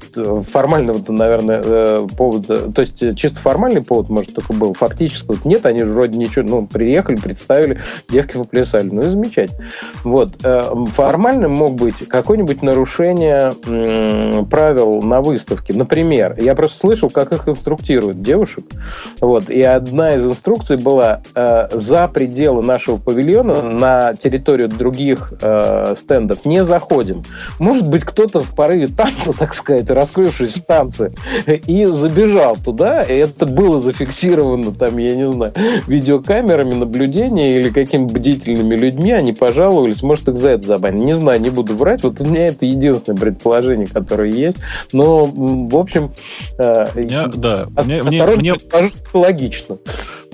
формального, 0.49 1.01
наверное, 1.09 2.07
повода, 2.07 2.73
то 2.73 2.81
есть, 2.81 2.99
чисто 3.17 3.39
формальный 3.39 3.83
повод, 3.83 4.09
может, 4.09 4.35
только 4.35 4.53
был. 4.53 4.75
Фактически 4.75 5.29
нет, 5.45 5.67
они 5.67 5.85
же 5.85 5.93
вроде 5.93 6.19
ничего, 6.19 6.47
ну, 6.47 6.67
приехали, 6.67 7.17
представили, 7.17 7.81
девки 8.09 8.37
поплясали. 8.37 8.89
Ну, 8.89 9.03
и 9.03 9.07
замечательно. 9.07 9.65
Вот. 10.05 10.37
Формальным 10.95 11.53
мог 11.53 11.75
быть 11.75 12.07
какое-нибудь 12.09 12.63
нарушение 12.63 13.55
правил 14.51 15.03
на 15.03 15.21
выставке. 15.21 15.73
Например, 15.73 16.37
я 16.39 16.55
просто 16.55 16.79
слышал, 16.79 17.11
как 17.11 17.33
их 17.33 17.49
инструктируют 17.49 18.23
девушек. 18.23 18.65
Вот, 19.21 19.51
и 19.51 19.63
одна 19.63 20.15
из 20.15 20.27
инструкций 20.27 20.77
была 20.77 21.21
э, 21.35 21.69
за 21.73 22.09
пределы 22.29 22.63
нашего 22.63 22.99
павильона 22.99 23.63
на 23.63 24.13
территорию 24.13 24.69
других 24.69 25.33
э, 25.41 25.95
стендов 25.97 26.45
не 26.45 26.63
заходим. 26.63 27.23
Может 27.59 27.89
быть, 27.89 28.05
кто-то 28.05 28.41
в 28.41 28.55
порыве 28.55 28.89
танца, 28.89 29.33
так 29.33 29.55
сказать, 29.55 29.89
раскрывшись 29.91 30.55
в 30.55 30.65
танце, 30.65 31.13
и 31.47 31.87
забежал 31.87 32.57
туда, 32.57 33.03
и 33.03 33.15
это 33.15 33.47
было 33.47 33.81
зафиксировано 33.81 34.75
там, 34.75 34.99
я 34.99 35.17
не 35.17 35.29
знаю, 35.29 35.55
видеокамерами 35.87 36.75
наблюдения 36.75 37.61
или 37.61 37.71
какими 37.71 38.05
бдительными 38.05 38.77
людьми, 38.77 39.13
они 39.13 39.33
пожаловались, 39.33 40.03
может, 40.03 40.29
их 40.29 40.37
за 40.37 40.51
это 40.51 40.67
забанили. 40.67 41.05
Не 41.07 41.15
знаю, 41.15 41.41
не 41.41 41.51
буду 41.51 41.75
врать. 41.75 42.03
Вот 42.03 42.21
меня 42.21 42.47
это 42.47 42.67
единственное 42.67 43.19
предположение, 43.19 43.87
которое 43.87 44.31
есть. 44.31 44.59
Но, 44.93 45.25
в 45.25 45.77
общем, 45.77 46.11
э, 46.59 46.87
меня, 46.95 47.29
да, 47.29 47.69
мне, 47.85 48.03
мне, 48.03 48.25
мне, 48.25 48.55
логично. 49.15 49.79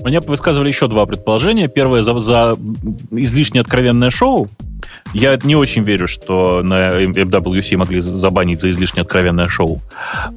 Мне 0.03 0.21
высказывали 0.21 0.69
еще 0.69 0.89
два 0.89 1.07
предположения. 1.07 1.69
Первое 1.69 2.03
за, 2.03 2.19
за 2.19 2.59
излишне 3.11 3.61
откровенное 3.61 4.11
шоу. 4.11 4.49
Я 5.13 5.39
не 5.43 5.57
очень 5.57 5.83
верю, 5.85 6.09
что 6.09 6.63
на 6.63 7.03
MWC 7.03 7.77
могли 7.77 8.01
забанить 8.01 8.61
за 8.61 8.71
излишне 8.71 9.03
откровенное 9.03 9.47
шоу. 9.47 9.81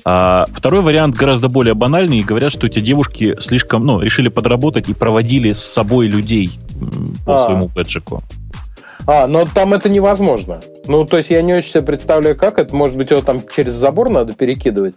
А 0.05 0.45
второй 0.53 0.81
вариант 0.81 1.15
гораздо 1.15 1.49
более 1.49 1.73
банальный. 1.73 2.19
И 2.19 2.23
говорят, 2.23 2.51
что 2.51 2.67
эти 2.67 2.79
девушки 2.79 3.35
слишком, 3.39 3.85
ну, 3.85 3.99
решили 3.99 4.29
подработать 4.29 4.87
и 4.89 4.93
проводили 4.93 5.51
с 5.51 5.63
собой 5.63 6.07
людей 6.07 6.59
по 7.25 7.43
а. 7.43 7.45
своему 7.45 7.67
бэджику. 7.67 8.21
А, 9.05 9.27
но 9.27 9.45
там 9.45 9.73
это 9.73 9.89
невозможно. 9.89 10.59
Ну, 10.87 11.05
то 11.05 11.17
есть 11.17 11.29
я 11.29 11.41
не 11.41 11.53
очень 11.53 11.71
себе 11.71 11.83
представляю, 11.83 12.35
как 12.35 12.59
это. 12.59 12.75
Может 12.75 12.97
быть, 12.97 13.11
его 13.11 13.21
там 13.21 13.39
через 13.53 13.73
забор 13.73 14.09
надо 14.09 14.33
перекидывать. 14.33 14.95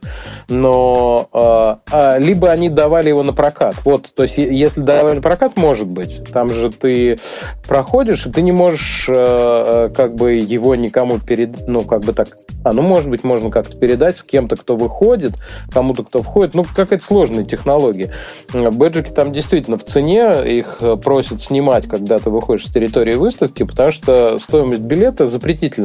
Но 0.48 1.28
э, 1.32 1.92
э, 1.92 2.20
либо 2.20 2.50
они 2.50 2.68
давали 2.68 3.08
его 3.08 3.22
на 3.22 3.32
прокат. 3.32 3.76
Вот, 3.84 4.12
то 4.14 4.22
есть 4.22 4.38
если 4.38 4.80
давали 4.80 5.16
на 5.16 5.22
прокат, 5.22 5.56
может 5.56 5.88
быть. 5.88 6.22
Там 6.32 6.50
же 6.50 6.70
ты 6.70 7.18
проходишь, 7.66 8.26
и 8.26 8.30
ты 8.30 8.42
не 8.42 8.52
можешь 8.52 9.06
э, 9.08 9.14
э 9.14 9.90
как 9.94 10.14
бы 10.14 10.34
его 10.34 10.74
никому 10.74 11.18
перед... 11.18 11.68
Ну, 11.68 11.82
как 11.82 12.02
бы 12.02 12.12
так... 12.12 12.28
А, 12.64 12.72
ну, 12.72 12.82
может 12.82 13.10
быть, 13.10 13.24
можно 13.24 13.50
как-то 13.50 13.76
передать 13.76 14.18
с 14.18 14.22
кем-то, 14.22 14.56
кто 14.56 14.76
выходит, 14.76 15.32
кому-то, 15.72 16.04
кто 16.04 16.22
входит. 16.22 16.54
Ну, 16.54 16.64
какая-то 16.64 17.04
сложная 17.04 17.44
технология. 17.44 18.12
Бэджики 18.52 19.10
там 19.10 19.32
действительно 19.32 19.78
в 19.78 19.84
цене. 19.84 20.32
Их 20.46 20.80
просят 21.02 21.42
снимать, 21.42 21.88
когда 21.88 22.18
ты 22.18 22.30
выходишь 22.30 22.66
с 22.66 22.72
территории 22.72 23.14
выставки, 23.14 23.62
потому 23.62 23.90
что 23.90 24.38
стоимость 24.38 24.80
билета 24.80 25.26
запретительная 25.26 25.79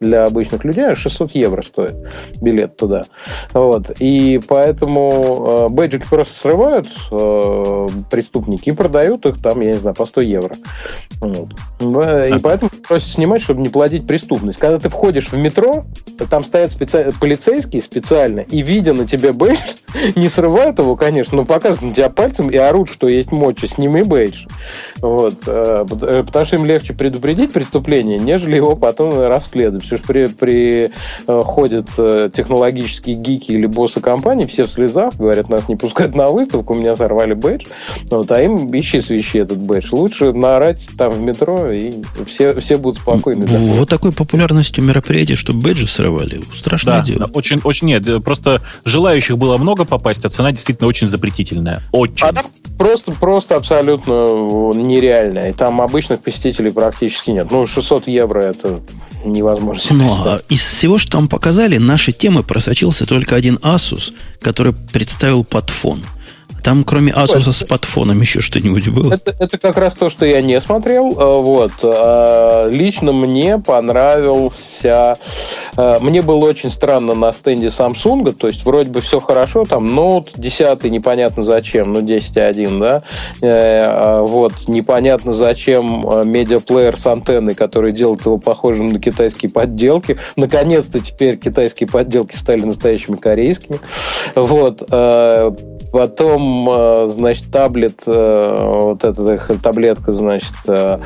для 0.00 0.24
обычных 0.24 0.64
людей. 0.64 0.94
600 0.94 1.34
евро 1.34 1.62
стоит 1.62 1.94
билет 2.40 2.76
туда. 2.76 3.02
Вот. 3.52 3.90
И 4.00 4.40
поэтому 4.46 5.66
э, 5.66 5.68
бэджики 5.68 6.06
просто 6.08 6.38
срывают 6.38 6.88
э, 7.10 7.88
преступники 8.10 8.70
и 8.70 8.72
продают 8.72 9.26
их 9.26 9.40
там, 9.42 9.60
я 9.60 9.72
не 9.72 9.78
знаю, 9.78 9.96
по 9.96 10.06
100 10.06 10.20
евро. 10.22 10.56
Вот. 11.20 11.48
И 11.80 12.38
поэтому 12.42 12.70
просят 12.86 13.08
снимать, 13.08 13.42
чтобы 13.42 13.60
не 13.60 13.68
платить 13.68 14.06
преступность. 14.06 14.58
Когда 14.58 14.78
ты 14.78 14.88
входишь 14.88 15.28
в 15.28 15.36
метро, 15.36 15.84
там 16.30 16.44
стоят 16.44 16.72
специ... 16.72 17.10
полицейские 17.20 17.82
специально, 17.82 18.40
и 18.40 18.62
видя 18.62 18.92
на 18.92 19.06
тебе 19.06 19.32
бейдж, 19.32 19.58
не 20.16 20.28
срывают 20.28 20.78
его, 20.78 20.96
конечно, 20.96 21.36
но 21.36 21.44
показывают 21.44 21.90
на 21.90 21.94
тебя 21.94 22.08
пальцем 22.08 22.50
и 22.50 22.56
орут, 22.56 22.90
что 22.90 23.08
есть 23.08 23.32
мочи, 23.32 23.66
сними 23.66 24.02
бейдж. 24.02 24.46
Вот. 25.00 25.34
Э, 25.46 25.84
потому 25.88 26.44
что 26.44 26.56
им 26.56 26.64
легче 26.64 26.94
предупредить 26.94 27.52
преступление, 27.52 28.18
нежели 28.18 28.56
его 28.56 28.76
потом 28.76 29.10
расследовать. 29.40 29.82
Потому 29.84 29.98
что 29.98 30.12
при, 30.12 30.26
при 30.26 30.90
ходят 31.42 31.88
технологические 32.32 33.16
гики 33.16 33.52
или 33.52 33.66
боссы 33.66 34.00
компании, 34.00 34.46
все 34.46 34.64
в 34.64 34.70
слезах, 34.70 35.14
говорят, 35.16 35.48
нас 35.48 35.68
не 35.68 35.76
пускают 35.76 36.14
на 36.14 36.26
выставку, 36.26 36.74
у 36.74 36.76
меня 36.76 36.94
сорвали 36.94 37.34
бэдж. 37.34 37.66
Вот, 38.10 38.30
а 38.32 38.42
им 38.42 38.70
ищи 38.76 39.00
свищи 39.00 39.38
этот 39.38 39.58
бэдж. 39.58 39.88
Лучше 39.92 40.32
наорать 40.32 40.86
там 40.96 41.10
в 41.10 41.20
метро, 41.20 41.70
и 41.70 41.94
все, 42.26 42.58
все 42.60 42.76
будут 42.76 43.00
спокойны. 43.00 43.46
Вот 43.46 43.88
такой 43.88 44.12
популярностью 44.12 44.84
мероприятий, 44.84 45.34
что 45.34 45.52
бэджи 45.52 45.86
срывали. 45.86 46.40
Страшное 46.54 46.98
да, 46.98 47.04
дело. 47.04 47.30
Очень, 47.32 47.60
очень, 47.64 47.88
нет, 47.88 48.24
просто 48.24 48.60
желающих 48.84 49.38
было 49.38 49.58
много 49.58 49.84
попасть, 49.84 50.24
а 50.24 50.30
цена 50.30 50.52
действительно 50.52 50.88
очень 50.88 51.08
запретительная. 51.08 51.82
Очень. 51.92 52.26
А 52.26 52.32
там 52.32 52.46
просто, 52.78 53.12
просто 53.12 53.56
абсолютно 53.56 54.72
нереальная. 54.72 55.50
И 55.50 55.52
там 55.52 55.80
обычных 55.80 56.20
посетителей 56.20 56.70
практически 56.70 57.30
нет. 57.30 57.48
Ну, 57.50 57.66
600 57.66 58.08
евро 58.08 58.40
это 58.40 58.80
невозможно 59.24 59.82
себе 59.82 59.96
Ну, 59.96 60.12
а 60.12 60.42
из 60.48 60.60
всего, 60.60 60.98
что 60.98 61.12
там 61.12 61.28
показали, 61.28 61.76
нашей 61.78 62.12
темы 62.12 62.42
просочился 62.42 63.06
только 63.06 63.36
один 63.36 63.56
Asus, 63.56 64.12
который 64.40 64.72
представил 64.72 65.44
под 65.44 65.70
фон– 65.70 66.02
там, 66.60 66.84
кроме 66.84 67.12
Asus 67.12 67.52
с 67.52 67.64
подфоном, 67.64 68.20
еще 68.20 68.40
что-нибудь 68.40 68.88
было? 68.88 69.14
Это, 69.14 69.34
это 69.38 69.58
как 69.58 69.76
раз 69.76 69.94
то, 69.94 70.10
что 70.10 70.26
я 70.26 70.42
не 70.42 70.60
смотрел. 70.60 71.18
Э, 71.18 71.40
вот. 71.40 71.72
Э, 71.82 72.68
лично 72.70 73.12
мне 73.12 73.58
понравился... 73.58 75.16
Э, 75.76 75.98
мне 76.00 76.22
было 76.22 76.46
очень 76.46 76.70
странно 76.70 77.14
на 77.14 77.32
стенде 77.32 77.66
Samsung, 77.66 78.32
то 78.32 78.48
есть 78.48 78.64
вроде 78.64 78.90
бы 78.90 79.00
все 79.00 79.20
хорошо, 79.20 79.64
там 79.64 79.86
ноут 79.86 80.30
10 80.34 80.84
непонятно 80.84 81.42
зачем, 81.42 81.92
ну 81.92 82.00
10.1, 82.00 82.78
да, 82.80 83.02
а 83.42 84.22
вот, 84.22 84.52
непонятно 84.68 85.32
зачем 85.32 86.06
медиаплеер 86.24 86.98
с 86.98 87.06
антенной, 87.06 87.54
который 87.54 87.92
делает 87.92 88.24
его 88.24 88.38
похожим 88.38 88.88
на 88.88 88.98
китайские 88.98 89.50
подделки. 89.50 90.18
Наконец-то 90.36 91.00
теперь 91.00 91.36
китайские 91.36 91.88
подделки 91.88 92.36
стали 92.36 92.62
настоящими 92.62 93.16
корейскими. 93.16 93.78
Вот. 94.34 94.82
Потом, 95.92 96.68
э, 96.70 97.08
значит, 97.08 97.50
таблет, 97.50 98.02
э, 98.06 98.68
вот 98.68 99.04
эта 99.04 99.58
таблетка, 99.58 100.12
значит, 100.12 100.54
э, 100.68 100.98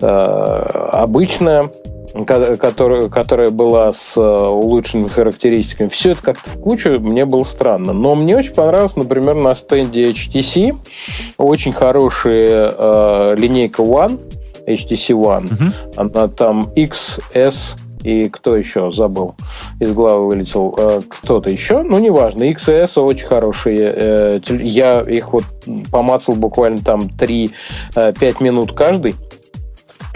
обычная, 0.00 1.64
которая, 2.26 3.08
которая 3.08 3.50
была 3.50 3.92
с 3.92 4.16
улучшенными 4.16 5.06
характеристиками. 5.06 5.88
Все 5.88 6.10
это 6.10 6.22
как-то 6.22 6.50
в 6.50 6.60
кучу, 6.60 6.98
мне 6.98 7.24
было 7.24 7.44
странно. 7.44 7.92
Но 7.92 8.16
мне 8.16 8.36
очень 8.36 8.54
понравилось, 8.54 8.96
например, 8.96 9.36
на 9.36 9.54
стенде 9.54 10.10
HTC 10.10 10.76
очень 11.36 11.72
хорошая 11.72 13.34
линейка 13.36 13.82
One, 13.82 14.18
HTC 14.66 15.14
One. 15.14 15.52
Угу. 15.52 15.72
Она 15.96 16.28
там 16.28 16.72
XS 16.74 17.76
и 18.02 18.28
кто 18.28 18.56
еще 18.56 18.90
забыл, 18.92 19.34
из 19.78 19.92
главы 19.92 20.26
вылетел, 20.26 20.74
э, 20.78 21.00
кто-то 21.08 21.50
еще, 21.50 21.82
ну, 21.82 21.98
неважно, 21.98 22.44
XS 22.44 23.00
очень 23.00 23.26
хорошие, 23.26 23.92
э, 23.94 24.40
я 24.48 25.00
их 25.00 25.32
вот 25.32 25.44
помацал 25.90 26.34
буквально 26.34 26.78
там 26.78 27.02
3-5 27.02 27.52
э, 27.96 28.12
минут 28.40 28.72
каждый, 28.72 29.14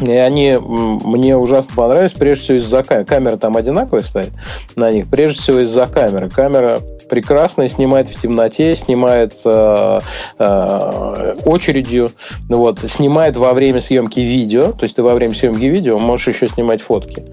и 0.01 0.13
они 0.13 0.57
мне 0.61 1.37
ужасно 1.37 1.71
понравились, 1.77 2.13
прежде 2.13 2.45
всего 2.45 2.59
из-за 2.59 2.83
камеры. 2.83 3.05
Камера 3.05 3.37
там 3.37 3.57
одинаковая 3.57 4.01
стоит 4.01 4.33
на 4.75 4.91
них, 4.91 5.09
прежде 5.09 5.41
всего 5.41 5.61
из-за 5.61 5.87
камеры. 5.87 6.29
Камера 6.31 6.81
прекрасная, 7.09 7.69
снимает 7.69 8.09
в 8.09 8.21
темноте, 8.21 8.77
снимает 8.77 9.35
э, 9.45 9.99
э, 10.39 11.37
очередью, 11.45 12.09
вот, 12.49 12.81
снимает 12.81 13.37
во 13.37 13.53
время 13.53 13.81
съемки 13.81 14.21
видео, 14.21 14.73
то 14.73 14.85
есть 14.85 14.97
ты 14.97 15.03
во 15.03 15.15
время 15.15 15.35
съемки 15.35 15.65
видео 15.65 15.99
можешь 15.99 16.35
еще 16.35 16.49
снимать 16.49 16.83
фотки. 16.83 17.25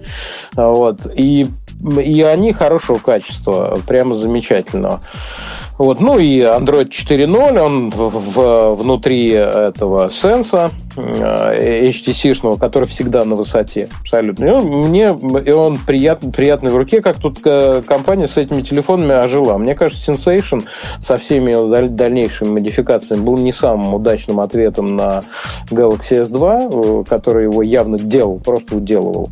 Вот, 0.54 1.06
и, 1.14 1.46
и 2.02 2.22
они 2.22 2.52
хорошего 2.52 2.98
качества, 2.98 3.78
прямо 3.86 4.16
замечательного. 4.16 5.00
Вот. 5.78 6.00
Ну 6.00 6.18
и 6.18 6.40
Android 6.40 6.90
4.0, 6.90 7.58
он 7.58 7.90
в, 7.90 8.10
в, 8.10 8.70
внутри 8.76 9.30
этого 9.30 10.10
сенса 10.10 10.70
HTC-шного, 10.96 12.58
который 12.58 12.86
всегда 12.86 13.24
на 13.24 13.34
высоте. 13.34 13.88
Абсолютно. 14.00 14.44
И 14.44 14.50
он, 14.50 14.64
мне 14.88 15.16
и 15.44 15.52
он 15.52 15.78
приятный, 15.78 16.32
приятный 16.32 16.72
в 16.72 16.76
руке, 16.76 17.00
как 17.00 17.18
тут 17.18 17.40
э, 17.44 17.82
компания 17.86 18.28
с 18.28 18.36
этими 18.36 18.62
телефонами 18.62 19.14
ожила. 19.14 19.58
Мне 19.58 19.74
кажется, 19.74 20.12
Sensation 20.12 20.64
со 21.00 21.16
всеми 21.16 21.52
дальнейшими 21.88 22.50
модификациями 22.50 23.22
был 23.22 23.36
не 23.36 23.52
самым 23.52 23.94
удачным 23.94 24.40
ответом 24.40 24.96
на 24.96 25.22
Galaxy 25.70 26.22
S2, 26.22 27.02
э, 27.02 27.04
который 27.08 27.44
его 27.44 27.62
явно 27.62 27.98
делал, 27.98 28.38
просто 28.38 28.76
уделывал. 28.76 29.28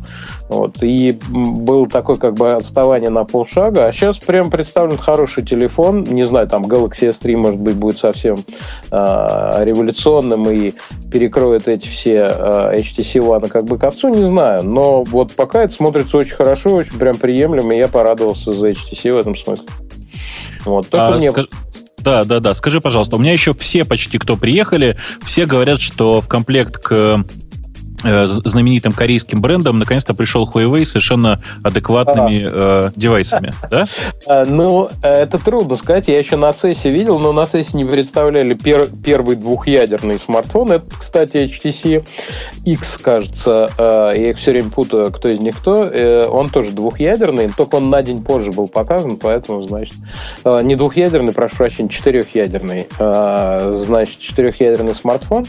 Вот. 0.49 0.83
И 0.83 1.17
был 1.29 1.87
такой 1.87 2.17
как 2.17 2.33
бы 2.33 2.53
отставание 2.53 3.09
на 3.09 3.23
полшага. 3.23 3.85
А 3.85 3.91
сейчас 3.91 4.17
прям 4.17 4.49
представлен 4.49 4.97
хороший 4.97 5.45
телефон. 5.45 6.03
Не 6.03 6.25
знаю, 6.25 6.47
там 6.47 6.65
Galaxy 6.65 7.15
S3, 7.15 7.37
может 7.37 7.59
быть, 7.59 7.75
будет 7.75 7.97
совсем 7.97 8.35
э, 8.35 9.63
революционным 9.63 10.49
и 10.49 10.73
перекроет 11.09 11.50
эти 11.53 11.87
все 11.87 12.15
HTC 12.17 13.19
One 13.21 13.47
как 13.49 13.65
бы 13.65 13.77
к 13.77 13.83
отцу, 13.83 14.09
не 14.09 14.25
знаю. 14.25 14.63
Но 14.63 15.03
вот 15.03 15.33
пока 15.33 15.63
это 15.63 15.73
смотрится 15.73 16.17
очень 16.17 16.35
хорошо, 16.35 16.73
очень 16.73 16.97
прям 16.97 17.17
приемлемо, 17.17 17.73
и 17.73 17.77
я 17.77 17.87
порадовался 17.87 18.51
за 18.53 18.71
HTC 18.71 19.13
в 19.13 19.17
этом 19.17 19.35
смысле. 19.35 19.65
Вот. 20.65 20.87
То, 20.89 21.03
а, 21.03 21.07
что 21.07 21.15
мне... 21.17 21.47
Да, 21.97 22.23
да, 22.23 22.39
да. 22.39 22.53
Скажи, 22.55 22.81
пожалуйста, 22.81 23.15
у 23.15 23.19
меня 23.19 23.33
еще 23.33 23.53
все 23.53 23.85
почти, 23.85 24.17
кто 24.17 24.35
приехали, 24.35 24.97
все 25.23 25.45
говорят, 25.45 25.79
что 25.79 26.21
в 26.21 26.27
комплект 26.27 26.77
к 26.77 27.23
знаменитым 28.03 28.93
корейским 28.93 29.41
брендом 29.41 29.79
наконец-то 29.79 30.13
пришел 30.13 30.49
Huawei 30.51 30.85
с 30.85 30.91
совершенно 30.91 31.41
адекватными 31.63 32.43
а. 32.45 32.87
э, 32.87 32.91
девайсами, 32.95 33.53
да? 33.69 33.85
А, 34.27 34.45
ну, 34.45 34.89
это 35.01 35.37
трудно 35.37 35.75
сказать. 35.75 36.07
Я 36.07 36.17
еще 36.17 36.35
на 36.35 36.49
CES 36.49 36.89
видел, 36.89 37.19
но 37.19 37.31
на 37.33 37.41
CES 37.41 37.69
не 37.73 37.85
представляли 37.85 38.53
пер, 38.53 38.87
первый 39.03 39.35
двухъядерный 39.35 40.19
смартфон. 40.19 40.71
Это, 40.71 40.85
кстати, 40.97 41.37
HTC 41.37 42.05
X, 42.65 42.97
кажется. 42.97 43.69
Э, 43.77 44.13
я 44.15 44.31
их 44.31 44.37
все 44.37 44.51
время 44.51 44.69
путаю, 44.69 45.11
кто 45.11 45.27
из 45.27 45.39
них 45.39 45.57
кто. 45.57 45.85
Э, 45.85 46.27
он 46.27 46.49
тоже 46.49 46.71
двухъядерный, 46.71 47.49
только 47.55 47.75
он 47.75 47.89
на 47.89 48.01
день 48.01 48.23
позже 48.23 48.51
был 48.51 48.67
показан, 48.67 49.17
поэтому, 49.17 49.67
значит, 49.67 49.95
э, 50.43 50.59
не 50.63 50.75
двухъядерный, 50.75 51.33
прошу 51.33 51.57
прощения, 51.57 51.89
четырехъядерный. 51.89 52.87
Э, 52.99 53.73
значит, 53.85 54.19
четырехъядерный 54.19 54.95
смартфон. 54.95 55.45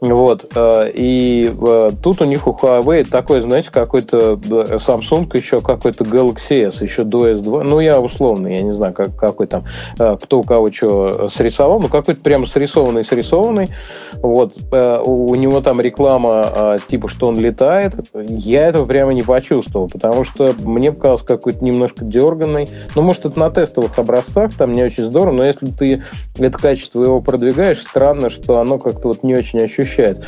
Вот. 0.00 0.50
Э, 0.54 0.90
и 0.92 1.44
э, 1.44 1.81
тут 1.90 2.20
у 2.20 2.24
них 2.24 2.46
у 2.46 2.52
Huawei 2.52 3.04
такой, 3.08 3.40
знаете, 3.40 3.70
какой-то 3.70 4.32
Samsung, 4.34 5.36
еще 5.36 5.60
какой-то 5.60 6.04
Galaxy 6.04 6.68
S, 6.68 6.80
еще 6.80 7.04
до 7.04 7.30
S2. 7.30 7.62
Ну, 7.62 7.80
я 7.80 8.00
условно, 8.00 8.46
я 8.46 8.62
не 8.62 8.72
знаю, 8.72 8.94
как, 8.94 9.16
какой 9.16 9.46
там, 9.46 9.64
э, 9.98 10.16
кто 10.22 10.40
у 10.40 10.42
кого 10.42 10.72
что 10.72 11.28
срисовал, 11.28 11.80
ну, 11.80 11.88
какой-то 11.88 12.20
прям 12.20 12.46
срисованный, 12.46 13.04
срисованный. 13.04 13.68
Вот. 14.16 14.54
Э, 14.70 15.02
у 15.04 15.34
него 15.34 15.60
там 15.60 15.80
реклама 15.80 16.46
э, 16.54 16.78
типа, 16.88 17.08
что 17.08 17.28
он 17.28 17.38
летает. 17.38 17.94
Я 18.14 18.66
этого 18.66 18.84
прямо 18.84 19.12
не 19.12 19.22
почувствовал, 19.22 19.88
потому 19.88 20.24
что 20.24 20.54
мне 20.62 20.92
показалось 20.92 21.22
какой-то 21.22 21.64
немножко 21.64 22.04
дерганный. 22.04 22.68
Ну, 22.94 23.02
может, 23.02 23.26
это 23.26 23.38
на 23.38 23.50
тестовых 23.50 23.98
образцах, 23.98 24.54
там 24.54 24.72
не 24.72 24.82
очень 24.82 25.04
здорово, 25.04 25.32
но 25.32 25.44
если 25.44 25.66
ты 25.66 26.02
это 26.38 26.58
качество 26.58 27.02
его 27.02 27.20
продвигаешь, 27.20 27.80
странно, 27.80 28.30
что 28.30 28.58
оно 28.58 28.78
как-то 28.78 29.08
вот 29.08 29.22
не 29.22 29.34
очень 29.34 29.60
ощущает. 29.60 30.24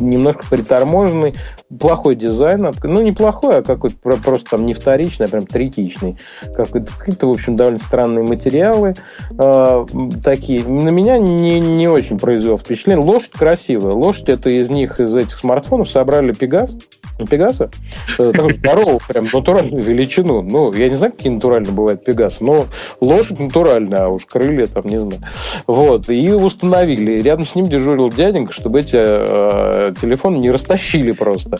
Немножко 0.00 0.44
приторможено 0.48 0.93
таможенный, 0.94 1.34
плохой 1.78 2.14
дизайн, 2.14 2.72
ну, 2.82 3.02
неплохой, 3.02 3.58
а 3.58 3.62
какой-то 3.62 3.96
просто 3.96 4.50
там 4.50 4.66
не 4.66 4.74
вторичный, 4.74 5.26
а 5.26 5.28
прям 5.28 5.46
третичный. 5.46 6.16
Какие-то, 6.54 7.26
в 7.26 7.30
общем, 7.30 7.56
довольно 7.56 7.78
странные 7.78 8.24
материалы 8.24 8.94
э, 9.36 9.86
такие. 10.22 10.64
На 10.64 10.90
меня 10.90 11.18
не, 11.18 11.60
не 11.60 11.88
очень 11.88 12.18
произвел 12.18 12.58
впечатление. 12.58 13.04
Лошадь 13.04 13.32
красивая. 13.32 13.92
Лошадь 13.92 14.28
это 14.28 14.50
из 14.50 14.70
них, 14.70 15.00
из 15.00 15.14
этих 15.14 15.36
смартфонов 15.36 15.90
собрали 15.90 16.32
Пегас. 16.32 16.76
Пегаса, 17.18 17.70
э, 18.18 18.32
такой 18.34 18.54
здоровый, 18.54 18.98
прям 19.06 19.26
натуральную 19.32 19.82
величину. 19.82 20.42
Ну, 20.42 20.72
я 20.72 20.88
не 20.88 20.96
знаю, 20.96 21.12
какие 21.12 21.32
натуральные 21.32 21.72
бывают 21.72 22.04
Пегасы, 22.04 22.42
но 22.44 22.66
лошадь 23.00 23.38
натуральная, 23.38 24.06
а 24.06 24.08
уж 24.08 24.26
крылья 24.26 24.66
там, 24.66 24.86
не 24.86 24.98
знаю. 24.98 25.22
Вот, 25.66 26.08
и 26.10 26.32
установили. 26.32 27.22
Рядом 27.22 27.46
с 27.46 27.54
ним 27.54 27.66
дежурил 27.66 28.10
дяденька, 28.10 28.52
чтобы 28.52 28.80
эти 28.80 28.96
э, 28.96 29.94
телефоны 30.00 30.38
не 30.38 30.50
растащили 30.50 31.12
просто. 31.12 31.58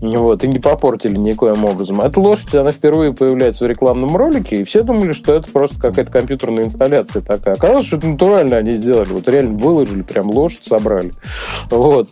Вот, 0.00 0.42
и 0.42 0.48
не 0.48 0.58
попортили 0.58 1.16
никоим 1.16 1.64
образом. 1.64 2.00
Эта 2.00 2.18
лошадь, 2.20 2.54
она 2.54 2.70
впервые 2.70 3.12
появляется 3.12 3.64
в 3.64 3.68
рекламном 3.68 4.16
ролике, 4.16 4.56
и 4.56 4.64
все 4.64 4.82
думали, 4.82 5.12
что 5.12 5.34
это 5.34 5.50
просто 5.52 5.78
какая-то 5.78 6.10
компьютерная 6.10 6.64
инсталляция 6.64 7.20
такая. 7.20 7.54
Оказалось, 7.54 7.86
что 7.86 7.98
это 7.98 8.08
натурально 8.08 8.56
они 8.56 8.70
сделали. 8.72 9.10
Вот 9.10 9.28
реально 9.28 9.58
выложили, 9.58 10.02
прям 10.02 10.30
лошадь 10.30 10.64
собрали. 10.64 11.12
Вот. 11.70 12.08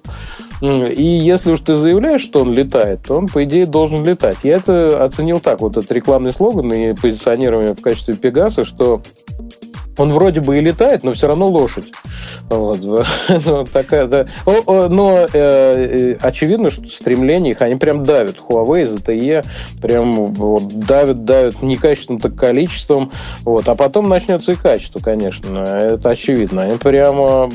И 0.63 1.05
если 1.05 1.53
уж 1.53 1.61
ты 1.61 1.75
заявляешь, 1.75 2.23
что 2.23 2.43
он 2.43 2.53
летает, 2.53 3.01
то 3.07 3.17
он, 3.17 3.27
по 3.27 3.43
идее, 3.43 3.67
должен 3.67 4.05
летать. 4.05 4.39
Я 4.45 4.55
это 4.55 5.05
оценил 5.05 5.41
так, 5.41 5.61
вот 5.61 5.77
этот 5.77 5.91
рекламный 5.91 6.33
слоган 6.33 6.73
и 6.73 6.95
позиционирование 6.95 7.75
в 7.75 7.81
качестве 7.81 8.15
Пегаса, 8.15 8.65
что 8.65 9.03
он 9.99 10.13
вроде 10.13 10.41
бы 10.41 10.59
и 10.59 10.61
летает, 10.61 11.05
но 11.05 11.13
все 11.13 11.27
равно 11.27 11.47
лошадь. 11.47 11.93
Вот. 12.49 13.07
Такая, 13.73 14.07
да. 14.07 14.27
Но 14.47 15.27
э, 15.27 15.29
э, 15.33 16.17
очевидно, 16.21 16.71
что 16.71 16.89
стремления 16.89 17.53
их, 17.53 17.63
они 17.63 17.77
прям 17.77 18.03
давят. 18.03 18.37
Huawei, 18.39 18.85
ZTE 18.85 19.45
прям 19.81 20.13
вот, 20.13 20.69
давят, 20.69 21.25
давят 21.25 21.63
некачественным, 21.63 22.21
так 22.21 22.35
количеством. 22.35 23.13
Вот. 23.43 23.69
А 23.69 23.75
потом 23.75 24.09
начнется 24.09 24.53
и 24.53 24.57
качество, 24.57 24.99
конечно. 24.99 25.59
Это 25.59 26.11
очевидно. 26.11 26.63
Они 26.63 26.79
прямо 26.79 27.51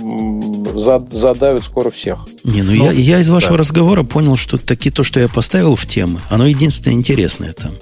задавят 1.11 1.63
скоро 1.63 1.89
всех. 1.89 2.19
Не, 2.43 2.61
ну, 2.61 2.71
ну 2.71 2.85
я, 2.85 2.91
я 2.91 3.19
из 3.19 3.29
вашего 3.29 3.53
да. 3.53 3.59
разговора 3.59 4.03
понял, 4.03 4.35
что 4.35 4.57
таки 4.57 4.91
то, 4.91 5.03
что 5.03 5.19
я 5.19 5.27
поставил 5.27 5.75
в 5.75 5.85
темы, 5.85 6.19
оно 6.29 6.45
единственное 6.45 6.95
интересное 6.95 7.53
там. 7.53 7.73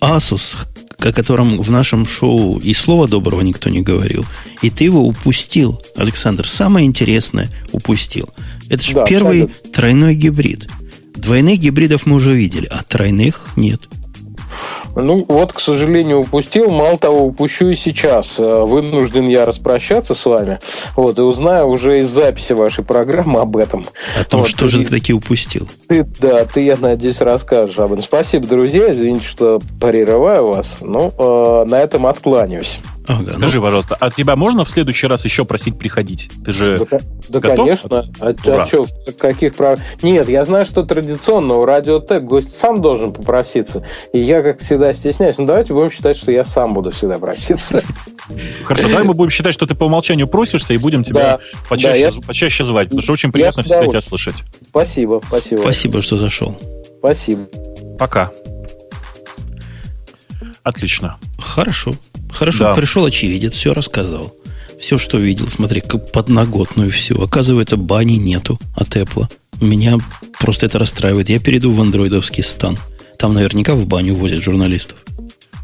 Asus 0.00 0.56
о 1.06 1.12
котором 1.12 1.60
в 1.60 1.70
нашем 1.70 2.06
шоу 2.06 2.58
и 2.58 2.72
слова 2.74 3.08
доброго 3.08 3.40
никто 3.40 3.70
не 3.70 3.82
говорил. 3.82 4.24
И 4.62 4.70
ты 4.70 4.84
его 4.84 5.00
упустил, 5.06 5.80
Александр. 5.96 6.46
Самое 6.46 6.86
интересное 6.86 7.50
упустил. 7.72 8.28
Это 8.68 8.84
же 8.84 8.94
да, 8.94 9.04
первый 9.04 9.44
абсолютно. 9.44 9.72
тройной 9.72 10.14
гибрид. 10.14 10.68
Двойных 11.14 11.58
гибридов 11.58 12.06
мы 12.06 12.16
уже 12.16 12.32
видели, 12.32 12.66
а 12.66 12.82
тройных 12.82 13.50
нет. 13.56 13.80
Ну, 14.94 15.24
вот, 15.28 15.52
к 15.52 15.60
сожалению, 15.60 16.20
упустил. 16.20 16.70
Мало 16.70 16.98
того, 16.98 17.24
упущу 17.24 17.68
и 17.68 17.76
сейчас. 17.76 18.38
Э, 18.38 18.62
вынужден 18.62 19.28
я 19.28 19.44
распрощаться 19.44 20.14
с 20.14 20.24
вами. 20.24 20.58
Вот, 20.96 21.18
и 21.18 21.22
узнаю 21.22 21.68
уже 21.68 21.98
из 21.98 22.08
записи 22.08 22.52
вашей 22.52 22.84
программы 22.84 23.40
об 23.40 23.56
этом. 23.56 23.86
О 24.20 24.24
том, 24.24 24.40
вот, 24.40 24.50
что 24.50 24.68
же 24.68 24.84
ты 24.84 24.90
таки 24.90 25.12
упустил. 25.12 25.68
Ты, 25.88 26.04
да, 26.20 26.44
ты, 26.44 26.62
я 26.62 26.76
надеюсь, 26.76 27.20
расскажешь 27.20 27.78
об 27.78 27.92
этом. 27.92 28.04
Спасибо, 28.04 28.46
друзья. 28.46 28.90
Извините, 28.90 29.26
что 29.26 29.60
прерываю 29.80 30.48
вас. 30.48 30.78
Ну, 30.80 31.12
э, 31.18 31.64
на 31.68 31.78
этом 31.78 32.06
откланяюсь. 32.06 32.80
Ага, 33.06 33.32
Скажи, 33.32 33.58
ну... 33.58 33.64
пожалуйста, 33.64 33.96
а 33.98 34.10
тебя 34.10 34.36
можно 34.36 34.64
в 34.64 34.70
следующий 34.70 35.06
раз 35.06 35.24
еще 35.24 35.44
просить 35.44 35.78
приходить? 35.78 36.30
Ты 36.44 36.52
же 36.52 36.86
Да, 36.90 36.98
да 37.28 37.40
конечно. 37.40 38.04
А, 38.20 38.34
а 38.46 38.66
что, 38.66 38.86
каких 39.18 39.54
прав... 39.56 39.80
Нет, 40.02 40.28
я 40.28 40.44
знаю, 40.44 40.64
что 40.64 40.84
традиционно 40.84 41.54
у 41.54 41.64
Радиотек 41.64 42.22
гость 42.24 42.56
сам 42.56 42.80
должен 42.80 43.12
попроситься. 43.12 43.84
И 44.12 44.20
я, 44.20 44.42
как 44.42 44.60
всегда, 44.60 44.81
стесняюсь. 44.92 45.38
Ну, 45.38 45.46
давайте 45.46 45.72
будем 45.74 45.90
считать, 45.90 46.16
что 46.16 46.32
я 46.32 46.44
сам 46.44 46.74
буду 46.74 46.90
всегда 46.90 47.18
проситься. 47.18 47.82
Хорошо, 48.64 48.88
давай 48.88 49.04
мы 49.04 49.14
будем 49.14 49.30
считать, 49.30 49.54
что 49.54 49.66
ты 49.66 49.74
по 49.74 49.84
умолчанию 49.84 50.26
просишься, 50.26 50.74
и 50.74 50.78
будем 50.78 51.04
тебя 51.04 51.22
да, 51.22 51.40
почаще, 51.68 52.10
да, 52.10 52.16
я... 52.16 52.26
почаще 52.26 52.64
звать, 52.64 52.88
потому 52.88 53.02
что 53.02 53.12
очень 53.12 53.32
приятно 53.32 53.62
всегда 53.62 53.86
тебя 53.86 54.00
слышать. 54.00 54.36
Спасибо, 54.68 55.20
спасибо. 55.26 55.60
Спасибо, 55.60 56.00
что 56.00 56.16
зашел. 56.16 56.58
Спасибо. 56.98 57.42
Пока. 57.98 58.32
Отлично. 60.62 61.18
Хорошо. 61.38 61.94
Хорошо, 62.32 62.64
да. 62.64 62.74
пришел 62.74 63.04
очевидец, 63.04 63.52
все 63.54 63.74
рассказал. 63.74 64.34
Все, 64.78 64.98
что 64.98 65.18
видел, 65.18 65.48
смотри, 65.48 65.80
как 65.80 66.10
подноготную 66.10 66.90
все. 66.90 67.14
Оказывается, 67.14 67.76
бани 67.76 68.16
нету 68.16 68.58
от 68.74 68.96
Apple. 68.96 69.26
Меня 69.60 69.98
просто 70.40 70.66
это 70.66 70.78
расстраивает. 70.78 71.28
Я 71.28 71.38
перейду 71.38 71.72
в 71.72 71.80
андроидовский 71.80 72.42
стан. 72.42 72.78
Там 73.18 73.34
наверняка 73.34 73.74
в 73.74 73.86
баню 73.86 74.14
возят 74.14 74.42
журналистов. 74.42 74.98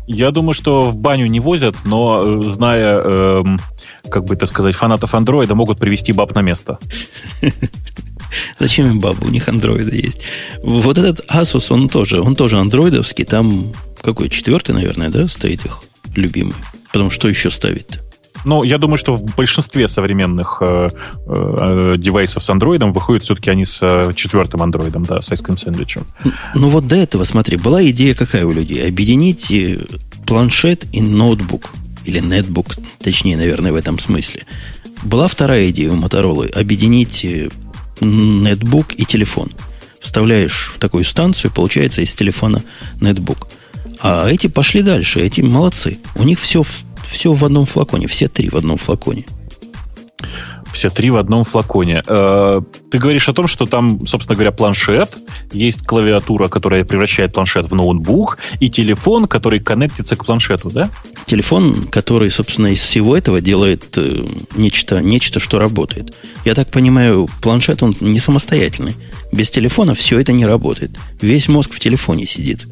Я 0.06 0.30
думаю, 0.30 0.54
что 0.54 0.90
в 0.90 0.96
баню 0.96 1.26
не 1.26 1.40
возят, 1.40 1.76
но 1.84 2.40
э, 2.40 2.42
зная, 2.44 3.00
э, 3.04 3.44
как 4.10 4.24
бы 4.24 4.34
это 4.34 4.46
сказать, 4.46 4.74
фанатов 4.74 5.14
андроида, 5.14 5.54
могут 5.54 5.78
привести 5.78 6.12
баб 6.12 6.34
на 6.34 6.40
место. 6.40 6.78
Зачем 8.58 8.86
им 8.86 9.00
бабу? 9.00 9.26
У 9.26 9.30
них 9.30 9.48
андроиды 9.48 9.96
есть. 9.96 10.22
Вот 10.62 10.96
этот 10.96 11.26
Asus, 11.30 11.72
он 11.72 11.88
тоже, 11.88 12.22
он 12.22 12.36
тоже 12.36 12.58
андроидовский. 12.58 13.24
Там 13.24 13.72
какой, 14.00 14.30
четвертый, 14.30 14.74
наверное, 14.74 15.10
да, 15.10 15.28
стоит 15.28 15.66
их? 15.66 15.82
любимый. 16.14 16.54
Потому 16.92 17.10
что 17.10 17.28
еще 17.28 17.50
ставить-то? 17.50 18.00
Ну, 18.44 18.62
я 18.62 18.78
думаю, 18.78 18.98
что 18.98 19.14
в 19.14 19.34
большинстве 19.36 19.88
современных 19.88 20.58
э, 20.60 20.88
э, 21.26 21.94
девайсов 21.98 22.42
с 22.42 22.50
андроидом 22.50 22.92
выходят 22.92 23.24
все-таки 23.24 23.50
они 23.50 23.64
с 23.64 23.80
э, 23.82 24.12
четвертым 24.14 24.62
андроидом, 24.62 25.04
да, 25.04 25.20
с 25.20 25.30
айскрим 25.30 25.58
сэндвичем. 25.58 26.06
Ну, 26.54 26.68
вот 26.68 26.86
до 26.86 26.96
этого, 26.96 27.24
смотри, 27.24 27.56
была 27.56 27.82
идея 27.90 28.14
какая 28.14 28.46
у 28.46 28.52
людей? 28.52 28.86
Объединить 28.86 29.50
э, 29.50 29.78
планшет 30.26 30.86
и 30.92 31.00
ноутбук. 31.00 31.70
Или 32.04 32.20
нетбук, 32.20 32.68
точнее, 33.00 33.36
наверное, 33.36 33.72
в 33.72 33.76
этом 33.76 33.98
смысле. 33.98 34.44
Была 35.02 35.28
вторая 35.28 35.68
идея 35.70 35.90
у 35.90 35.96
Motorola. 35.96 36.50
Объединить 36.52 37.24
э, 37.24 37.48
нетбук 38.00 38.94
и 38.94 39.04
телефон. 39.04 39.50
Вставляешь 40.00 40.72
в 40.74 40.78
такую 40.78 41.04
станцию, 41.04 41.50
получается 41.50 42.02
из 42.02 42.14
телефона 42.14 42.62
нетбук. 43.00 43.48
А 44.00 44.28
эти 44.28 44.46
пошли 44.46 44.82
дальше, 44.82 45.20
эти 45.20 45.40
молодцы. 45.40 45.98
У 46.14 46.22
них 46.22 46.38
все, 46.40 46.62
все 47.08 47.32
в 47.32 47.44
одном 47.44 47.66
флаконе, 47.66 48.06
все 48.06 48.28
три 48.28 48.48
в 48.50 48.56
одном 48.56 48.76
флаконе. 48.76 49.24
Все 50.72 50.90
три 50.90 51.10
в 51.10 51.16
одном 51.16 51.44
флаконе. 51.44 52.02
Э, 52.06 52.60
ты 52.90 52.98
говоришь 52.98 53.28
о 53.28 53.32
том, 53.32 53.46
что 53.46 53.64
там, 53.64 54.06
собственно 54.06 54.36
говоря, 54.36 54.52
планшет, 54.52 55.16
есть 55.50 55.84
клавиатура, 55.86 56.48
которая 56.48 56.84
превращает 56.84 57.32
планшет 57.32 57.70
в 57.70 57.74
ноутбук, 57.74 58.38
и 58.60 58.68
телефон, 58.68 59.26
который 59.26 59.60
коннектится 59.60 60.16
к 60.16 60.26
планшету, 60.26 60.70
да? 60.70 60.90
Телефон, 61.24 61.86
который, 61.86 62.30
собственно, 62.30 62.66
из 62.68 62.80
всего 62.80 63.16
этого 63.16 63.40
делает 63.40 63.96
э, 63.96 64.26
нечто, 64.56 65.00
нечто, 65.00 65.40
что 65.40 65.58
работает. 65.58 66.14
Я 66.44 66.54
так 66.54 66.70
понимаю, 66.70 67.28
планшет, 67.40 67.82
он 67.82 67.94
не 68.00 68.18
самостоятельный. 68.18 68.94
Без 69.32 69.50
телефона 69.50 69.94
все 69.94 70.18
это 70.20 70.32
не 70.32 70.44
работает. 70.44 70.90
Весь 71.22 71.48
мозг 71.48 71.72
в 71.72 71.80
телефоне 71.80 72.26
сидит 72.26 72.66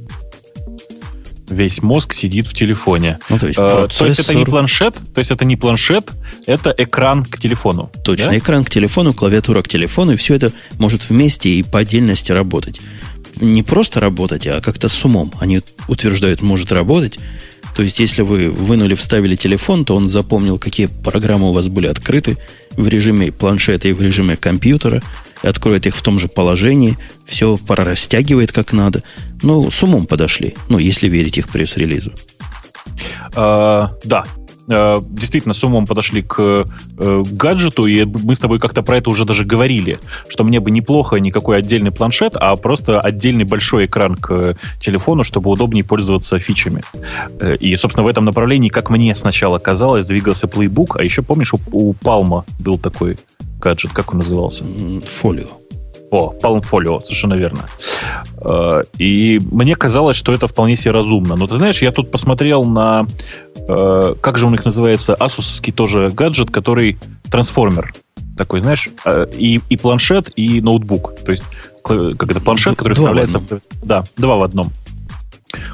весь 1.49 1.83
мозг 1.83 2.13
сидит 2.13 2.47
в 2.47 2.55
телефоне. 2.55 3.19
Ну, 3.29 3.39
то, 3.39 3.47
есть 3.47 3.57
процессор... 3.57 3.85
Э, 3.85 3.99
то 3.99 4.05
есть 4.07 4.19
это 4.21 4.35
не 4.35 4.45
планшет, 4.45 4.95
то 5.15 5.19
есть 5.19 5.31
это 5.31 5.45
не 5.45 5.57
планшет, 5.57 6.11
это 6.47 6.75
экран 6.77 7.25
к 7.25 7.39
телефону. 7.39 7.91
Точно, 8.05 8.31
да? 8.31 8.39
экран 8.39 8.65
к 8.65 8.71
телефону, 8.71 9.13
клавиатура 9.13 9.63
к 9.63 9.69
телефону, 9.69 10.13
и 10.13 10.17
все 10.17 10.35
это 10.35 10.53
может 10.79 11.09
вместе 11.09 11.51
и 11.51 11.63
по 11.63 11.81
отдельности 11.81 12.33
работать. 12.33 12.81
Не 13.41 13.63
просто 13.63 14.01
работать, 14.01 14.47
а 14.47 14.61
как-то 14.61 14.89
с 14.89 15.05
умом. 15.05 15.33
Они 15.41 15.61
утверждают, 15.89 16.41
может 16.43 16.73
работать. 16.73 17.19
То 17.77 17.83
есть, 17.83 18.01
если 18.01 18.23
вы 18.23 18.51
вынули, 18.51 18.95
вставили 18.95 19.37
телефон, 19.37 19.85
то 19.85 19.95
он 19.95 20.09
запомнил, 20.09 20.59
какие 20.59 20.87
программы 20.87 21.51
у 21.51 21.53
вас 21.53 21.69
были 21.69 21.87
открыты 21.87 22.39
в 22.77 22.87
режиме 22.89 23.33
планшета 23.33 23.89
и 23.89 23.93
в 23.93 24.03
режиме 24.03 24.37
компьютера, 24.37 25.03
и 25.43 25.47
откроет 25.47 25.87
их 25.87 25.97
в 25.97 26.03
том 26.03 26.19
же 26.19 26.29
положении, 26.29 26.97
все 27.25 27.59
растягивает 27.69 28.53
как 28.53 28.73
надо. 28.73 29.03
Ну, 29.43 29.71
с 29.71 29.83
умом 29.83 30.07
подошли, 30.07 30.55
ну, 30.69 30.79
если 30.79 31.09
верить 31.09 31.39
их 31.39 31.49
пресс-релизу. 31.49 32.13
А, 33.35 33.95
да, 34.05 34.25
а, 34.69 35.03
действительно 35.03 35.55
с 35.55 35.63
умом 35.65 35.87
подошли 35.87 36.23
к 36.23 36.67
э, 36.99 37.23
гаджету, 37.31 37.87
и 37.87 38.05
мы 38.05 38.35
с 38.35 38.39
тобой 38.39 38.59
как-то 38.59 38.83
про 38.83 38.99
это 38.99 39.11
уже 39.11 39.25
даже 39.25 39.45
говорили, 39.45 39.99
что 40.29 40.45
мне 40.45 40.61
бы 40.61 40.71
неплохо 40.71 41.17
никакой 41.17 41.59
отдельный 41.59 41.91
планшет, 41.91 42.37
а 42.37 42.57
просто 42.57 43.01
отдельный 43.01 43.45
большой 43.45 43.87
экран 43.87 44.17
к 44.17 44.57
телефону, 44.81 45.25
чтобы 45.25 45.51
удобнее 45.51 45.85
пользоваться 45.85 46.39
фичами. 46.39 46.83
Э, 47.41 47.57
и, 47.57 47.77
собственно, 47.77 48.05
в 48.05 48.09
этом 48.09 48.25
направлении, 48.25 48.69
как 48.69 48.91
мне 48.91 49.15
сначала 49.15 49.59
казалось, 49.59 50.07
двигался 50.07 50.47
Playbook, 50.47 50.99
а 50.99 51.05
еще, 51.05 51.23
помнишь, 51.23 51.55
у, 51.55 51.61
у 51.73 51.93
Palma 51.95 52.45
был 52.59 52.79
такой 52.79 53.17
гаджет, 53.61 53.93
как 53.93 54.13
он 54.13 54.21
назывался? 54.21 54.65
Фолио. 55.07 55.66
О, 56.11 56.33
Palm 56.41 56.63
Folio, 56.63 57.03
совершенно 57.03 57.35
верно. 57.35 57.67
Э, 58.41 58.85
и 58.99 59.41
мне 59.51 59.75
казалось, 59.75 60.17
что 60.17 60.33
это 60.33 60.47
вполне 60.49 60.77
себе 60.77 60.93
разумно. 60.93 61.37
Но 61.37 61.47
ты 61.47 61.55
знаешь, 61.55 61.83
я 61.83 61.93
тут 61.93 62.11
посмотрел 62.11 62.65
на, 62.65 63.07
э, 63.69 64.15
как 64.21 64.39
же 64.39 64.47
у 64.47 64.51
них 64.51 64.65
называется, 64.65 65.15
асусовский 65.15 65.73
тоже 65.73 66.11
гаджет, 66.11 66.51
который 66.51 66.99
трансформер. 67.31 67.93
Такой, 68.37 68.61
знаешь, 68.61 68.89
э, 69.05 69.27
и, 69.37 69.61
и 69.69 69.77
планшет, 69.77 70.31
и 70.37 70.61
ноутбук. 70.61 71.17
То 71.25 71.31
есть, 71.31 71.45
как 71.83 72.31
это, 72.31 72.41
планшет, 72.41 72.77
который 72.77 72.95
два 72.95 73.07
вставляется... 73.07 73.39
В 73.39 73.61
да, 73.83 74.05
два 74.17 74.37
в 74.37 74.43
одном. 74.43 74.73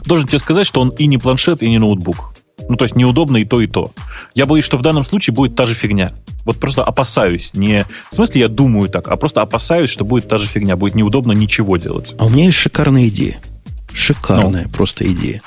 Должен 0.04 0.28
тебе 0.28 0.38
сказать, 0.38 0.66
что 0.66 0.80
он 0.80 0.90
и 0.90 1.06
не 1.06 1.18
планшет, 1.18 1.62
и 1.62 1.68
не 1.68 1.78
ноутбук. 1.78 2.31
Ну, 2.68 2.76
то 2.76 2.84
есть 2.84 2.96
неудобно 2.96 3.38
и 3.38 3.44
то, 3.44 3.60
и 3.60 3.66
то. 3.66 3.92
Я 4.34 4.46
боюсь, 4.46 4.64
что 4.64 4.76
в 4.76 4.82
данном 4.82 5.04
случае 5.04 5.34
будет 5.34 5.54
та 5.56 5.66
же 5.66 5.74
фигня. 5.74 6.12
Вот 6.44 6.58
просто 6.58 6.84
опасаюсь. 6.84 7.50
Не 7.54 7.86
в 8.10 8.14
смысле 8.14 8.42
я 8.42 8.48
думаю 8.48 8.88
так, 8.88 9.08
а 9.08 9.16
просто 9.16 9.42
опасаюсь, 9.42 9.90
что 9.90 10.04
будет 10.04 10.28
та 10.28 10.38
же 10.38 10.46
фигня. 10.46 10.76
Будет 10.76 10.94
неудобно 10.94 11.32
ничего 11.32 11.76
делать. 11.76 12.14
А 12.18 12.26
у 12.26 12.28
меня 12.28 12.46
есть 12.46 12.58
шикарная 12.58 13.08
идея. 13.08 13.40
Шикарная 13.92 14.64
ну. 14.64 14.70
просто 14.70 15.06
идея. 15.06 15.42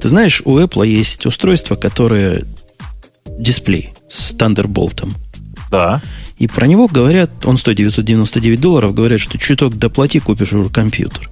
Ты 0.00 0.08
знаешь, 0.08 0.42
у 0.44 0.58
Apple 0.58 0.86
есть 0.86 1.26
устройство, 1.26 1.74
которое 1.74 2.44
дисплей 3.38 3.92
с 4.08 4.34
Thunderbolt. 4.34 5.08
Да. 5.70 6.02
И 6.38 6.46
про 6.46 6.66
него 6.66 6.86
говорят, 6.86 7.44
он 7.44 7.58
стоит 7.58 7.76
999 7.78 8.60
долларов, 8.60 8.94
говорят, 8.94 9.20
что 9.20 9.38
чуток 9.38 9.74
доплати, 9.76 10.20
купишь 10.20 10.52
уже 10.52 10.70
компьютер. 10.70 11.28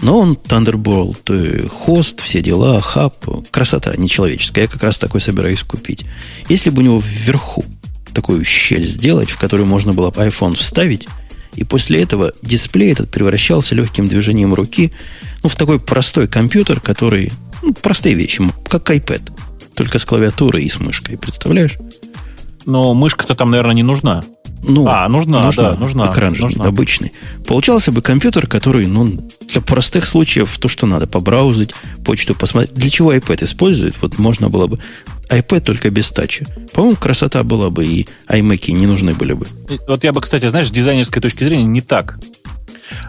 Но 0.00 0.18
он 0.18 0.34
Thunderbolt, 0.34 1.68
хост, 1.68 2.20
все 2.20 2.42
дела, 2.42 2.80
хаб, 2.80 3.26
красота 3.50 3.94
нечеловеческая. 3.96 4.64
Я 4.64 4.68
как 4.68 4.82
раз 4.82 4.98
такой 4.98 5.20
собираюсь 5.20 5.62
купить. 5.62 6.04
Если 6.48 6.70
бы 6.70 6.82
у 6.82 6.84
него 6.84 7.02
вверху 7.04 7.64
такую 8.12 8.44
щель 8.44 8.84
сделать, 8.84 9.30
в 9.30 9.38
которую 9.38 9.66
можно 9.66 9.92
было 9.92 10.10
бы 10.10 10.22
iPhone 10.22 10.54
вставить, 10.54 11.08
и 11.54 11.64
после 11.64 12.02
этого 12.02 12.32
дисплей 12.42 12.92
этот 12.92 13.10
превращался 13.10 13.74
легким 13.74 14.08
движением 14.08 14.54
руки 14.54 14.92
ну, 15.42 15.48
в 15.48 15.56
такой 15.56 15.78
простой 15.78 16.26
компьютер, 16.26 16.80
который... 16.80 17.32
Ну, 17.62 17.72
простые 17.72 18.14
вещи, 18.14 18.42
как 18.68 18.90
iPad. 18.90 19.32
Только 19.74 19.98
с 19.98 20.04
клавиатурой 20.04 20.64
и 20.64 20.68
с 20.68 20.78
мышкой. 20.80 21.16
Представляешь? 21.16 21.78
Но 22.64 22.94
мышка-то 22.94 23.34
там, 23.34 23.50
наверное, 23.50 23.74
не 23.74 23.82
нужна. 23.82 24.24
Ну, 24.66 24.86
а, 24.88 25.08
нужна, 25.08 25.44
нужна, 25.44 25.72
да, 25.72 25.76
нужна. 25.76 26.10
Экран 26.10 26.34
же 26.34 26.42
нужна. 26.42 26.66
обычный. 26.66 27.12
Получался 27.46 27.92
бы 27.92 28.00
компьютер, 28.02 28.46
который, 28.46 28.86
ну, 28.86 29.28
для 29.48 29.60
простых 29.60 30.06
случаев, 30.06 30.56
то, 30.58 30.68
что 30.68 30.86
надо, 30.86 31.06
побраузить, 31.06 31.74
почту 32.04 32.34
посмотреть. 32.34 32.74
Для 32.74 32.90
чего 32.90 33.14
iPad 33.14 33.44
использует? 33.44 33.94
Вот 34.00 34.18
можно 34.18 34.48
было 34.48 34.66
бы 34.66 34.78
iPad 35.30 35.60
только 35.60 35.90
без 35.90 36.10
тачи. 36.10 36.46
По-моему, 36.72 36.96
красота 36.96 37.42
была 37.42 37.70
бы, 37.70 37.84
и 37.84 38.06
iMac 38.28 38.72
не 38.72 38.86
нужны 38.86 39.14
были 39.14 39.34
бы. 39.34 39.46
Вот 39.86 40.04
я 40.04 40.12
бы, 40.12 40.20
кстати, 40.20 40.48
знаешь, 40.48 40.68
с 40.68 40.72
дизайнерской 40.72 41.20
точки 41.20 41.44
зрения 41.44 41.64
не 41.64 41.80
так. 41.80 42.18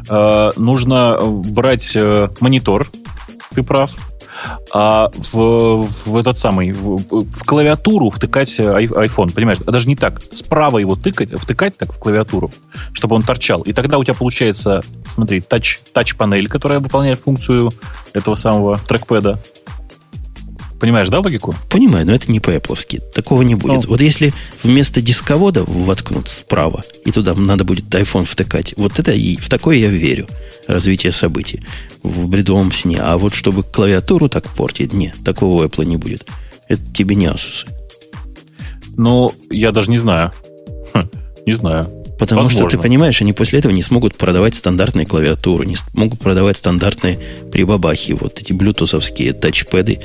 Э, 0.10 0.52
нужно 0.57 1.18
брать 1.22 1.94
э, 1.95 2.30
монитор, 2.40 2.88
ты 3.53 3.64
прав, 3.64 3.91
а 4.74 5.10
в, 5.32 5.88
в 6.06 6.18
этот 6.18 6.38
самый, 6.38 6.72
в, 6.72 6.98
в 6.98 7.44
клавиатуру 7.44 8.10
втыкать 8.10 8.60
iPhone, 8.60 9.34
понимаешь? 9.34 9.60
А 9.66 9.72
даже 9.72 9.88
не 9.88 9.95
так. 9.95 10.22
Справа 10.32 10.78
его 10.78 10.95
тыкать, 10.95 11.32
втыкать 11.40 11.78
так 11.78 11.94
в 11.94 11.99
клавиатуру, 11.99 12.52
чтобы 12.94 13.16
он 13.16 13.24
торчал. 13.24 13.62
И 13.62 13.74
тогда 13.74 13.98
у 13.98 14.03
тебя 14.03 14.14
получается, 14.14 14.84
смотри, 15.07 15.41
тач, 15.41 15.80
тач-панель, 15.94 16.48
которая 16.48 16.80
выполняет 16.80 17.20
функцию 17.20 17.72
этого 18.14 18.36
самого 18.36 18.78
трекпэда. 18.88 19.40
Понимаешь, 20.86 21.10
да, 21.10 21.20
логику? 21.20 21.56
Понимаю, 21.68 22.06
но 22.06 22.14
это 22.14 22.32
не 22.32 22.40
по-эпловски. 22.40 23.02
Такого 23.16 23.41
не 23.41 23.56
будет. 23.56 23.86
Ну. 23.86 23.90
Вот 23.90 24.02
если 24.02 24.34
вместо 24.62 25.02
дисковода 25.02 25.64
воткнут 25.66 26.30
справа, 26.30 26.84
и 27.03 27.12
туда 27.12 27.34
надо 27.34 27.64
будет 27.64 27.86
iPhone 27.86 28.26
втыкать, 28.26 28.76
вот 28.78 28.99
это 28.99 29.12
и 29.12 29.36
в 29.38 29.49
такое 29.49 29.78
я 29.78 29.88
верю. 29.88 30.28
Развитие 30.68 31.12
событий 31.12 31.66
в 32.03 32.28
бредовом 32.28 32.72
сне. 32.72 32.99
А 33.02 33.18
вот 33.18 33.34
чтобы 33.34 33.64
клавиатуру 33.64 34.30
так 34.30 34.48
портить, 34.49 34.94
нет, 34.94 35.16
такого 35.26 35.64
у 35.64 35.66
Apple 35.66 35.86
не 35.86 35.98
будет. 35.98 36.28
Это 36.70 36.84
тебе 36.94 37.16
не 37.16 37.26
Asus. 37.26 37.68
Ну, 38.95 39.34
я 39.49 39.72
даже 39.72 39.90
не 39.90 39.98
знаю. 39.98 40.34
Хм, 40.94 41.10
не 41.48 41.53
знаю. 41.53 41.86
Потому 42.20 42.44
Возможно. 42.44 42.70
что 42.70 42.78
ты 42.78 42.84
понимаешь, 42.84 43.20
они 43.24 43.34
после 43.34 43.57
этого 43.57 43.74
не 43.74 43.82
смогут 43.82 44.16
продавать 44.16 44.53
стандартные 44.53 45.07
клавиатуры, 45.07 45.66
не 45.66 45.78
смогут 45.78 46.20
продавать 46.20 46.57
стандартные 46.57 47.20
прибабахи, 47.52 48.12
вот 48.12 48.40
эти 48.40 48.53
блютусовские 48.53 49.34
тачпэды, 49.34 49.99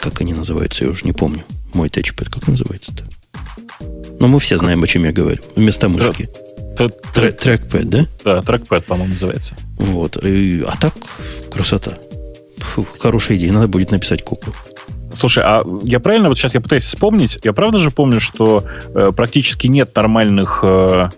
как 0.00 0.20
они 0.20 0.32
называются, 0.32 0.84
я 0.84 0.90
уже 0.90 1.04
не 1.04 1.12
помню. 1.12 1.44
Мой 1.72 1.88
тачпэд 1.88 2.28
как 2.28 2.46
называется-то? 2.48 3.04
Но 4.20 4.28
мы 4.28 4.38
все 4.38 4.56
знаем, 4.56 4.82
о 4.82 4.86
чем 4.86 5.04
я 5.04 5.12
говорю. 5.12 5.42
Вместо 5.56 5.88
мышки. 5.88 6.28
Трекпэд, 6.76 7.88
да? 7.88 8.06
Да, 8.24 8.42
трекпэд, 8.42 8.86
по-моему, 8.86 9.12
называется. 9.12 9.56
Вот. 9.78 10.16
А 10.16 10.76
так, 10.80 10.94
красота. 11.50 11.98
Фу, 12.58 12.86
хорошая 12.98 13.36
идея. 13.38 13.52
Надо 13.52 13.68
будет 13.68 13.90
написать 13.90 14.24
куклу. 14.24 14.52
Слушай, 15.14 15.44
а 15.46 15.64
я 15.84 16.00
правильно, 16.00 16.28
вот 16.28 16.38
сейчас 16.38 16.54
я 16.54 16.60
пытаюсь 16.60 16.84
вспомнить, 16.84 17.38
я 17.44 17.52
правда 17.52 17.78
же 17.78 17.90
помню, 17.90 18.20
что 18.20 18.64
э, 18.94 19.12
практически 19.16 19.68
нет 19.68 19.94
нормальных 19.94 20.60
э, 20.64 21.08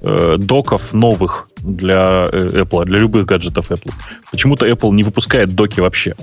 э, 0.00 0.36
доков 0.38 0.94
новых 0.94 1.48
для 1.58 2.28
э, 2.32 2.62
Apple, 2.62 2.86
для 2.86 2.98
любых 2.98 3.26
гаджетов 3.26 3.70
Apple. 3.70 3.92
Почему-то 4.30 4.66
Apple 4.66 4.92
не 4.92 5.02
выпускает 5.02 5.54
доки 5.54 5.80
вообще. 5.80 6.14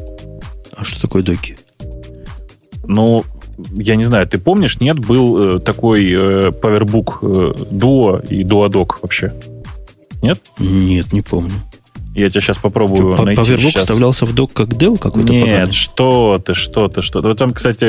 А 0.76 0.84
что 0.84 1.00
такое 1.00 1.22
доки? 1.22 1.58
Ну, 2.90 3.24
я 3.76 3.96
не 3.96 4.04
знаю, 4.04 4.28
ты 4.28 4.40
помнишь, 4.40 4.80
нет, 4.80 4.98
был 4.98 5.58
э, 5.58 5.60
такой 5.60 6.12
э, 6.12 6.50
Powerbook 6.50 7.20
э, 7.22 7.64
Duo 7.72 8.28
и 8.28 8.44
Duodock 8.44 8.96
вообще? 9.04 9.32
Нет? 10.24 10.42
Нет, 10.58 11.14
не 11.14 11.22
помню. 11.22 11.52
Я 12.16 12.32
тебя 12.32 12.42
сейчас 12.42 12.58
попробую 12.58 13.16
По 13.16 13.26
найти. 13.26 13.40
Powerbook 13.40 13.70
сейчас. 13.70 13.82
вставлялся 13.84 14.26
в 14.26 14.34
док 14.34 14.54
как 14.54 14.70
Dell 14.70 14.98
какой-то? 14.98 15.32
Нет, 15.32 15.46
поганый? 15.46 15.72
что 15.72 16.42
ты, 16.44 16.56
что 16.56 16.88
ты, 16.88 17.04
что 17.04 17.22
ты. 17.22 17.28
Вот 17.28 17.38
там, 17.38 17.54
кстати, 17.54 17.86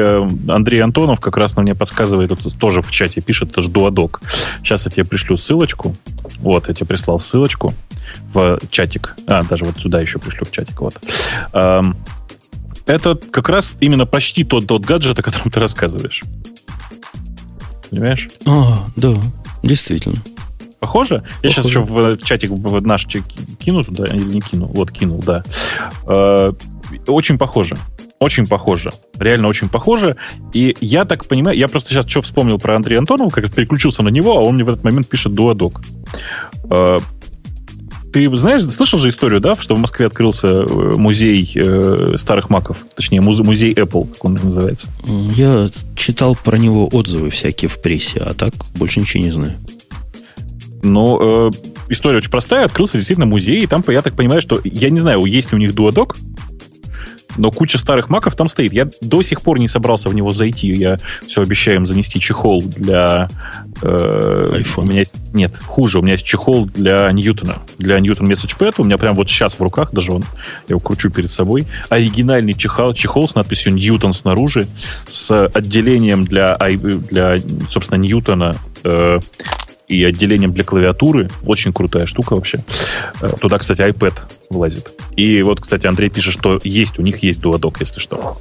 Андрей 0.53 0.81
Антонов 0.81 1.19
как 1.19 1.39
раз 1.39 1.57
на 1.57 1.63
мне 1.63 1.75
подсказывает, 1.75 2.29
вот, 2.29 2.55
тоже 2.59 2.83
в 2.83 2.91
чате 2.91 3.23
пишет, 3.23 3.53
это 3.53 3.63
же 3.63 3.71
Duodock. 3.71 4.19
Сейчас 4.63 4.85
я 4.85 4.91
тебе 4.91 5.07
пришлю 5.07 5.39
ссылочку. 5.39 5.97
Вот, 6.41 6.69
я 6.69 6.75
тебе 6.75 6.87
прислал 6.87 7.19
ссылочку 7.19 7.73
в 8.35 8.59
чатик. 8.71 9.17
А, 9.27 9.45
даже 9.45 9.65
вот 9.65 9.79
сюда 9.79 9.99
еще 10.01 10.19
пришлю 10.19 10.45
в 10.45 10.51
чатик. 10.51 10.79
Вот 10.83 11.01
это 12.93 13.15
как 13.15 13.49
раз 13.49 13.77
именно 13.81 14.07
почти 14.07 14.45
тот, 14.45 14.67
тот 14.67 14.85
гаджет, 14.85 15.19
о 15.19 15.23
котором 15.23 15.51
ты 15.51 15.61
рассказываешь. 15.61 16.23
Понимаешь? 17.91 18.29
А, 18.47 18.87
да, 18.97 19.15
действительно. 19.63 20.17
Похоже? 20.79 21.19
Похоже. 21.19 21.25
Я 21.43 21.51
сейчас 21.51 21.67
еще 21.67 21.83
в 21.83 22.17
чатик 22.19 22.51
в 22.51 22.81
наш 22.87 23.05
чек 23.05 23.25
кину 23.59 23.85
туда, 23.85 24.07
или 24.07 24.23
не 24.23 24.41
кину? 24.41 24.67
Вот, 24.67 24.91
кинул, 24.91 25.23
да. 25.23 25.45
Э, 26.07 26.53
очень 27.07 27.37
похоже. 27.37 27.77
Очень 28.19 28.47
похоже. 28.47 28.93
Реально 29.19 29.49
очень 29.49 29.69
похоже. 29.69 30.17
И 30.53 30.77
я 30.81 31.05
так 31.05 31.27
понимаю, 31.27 31.57
я 31.57 31.69
просто 31.69 31.91
сейчас 31.91 32.09
что 32.09 32.23
вспомнил 32.23 32.59
про 32.59 32.77
Андрея 32.77 32.99
Антонова, 32.99 33.29
как 33.31 33.53
переключился 33.53 34.03
на 34.03 34.09
него, 34.09 34.37
а 34.37 34.41
он 34.41 34.55
мне 34.55 34.65
в 34.65 34.69
этот 34.69 34.85
момент 34.85 35.09
пишет 35.09 35.35
дуадок. 35.35 35.83
Э, 36.71 36.99
ты 38.13 38.37
знаешь, 38.37 38.63
слышал 38.65 38.99
же 38.99 39.09
историю, 39.09 39.41
да, 39.41 39.57
что 39.57 39.75
в 39.75 39.79
Москве 39.79 40.07
открылся 40.07 40.49
э, 40.49 40.97
музей 40.97 41.51
э, 41.55 42.15
старых 42.17 42.51
маков, 42.51 42.79
точнее 42.95 43.21
музей 43.21 43.73
Apple, 43.75 44.13
как 44.13 44.25
он 44.25 44.35
называется? 44.35 44.89
Я 45.07 45.69
читал 45.97 46.37
про 46.37 46.57
него 46.57 46.89
отзывы 46.91 47.31
всякие 47.31 47.69
в 47.69 47.81
прессе, 47.81 48.21
а 48.21 48.35
так 48.35 48.55
больше 48.75 49.01
ничего 49.01 49.23
не 49.23 49.31
знаю. 49.31 49.59
Но 50.83 51.19
э, 51.21 51.51
история 51.91 52.19
очень 52.19 52.31
простая. 52.31 52.65
Открылся 52.65 52.97
действительно 52.97 53.27
музей, 53.27 53.63
и 53.63 53.67
там, 53.67 53.85
я 53.89 54.03
так 54.03 54.15
понимаю, 54.15 54.41
что... 54.41 54.61
Я 54.65 54.91
не 54.91 54.99
знаю, 54.99 55.25
есть 55.25 55.53
ли 55.53 55.57
у 55.57 55.61
них 55.61 55.75
дуадок, 55.75 56.17
но 57.37 57.51
куча 57.51 57.79
старых 57.79 58.09
маков 58.09 58.37
там 58.37 58.49
стоит. 58.49 58.73
Я 58.73 58.89
до 59.01 59.23
сих 59.23 59.43
пор 59.43 59.59
не 59.59 59.69
собрался 59.69 60.09
в 60.09 60.15
него 60.15 60.33
зайти. 60.33 60.73
Я 60.75 60.99
все 61.27 61.43
обещаю 61.43 61.79
им 61.79 61.87
занести 61.87 62.21
чехол 62.21 62.63
для... 62.63 63.29
Э, 63.83 64.47
iPhone. 64.59 64.83
У 64.83 64.87
меня 64.87 64.99
есть, 64.99 65.15
нет, 65.33 65.57
хуже. 65.59 65.99
У 65.99 66.03
меня 66.03 66.13
есть 66.13 66.25
чехол 66.25 66.67
для 66.67 67.11
Ньютона. 67.13 67.59
Для 67.79 67.99
Ньютон 68.01 68.31
Message 68.31 68.57
Pad. 68.59 68.75
У 68.79 68.85
меня 68.85 68.99
прям 68.99 69.17
вот 69.17 69.29
сейчас 69.29 69.55
в 69.55 69.63
руках, 69.63 69.93
даже 69.93 70.13
он, 70.13 70.23
я 70.23 70.71
его 70.71 70.81
кручу 70.81 71.11
перед 71.11 71.31
собой. 71.31 71.67
Оригинальный 71.89 72.55
чехол, 72.55 72.95
чехол 72.95 73.29
с 73.29 73.35
надписью 73.35 73.73
Ньютон 73.75 74.15
снаружи, 74.15 74.67
с 75.11 75.47
отделением 75.47 76.25
для, 76.25 76.57
для 76.57 77.37
собственно, 77.69 77.99
Ньютона 77.99 78.57
э, 78.85 79.21
и 79.91 80.05
отделением 80.05 80.53
для 80.53 80.63
клавиатуры. 80.65 81.29
Очень 81.45 81.73
крутая 81.73 82.07
штука 82.07 82.35
вообще. 82.35 82.61
Э, 83.21 83.31
туда, 83.41 83.59
кстати, 83.59 83.83
iPad 83.83 84.15
влазит. 84.49 84.93
И 85.17 85.43
вот, 85.43 85.61
кстати, 85.61 85.87
Андрей 85.87 86.09
пишет, 86.11 86.33
что 86.33 86.61
есть, 86.63 86.99
у 86.99 87.03
них 87.03 87.19
есть 87.19 87.41
дуадок, 87.41 87.81
если 87.81 87.99
что. 87.99 88.41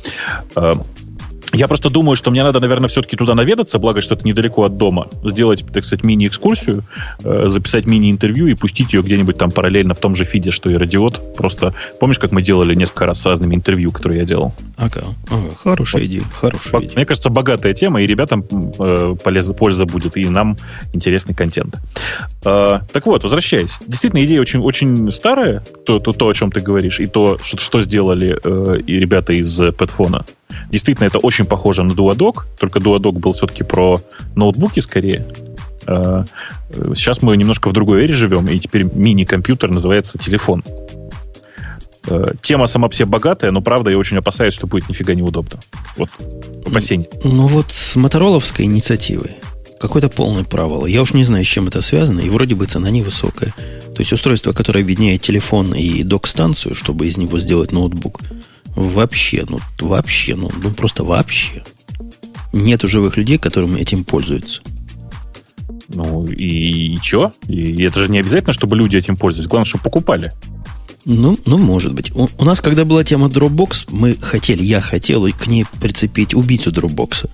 Я 1.54 1.68
просто 1.68 1.90
думаю, 1.90 2.16
что 2.16 2.30
мне 2.30 2.44
надо, 2.44 2.60
наверное, 2.60 2.90
все-таки 2.90 3.16
туда 3.16 3.34
наведаться, 3.34 3.80
благо, 3.80 4.02
что 4.02 4.14
это 4.14 4.26
недалеко 4.26 4.64
от 4.64 4.78
дома, 4.78 5.08
сделать, 5.24 5.66
так 5.74 5.84
сказать, 5.84 6.04
мини-экскурсию, 6.04 6.84
э, 7.24 7.46
записать 7.48 7.86
мини-интервью 7.86 8.48
и 8.48 8.54
пустить 8.54 8.94
ее 8.94 9.02
где-нибудь 9.02 9.38
там 9.38 9.50
параллельно 9.50 9.96
в 9.96 10.00
том 10.00 10.16
же 10.16 10.26
фиде, 10.26 10.52
что 10.52 10.70
и 10.70 10.76
радиот. 10.76 11.36
Просто 11.36 11.74
помнишь, 12.00 12.20
как 12.20 12.32
мы 12.32 12.44
делали 12.44 12.76
несколько 12.76 13.08
раз 13.08 13.22
с 13.22 13.26
разными 13.26 13.56
интервью, 13.56 13.92
которые 13.92 14.20
я 14.20 14.26
делал? 14.26 14.54
Ага, 14.78 15.04
ага 15.30 15.56
хорошая 15.56 16.04
вот. 16.04 16.08
идея, 16.08 16.24
хорошая 16.32 16.82
идея. 16.82 16.96
Мне 16.96 17.06
кажется, 17.06 17.30
богатая 17.32 17.74
тема, 17.74 18.02
и 18.02 18.08
ребятам 18.08 18.46
э, 18.78 19.16
полеза, 19.24 19.54
польза 19.54 19.86
будет, 19.86 20.18
и 20.18 20.30
нам 20.30 20.56
интересный 20.94 21.34
контент. 21.34 21.78
Э, 22.46 22.80
так 22.92 23.06
вот, 23.08 23.24
возвращаясь. 23.24 23.80
Действительно, 23.88 24.24
идея 24.24 24.42
очень, 24.42 24.60
очень 24.60 25.12
старая, 25.12 25.64
то, 25.86 26.00
то, 26.00 26.12
то, 26.12 26.28
о 26.28 26.34
чем 26.34 26.52
ты 26.52 26.60
говоришь, 26.60 27.00
и 27.00 27.08
то, 27.08 27.40
что, 27.42 27.58
что 27.58 27.82
сделали 27.82 28.38
э, 28.44 28.82
и 28.86 29.00
ребята 29.00 29.34
из 29.34 29.60
Пэтфона. 29.78 30.26
Действительно, 30.70 31.08
это 31.08 31.20
очень 31.20 31.46
похоже 31.46 31.84
на 31.84 31.92
Duodock, 31.92 32.44
только 32.60 32.80
Duodock 32.80 33.14
был 33.14 33.34
все-таки 33.34 33.64
про 33.64 34.00
ноутбуки 34.36 34.80
скорее, 34.80 35.26
Э, 35.90 36.24
сейчас 36.96 37.22
мы 37.22 37.36
немножко 37.36 37.70
в 37.70 37.74
другой 37.74 38.04
эре 38.04 38.14
живем, 38.14 38.48
и 38.48 38.60
теперь 38.60 38.84
мини-компьютер 38.84 39.72
называется 39.72 40.18
телефон. 40.18 40.64
Э, 42.08 42.34
тема 42.42 42.68
сама 42.68 42.88
по 42.88 42.94
себе 42.94 43.06
богатая, 43.06 43.52
но 43.52 43.62
правда 43.62 43.90
я 43.90 43.98
очень 43.98 44.18
опасаюсь, 44.18 44.54
что 44.54 44.68
будет 44.68 44.88
нифига 44.88 45.16
неудобно. 45.16 45.60
Вот 45.98 46.10
опасение. 46.66 47.10
Ну 47.24 47.48
вот 47.48 47.72
с 47.72 47.96
мотороловской 47.96 48.66
инициативой 48.66 49.38
какой-то 49.80 50.10
полный 50.10 50.44
провал. 50.44 50.86
Я 50.86 51.02
уж 51.02 51.14
не 51.14 51.24
знаю, 51.24 51.46
с 51.46 51.48
чем 51.48 51.70
это 51.70 51.82
связано, 51.82 52.20
и 52.20 52.30
вроде 52.30 52.54
бы 52.54 52.66
цена 52.66 52.90
невысокая. 52.90 53.54
То 53.96 54.02
есть 54.02 54.12
устройство, 54.14 54.52
которое 54.52 54.82
объединяет 54.82 55.22
телефон 55.22 55.74
и 55.74 56.04
док-станцию, 56.04 56.76
чтобы 56.76 57.08
из 57.08 57.18
него 57.18 57.40
сделать 57.40 57.72
ноутбук, 57.72 58.20
вообще, 58.76 59.46
ну 59.48 59.60
вообще, 59.80 60.36
ну, 60.36 60.50
ну 60.62 60.72
просто 60.72 61.04
вообще. 61.04 61.64
Нет 62.52 62.82
живых 62.84 63.18
людей, 63.18 63.38
которым 63.38 63.76
этим 63.76 64.04
пользуются. 64.04 64.62
Ну 65.90 66.26
и, 66.26 66.96
и 66.96 66.98
что? 67.02 67.34
И 67.48 67.82
это 67.84 68.00
же 68.00 68.12
не 68.12 68.20
обязательно, 68.20 68.54
чтобы 68.54 68.76
люди 68.76 68.98
этим 68.98 69.16
пользовались. 69.18 69.50
Главное, 69.50 69.66
чтобы 69.66 69.84
покупали. 69.84 70.32
Ну, 71.06 71.38
ну, 71.46 71.58
может 71.58 71.94
быть. 71.94 72.12
У, 72.16 72.30
у 72.38 72.46
нас, 72.46 72.62
когда 72.62 72.86
была 72.86 73.04
тема 73.04 73.28
Dropbox, 73.28 73.88
мы 73.90 74.16
хотели, 74.16 74.64
я 74.64 74.82
хотел 74.82 75.28
к 75.32 75.48
ней 75.48 75.66
прицепить 75.80 76.34
убийцу 76.34 76.72
Dropbox. 76.72 77.30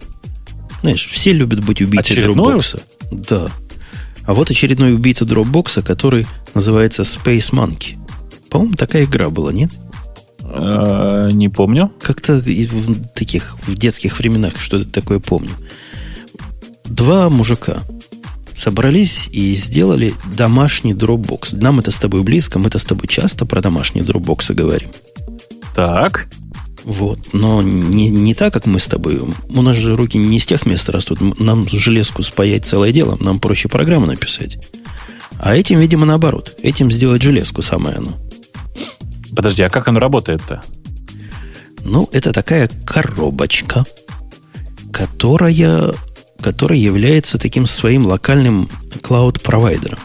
Знаешь, 0.82 1.08
все 1.08 1.34
любят 1.34 1.66
быть 1.66 1.82
убийцей 1.82 2.18
Очередную? 2.18 2.58
Dropbox. 2.58 2.82
Да. 3.12 3.48
А 4.26 4.34
вот 4.34 4.52
очередной 4.52 4.94
убийца 4.94 5.26
Dropbox, 5.26 5.82
который 5.82 6.26
называется 6.54 7.02
Space 7.02 7.52
Monkey. 7.52 7.98
По-моему, 8.50 8.76
такая 8.76 9.04
игра 9.04 9.30
была, 9.30 9.52
нет? 9.52 9.72
Э, 10.56 11.30
не 11.32 11.50
помню. 11.50 11.92
Как-то 12.02 12.38
в 12.38 13.08
таких 13.14 13.58
в 13.68 13.76
детских 13.76 14.18
временах 14.20 14.60
что-то 14.60 14.86
такое 14.90 15.20
помню. 15.20 15.52
Два 16.86 17.30
мужика 17.30 17.80
собрались 18.54 19.30
и 19.32 19.54
сделали 19.56 20.14
домашний 20.36 20.94
Dropbox. 20.94 21.58
Нам 21.60 21.80
это 21.80 21.92
с 21.92 21.98
тобой 21.98 22.24
близко, 22.24 22.58
мы 22.58 22.68
это 22.68 22.80
с 22.80 22.86
тобой 22.86 23.08
часто 23.08 23.46
про 23.46 23.62
домашние 23.62 24.06
Dropbox 24.06 24.54
говорим. 24.54 24.90
Так. 25.76 26.28
Вот. 26.84 27.34
Но 27.34 27.62
не, 27.62 28.10
не 28.10 28.34
так, 28.34 28.54
как 28.54 28.66
мы 28.68 28.80
с 28.80 28.88
тобой. 28.88 29.20
У 29.50 29.62
нас 29.62 29.76
же 29.76 29.96
руки 29.96 30.18
не 30.18 30.38
из 30.38 30.46
тех 30.46 30.66
мест 30.66 30.88
растут. 30.90 31.20
Нам 31.40 31.68
железку 31.68 32.24
спаять 32.24 32.66
целое 32.66 32.92
дело. 32.92 33.18
Нам 33.20 33.40
проще 33.40 33.68
программу 33.68 34.06
написать. 34.06 34.58
А 35.40 35.56
этим, 35.56 35.80
видимо, 35.80 36.06
наоборот. 36.06 36.56
Этим 36.62 36.92
сделать 36.92 37.22
железку 37.22 37.62
самое 37.62 37.98
оно. 37.98 38.14
Подожди, 39.36 39.64
а 39.64 39.70
как 39.70 39.88
оно 39.88 40.00
работает-то? 40.00 40.62
Ну, 41.84 42.10
это 42.12 42.32
такая 42.32 42.70
коробочка, 42.86 43.86
которая 44.92 45.94
который 46.42 46.78
является 46.78 47.38
таким 47.38 47.66
своим 47.66 48.06
локальным 48.06 48.70
клауд-провайдером. 49.02 50.00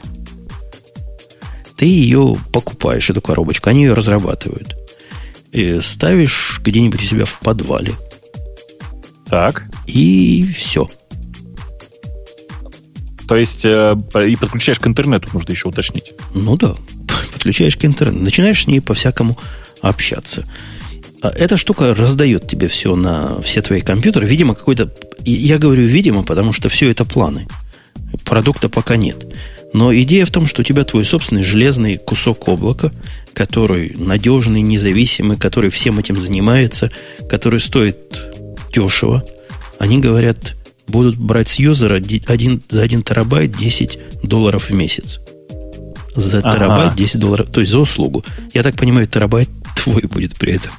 Ты 1.76 1.86
ее 1.86 2.36
покупаешь, 2.52 3.10
эту 3.10 3.20
коробочку, 3.20 3.70
они 3.70 3.84
ее 3.84 3.94
разрабатывают. 3.94 4.76
И 5.52 5.80
ставишь 5.80 6.60
где-нибудь 6.62 7.02
у 7.02 7.04
себя 7.04 7.24
в 7.24 7.38
подвале. 7.40 7.94
Так. 9.26 9.64
И 9.86 10.50
все. 10.56 10.86
То 13.30 13.36
есть 13.36 13.64
э, 13.64 13.96
и 14.26 14.34
подключаешь 14.34 14.80
к 14.80 14.88
интернету, 14.88 15.28
нужно 15.32 15.52
еще 15.52 15.68
уточнить. 15.68 16.14
Ну 16.34 16.56
да, 16.56 16.74
подключаешь 17.32 17.76
к 17.76 17.84
интернету. 17.84 18.24
Начинаешь 18.24 18.64
с 18.64 18.66
ней 18.66 18.80
по-всякому 18.80 19.38
общаться. 19.80 20.44
А 21.22 21.28
эта 21.28 21.56
штука 21.56 21.94
раздает 21.94 22.48
тебе 22.48 22.66
все 22.66 22.96
на 22.96 23.40
все 23.42 23.62
твои 23.62 23.82
компьютеры. 23.82 24.26
Видимо, 24.26 24.56
какой-то... 24.56 24.92
Я 25.24 25.58
говорю 25.58 25.84
видимо, 25.84 26.24
потому 26.24 26.52
что 26.52 26.68
все 26.68 26.90
это 26.90 27.04
планы. 27.04 27.46
Продукта 28.24 28.68
пока 28.68 28.96
нет. 28.96 29.24
Но 29.72 29.94
идея 29.94 30.24
в 30.24 30.32
том, 30.32 30.48
что 30.48 30.62
у 30.62 30.64
тебя 30.64 30.82
твой 30.82 31.04
собственный 31.04 31.44
железный 31.44 31.98
кусок 31.98 32.48
облака, 32.48 32.90
который 33.32 33.94
надежный, 33.96 34.62
независимый, 34.62 35.36
который 35.36 35.70
всем 35.70 36.00
этим 36.00 36.18
занимается, 36.18 36.90
который 37.28 37.60
стоит 37.60 37.96
дешево. 38.74 39.24
Они 39.78 40.00
говорят, 40.00 40.56
будут 40.90 41.16
брать 41.16 41.48
с 41.48 41.54
юзера 41.54 41.94
один, 41.94 42.62
за 42.68 42.82
1 42.82 43.02
терабайт 43.02 43.52
10 43.52 43.98
долларов 44.22 44.70
в 44.70 44.74
месяц. 44.74 45.20
За 46.16 46.38
ага. 46.38 46.52
терабайт 46.52 46.94
10 46.94 47.18
долларов, 47.18 47.50
то 47.50 47.60
есть 47.60 47.72
за 47.72 47.78
услугу. 47.78 48.24
Я 48.52 48.62
так 48.62 48.76
понимаю, 48.76 49.06
терабайт 49.06 49.48
твой 49.76 50.02
будет 50.02 50.36
при 50.36 50.54
этом. 50.54 50.72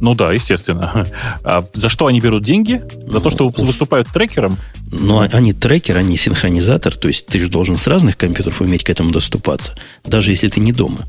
Ну 0.00 0.14
да, 0.14 0.32
естественно. 0.32 1.06
А 1.44 1.66
за 1.72 1.88
что 1.88 2.06
они 2.06 2.20
берут 2.20 2.44
деньги? 2.44 2.82
За 3.06 3.18
ну, 3.18 3.20
то, 3.20 3.30
что 3.30 3.48
выступают 3.48 4.08
трекером? 4.08 4.58
Ну, 4.90 5.20
а 5.20 5.24
они 5.32 5.52
трекер, 5.52 5.96
они 5.96 6.16
синхронизатор. 6.16 6.96
То 6.96 7.08
есть 7.08 7.26
ты 7.26 7.38
же 7.38 7.48
должен 7.48 7.76
с 7.76 7.86
разных 7.86 8.16
компьютеров 8.16 8.60
уметь 8.60 8.84
к 8.84 8.90
этому 8.90 9.12
доступаться. 9.12 9.74
Даже 10.04 10.30
если 10.30 10.48
ты 10.48 10.60
не 10.60 10.72
дома. 10.72 11.06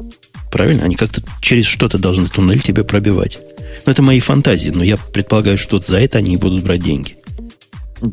Правильно? 0.51 0.83
Они 0.83 0.95
как-то 0.95 1.21
через 1.41 1.65
что-то 1.65 1.97
должны 1.97 2.27
туннель 2.27 2.61
тебе 2.61 2.83
пробивать. 2.83 3.39
Ну, 3.85 3.91
это 3.91 4.01
мои 4.01 4.19
фантазии, 4.19 4.69
но 4.69 4.83
я 4.83 4.97
предполагаю, 4.97 5.57
что 5.57 5.79
за 5.79 5.99
это 5.99 6.19
они 6.19 6.37
будут 6.37 6.63
брать 6.63 6.81
деньги. 6.81 7.17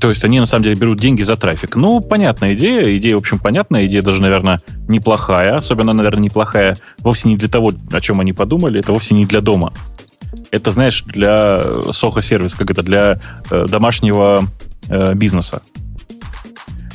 То 0.01 0.11
есть 0.11 0.25
они 0.25 0.39
на 0.41 0.47
самом 0.47 0.65
деле 0.65 0.77
берут 0.77 1.01
деньги 1.01 1.23
за 1.23 1.37
трафик. 1.37 1.77
Ну, 1.77 2.01
понятная 2.01 2.55
идея. 2.55 2.97
Идея, 2.97 3.17
в 3.17 3.21
общем, 3.21 3.39
понятная. 3.39 3.87
Идея 3.87 4.03
даже, 4.03 4.21
наверное, 4.23 4.61
неплохая. 4.89 5.57
Особенно, 5.57 5.93
наверное, 5.93 6.23
неплохая 6.23 6.77
вовсе 6.99 7.29
не 7.29 7.37
для 7.37 7.49
того, 7.49 7.73
о 7.91 8.01
чем 8.01 8.21
они 8.21 8.33
подумали. 8.33 8.81
Это 8.81 8.93
вовсе 8.93 9.15
не 9.15 9.27
для 9.27 9.41
дома 9.41 9.73
это, 10.51 10.71
знаешь, 10.71 11.03
для 11.07 11.61
сохо-сервис, 11.93 12.55
как 12.55 12.71
это, 12.71 12.83
для 12.83 13.21
э, 13.51 13.67
домашнего 13.69 14.47
э, 14.89 15.15
бизнеса. 15.15 15.63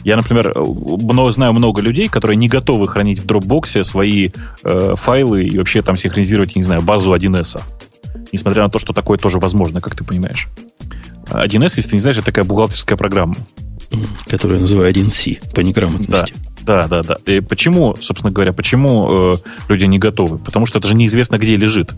Я, 0.03 0.15
например, 0.15 0.53
много, 0.57 1.31
знаю 1.31 1.53
много 1.53 1.81
людей, 1.81 2.07
которые 2.07 2.37
не 2.37 2.47
готовы 2.47 2.87
хранить 2.87 3.19
в 3.19 3.25
Dropbox 3.25 3.83
свои 3.83 4.29
э, 4.63 4.93
файлы 4.95 5.43
и 5.43 5.57
вообще 5.57 5.81
там 5.81 5.97
синхронизировать, 5.97 6.55
не 6.55 6.63
знаю, 6.63 6.81
базу 6.81 7.13
1С. 7.13 7.61
Несмотря 8.31 8.63
на 8.63 8.69
то, 8.69 8.79
что 8.79 8.93
такое 8.93 9.17
тоже 9.17 9.39
возможно, 9.39 9.81
как 9.81 9.95
ты 9.95 10.03
понимаешь. 10.03 10.47
1С, 11.29 11.73
если 11.75 11.89
ты 11.89 11.95
не 11.95 12.01
знаешь, 12.01 12.17
это 12.17 12.27
такая 12.27 12.45
бухгалтерская 12.45 12.97
программа. 12.97 13.35
Которую 14.27 14.57
я 14.57 14.61
называю 14.61 14.93
1С 14.93 15.51
по 15.53 15.61
неграмотности. 15.61 16.33
Да, 16.61 16.87
да, 16.87 17.01
да. 17.01 17.15
да. 17.25 17.31
И 17.31 17.39
почему, 17.39 17.95
собственно 18.01 18.31
говоря, 18.31 18.51
почему 18.51 19.33
э, 19.33 19.35
люди 19.69 19.85
не 19.85 19.99
готовы? 19.99 20.37
Потому 20.37 20.65
что 20.65 20.79
это 20.79 20.87
же 20.87 20.95
неизвестно, 20.95 21.37
где 21.37 21.55
лежит. 21.55 21.93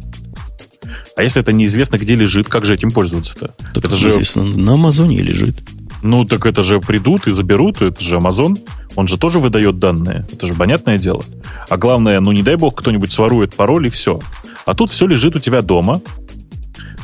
А 1.16 1.24
если 1.24 1.42
это 1.42 1.52
неизвестно, 1.52 1.98
где 1.98 2.16
лежит, 2.16 2.48
как 2.48 2.66
же 2.66 2.76
этим 2.76 2.92
пользоваться-то? 2.92 3.56
Так 3.74 3.86
это 3.86 3.96
же... 3.96 4.22
на 4.36 4.74
Амазоне 4.74 5.22
лежит. 5.22 5.58
Ну, 6.02 6.24
так 6.24 6.46
это 6.46 6.64
же 6.64 6.80
придут 6.80 7.28
и 7.28 7.32
заберут, 7.32 7.82
это 7.82 8.02
же 8.02 8.18
Амазон. 8.18 8.60
Он 8.96 9.08
же 9.08 9.18
тоже 9.18 9.40
выдает 9.40 9.80
данные. 9.80 10.26
Это 10.32 10.46
же 10.46 10.54
понятное 10.54 10.98
дело. 10.98 11.24
А 11.68 11.78
главное, 11.78 12.20
ну 12.20 12.32
не 12.32 12.42
дай 12.42 12.56
бог 12.56 12.76
кто-нибудь 12.76 13.12
сворует 13.12 13.56
пароль 13.56 13.88
и 13.88 13.90
все. 13.90 14.20
А 14.66 14.74
тут 14.74 14.92
все 14.92 15.08
лежит 15.08 15.36
у 15.36 15.40
тебя 15.40 15.62
дома. 15.62 16.02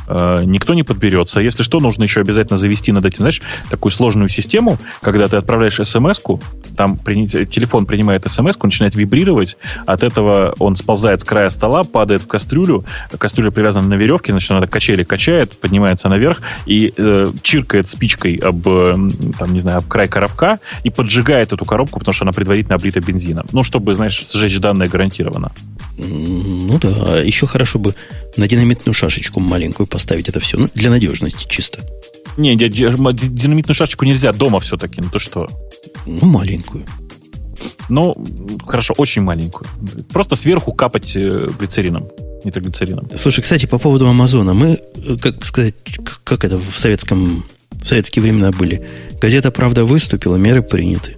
Э, 0.08 0.40
никто 0.44 0.74
не 0.74 0.82
подберется. 0.82 1.40
Если 1.40 1.62
что, 1.62 1.80
нужно 1.80 2.04
еще 2.04 2.20
обязательно 2.20 2.58
завести 2.58 2.92
над 2.92 3.04
этим, 3.04 3.18
знаешь, 3.18 3.42
такую 3.70 3.92
сложную 3.92 4.28
систему, 4.28 4.78
когда 5.00 5.28
ты 5.28 5.36
отправляешь 5.36 5.80
смс-ку, 5.82 6.40
там 6.76 6.96
телефон 6.98 7.86
принимает 7.86 8.30
смс 8.30 8.56
начинает 8.62 8.94
вибрировать, 8.94 9.56
от 9.86 10.02
этого 10.02 10.54
он 10.58 10.76
сползает 10.76 11.20
с 11.20 11.24
края 11.24 11.50
стола, 11.50 11.84
падает 11.84 12.22
в 12.22 12.26
кастрюлю, 12.26 12.84
кастрюля 13.18 13.50
привязана 13.50 13.88
на 13.88 13.94
веревке, 13.94 14.32
значит, 14.32 14.50
она 14.50 14.66
качели 14.66 15.04
качает, 15.04 15.58
поднимается 15.58 16.08
наверх 16.08 16.42
и 16.66 16.92
э, 16.96 17.26
чиркает 17.42 17.88
спичкой 17.88 18.36
об, 18.36 18.62
там, 18.62 19.52
не 19.52 19.60
знаю, 19.60 19.78
об 19.78 19.86
край 19.86 20.08
коробка 20.08 20.58
и 20.84 20.90
поджигает 20.90 21.52
эту 21.52 21.64
коробку, 21.64 21.98
потому 21.98 22.14
что 22.14 22.24
она 22.24 22.32
предварительно 22.32 22.76
облита 22.76 23.00
бензином. 23.00 23.46
Ну, 23.52 23.62
чтобы, 23.62 23.94
знаешь, 23.94 24.22
сжечь 24.32 24.58
данные 24.58 24.88
гарантированно. 24.88 25.52
Ну 25.98 26.78
да, 26.78 26.88
а 26.90 27.22
еще 27.22 27.46
хорошо 27.46 27.78
бы 27.78 27.94
на 28.36 28.46
динамитную 28.46 28.92
шашечку 28.92 29.40
маленькую 29.40 29.86
поставить 29.96 30.28
это 30.28 30.40
все. 30.40 30.58
Ну, 30.58 30.68
для 30.74 30.90
надежности 30.90 31.46
чисто. 31.48 31.80
Не, 32.36 32.54
динамитную 32.54 33.74
шашечку 33.74 34.04
нельзя 34.04 34.30
дома 34.34 34.60
все-таки. 34.60 35.00
Ну 35.00 35.08
то 35.10 35.18
что? 35.18 35.48
Ну, 36.04 36.26
маленькую. 36.26 36.84
Ну, 37.88 38.14
хорошо, 38.66 38.92
очень 38.98 39.22
маленькую. 39.22 39.66
Просто 40.12 40.36
сверху 40.36 40.74
капать 40.74 41.16
э, 41.16 41.48
глицерином 41.58 42.08
нитроглицерином. 42.44 43.08
Слушай, 43.16 43.40
кстати, 43.40 43.64
по 43.64 43.78
поводу 43.78 44.06
Амазона. 44.06 44.52
Мы, 44.52 44.78
э, 44.96 45.16
как 45.16 45.42
сказать, 45.46 45.74
как 46.24 46.44
это 46.44 46.58
в 46.58 46.78
советском 46.78 47.46
в 47.70 47.86
советские 47.88 48.22
времена 48.22 48.50
были. 48.50 48.86
Газета 49.18 49.50
«Правда» 49.50 49.86
выступила, 49.86 50.36
меры 50.36 50.60
приняты. 50.60 51.16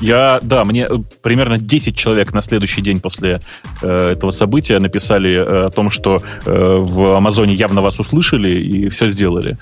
Я, 0.00 0.40
да, 0.42 0.64
мне 0.64 0.86
э, 0.90 0.98
примерно 1.22 1.58
10 1.58 1.96
человек 1.96 2.32
на 2.32 2.42
следующий 2.42 2.82
день 2.82 3.00
после 3.00 3.40
э, 3.80 4.10
этого 4.12 4.30
события 4.30 4.78
написали 4.80 5.32
э, 5.32 5.66
о 5.66 5.70
том, 5.70 5.90
что 5.90 6.20
э, 6.44 6.76
в 6.78 7.16
Амазоне 7.16 7.54
явно 7.54 7.80
вас 7.80 8.00
услышали 8.00 8.50
и 8.60 8.88
все 8.88 9.08
сделали. 9.08 9.56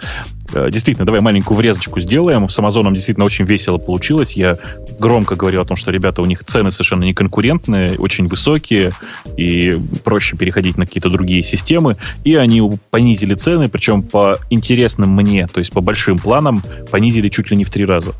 Э, 0.54 0.68
действительно, 0.70 1.04
давай 1.04 1.20
маленькую 1.20 1.58
врезочку 1.58 2.00
сделаем. 2.00 2.48
С 2.48 2.58
Амазоном 2.58 2.94
действительно 2.94 3.26
очень 3.26 3.44
весело 3.44 3.76
получилось. 3.78 4.32
Я 4.32 4.56
громко 4.98 5.34
говорил 5.34 5.60
о 5.62 5.64
том, 5.64 5.76
что 5.76 5.90
ребята, 5.90 6.22
у 6.22 6.26
них 6.26 6.44
цены 6.44 6.70
совершенно 6.70 7.04
не 7.04 7.14
конкурентные, 7.14 7.96
очень 7.98 8.26
высокие, 8.26 8.92
и 9.36 9.78
проще 10.02 10.36
переходить 10.36 10.78
на 10.78 10.86
какие-то 10.86 11.10
другие 11.10 11.42
системы. 11.42 11.96
И 12.24 12.34
они 12.36 12.62
понизили 12.90 13.34
цены, 13.34 13.68
причем 13.68 14.02
по 14.02 14.38
интересным 14.50 15.10
мне, 15.10 15.46
то 15.46 15.58
есть 15.58 15.72
по 15.72 15.80
большим 15.80 16.18
планам, 16.18 16.62
понизили 16.90 17.28
чуть 17.28 17.50
ли 17.50 17.56
не 17.56 17.64
в 17.64 17.70
три 17.70 17.84
раза. 17.84 18.14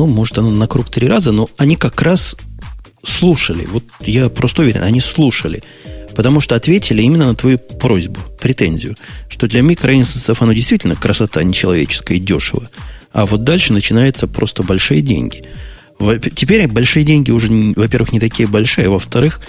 Ну, 0.00 0.06
может, 0.06 0.38
оно 0.38 0.50
на 0.50 0.66
круг 0.66 0.88
три 0.88 1.06
раза, 1.06 1.30
но 1.30 1.50
они 1.58 1.76
как 1.76 2.00
раз 2.00 2.34
слушали. 3.04 3.66
Вот 3.70 3.84
я 4.00 4.30
просто 4.30 4.62
уверен, 4.62 4.82
они 4.82 4.98
слушали. 4.98 5.62
Потому 6.16 6.40
что 6.40 6.54
ответили 6.54 7.02
именно 7.02 7.26
на 7.26 7.34
твою 7.34 7.58
просьбу, 7.58 8.18
претензию, 8.40 8.96
что 9.28 9.46
для 9.46 9.60
микроинстансов 9.60 10.40
оно 10.40 10.54
действительно 10.54 10.96
красота 10.96 11.42
нечеловеческая 11.42 12.16
и 12.16 12.20
дешево. 12.20 12.70
А 13.12 13.26
вот 13.26 13.44
дальше 13.44 13.74
начинаются 13.74 14.26
просто 14.26 14.62
большие 14.62 15.02
деньги. 15.02 15.44
Теперь 16.34 16.66
большие 16.66 17.04
деньги 17.04 17.30
уже, 17.30 17.52
во-первых, 17.76 18.12
не 18.12 18.20
такие 18.20 18.48
большие, 18.48 18.86
а 18.86 18.90
во-вторых, 18.90 19.42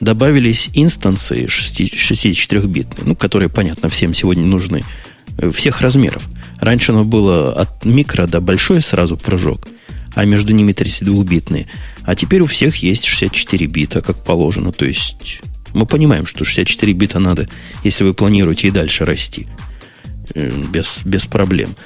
добавились 0.00 0.68
инстансы 0.74 1.46
64-битные, 1.46 3.04
ну, 3.04 3.16
которые, 3.16 3.48
понятно, 3.48 3.88
всем 3.88 4.12
сегодня 4.12 4.44
нужны, 4.44 4.84
э, 5.38 5.50
всех 5.50 5.80
размеров. 5.80 6.22
Раньше 6.60 6.92
оно 6.92 7.04
было 7.04 7.54
от 7.54 7.86
микро 7.86 8.26
до 8.26 8.42
большой 8.42 8.82
сразу 8.82 9.16
прыжок, 9.16 9.66
а 10.14 10.24
между 10.24 10.52
ними 10.52 10.72
32-битные. 10.72 11.66
А 12.04 12.14
теперь 12.14 12.42
у 12.42 12.46
всех 12.46 12.76
есть 12.76 13.04
64 13.04 13.66
бита, 13.66 14.00
как 14.00 14.22
положено. 14.22 14.72
То 14.72 14.84
есть 14.84 15.40
мы 15.72 15.86
понимаем, 15.86 16.26
что 16.26 16.44
64 16.44 16.92
бита 16.92 17.18
надо, 17.18 17.48
если 17.82 18.04
вы 18.04 18.14
планируете 18.14 18.68
и 18.68 18.70
дальше 18.70 19.04
расти. 19.04 19.46
Э, 20.34 20.50
без, 20.72 21.02
без 21.04 21.26
проблем. 21.26 21.76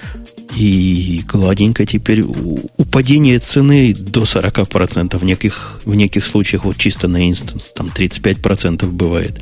И 0.56 1.22
гладенько 1.26 1.84
теперь 1.84 2.22
упадение 2.22 3.38
цены 3.38 3.94
до 3.94 4.22
40%, 4.22 5.18
в 5.18 5.24
неких, 5.24 5.80
в 5.84 5.94
неких 5.94 6.24
случаях 6.24 6.64
вот 6.64 6.76
чисто 6.76 7.06
на 7.08 7.28
инстанс, 7.28 7.70
там 7.74 7.88
35% 7.88 8.86
бывает. 8.86 9.38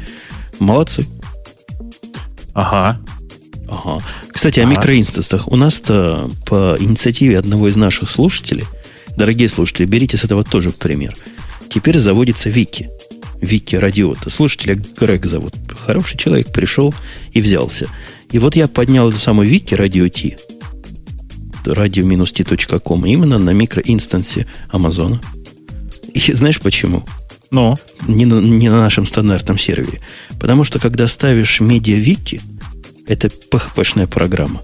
Молодцы. 0.58 1.06
Ага. 2.54 2.98
Ага. 3.68 4.02
Кстати, 4.28 4.60
ага. 4.60 4.68
о 4.68 4.72
микроинстансах. 4.72 5.48
У 5.48 5.56
нас-то 5.56 6.30
по 6.44 6.76
инициативе 6.78 7.38
одного 7.38 7.68
из 7.68 7.76
наших 7.76 8.10
слушателей, 8.10 8.64
дорогие 9.16 9.48
слушатели, 9.48 9.86
берите 9.86 10.16
с 10.16 10.24
этого 10.24 10.44
тоже 10.44 10.70
пример. 10.70 11.14
Теперь 11.68 11.98
заводится 11.98 12.48
Вики. 12.48 12.90
Вики 13.40 13.76
Радиота. 13.76 14.30
Слушателя 14.30 14.76
Грег 14.96 15.26
зовут. 15.26 15.54
Хороший 15.68 16.16
человек 16.16 16.52
пришел 16.52 16.94
и 17.32 17.40
взялся. 17.40 17.88
И 18.30 18.38
вот 18.38 18.56
я 18.56 18.66
поднял 18.68 19.10
эту 19.10 19.18
самую 19.18 19.48
Вики 19.48 19.74
Радио 19.74 20.08
Ти 20.08 20.36
radio-t.com 21.64 23.06
именно 23.06 23.38
на 23.38 23.50
микроинстансе 23.50 24.46
Амазона. 24.70 25.20
И 26.12 26.32
знаешь 26.32 26.60
почему? 26.60 27.04
Ну? 27.50 27.76
Не 28.06 28.24
на, 28.26 28.40
не 28.40 28.68
на 28.68 28.80
нашем 28.80 29.06
стандартном 29.06 29.58
сервере. 29.58 30.00
Потому 30.40 30.64
что 30.64 30.78
когда 30.78 31.08
ставишь 31.08 31.60
медиавики, 31.60 32.40
это 33.06 33.28
PHP-шная 33.28 34.06
программа, 34.06 34.62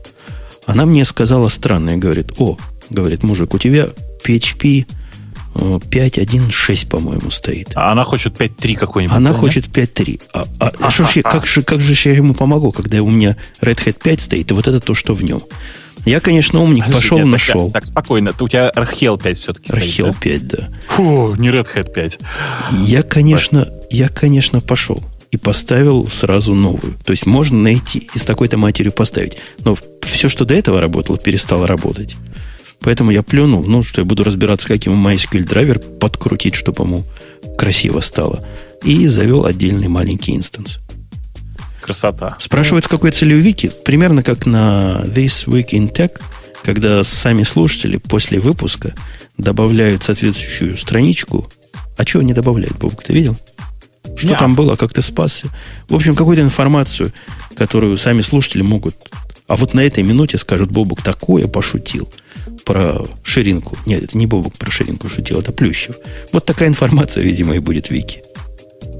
она 0.66 0.86
мне 0.86 1.04
сказала 1.04 1.48
странное, 1.48 1.96
говорит, 1.96 2.32
о, 2.38 2.56
говорит, 2.90 3.22
мужик, 3.22 3.54
у 3.54 3.58
тебя 3.58 3.88
PHP 4.24 4.86
5.1.6, 5.54 6.88
по-моему, 6.88 7.30
стоит. 7.30 7.72
А 7.74 7.92
она 7.92 8.04
хочет 8.04 8.34
5.3 8.40 8.74
какой-нибудь. 8.74 9.16
Она 9.16 9.32
хочет 9.32 9.66
5.3. 9.66 10.22
А, 10.32 10.46
а, 10.58 10.72
а, 10.78 10.88
а, 10.88 10.88
а, 10.88 11.30
как, 11.30 11.46
же, 11.46 11.62
как 11.62 11.80
же 11.80 12.08
я 12.08 12.16
ему 12.16 12.34
помогу, 12.34 12.72
когда 12.72 13.02
у 13.02 13.10
меня 13.10 13.36
Red 13.60 13.84
Hat 13.84 14.02
5 14.02 14.20
стоит, 14.20 14.50
и 14.50 14.54
вот 14.54 14.66
это 14.66 14.80
то, 14.80 14.94
что 14.94 15.14
в 15.14 15.22
нем? 15.22 15.42
Я, 16.04 16.20
конечно, 16.20 16.60
умник, 16.60 16.86
Подожди, 16.86 17.08
пошел, 17.08 17.26
нашел. 17.26 17.70
Так, 17.70 17.82
так, 17.82 17.86
спокойно. 17.90 18.32
У 18.40 18.48
тебя 18.48 18.70
Архел 18.70 19.18
5 19.18 19.38
все-таки 19.38 19.72
Архел 19.72 20.14
5, 20.14 20.48
да. 20.48 20.68
Фу, 20.88 21.34
не 21.36 21.48
Red 21.48 21.68
Hat 21.74 21.92
5. 21.92 22.18
Я, 22.86 23.02
конечно, 23.02 23.68
я, 23.90 24.08
конечно, 24.08 24.60
пошел 24.60 25.02
и 25.30 25.36
поставил 25.36 26.06
сразу 26.08 26.54
новую. 26.54 26.94
То 27.04 27.12
есть 27.12 27.24
можно 27.24 27.56
найти 27.56 28.08
и 28.14 28.18
с 28.18 28.22
такой-то 28.22 28.58
матерью 28.58 28.92
поставить. 28.92 29.38
Но 29.64 29.76
все, 30.02 30.28
что 30.28 30.44
до 30.44 30.54
этого 30.54 30.80
работало, 30.80 31.18
перестало 31.18 31.66
работать. 31.66 32.16
Поэтому 32.82 33.10
я 33.10 33.22
плюнул, 33.22 33.64
ну, 33.64 33.82
что 33.82 34.00
я 34.00 34.04
буду 34.04 34.24
разбираться, 34.24 34.68
как 34.68 34.84
ему 34.84 35.08
MySQL 35.08 35.44
драйвер 35.44 35.78
подкрутить, 35.78 36.54
чтобы 36.54 36.84
ему 36.84 37.04
красиво 37.56 38.00
стало. 38.00 38.44
И 38.82 39.06
завел 39.06 39.46
отдельный 39.46 39.88
маленький 39.88 40.34
инстанс. 40.34 40.78
Красота. 41.80 42.36
Спрашивают, 42.38 42.84
с 42.84 42.88
какой 42.88 43.10
целью 43.10 43.40
вики? 43.40 43.72
Примерно 43.84 44.22
как 44.22 44.46
на 44.46 45.02
This 45.04 45.46
Week 45.46 45.70
in 45.70 45.92
Tech, 45.92 46.20
когда 46.64 47.02
сами 47.02 47.42
слушатели 47.42 47.96
после 47.96 48.38
выпуска 48.38 48.94
добавляют 49.36 50.02
соответствующую 50.02 50.76
страничку. 50.76 51.48
А 51.96 52.04
чего 52.04 52.22
не 52.22 52.32
добавляют, 52.32 52.78
Бобок, 52.78 53.02
ты 53.02 53.12
видел? 53.12 53.36
Что 54.16 54.34
yeah. 54.34 54.38
там 54.38 54.54
было, 54.54 54.76
как 54.76 54.92
ты 54.92 55.02
спасся? 55.02 55.48
В 55.88 55.94
общем, 55.94 56.14
какую-то 56.14 56.42
информацию, 56.42 57.12
которую 57.56 57.96
сами 57.96 58.20
слушатели 58.20 58.62
могут... 58.62 58.96
А 59.52 59.56
вот 59.56 59.74
на 59.74 59.80
этой 59.80 60.02
минуте 60.02 60.38
скажут, 60.38 60.70
Бобук 60.70 61.02
такое 61.02 61.46
пошутил 61.46 62.08
про 62.64 63.04
ширинку. 63.22 63.76
Нет, 63.84 64.02
это 64.02 64.16
не 64.16 64.26
Бобук 64.26 64.56
про 64.56 64.70
ширинку 64.70 65.10
шутил, 65.10 65.40
это 65.40 65.52
Плющев. 65.52 65.96
Вот 66.32 66.46
такая 66.46 66.70
информация, 66.70 67.22
видимо, 67.22 67.54
и 67.54 67.58
будет 67.58 67.88
в 67.88 67.90
Вики. 67.90 68.22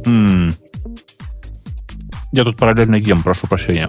Mm. 0.04 0.54
Я 2.32 2.44
тут 2.44 2.58
параллельный 2.58 3.00
гем, 3.00 3.22
прошу 3.22 3.46
прощения. 3.46 3.88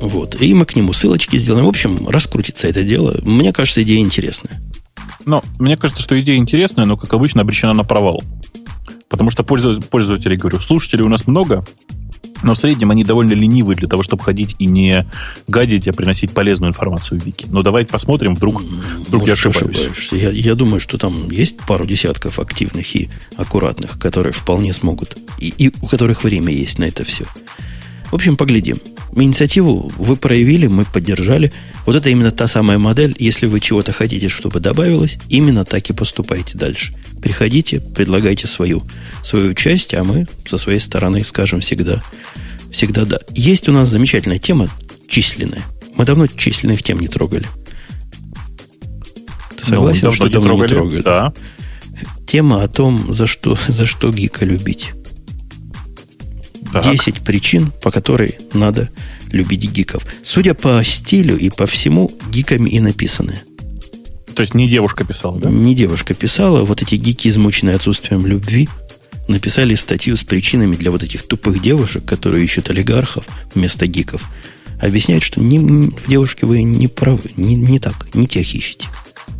Вот. 0.00 0.42
И 0.42 0.52
мы 0.54 0.64
к 0.64 0.74
нему 0.74 0.92
ссылочки 0.92 1.38
сделаем. 1.38 1.66
В 1.66 1.68
общем, 1.68 2.08
раскрутится 2.08 2.66
это 2.66 2.82
дело. 2.82 3.16
Мне 3.22 3.52
кажется, 3.52 3.84
идея 3.84 4.00
интересная. 4.00 4.60
Ну, 5.24 5.40
мне 5.60 5.76
кажется, 5.76 6.02
что 6.02 6.20
идея 6.20 6.36
интересная, 6.36 6.84
но, 6.84 6.96
как 6.96 7.14
обычно, 7.14 7.42
обречена 7.42 7.74
на 7.74 7.84
провал. 7.84 8.24
Потому 9.08 9.30
что 9.30 9.44
пользователей, 9.44 10.36
говорю, 10.36 10.58
слушателей 10.58 11.04
у 11.04 11.08
нас 11.08 11.28
много, 11.28 11.64
но 12.42 12.54
в 12.54 12.58
среднем 12.58 12.90
они 12.90 13.04
довольно 13.04 13.32
ленивые 13.32 13.76
для 13.76 13.88
того, 13.88 14.02
чтобы 14.02 14.22
ходить 14.22 14.56
и 14.58 14.66
не 14.66 15.06
гадить, 15.46 15.88
а 15.88 15.92
приносить 15.92 16.32
полезную 16.32 16.70
информацию 16.70 17.20
в 17.20 17.24
Вики. 17.24 17.46
Но 17.48 17.62
давайте 17.62 17.90
посмотрим, 17.90 18.34
вдруг, 18.34 18.62
вдруг 18.62 19.22
Может, 19.22 19.44
я 19.44 19.50
ошибаюсь. 19.50 20.12
Я, 20.12 20.30
я 20.30 20.54
думаю, 20.54 20.80
что 20.80 20.98
там 20.98 21.30
есть 21.30 21.58
пару 21.66 21.86
десятков 21.86 22.38
активных 22.38 22.94
и 22.94 23.10
аккуратных, 23.36 23.98
которые 23.98 24.32
вполне 24.32 24.72
смогут, 24.72 25.16
и, 25.38 25.52
и 25.56 25.72
у 25.80 25.86
которых 25.86 26.24
время 26.24 26.52
есть 26.52 26.78
на 26.78 26.84
это 26.84 27.04
все. 27.04 27.24
В 28.10 28.14
общем, 28.14 28.36
поглядим. 28.36 28.78
Инициативу 29.22 29.90
вы 29.96 30.16
проявили, 30.16 30.66
мы 30.66 30.84
поддержали. 30.84 31.50
Вот 31.86 31.96
это 31.96 32.10
именно 32.10 32.30
та 32.30 32.46
самая 32.46 32.78
модель. 32.78 33.16
Если 33.18 33.46
вы 33.46 33.60
чего-то 33.60 33.92
хотите, 33.92 34.28
чтобы 34.28 34.60
добавилось, 34.60 35.18
именно 35.30 35.64
так 35.64 35.88
и 35.88 35.94
поступайте 35.94 36.58
дальше. 36.58 36.94
Приходите, 37.22 37.80
предлагайте 37.80 38.46
свою, 38.46 38.84
свою 39.22 39.54
часть, 39.54 39.94
а 39.94 40.04
мы 40.04 40.26
со 40.44 40.58
своей 40.58 40.80
стороны 40.80 41.24
скажем 41.24 41.60
всегда, 41.60 42.02
всегда 42.70 43.06
да. 43.06 43.20
Есть 43.30 43.68
у 43.70 43.72
нас 43.72 43.88
замечательная 43.88 44.38
тема, 44.38 44.68
численная. 45.08 45.62
Мы 45.94 46.04
давно 46.04 46.26
численных 46.26 46.82
тем 46.82 46.98
не 47.00 47.08
трогали. 47.08 47.46
Ты 49.56 49.64
согласен, 49.64 50.08
ну, 50.08 50.12
что 50.12 50.28
давно 50.28 50.52
не 50.62 50.68
трогали? 50.68 50.96
не 50.96 51.02
трогали? 51.02 51.02
Да. 51.02 51.32
Тема 52.26 52.62
о 52.62 52.68
том, 52.68 53.10
за 53.10 53.26
что, 53.26 53.56
за 53.66 53.86
что 53.86 54.12
гика 54.12 54.44
любить. 54.44 54.92
Так. 56.72 56.84
10 56.84 57.22
причин, 57.22 57.72
по 57.82 57.90
которой 57.90 58.38
надо 58.52 58.88
любить 59.30 59.70
гиков. 59.70 60.04
Судя 60.22 60.54
по 60.54 60.82
стилю 60.84 61.38
и 61.38 61.50
по 61.50 61.66
всему, 61.66 62.12
гиками 62.30 62.70
и 62.70 62.80
написаны. 62.80 63.40
То 64.34 64.42
есть 64.42 64.54
не 64.54 64.68
девушка 64.68 65.04
писала, 65.04 65.38
да? 65.38 65.48
Не 65.48 65.74
девушка 65.74 66.12
писала. 66.14 66.62
Вот 66.62 66.82
эти 66.82 66.96
гики, 66.96 67.28
измученные 67.28 67.76
отсутствием 67.76 68.26
любви, 68.26 68.68
написали 69.28 69.74
статью 69.74 70.16
с 70.16 70.22
причинами 70.22 70.76
для 70.76 70.90
вот 70.90 71.02
этих 71.02 71.26
тупых 71.26 71.62
девушек, 71.62 72.04
которые 72.04 72.44
ищут 72.44 72.70
олигархов 72.70 73.24
вместо 73.54 73.86
гиков. 73.86 74.24
Объясняют, 74.80 75.24
что 75.24 75.40
не, 75.40 75.90
девушки 76.06 76.44
вы 76.44 76.62
не 76.62 76.86
правы, 76.86 77.32
не, 77.36 77.54
не 77.54 77.78
так, 77.78 78.14
не 78.14 78.26
тех 78.26 78.54
ищете. 78.54 78.88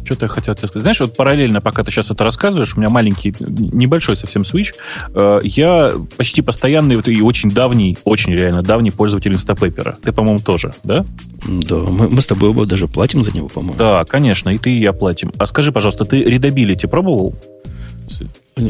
Что-то 0.06 0.26
я 0.26 0.28
хотел 0.28 0.54
тебе 0.54 0.68
сказать. 0.68 0.82
Знаешь, 0.82 1.00
вот 1.00 1.16
параллельно, 1.16 1.60
пока 1.60 1.82
ты 1.82 1.90
сейчас 1.90 2.12
это 2.12 2.22
рассказываешь, 2.22 2.74
у 2.76 2.80
меня 2.80 2.88
маленький, 2.88 3.34
небольшой 3.40 4.16
совсем 4.16 4.44
свич. 4.44 4.72
Э, 5.14 5.40
я 5.42 5.92
почти 6.16 6.42
постоянный 6.42 6.94
и 6.94 7.20
очень 7.20 7.50
давний, 7.50 7.98
очень 8.04 8.32
реально 8.32 8.62
давний 8.62 8.92
пользователь 8.92 9.32
Instapaper 9.32 9.87
а. 9.87 9.98
Ты, 10.02 10.12
по-моему, 10.12 10.38
тоже, 10.38 10.72
да? 10.84 11.04
Да, 11.46 11.76
мы, 11.76 12.08
мы 12.08 12.22
с 12.22 12.26
тобой 12.26 12.50
оба 12.50 12.66
даже 12.66 12.86
платим 12.86 13.24
за 13.24 13.32
него, 13.32 13.48
по-моему. 13.48 13.76
Да, 13.76 14.04
конечно, 14.04 14.50
и 14.50 14.58
ты, 14.58 14.70
и 14.70 14.80
я 14.80 14.92
платим. 14.92 15.32
А 15.38 15.46
скажи, 15.46 15.72
пожалуйста, 15.72 16.04
ты 16.04 16.22
Readability 16.22 16.86
пробовал? 16.86 17.34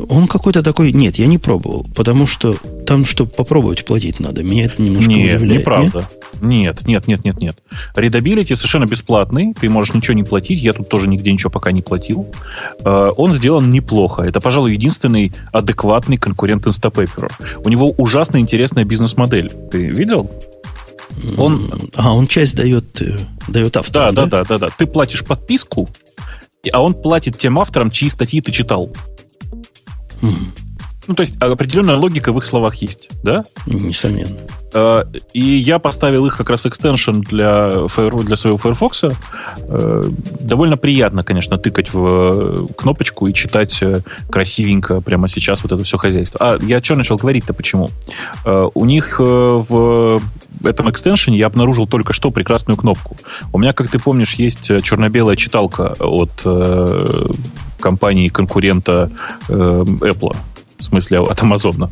Он 0.08 0.26
какой-то 0.26 0.62
такой... 0.62 0.90
Нет, 0.92 1.16
я 1.16 1.26
не 1.26 1.38
пробовал, 1.38 1.86
потому 1.94 2.26
что 2.26 2.56
там, 2.86 3.04
чтобы 3.04 3.30
попробовать, 3.30 3.84
платить 3.84 4.18
надо. 4.18 4.42
Меня 4.42 4.64
это 4.64 4.82
немножко 4.82 5.10
нет, 5.10 5.36
удивляет. 5.36 5.60
Неправда. 5.60 5.98
Нет? 5.98 6.25
Нет, 6.40 7.06
нет, 7.06 7.24
нет, 7.24 7.40
нет, 7.40 7.56
Readability 7.94 8.54
совершенно 8.54 8.86
бесплатный, 8.86 9.54
ты 9.54 9.68
можешь 9.68 9.94
ничего 9.94 10.14
не 10.14 10.22
платить, 10.22 10.60
я 10.60 10.72
тут 10.72 10.88
тоже 10.88 11.08
нигде 11.08 11.32
ничего 11.32 11.50
пока 11.50 11.72
не 11.72 11.82
платил. 11.82 12.26
Э, 12.80 13.10
он 13.16 13.32
сделан 13.32 13.70
неплохо. 13.70 14.22
Это, 14.22 14.40
пожалуй, 14.40 14.72
единственный 14.72 15.32
адекватный 15.52 16.16
конкурент 16.16 16.66
Instapaper. 16.66 17.30
У 17.64 17.68
него 17.68 17.90
ужасно 17.96 18.38
интересная 18.38 18.84
бизнес-модель. 18.84 19.50
Ты 19.70 19.86
видел? 19.88 20.30
Он... 21.36 21.70
А, 21.94 22.14
он 22.14 22.26
часть 22.26 22.56
дает, 22.56 23.00
э, 23.00 23.18
дает 23.48 23.76
авторам, 23.76 24.14
да? 24.14 24.26
Да, 24.26 24.44
да, 24.44 24.44
да, 24.44 24.58
да. 24.58 24.68
Ты 24.76 24.86
платишь 24.86 25.24
подписку, 25.24 25.88
а 26.72 26.82
он 26.82 26.94
платит 26.94 27.38
тем 27.38 27.58
авторам, 27.58 27.90
чьи 27.90 28.08
статьи 28.08 28.40
ты 28.40 28.52
читал. 28.52 28.90
Ну, 31.06 31.14
то 31.14 31.20
есть 31.20 31.36
определенная 31.40 31.96
логика 31.96 32.32
в 32.32 32.38
их 32.38 32.46
словах 32.46 32.76
есть, 32.76 33.10
да? 33.22 33.44
Несомненно. 33.66 34.36
Э, 34.76 35.04
и 35.32 35.40
я 35.40 35.78
поставил 35.78 36.26
их 36.26 36.36
как 36.36 36.50
раз 36.50 36.66
экстеншн 36.66 37.20
для, 37.20 37.72
для 38.24 38.36
своего 38.36 38.58
Firefox. 38.58 39.04
Э, 39.04 40.04
довольно 40.40 40.76
приятно, 40.76 41.24
конечно, 41.24 41.56
тыкать 41.58 41.92
в 41.94 42.06
э, 42.06 42.66
кнопочку 42.76 43.26
и 43.26 43.32
читать 43.32 43.82
красивенько 44.30 45.00
прямо 45.00 45.28
сейчас 45.28 45.62
вот 45.62 45.72
это 45.72 45.82
все 45.84 45.96
хозяйство. 45.96 46.38
А 46.40 46.58
я 46.62 46.82
что 46.82 46.94
начал 46.94 47.16
говорить-то 47.16 47.54
почему? 47.54 47.88
У 48.74 48.84
них 48.84 49.18
в 49.18 50.20
этом 50.64 50.90
экстеншене 50.90 51.38
я 51.38 51.46
обнаружил 51.46 51.86
только 51.86 52.12
что 52.12 52.30
прекрасную 52.30 52.76
кнопку. 52.76 53.16
У 53.52 53.58
меня, 53.58 53.72
как 53.72 53.90
ты 53.90 53.98
помнишь, 53.98 54.34
есть 54.34 54.66
черно-белая 54.82 55.36
читалка 55.36 55.94
от 55.98 56.42
компании 57.78 58.28
конкурента 58.28 59.10
Apple 59.48 60.36
в 60.78 60.84
смысле 60.84 61.20
от 61.20 61.42
Амазона. 61.42 61.90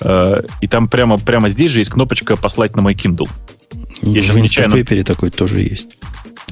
Э, 0.00 0.42
и 0.60 0.66
там 0.66 0.88
прямо, 0.88 1.18
прямо 1.18 1.48
здесь 1.48 1.70
же 1.70 1.80
есть 1.80 1.90
кнопочка 1.90 2.36
«Послать 2.36 2.76
на 2.76 2.82
мой 2.82 2.94
Kindle». 2.94 3.28
Я 4.02 4.22
в 4.32 4.38
нечаянно... 4.38 5.04
такой 5.04 5.30
тоже 5.30 5.60
есть. 5.60 5.96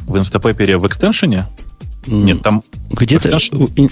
В 0.07 0.17
Инстапепере 0.19 0.77
в 0.77 0.87
экстеншене? 0.87 1.47
Нет, 2.07 2.43
там... 2.43 2.62
Где-то, 2.91 3.39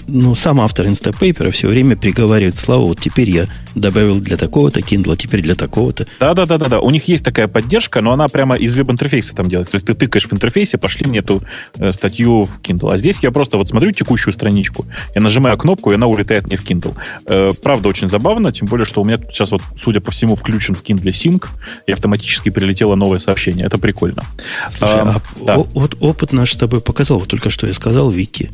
ну, 0.07 0.35
сам 0.35 0.61
автор 0.61 0.85
инстапейпера 0.85 1.49
все 1.49 1.67
время 1.67 1.95
приговаривает 1.95 2.55
Славу, 2.55 2.87
вот 2.87 2.99
теперь 2.99 3.29
я 3.29 3.47
добавил 3.73 4.19
для 4.19 4.37
такого-то 4.37 4.79
Kindle, 4.81 5.13
а 5.13 5.17
теперь 5.17 5.41
для 5.41 5.55
такого-то. 5.55 6.05
Да-да-да-да. 6.19 6.79
У 6.81 6.89
них 6.91 7.07
есть 7.07 7.25
такая 7.25 7.47
поддержка, 7.47 8.01
но 8.01 8.11
она 8.11 8.27
прямо 8.27 8.55
из 8.55 8.73
веб-интерфейса 8.75 9.35
там 9.35 9.49
делается. 9.49 9.71
То 9.71 9.77
есть 9.77 9.87
ты 9.87 9.93
тыкаешь 9.93 10.27
в 10.27 10.33
интерфейсе, 10.33 10.77
пошли 10.77 11.07
мне 11.07 11.19
эту 11.19 11.41
э, 11.77 11.91
статью 11.91 12.43
в 12.43 12.59
Kindle. 12.61 12.93
А 12.93 12.97
здесь 12.97 13.19
я 13.21 13.31
просто 13.31 13.57
вот 13.57 13.69
смотрю 13.69 13.91
текущую 13.91 14.33
страничку, 14.33 14.85
я 15.15 15.21
нажимаю 15.21 15.57
кнопку, 15.57 15.91
и 15.91 15.95
она 15.95 16.07
улетает 16.07 16.47
мне 16.47 16.57
в 16.57 16.65
Kindle. 16.65 16.95
Э, 17.25 17.53
правда, 17.61 17.89
очень 17.89 18.09
забавно, 18.09 18.51
тем 18.51 18.67
более, 18.67 18.85
что 18.85 19.01
у 19.01 19.05
меня 19.05 19.19
сейчас 19.31 19.51
вот, 19.51 19.61
судя 19.79 20.01
по 20.01 20.11
всему, 20.11 20.35
включен 20.35 20.75
в 20.75 20.83
Kindle 20.83 21.11
Sync, 21.11 21.47
и 21.87 21.91
автоматически 21.91 22.49
прилетело 22.49 22.95
новое 22.95 23.19
сообщение. 23.19 23.65
Это 23.65 23.77
прикольно. 23.77 24.23
Слушай, 24.69 24.99
а, 25.01 25.15
а 25.15 25.45
да. 25.45 25.57
вот 25.57 25.97
опыт 25.99 26.33
наш 26.33 26.53
с 26.53 26.57
тобой 26.57 26.81
показал, 26.81 27.19
вот 27.19 27.29
только 27.29 27.49
что 27.49 27.67
я 27.67 27.73
сказал, 27.73 28.00
Вики, 28.09 28.51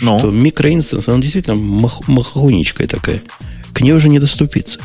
ну? 0.00 0.18
что 0.18 0.30
микроинстанс, 0.30 1.08
он 1.08 1.20
действительно 1.20 1.56
мах, 1.56 2.06
махонечкая 2.08 2.86
такая. 2.86 3.22
К 3.72 3.80
ней 3.80 3.92
уже 3.92 4.08
не 4.08 4.18
доступиться. 4.18 4.80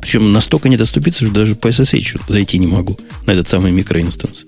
Причем 0.00 0.32
настолько 0.32 0.68
не 0.68 0.76
доступиться, 0.76 1.24
что 1.24 1.34
даже 1.34 1.54
по 1.54 1.68
SSH 1.68 2.22
зайти 2.28 2.58
не 2.58 2.66
могу 2.66 2.98
на 3.26 3.32
этот 3.32 3.48
самый 3.48 3.72
микроинстанс. 3.72 4.44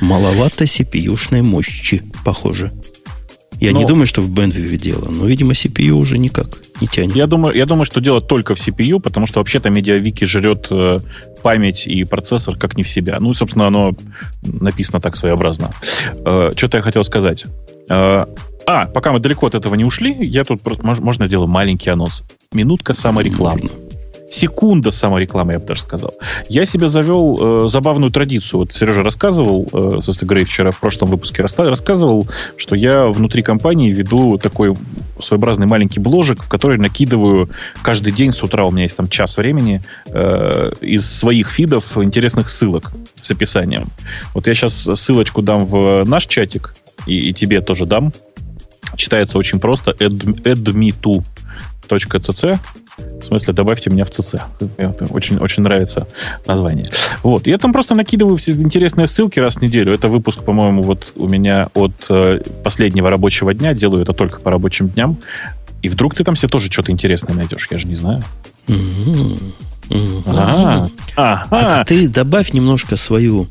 Маловато 0.00 0.64
CPU-шной 0.64 1.42
мощи, 1.42 2.02
похоже. 2.24 2.72
Я 3.60 3.72
но... 3.72 3.80
не 3.80 3.86
думаю, 3.86 4.06
что 4.06 4.20
в 4.22 4.30
Bandwidth 4.30 4.76
дело, 4.76 5.08
но, 5.10 5.26
видимо, 5.26 5.52
CPU 5.52 5.92
уже 5.92 6.18
никак 6.18 6.58
не 6.80 6.86
тянет. 6.86 7.16
Я 7.16 7.26
думаю, 7.26 7.56
я 7.56 7.66
думаю, 7.66 7.84
что 7.84 8.00
дело 8.00 8.20
только 8.20 8.54
в 8.54 8.58
CPU, 8.58 9.00
потому 9.00 9.26
что 9.26 9.40
вообще-то 9.40 9.68
медиавики 9.70 10.24
жрет 10.24 10.68
э, 10.70 11.00
память 11.42 11.86
и 11.86 12.04
процессор 12.04 12.56
как 12.56 12.76
не 12.76 12.82
в 12.82 12.88
себя. 12.88 13.18
Ну, 13.20 13.34
собственно, 13.34 13.66
оно 13.66 13.94
написано 14.42 15.00
так 15.00 15.16
своеобразно. 15.16 15.70
Э, 16.24 16.52
что-то 16.56 16.76
я 16.76 16.82
хотел 16.82 17.02
сказать. 17.02 17.46
Э, 17.88 18.26
а, 18.66 18.86
пока 18.86 19.12
мы 19.12 19.18
далеко 19.18 19.46
от 19.46 19.54
этого 19.54 19.74
не 19.74 19.84
ушли, 19.84 20.14
я 20.20 20.44
тут 20.44 20.60
можно 20.82 21.26
сделаю 21.26 21.48
маленький 21.48 21.90
анонс. 21.90 22.22
Минутка 22.52 22.94
саморекламы. 22.94 23.62
Можно 23.62 23.87
секунда 24.30 24.90
саморекламы, 24.90 25.54
я 25.54 25.58
бы 25.58 25.66
даже 25.66 25.80
сказал. 25.80 26.14
Я 26.48 26.64
себе 26.64 26.88
завел 26.88 27.64
э, 27.64 27.68
забавную 27.68 28.10
традицию. 28.10 28.60
Вот 28.60 28.72
Сережа 28.72 29.02
рассказывал, 29.02 29.66
э, 29.72 30.00
Состя 30.02 30.26
Грей 30.26 30.44
вчера 30.44 30.70
в 30.70 30.80
прошлом 30.80 31.10
выпуске 31.10 31.42
рассказывал, 31.42 32.28
что 32.56 32.74
я 32.74 33.06
внутри 33.06 33.42
компании 33.42 33.90
веду 33.90 34.38
такой 34.38 34.74
своеобразный 35.20 35.66
маленький 35.66 36.00
бложек, 36.00 36.44
в 36.44 36.48
который 36.48 36.78
накидываю 36.78 37.50
каждый 37.82 38.12
день 38.12 38.32
с 38.32 38.42
утра, 38.42 38.64
у 38.64 38.70
меня 38.70 38.82
есть 38.82 38.96
там 38.96 39.08
час 39.08 39.36
времени, 39.36 39.82
э, 40.06 40.70
из 40.80 41.10
своих 41.10 41.50
фидов 41.50 41.96
интересных 41.96 42.48
ссылок 42.48 42.92
с 43.20 43.30
описанием. 43.30 43.88
Вот 44.34 44.46
я 44.46 44.54
сейчас 44.54 44.74
ссылочку 44.74 45.42
дам 45.42 45.66
в 45.66 46.04
наш 46.04 46.26
чатик, 46.26 46.74
и, 47.06 47.30
и 47.30 47.32
тебе 47.32 47.60
тоже 47.60 47.86
дам. 47.86 48.12
Читается 48.96 49.38
очень 49.38 49.60
просто. 49.60 49.92
adme2.cc 49.92 52.58
в 53.20 53.26
смысле, 53.26 53.52
добавьте 53.52 53.90
меня 53.90 54.04
в 54.04 54.10
ЦЦ. 54.10 54.36
Мне 54.60 54.92
очень, 55.10 55.38
очень 55.38 55.62
нравится 55.62 56.06
название. 56.46 56.88
Вот. 57.22 57.46
Я 57.46 57.58
там 57.58 57.72
просто 57.72 57.94
накидываю 57.94 58.36
все 58.36 58.52
интересные 58.52 59.06
ссылки 59.06 59.38
раз 59.38 59.56
в 59.56 59.62
неделю. 59.62 59.92
Это 59.92 60.08
выпуск, 60.08 60.42
по-моему, 60.42 60.82
вот 60.82 61.12
у 61.16 61.28
меня 61.28 61.68
от 61.74 62.06
э, 62.10 62.40
последнего 62.62 63.10
рабочего 63.10 63.52
дня. 63.52 63.74
Делаю 63.74 64.02
это 64.02 64.12
только 64.12 64.40
по 64.40 64.50
рабочим 64.50 64.88
дням. 64.88 65.18
И 65.82 65.88
вдруг 65.88 66.14
ты 66.14 66.24
там 66.24 66.36
себе 66.36 66.48
тоже 66.48 66.70
что-то 66.70 66.92
интересное 66.92 67.34
найдешь. 67.34 67.68
Я 67.70 67.78
же 67.78 67.86
не 67.86 67.94
знаю. 67.94 68.22
А, 71.16 71.46
а 71.50 71.84
ты 71.84 72.08
добавь 72.08 72.52
немножко 72.52 72.96
свою, 72.96 73.48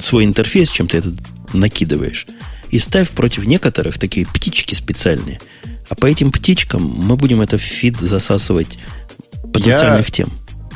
свой 0.00 0.24
интерфейс, 0.24 0.70
чем 0.70 0.88
ты 0.88 0.98
это 0.98 1.12
накидываешь, 1.52 2.26
и 2.70 2.78
ставь 2.78 3.10
против 3.10 3.46
некоторых 3.46 3.98
такие 3.98 4.26
птички 4.26 4.74
специальные– 4.74 5.40
а 5.88 5.94
по 5.94 6.06
этим 6.06 6.32
птичкам 6.32 6.82
мы 6.82 7.16
будем 7.16 7.40
это 7.40 7.58
в 7.58 7.62
фид 7.62 7.98
засасывать 8.00 8.78
потенциальных 9.52 10.06
я, 10.08 10.12
тем. 10.12 10.28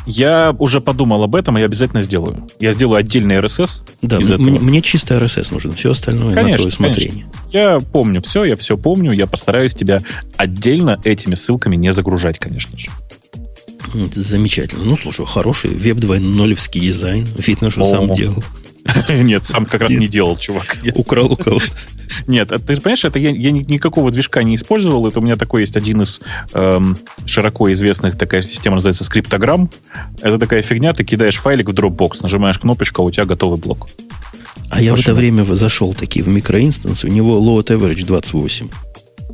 Я 0.06 0.56
уже 0.58 0.80
подумал 0.80 1.22
об 1.22 1.34
этом, 1.36 1.56
и 1.56 1.60
я 1.60 1.66
обязательно 1.66 2.02
сделаю. 2.02 2.46
Я 2.58 2.72
сделаю 2.72 2.98
отдельный 2.98 3.36
RSS. 3.36 3.82
Да, 4.02 4.18
из 4.18 4.28
мне, 4.28 4.34
этого. 4.34 4.64
мне 4.64 4.82
чисто 4.82 5.16
RSS 5.16 5.52
нужен. 5.52 5.72
Все 5.72 5.90
остальное 5.90 6.34
конечно, 6.34 6.48
на 6.48 6.54
твое 6.54 6.68
усмотрение. 6.68 7.24
Конечно. 7.24 7.58
Я 7.58 7.80
помню 7.80 8.22
все, 8.22 8.44
я 8.44 8.56
все 8.56 8.76
помню. 8.76 9.12
Я 9.12 9.26
постараюсь 9.26 9.74
тебя 9.74 10.02
отдельно 10.36 11.00
этими 11.04 11.34
ссылками 11.34 11.76
не 11.76 11.92
загружать, 11.92 12.38
конечно 12.38 12.78
же. 12.78 12.90
Замечательно. 14.12 14.84
Ну, 14.84 14.96
слушай, 14.96 15.26
хороший 15.26 15.70
веб 15.70 15.98
2.0 15.98 16.80
дизайн. 16.80 17.26
Видно, 17.36 17.70
что 17.70 17.82
О. 17.82 17.84
сам 17.84 18.10
делал. 18.10 18.42
Нет, 19.08 19.46
сам 19.46 19.66
как 19.66 19.82
раз 19.82 19.90
не 19.90 20.08
делал, 20.08 20.36
чувак. 20.36 20.78
Украл 20.94 21.32
у 21.32 21.36
кого-то. 21.36 21.66
Нет, 22.26 22.48
ты 22.48 22.74
же 22.74 22.80
понимаешь, 22.80 23.04
это 23.04 23.18
я, 23.18 23.30
я 23.30 23.52
никакого 23.52 24.10
движка 24.10 24.42
не 24.42 24.56
использовал. 24.56 25.06
Это 25.06 25.20
у 25.20 25.22
меня 25.22 25.36
такой 25.36 25.62
есть 25.62 25.76
один 25.76 26.02
из 26.02 26.20
эм, 26.54 26.96
широко 27.24 27.70
известных, 27.72 28.18
такая 28.18 28.42
система 28.42 28.76
называется 28.76 29.04
скриптограмм. 29.04 29.70
Это 30.20 30.38
такая 30.38 30.62
фигня, 30.62 30.92
ты 30.92 31.04
кидаешь 31.04 31.36
файлик 31.36 31.68
в 31.68 31.72
Dropbox, 31.72 32.18
нажимаешь 32.22 32.58
кнопочку, 32.58 33.02
а 33.02 33.04
у 33.04 33.10
тебя 33.10 33.26
готовый 33.26 33.58
блок. 33.58 33.88
А 34.70 34.80
я 34.80 34.94
в 34.94 35.00
это 35.00 35.14
время 35.14 35.44
зашел 35.44 35.94
таки 35.94 36.22
в 36.22 36.28
микроинстанс, 36.28 37.04
у 37.04 37.08
него 37.08 37.38
load 37.38 37.66
average 37.66 38.04
28. 38.04 38.68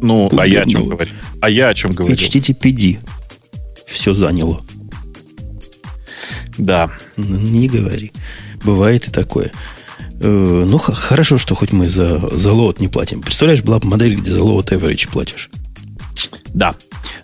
Ну, 0.00 0.28
а 0.36 0.46
я 0.46 0.62
о 0.62 0.66
чем 0.66 0.88
говорю? 0.88 1.12
А 1.40 1.50
я 1.50 1.68
о 1.68 1.74
чем 1.74 1.92
говорю? 1.92 2.14
HTTPD. 2.14 2.98
Все 3.86 4.14
заняло. 4.14 4.60
Да. 6.58 6.90
Не 7.16 7.68
говори. 7.68 8.12
Бывает 8.64 9.08
и 9.08 9.10
такое. 9.10 9.52
Э, 10.20 10.64
ну, 10.66 10.78
хорошо, 10.78 11.38
что 11.38 11.54
хоть 11.54 11.72
мы 11.72 11.88
за, 11.88 12.36
за 12.36 12.52
лот 12.52 12.80
не 12.80 12.88
платим. 12.88 13.22
Представляешь, 13.22 13.62
была 13.62 13.78
бы 13.78 13.88
модель, 13.88 14.16
где 14.16 14.32
за 14.32 14.42
лот 14.42 14.72
average 14.72 15.08
платишь. 15.10 15.50
Да. 16.48 16.74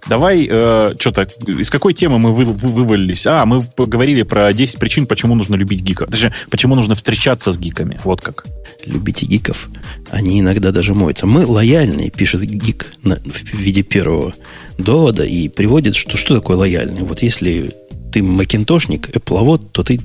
Давай, 0.09 0.47
э, 0.51 0.95
что-то, 0.99 1.27
из 1.47 1.71
какой 1.71 1.95
темы 1.95 2.19
мы 2.19 2.35
вы, 2.35 2.45
вы, 2.45 2.69
вывалились? 2.69 3.27
А, 3.27 3.47
мы 3.47 3.63
поговорили 3.63 4.23
про 4.23 4.53
10 4.53 4.79
причин, 4.79 5.07
почему 5.07 5.35
нужно 5.35 5.55
любить 5.55 5.81
гика. 5.81 6.07
Даже 6.07 6.35
почему 6.51 6.75
нужно 6.75 6.95
встречаться 6.95 7.53
с 7.53 7.59
гиками. 7.59 7.99
Вот 8.05 8.21
как. 8.21 8.45
Любите 8.85 9.27
гиков. 9.27 9.69
Они 10.11 10.41
иногда 10.41 10.73
даже 10.73 10.95
моются. 10.95 11.27
Мы 11.27 11.47
лояльные, 11.47 12.11
пишет 12.11 12.43
гик 12.43 12.93
на, 13.03 13.17
в 13.17 13.55
виде 13.55 13.83
первого 13.83 14.35
довода 14.77 15.25
и 15.25 15.49
приводит, 15.49 15.95
что 15.95 16.17
что 16.17 16.35
такое 16.35 16.57
лояльный. 16.57 17.03
Вот 17.03 17.23
если 17.23 17.75
ты 18.13 18.23
макинтошник, 18.23 19.17
эпловод, 19.17 19.73
то 19.73 19.83
ты 19.83 20.01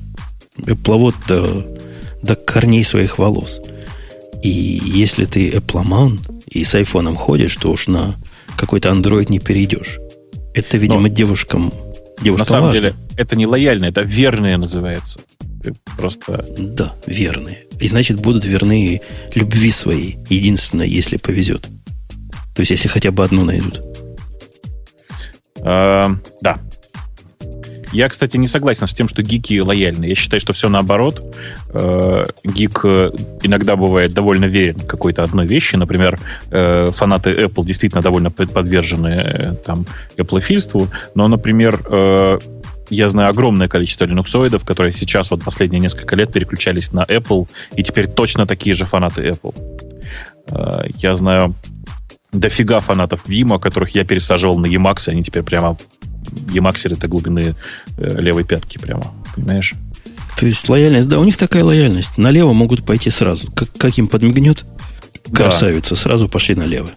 эпловод 0.66 1.14
до, 1.26 1.78
до 2.22 2.34
корней 2.34 2.84
своих 2.84 3.18
волос. 3.18 3.60
И 4.42 4.48
если 4.48 5.24
ты 5.24 5.48
эпломан 5.50 6.20
и 6.46 6.64
с 6.64 6.74
айфоном 6.74 7.16
ходишь, 7.16 7.56
то 7.56 7.70
уж 7.70 7.88
на 7.88 8.16
какой-то 8.56 8.90
андроид 8.90 9.30
не 9.30 9.38
перейдешь. 9.38 9.98
Это, 10.54 10.76
видимо, 10.78 11.02
Но 11.02 11.08
девушкам, 11.08 11.72
девушкам 12.20 12.38
На 12.38 12.44
самом 12.44 12.68
важно. 12.68 12.80
деле, 12.80 12.94
это 13.16 13.36
не 13.36 13.46
лояльно, 13.46 13.86
это 13.86 14.02
верные 14.02 14.56
называется. 14.56 15.20
Ты 15.62 15.74
просто... 15.96 16.44
Да, 16.58 16.94
верные. 17.06 17.64
И 17.80 17.86
значит, 17.88 18.20
будут 18.20 18.44
верны 18.44 19.00
любви 19.34 19.70
своей. 19.70 20.18
Единственное, 20.28 20.86
если 20.86 21.16
повезет. 21.16 21.68
То 22.54 22.60
есть, 22.60 22.70
если 22.70 22.88
хотя 22.88 23.10
бы 23.10 23.24
одну 23.24 23.44
найдут. 23.44 23.80
А, 25.60 26.16
да, 26.40 26.60
я, 27.92 28.08
кстати, 28.08 28.36
не 28.36 28.46
согласен 28.46 28.86
с 28.86 28.94
тем, 28.94 29.08
что 29.08 29.22
гики 29.22 29.58
лояльны. 29.58 30.06
Я 30.06 30.14
считаю, 30.14 30.40
что 30.40 30.52
все 30.52 30.68
наоборот. 30.68 31.36
Э, 31.72 32.24
гик 32.44 32.80
э, 32.84 33.10
иногда 33.42 33.76
бывает 33.76 34.12
довольно 34.12 34.46
верен 34.46 34.80
какой-то 34.80 35.22
одной 35.22 35.46
вещи. 35.46 35.76
Например, 35.76 36.18
э, 36.50 36.90
фанаты 36.92 37.30
Apple 37.30 37.64
действительно 37.64 38.02
довольно 38.02 38.30
подвержены 38.30 39.56
там 39.64 39.86
Apple-фильству. 40.16 40.88
Но, 41.14 41.28
например, 41.28 41.80
я 42.90 43.08
знаю 43.08 43.30
огромное 43.30 43.68
количество 43.68 44.04
линуксоидов, 44.04 44.64
которые 44.64 44.92
сейчас 44.92 45.30
вот 45.30 45.44
последние 45.44 45.80
несколько 45.80 46.16
лет 46.16 46.32
переключались 46.32 46.92
на 46.92 47.04
Apple, 47.04 47.48
и 47.76 47.82
теперь 47.82 48.06
точно 48.06 48.46
такие 48.46 48.74
же 48.74 48.86
фанаты 48.86 49.28
Apple. 49.28 49.54
Я 50.96 51.14
знаю 51.14 51.54
дофига 52.32 52.80
фанатов 52.80 53.26
Вима, 53.26 53.58
которых 53.58 53.90
я 53.90 54.04
пересаживал 54.04 54.58
на 54.58 54.66
Emacs, 54.66 55.08
они 55.08 55.22
теперь 55.22 55.42
прямо 55.42 55.76
Emaxеры 56.38 56.94
это 56.94 57.08
глубины 57.08 57.54
э, 57.96 58.20
левой 58.20 58.44
пятки 58.44 58.78
прямо, 58.78 59.12
понимаешь? 59.34 59.74
То 60.38 60.46
есть 60.46 60.68
лояльность, 60.68 61.08
да, 61.08 61.18
у 61.18 61.24
них 61.24 61.36
такая 61.36 61.64
лояльность. 61.64 62.16
Налево 62.16 62.52
могут 62.52 62.84
пойти 62.84 63.10
сразу. 63.10 63.50
Как, 63.52 63.68
как 63.76 63.98
им 63.98 64.06
подмигнет, 64.06 64.64
красавица, 65.32 65.94
да. 65.94 66.00
сразу 66.00 66.28
пошли 66.28 66.54
налево. 66.54 66.90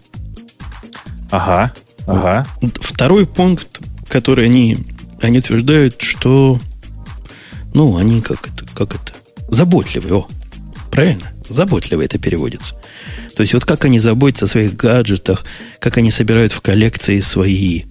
Ага, 1.30 1.72
ага. 2.06 2.46
Второй 2.80 3.26
пункт, 3.26 3.80
который 4.08 4.44
они, 4.44 4.78
они 5.20 5.38
утверждают, 5.38 6.00
что 6.02 6.60
ну, 7.74 7.96
они 7.96 8.20
как 8.20 8.48
это, 8.48 8.66
как 8.74 8.94
это, 8.94 9.14
заботливые, 9.48 10.14
о, 10.14 10.28
правильно? 10.90 11.32
Заботливые 11.48 12.06
это 12.06 12.18
переводится. 12.18 12.74
То 13.34 13.40
есть 13.40 13.54
вот 13.54 13.64
как 13.64 13.84
они 13.84 13.98
заботятся 13.98 14.44
о 14.44 14.48
своих 14.48 14.76
гаджетах, 14.76 15.44
как 15.80 15.96
они 15.96 16.10
собирают 16.10 16.52
в 16.52 16.60
коллекции 16.60 17.20
свои, 17.20 17.84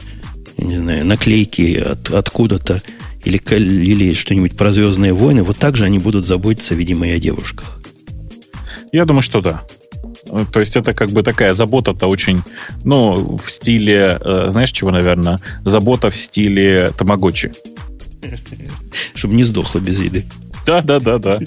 не 0.61 0.77
знаю, 0.77 1.05
наклейки 1.05 1.75
от, 1.77 2.09
откуда-то, 2.09 2.81
или, 3.23 3.38
или 3.38 4.13
что-нибудь 4.13 4.55
про 4.55 4.71
Звездные 4.71 5.13
войны, 5.13 5.43
вот 5.43 5.57
так 5.57 5.75
же 5.75 5.85
они 5.85 5.99
будут 5.99 6.25
заботиться, 6.25 6.75
видимо, 6.75 7.07
и 7.07 7.11
о 7.11 7.19
девушках. 7.19 7.81
Я 8.91 9.05
думаю, 9.05 9.21
что 9.21 9.41
да. 9.41 9.63
То 10.51 10.59
есть 10.59 10.75
это 10.77 10.93
как 10.93 11.09
бы 11.09 11.23
такая 11.23 11.53
забота-то 11.53 12.07
очень, 12.07 12.41
ну, 12.83 13.38
в 13.38 13.51
стиле, 13.51 14.17
э, 14.19 14.47
знаешь 14.49 14.71
чего, 14.71 14.91
наверное? 14.91 15.39
Забота 15.65 16.09
в 16.09 16.15
стиле 16.15 16.91
тамагочи. 16.97 17.51
Чтобы 19.15 19.33
не 19.33 19.43
сдохло 19.43 19.79
без 19.79 19.99
еды. 19.99 20.25
Да, 20.65 20.81
да, 20.81 20.99
да, 20.99 21.17
да. 21.17 21.39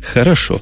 Хорошо. 0.00 0.60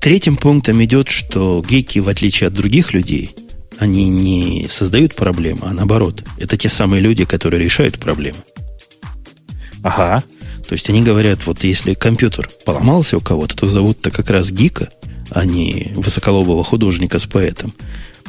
Третьим 0.00 0.36
пунктом 0.36 0.82
идет, 0.84 1.08
что 1.08 1.62
гейки, 1.68 1.98
в 1.98 2.08
отличие 2.08 2.48
от 2.48 2.54
других 2.54 2.94
людей, 2.94 3.34
они 3.80 4.08
не 4.08 4.68
создают 4.68 5.14
проблемы, 5.14 5.62
а 5.62 5.72
наоборот. 5.72 6.22
Это 6.38 6.56
те 6.56 6.68
самые 6.68 7.00
люди, 7.00 7.24
которые 7.24 7.64
решают 7.64 7.98
проблемы. 7.98 8.38
Ага. 9.82 10.22
То 10.68 10.74
есть 10.74 10.88
они 10.90 11.02
говорят, 11.02 11.46
вот 11.46 11.64
если 11.64 11.94
компьютер 11.94 12.48
поломался 12.64 13.16
у 13.16 13.20
кого-то, 13.20 13.56
то 13.56 13.66
зовут-то 13.66 14.10
как 14.10 14.28
раз 14.30 14.52
гика, 14.52 14.90
а 15.30 15.46
не 15.46 15.92
высоколобого 15.96 16.62
художника 16.62 17.18
с 17.18 17.26
поэтом. 17.26 17.74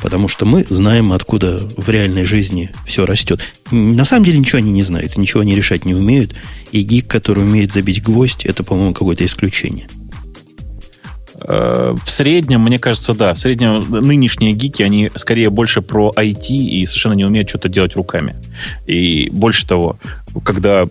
Потому 0.02 0.28
что 0.30 0.46
мы 0.46 0.66
знаем, 0.68 1.12
откуда 1.14 1.60
в 1.78 1.90
реальной 1.90 2.24
жизни 2.24 2.72
все 2.88 3.06
растет. 3.06 3.42
На 3.70 4.06
самом 4.06 4.26
деле 4.26 4.40
ничего 4.40 4.60
они 4.60 4.72
не 4.72 4.84
знают, 4.84 5.18
ничего 5.18 5.42
они 5.42 5.54
решать 5.54 5.86
не 5.86 5.94
умеют. 5.94 6.34
И 6.72 6.82
гик, 6.82 7.08
который 7.08 7.44
умеет 7.44 7.74
забить 7.74 8.02
гвоздь, 8.02 8.46
это, 8.46 8.64
по-моему, 8.64 8.94
какое-то 8.94 9.26
исключение. 9.26 9.88
Э, 11.44 11.96
в 12.04 12.10
среднем, 12.10 12.62
мне 12.62 12.80
кажется, 12.80 13.14
да. 13.14 13.34
В 13.34 13.40
среднем 13.40 13.84
нынешние 13.90 14.54
гики, 14.54 14.84
они 14.84 15.10
скорее 15.16 15.50
больше 15.50 15.82
про 15.82 16.12
IT 16.16 16.50
и 16.50 16.86
совершенно 16.86 17.14
не 17.14 17.26
умеют 17.26 17.50
что-то 17.50 17.70
делать 17.70 17.96
руками. 17.96 18.36
И 18.88 19.30
больше 19.32 19.66
того, 19.66 19.98
когда 20.44 20.86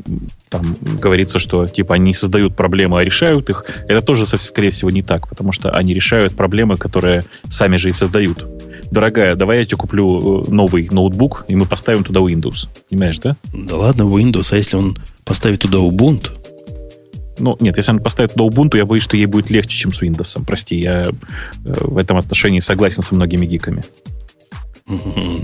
там 0.48 0.76
говорится, 1.00 1.38
что 1.38 1.66
типа 1.66 1.94
они 1.94 2.12
создают 2.12 2.56
проблемы, 2.56 3.00
а 3.00 3.04
решают 3.04 3.48
их, 3.50 3.64
это 3.88 4.02
тоже, 4.02 4.26
скорее 4.26 4.70
всего, 4.70 4.90
не 4.90 5.02
так, 5.02 5.28
потому 5.28 5.52
что 5.52 5.70
они 5.70 5.94
решают 5.94 6.34
проблемы, 6.34 6.76
которые 6.76 7.22
сами 7.48 7.76
же 7.76 7.88
и 7.88 7.92
создают. 7.92 8.44
Дорогая, 8.90 9.36
давай 9.36 9.60
я 9.60 9.64
тебе 9.64 9.76
куплю 9.76 10.42
э, 10.42 10.50
новый 10.50 10.88
ноутбук, 10.90 11.44
и 11.46 11.54
мы 11.54 11.66
поставим 11.66 12.02
туда 12.02 12.20
Windows. 12.20 12.68
Понимаешь, 12.88 13.18
да? 13.18 13.36
Да 13.52 13.76
ладно, 13.76 14.02
Windows, 14.02 14.48
а 14.50 14.56
если 14.56 14.76
он 14.76 14.98
поставит 15.24 15.60
туда 15.60 15.78
Ubuntu? 15.78 16.39
Ну, 17.40 17.56
нет, 17.60 17.76
если 17.76 17.92
он 17.92 18.00
поставит 18.00 18.34
туда 18.34 18.44
Ubuntu, 18.44 18.76
я 18.76 18.86
боюсь, 18.86 19.02
что 19.02 19.16
ей 19.16 19.26
будет 19.26 19.50
легче, 19.50 19.76
чем 19.76 19.92
с 19.92 20.02
Windows. 20.02 20.42
Прости, 20.46 20.76
я 20.76 21.06
э, 21.06 21.12
в 21.64 21.96
этом 21.96 22.16
отношении 22.16 22.60
согласен 22.60 23.02
со 23.02 23.14
многими 23.14 23.46
гиками. 23.46 23.82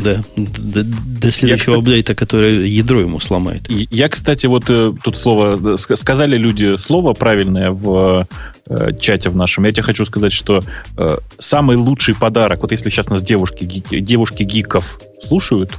Да, 0.03 0.23
до, 0.37 0.83
до 0.83 1.31
следующего 1.31 1.75
я, 1.75 1.79
апдейта, 1.79 2.15
который 2.15 2.69
ядро 2.69 3.01
ему 3.01 3.21
сломает. 3.21 3.63
Я, 3.69 4.09
кстати, 4.09 4.47
вот 4.47 4.65
э, 4.69 4.93
тут 5.03 5.19
слово, 5.19 5.77
сказали 5.77 6.37
люди 6.37 6.77
слово 6.77 7.13
правильное 7.13 7.71
в 7.71 8.27
э, 8.69 8.91
чате 8.99 9.31
в 9.31 9.37
нашем. 9.37 9.65
Я 9.65 9.73
тебе 9.73 9.85
хочу 9.85 10.05
сказать, 10.05 10.33
что 10.33 10.63
э, 10.97 11.17
самый 11.39 11.77
лучший 11.77 12.15
подарок, 12.15 12.63
вот 12.63 12.73
если 12.73 12.91
сейчас 12.91 13.09
нас 13.09 13.23
девушки, 13.23 13.65
гики, 13.65 14.01
девушки 14.01 14.43
гиков 14.43 14.99
слушают, 15.23 15.73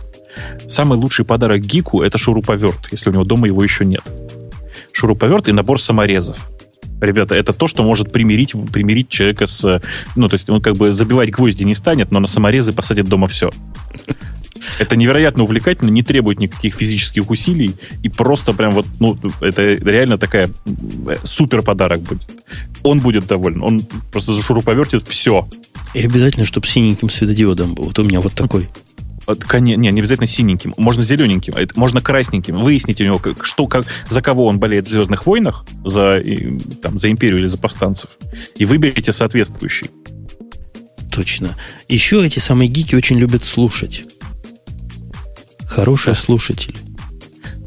самый 0.68 0.98
лучший 0.98 1.26
подарок 1.26 1.60
гику 1.62 2.02
это 2.02 2.18
шуруповерт, 2.18 2.88
если 2.92 3.10
у 3.10 3.14
него 3.14 3.26
дома 3.26 3.48
его 3.48 3.64
еще 3.64 3.84
нет 3.84 4.04
шуруповерт 4.98 5.48
и 5.48 5.52
набор 5.52 5.80
саморезов. 5.80 6.38
Ребята, 7.00 7.36
это 7.36 7.54
то, 7.54 7.68
что 7.68 7.84
может 7.84 8.12
примирить, 8.12 8.54
примирить 8.74 9.10
человека 9.10 9.46
с... 9.46 9.82
Ну, 10.16 10.28
то 10.28 10.34
есть 10.34 10.50
он 10.50 10.62
как 10.62 10.76
бы 10.76 10.92
забивать 10.92 11.30
гвозди 11.30 11.64
не 11.64 11.76
станет, 11.76 12.12
но 12.12 12.20
на 12.20 12.28
саморезы 12.28 12.74
посадит 12.74 13.06
дома 13.06 13.28
все. 13.28 13.52
Это 14.80 14.96
невероятно 14.96 15.44
увлекательно, 15.44 15.92
не 15.92 16.02
требует 16.02 16.40
никаких 16.40 16.76
физических 16.76 17.30
усилий, 17.30 17.76
и 18.02 18.10
просто 18.10 18.54
прям 18.54 18.72
вот, 18.72 18.88
ну, 19.00 19.16
это 19.40 19.76
реально 19.76 20.18
такая 20.18 20.50
супер 21.24 21.62
подарок 21.62 22.02
будет. 22.02 22.28
Он 22.82 23.00
будет 23.00 23.28
доволен, 23.28 23.62
он 23.62 23.86
просто 24.12 24.34
зашуруповертит 24.34 25.08
все. 25.08 25.48
И 25.94 26.04
обязательно, 26.04 26.46
чтобы 26.46 26.66
синеньким 26.66 27.12
светодиодом 27.12 27.76
был. 27.76 27.86
Вот 27.86 28.00
у 28.00 28.04
меня 28.04 28.20
вот 28.20 28.34
такой. 28.34 28.68
Не, 29.28 29.76
не, 29.76 29.92
не 29.92 30.00
обязательно 30.00 30.28
синеньким. 30.28 30.74
Можно 30.78 31.04
зелененьким, 31.04 31.54
а 31.56 31.66
можно 31.76 32.02
красненьким. 32.02 32.56
Выясните 32.56 33.04
у 33.04 33.08
него, 33.08 33.22
что, 33.42 33.68
как, 33.68 33.86
за 34.10 34.22
кого 34.22 34.46
он 34.46 34.60
болеет 34.60 34.88
в 34.88 34.90
«Звездных 34.90 35.26
войнах», 35.26 35.66
за, 35.84 36.24
там, 36.82 36.98
за 36.98 37.12
империю 37.12 37.40
или 37.40 37.48
за 37.48 37.58
повстанцев. 37.58 38.12
И 38.56 38.66
выберите 38.66 39.12
соответствующий. 39.12 39.92
Точно. 41.12 41.56
Еще 41.88 42.26
эти 42.26 42.40
самые 42.40 42.70
гики 42.70 42.96
очень 42.96 43.18
любят 43.18 43.44
слушать. 43.44 44.04
Хорошие 45.66 46.14
да. 46.14 46.20
слушатели. 46.20 46.78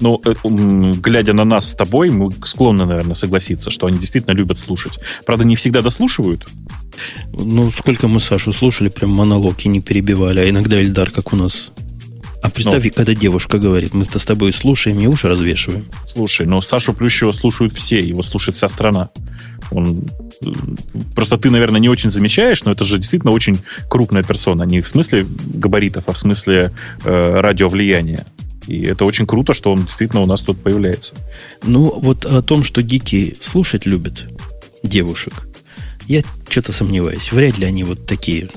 Ну, 0.00 0.20
э, 0.24 0.34
глядя 0.42 1.34
на 1.34 1.44
нас 1.44 1.70
с 1.70 1.74
тобой, 1.74 2.08
мы 2.08 2.30
склонны, 2.44 2.86
наверное, 2.86 3.14
согласиться, 3.14 3.70
что 3.70 3.86
они 3.86 3.98
действительно 3.98 4.34
любят 4.34 4.58
слушать. 4.58 4.98
Правда, 5.26 5.44
не 5.44 5.56
всегда 5.56 5.82
дослушивают. 5.82 6.46
Ну, 7.32 7.70
сколько 7.70 8.08
мы 8.08 8.20
Сашу 8.20 8.52
слушали, 8.52 8.88
прям 8.88 9.10
монологи 9.10 9.68
не 9.68 9.80
перебивали, 9.80 10.40
а 10.40 10.48
иногда 10.48 10.80
Эльдар, 10.80 11.10
как 11.10 11.32
у 11.32 11.36
нас. 11.36 11.70
А 12.42 12.48
представь, 12.48 12.84
ну, 12.84 12.90
когда 12.94 13.14
девушка 13.14 13.58
говорит, 13.58 13.92
мы 13.92 14.04
с 14.04 14.08
тобой 14.08 14.52
слушаем 14.52 14.98
и 15.00 15.06
уши 15.06 15.28
развешиваем. 15.28 15.86
Слушай, 16.06 16.46
но 16.46 16.60
Сашу 16.60 16.94
Плющева 16.94 17.32
слушают 17.32 17.76
все, 17.76 18.00
его 18.00 18.22
слушает 18.22 18.56
вся 18.56 18.68
страна. 18.68 19.10
Он 19.70 20.08
Просто 21.14 21.36
ты, 21.36 21.50
наверное, 21.50 21.80
не 21.80 21.88
очень 21.88 22.10
замечаешь, 22.10 22.64
но 22.64 22.72
это 22.72 22.84
же 22.84 22.96
действительно 22.96 23.32
очень 23.32 23.58
крупная 23.88 24.22
персона. 24.22 24.62
Не 24.62 24.80
в 24.80 24.88
смысле 24.88 25.26
габаритов, 25.54 26.04
а 26.06 26.12
в 26.12 26.18
смысле 26.18 26.72
э, 27.04 27.40
радиовлияния. 27.40 28.24
И 28.66 28.82
это 28.82 29.04
очень 29.04 29.26
круто, 29.26 29.52
что 29.52 29.72
он 29.72 29.84
действительно 29.84 30.22
у 30.22 30.26
нас 30.26 30.40
тут 30.40 30.62
появляется. 30.62 31.14
Ну, 31.62 31.92
вот 32.00 32.24
о 32.24 32.40
том, 32.42 32.64
что 32.64 32.82
гики 32.82 33.36
слушать 33.40 33.84
любят 33.84 34.28
девушек, 34.82 35.46
я 36.10 36.22
что-то 36.48 36.72
сомневаюсь. 36.72 37.30
Вряд 37.30 37.58
ли 37.58 37.66
они 37.66 37.84
вот 37.84 38.04
такие, 38.04 38.48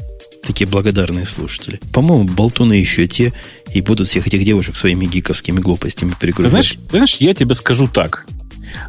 такие 0.42 0.68
благодарные 0.68 1.26
слушатели. 1.26 1.80
По-моему, 1.94 2.24
болтуны 2.24 2.74
еще 2.74 3.08
те, 3.08 3.32
и 3.72 3.82
будут 3.82 4.08
всех 4.08 4.26
этих 4.26 4.44
девушек 4.44 4.76
своими 4.76 5.06
гиковскими 5.06 5.60
глупостями 5.60 6.16
перегружать. 6.20 6.50
Знаешь, 6.50 6.78
знаешь, 6.90 7.16
я 7.18 7.34
тебе 7.36 7.54
скажу 7.56 7.88
так 7.88 8.26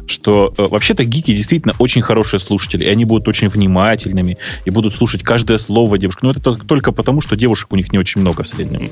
что 0.07 0.51
э, 0.57 0.65
вообще-то 0.65 1.03
гики 1.03 1.31
действительно 1.35 1.75
очень 1.77 2.01
хорошие 2.01 2.39
слушатели, 2.39 2.85
и 2.85 2.87
они 2.87 3.05
будут 3.05 3.27
очень 3.27 3.49
внимательными, 3.49 4.39
и 4.65 4.71
будут 4.71 4.95
слушать 4.95 5.21
каждое 5.21 5.59
слово 5.59 5.99
девушки. 5.99 6.21
Но 6.23 6.31
это 6.31 6.55
только 6.55 6.91
потому, 6.91 7.21
что 7.21 7.35
девушек 7.35 7.71
у 7.71 7.75
них 7.75 7.91
не 7.91 7.99
очень 7.99 8.19
много 8.21 8.43
в 8.43 8.47
среднем. 8.47 8.89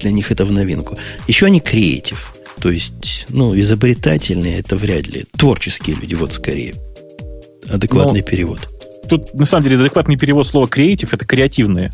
Для 0.00 0.10
них 0.10 0.32
это 0.32 0.44
в 0.44 0.50
новинку. 0.50 0.98
Еще 1.28 1.46
они 1.46 1.60
креатив. 1.60 2.34
То 2.60 2.72
есть, 2.72 3.26
ну, 3.28 3.56
изобретательные 3.56 4.58
это 4.58 4.74
вряд 4.74 5.06
ли. 5.06 5.26
Творческие 5.36 5.94
люди, 5.94 6.16
вот 6.16 6.32
скорее. 6.32 6.74
Адекватный 7.68 8.22
Но... 8.22 8.26
перевод 8.26 8.68
тут, 9.10 9.34
на 9.34 9.44
самом 9.44 9.64
деле, 9.64 9.76
адекватный 9.76 10.16
перевод 10.16 10.46
слова 10.46 10.66
креатив 10.66 11.12
это 11.12 11.26
креативные. 11.26 11.90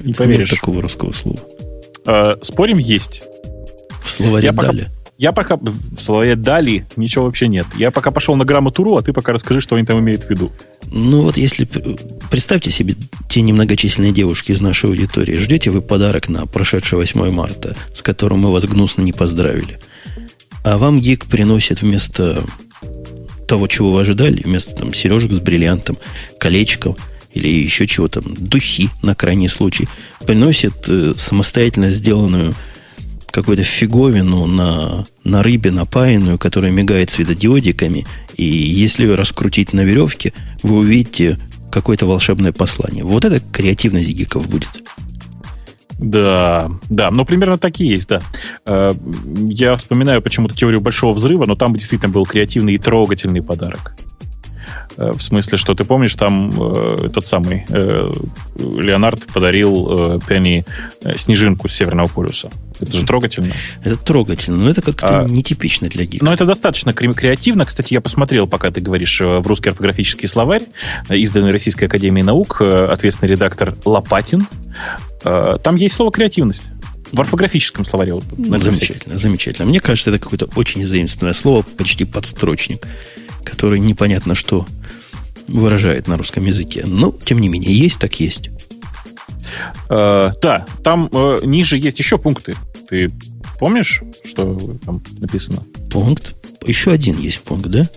Не 0.00 0.12
поверишь. 0.12 0.50
Нет 0.50 0.60
такого 0.60 0.82
русского 0.82 1.12
слова. 1.12 1.40
А, 2.06 2.38
спорим, 2.42 2.78
есть. 2.78 3.22
В 4.02 4.10
словаре 4.10 4.46
я 4.46 4.52
дали. 4.52 4.82
Пока, 4.82 4.92
я 5.18 5.32
пока... 5.32 5.56
В 5.56 6.00
словаре 6.00 6.36
дали 6.36 6.86
ничего 6.96 7.24
вообще 7.24 7.48
нет. 7.48 7.66
Я 7.76 7.90
пока 7.90 8.10
пошел 8.10 8.36
на 8.36 8.44
грамматуру, 8.44 8.96
а 8.96 9.02
ты 9.02 9.12
пока 9.12 9.32
расскажи, 9.32 9.60
что 9.60 9.76
они 9.76 9.86
там 9.86 10.00
имеют 10.00 10.24
в 10.24 10.30
виду. 10.30 10.52
Ну 10.86 11.22
вот 11.22 11.36
если... 11.36 11.64
Представьте 12.30 12.70
себе 12.70 12.94
те 13.28 13.40
немногочисленные 13.40 14.12
девушки 14.12 14.52
из 14.52 14.60
нашей 14.60 14.90
аудитории. 14.90 15.36
Ждете 15.36 15.70
вы 15.70 15.80
подарок 15.80 16.28
на 16.28 16.46
прошедшее 16.46 16.98
8 16.98 17.30
марта, 17.30 17.74
с 17.94 18.02
которым 18.02 18.40
мы 18.40 18.52
вас 18.52 18.64
гнусно 18.66 19.02
не 19.02 19.12
поздравили. 19.12 19.78
А 20.64 20.76
вам 20.76 21.00
гик 21.00 21.26
приносит 21.26 21.80
вместо 21.82 22.42
того, 23.52 23.66
чего 23.66 23.92
вы 23.92 24.00
ожидали, 24.00 24.40
вместо 24.42 24.74
там 24.74 24.94
сережек 24.94 25.34
с 25.34 25.38
бриллиантом, 25.38 25.98
колечком 26.40 26.96
или 27.34 27.48
еще 27.48 27.86
чего 27.86 28.08
там, 28.08 28.34
духи 28.34 28.88
на 29.02 29.14
крайний 29.14 29.50
случай, 29.50 29.88
приносит 30.26 30.72
э, 30.88 31.12
самостоятельно 31.18 31.90
сделанную 31.90 32.54
какую-то 33.30 33.62
фиговину 33.62 34.46
на, 34.46 35.04
на 35.22 35.42
рыбе 35.42 35.70
напаянную, 35.70 36.38
которая 36.38 36.72
мигает 36.72 37.10
светодиодиками, 37.10 38.06
и 38.38 38.44
если 38.44 39.04
ее 39.04 39.16
раскрутить 39.16 39.74
на 39.74 39.82
веревке, 39.82 40.32
вы 40.62 40.78
увидите 40.78 41.38
какое-то 41.70 42.06
волшебное 42.06 42.52
послание. 42.52 43.04
Вот 43.04 43.26
это 43.26 43.40
креативность 43.52 44.14
гиков 44.14 44.48
будет. 44.48 44.70
Да, 46.02 46.68
да, 46.90 47.10
ну 47.12 47.24
примерно 47.24 47.58
такие 47.58 47.92
есть, 47.92 48.08
да. 48.08 48.20
Э, 48.66 48.90
я 49.24 49.76
вспоминаю 49.76 50.20
почему-то 50.20 50.56
теорию 50.56 50.80
большого 50.80 51.14
взрыва, 51.14 51.46
но 51.46 51.54
там 51.54 51.74
действительно 51.74 52.12
был 52.12 52.26
креативный 52.26 52.74
и 52.74 52.78
трогательный 52.78 53.40
подарок. 53.40 53.94
Э, 54.96 55.12
в 55.12 55.22
смысле, 55.22 55.58
что 55.58 55.74
ты 55.74 55.84
помнишь, 55.84 56.14
там 56.14 56.50
э, 56.50 57.06
этот 57.06 57.26
самый 57.26 57.64
э, 57.68 58.12
Леонард 58.56 59.26
подарил 59.26 60.16
э, 60.16 60.20
Пенни 60.26 60.64
э, 61.02 61.16
снежинку 61.16 61.68
с 61.68 61.74
Северного 61.74 62.08
полюса. 62.08 62.50
Это 62.80 62.92
же 62.92 63.06
трогательно. 63.06 63.52
Это 63.84 63.96
трогательно, 63.96 64.56
но 64.56 64.70
это 64.70 64.82
как-то 64.82 65.20
а, 65.20 65.24
нетипично 65.24 65.88
для 65.88 66.04
гика. 66.04 66.24
Но 66.24 66.32
это 66.32 66.44
достаточно 66.44 66.92
креативно. 66.92 67.64
Кстати, 67.64 67.94
я 67.94 68.00
посмотрел, 68.00 68.48
пока 68.48 68.72
ты 68.72 68.80
говоришь, 68.80 69.20
в 69.20 69.46
русский 69.46 69.68
орфографический 69.68 70.28
словарь, 70.28 70.64
изданный 71.08 71.52
Российской 71.52 71.84
Академией 71.84 72.24
Наук, 72.24 72.60
ответственный 72.60 73.30
редактор 73.30 73.76
Лопатин. 73.84 74.48
Там 75.22 75.76
есть 75.76 75.94
слово 75.94 76.10
«креативность». 76.10 76.70
В 77.12 77.20
орфографическом 77.20 77.84
словаре. 77.84 78.18
Замечательно, 78.38 79.18
замечательно. 79.18 79.68
Мне 79.68 79.80
кажется, 79.80 80.10
это 80.10 80.18
какое-то 80.18 80.48
очень 80.56 80.84
заимственное 80.84 81.34
слово, 81.34 81.62
почти 81.62 82.04
подстрочник, 82.04 82.88
который 83.44 83.78
непонятно 83.78 84.34
что 84.34 84.66
выражает 85.48 86.08
на 86.08 86.16
русском 86.16 86.44
языке. 86.46 86.84
Но, 86.86 87.12
тем 87.12 87.38
не 87.38 87.48
менее, 87.48 87.76
есть 87.76 87.98
так 87.98 88.18
есть. 88.20 88.50
Э, 89.90 90.30
да, 90.40 90.66
там 90.82 91.08
э, 91.12 91.40
ниже 91.42 91.76
есть 91.76 91.98
еще 91.98 92.18
пункты. 92.18 92.56
Ты 92.88 93.10
помнишь, 93.58 94.02
что 94.24 94.56
там 94.84 95.02
написано? 95.18 95.62
Пункт? 95.90 96.34
Еще 96.66 96.90
один 96.90 97.18
есть 97.18 97.42
пункт, 97.42 97.66
да? 97.66 97.88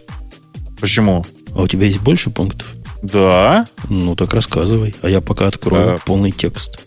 Почему? 0.79 1.25
А 1.53 1.61
у 1.61 1.67
тебя 1.67 1.85
есть 1.85 1.99
больше 2.01 2.29
пунктов? 2.29 2.73
Да. 3.01 3.67
Ну, 3.89 4.15
так 4.15 4.33
рассказывай. 4.33 4.95
А 5.01 5.09
я 5.09 5.21
пока 5.21 5.47
открою 5.47 5.95
а, 5.95 5.97
полный 6.05 6.31
текст. 6.31 6.79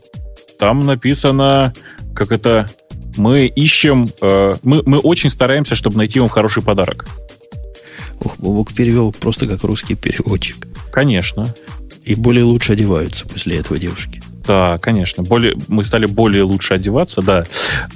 Там 0.58 0.82
написано, 0.82 1.72
как 2.14 2.32
это... 2.32 2.68
Мы 3.16 3.46
ищем... 3.46 4.08
Э, 4.20 4.52
мы, 4.62 4.82
мы 4.84 4.98
очень 4.98 5.30
стараемся, 5.30 5.74
чтобы 5.74 5.96
найти 5.96 6.20
вам 6.20 6.28
хороший 6.28 6.62
подарок. 6.62 7.06
Бобок 8.38 8.72
перевел 8.72 9.12
просто 9.12 9.46
как 9.46 9.64
русский 9.64 9.94
переводчик. 9.94 10.66
Конечно. 10.92 11.54
И 12.04 12.14
более 12.14 12.44
лучше 12.44 12.72
одеваются 12.72 13.26
после 13.26 13.58
этого 13.58 13.78
девушки. 13.78 14.20
Да, 14.46 14.78
конечно. 14.78 15.22
Более, 15.22 15.56
мы 15.68 15.84
стали 15.84 16.06
более 16.06 16.42
лучше 16.42 16.72
одеваться, 16.72 17.20
да. 17.20 17.44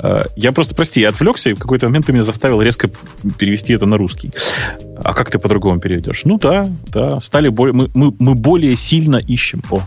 Э, 0.03 0.25
я 0.37 0.53
просто, 0.53 0.75
прости, 0.75 1.01
я 1.01 1.09
отвлекся, 1.09 1.49
и 1.49 1.55
в 1.55 1.59
какой-то 1.59 1.87
момент 1.87 2.07
ты 2.07 2.13
меня 2.13 2.23
заставил 2.23 2.61
резко 2.61 2.91
перевести 3.39 3.73
это 3.73 3.87
на 3.87 3.97
русский. 3.97 4.31
А 5.03 5.15
как 5.15 5.31
ты 5.31 5.39
по-другому 5.39 5.81
переведешь? 5.81 6.27
Ну 6.27 6.39
да, 6.39 6.67
да. 6.89 7.21
Стали 7.21 7.49
более, 7.49 7.73
мы, 7.73 7.91
мы, 7.95 8.15
мы 8.19 8.35
более 8.35 8.77
сильно 8.77 9.17
ищем, 9.17 9.63
о, 9.71 9.81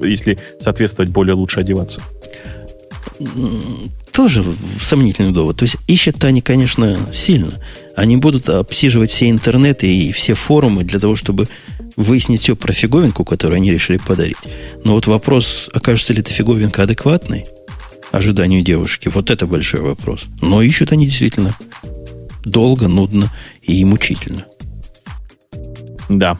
если 0.00 0.38
соответствовать 0.58 1.12
более 1.12 1.34
лучше 1.34 1.60
одеваться 1.60 2.02
тоже 4.12 4.44
сомнительный 4.80 5.32
довод. 5.32 5.56
То 5.56 5.64
есть 5.64 5.76
ищут 5.86 6.22
они, 6.24 6.40
конечно, 6.40 6.96
сильно. 7.12 7.54
Они 8.00 8.16
будут 8.16 8.48
обсиживать 8.48 9.10
все 9.10 9.28
интернеты 9.28 9.86
и 9.94 10.10
все 10.12 10.32
форумы 10.32 10.84
для 10.84 10.98
того, 10.98 11.16
чтобы 11.16 11.48
выяснить 11.96 12.40
все 12.40 12.56
про 12.56 12.72
фиговинку, 12.72 13.26
которую 13.26 13.56
они 13.56 13.70
решили 13.70 13.98
подарить. 13.98 14.38
Но 14.84 14.94
вот 14.94 15.06
вопрос, 15.06 15.68
окажется 15.70 16.14
ли 16.14 16.20
эта 16.20 16.32
фиговинка 16.32 16.84
адекватной 16.84 17.44
ожиданию 18.10 18.62
девушки, 18.62 19.08
вот 19.08 19.28
это 19.28 19.46
большой 19.46 19.82
вопрос. 19.82 20.28
Но 20.40 20.62
ищут 20.62 20.92
они 20.92 21.04
действительно 21.04 21.54
долго, 22.42 22.88
нудно 22.88 23.30
и 23.60 23.84
мучительно. 23.84 24.46
Да. 26.08 26.38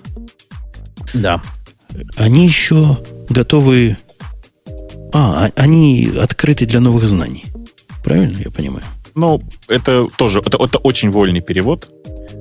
Да. 1.12 1.42
Они 2.16 2.46
еще 2.46 3.04
готовы... 3.28 3.98
А, 5.12 5.44
а 5.44 5.50
они 5.56 6.10
открыты 6.18 6.64
для 6.64 6.80
новых 6.80 7.06
знаний. 7.06 7.44
Правильно 8.02 8.38
я 8.38 8.50
понимаю? 8.50 8.84
Ну, 9.14 9.42
это 9.68 10.06
тоже, 10.16 10.40
это, 10.44 10.56
это 10.62 10.78
очень 10.78 11.10
вольный 11.10 11.40
перевод. 11.40 11.88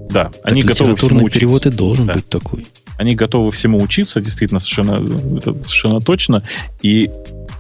Да, 0.10 0.26
так 0.26 0.52
они 0.52 0.64
готовы 0.64 0.96
всему 0.96 1.26
учиться. 1.26 1.40
перевод 1.40 1.66
и 1.66 1.70
должен 1.70 2.08
да. 2.08 2.14
быть 2.14 2.28
такой. 2.28 2.66
Они 2.98 3.16
готовы 3.16 3.52
всему 3.52 3.82
учиться, 3.82 4.20
действительно, 4.20 4.60
совершенно, 4.60 5.38
это 5.38 5.54
совершенно 5.64 6.00
точно. 6.00 6.44
И, 6.82 7.12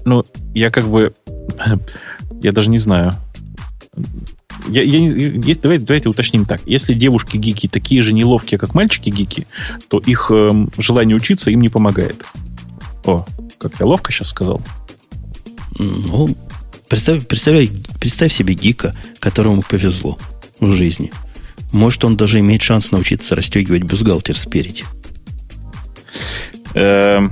ну, 0.04 0.26
я 0.54 0.72
как 0.72 0.88
бы, 0.88 1.14
я 2.42 2.52
даже 2.52 2.70
не 2.70 2.80
знаю. 2.80 3.14
Я, 4.68 4.84
я, 4.84 5.00
есть, 5.00 5.62
давайте, 5.62 5.86
давайте 5.86 6.10
уточним 6.10 6.46
так. 6.46 6.62
Если 6.66 6.94
девушки-гики 6.94 7.68
такие 7.68 8.02
же 8.02 8.14
неловкие, 8.14 8.58
как 8.58 8.74
мальчики-гики, 8.74 9.48
то 9.88 10.00
их 10.00 10.30
э, 10.34 10.52
желание 10.78 11.16
учиться 11.16 11.50
им 11.52 11.62
не 11.62 11.70
помогает. 11.70 12.24
О, 13.06 13.26
как 13.58 13.80
я 13.80 13.86
ловко 13.86 14.12
сейчас 14.12 14.30
сказал. 14.30 14.62
Ну, 15.78 16.36
Представь, 16.90 17.28
представляй, 17.28 17.70
представь 18.00 18.34
себе 18.34 18.56
гика, 18.56 18.96
которому 19.20 19.62
повезло 19.62 20.18
в 20.60 20.72
жизни. 20.72 21.12
Может, 21.72 22.04
он 22.04 22.18
даже 22.18 22.40
имеет 22.40 22.64
шанс 22.64 22.92
научиться 22.92 23.36
расстегивать 23.36 23.84
бюстгальтер 23.84 24.36
спереди. 24.36 24.86
Эм, 26.74 27.32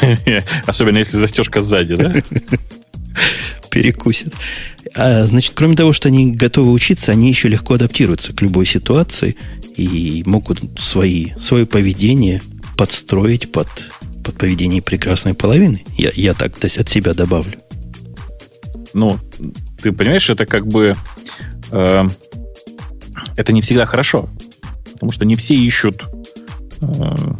особенно 0.66 0.98
если 0.98 1.16
застежка 1.16 1.62
сзади, 1.62 1.96
да? 1.96 2.14
Перекусит. 3.70 4.32
А, 4.94 5.26
значит, 5.26 5.52
кроме 5.56 5.74
того, 5.74 5.92
что 5.92 6.08
они 6.08 6.30
готовы 6.30 6.70
учиться, 6.70 7.10
они 7.10 7.28
еще 7.28 7.48
легко 7.48 7.74
адаптируются 7.74 8.32
к 8.32 8.40
любой 8.40 8.66
ситуации 8.66 9.36
и 9.76 10.22
могут 10.26 10.60
свои, 10.78 11.30
свое 11.40 11.66
поведение 11.66 12.40
подстроить 12.76 13.50
под, 13.50 13.68
под 14.22 14.36
поведение 14.38 14.80
прекрасной 14.80 15.34
половины. 15.34 15.84
Я, 15.98 16.12
я 16.14 16.34
так 16.34 16.56
то 16.56 16.66
есть, 16.66 16.78
от 16.78 16.88
себя 16.88 17.14
добавлю 17.14 17.54
ну, 18.94 19.18
ты 19.82 19.92
понимаешь, 19.92 20.28
это 20.30 20.46
как 20.46 20.66
бы... 20.66 20.94
Э, 21.70 22.06
это 23.36 23.52
не 23.52 23.62
всегда 23.62 23.86
хорошо. 23.86 24.28
Потому 24.94 25.12
что 25.12 25.24
не 25.24 25.36
все 25.36 25.54
ищут... 25.54 26.04
Э, 26.80 27.34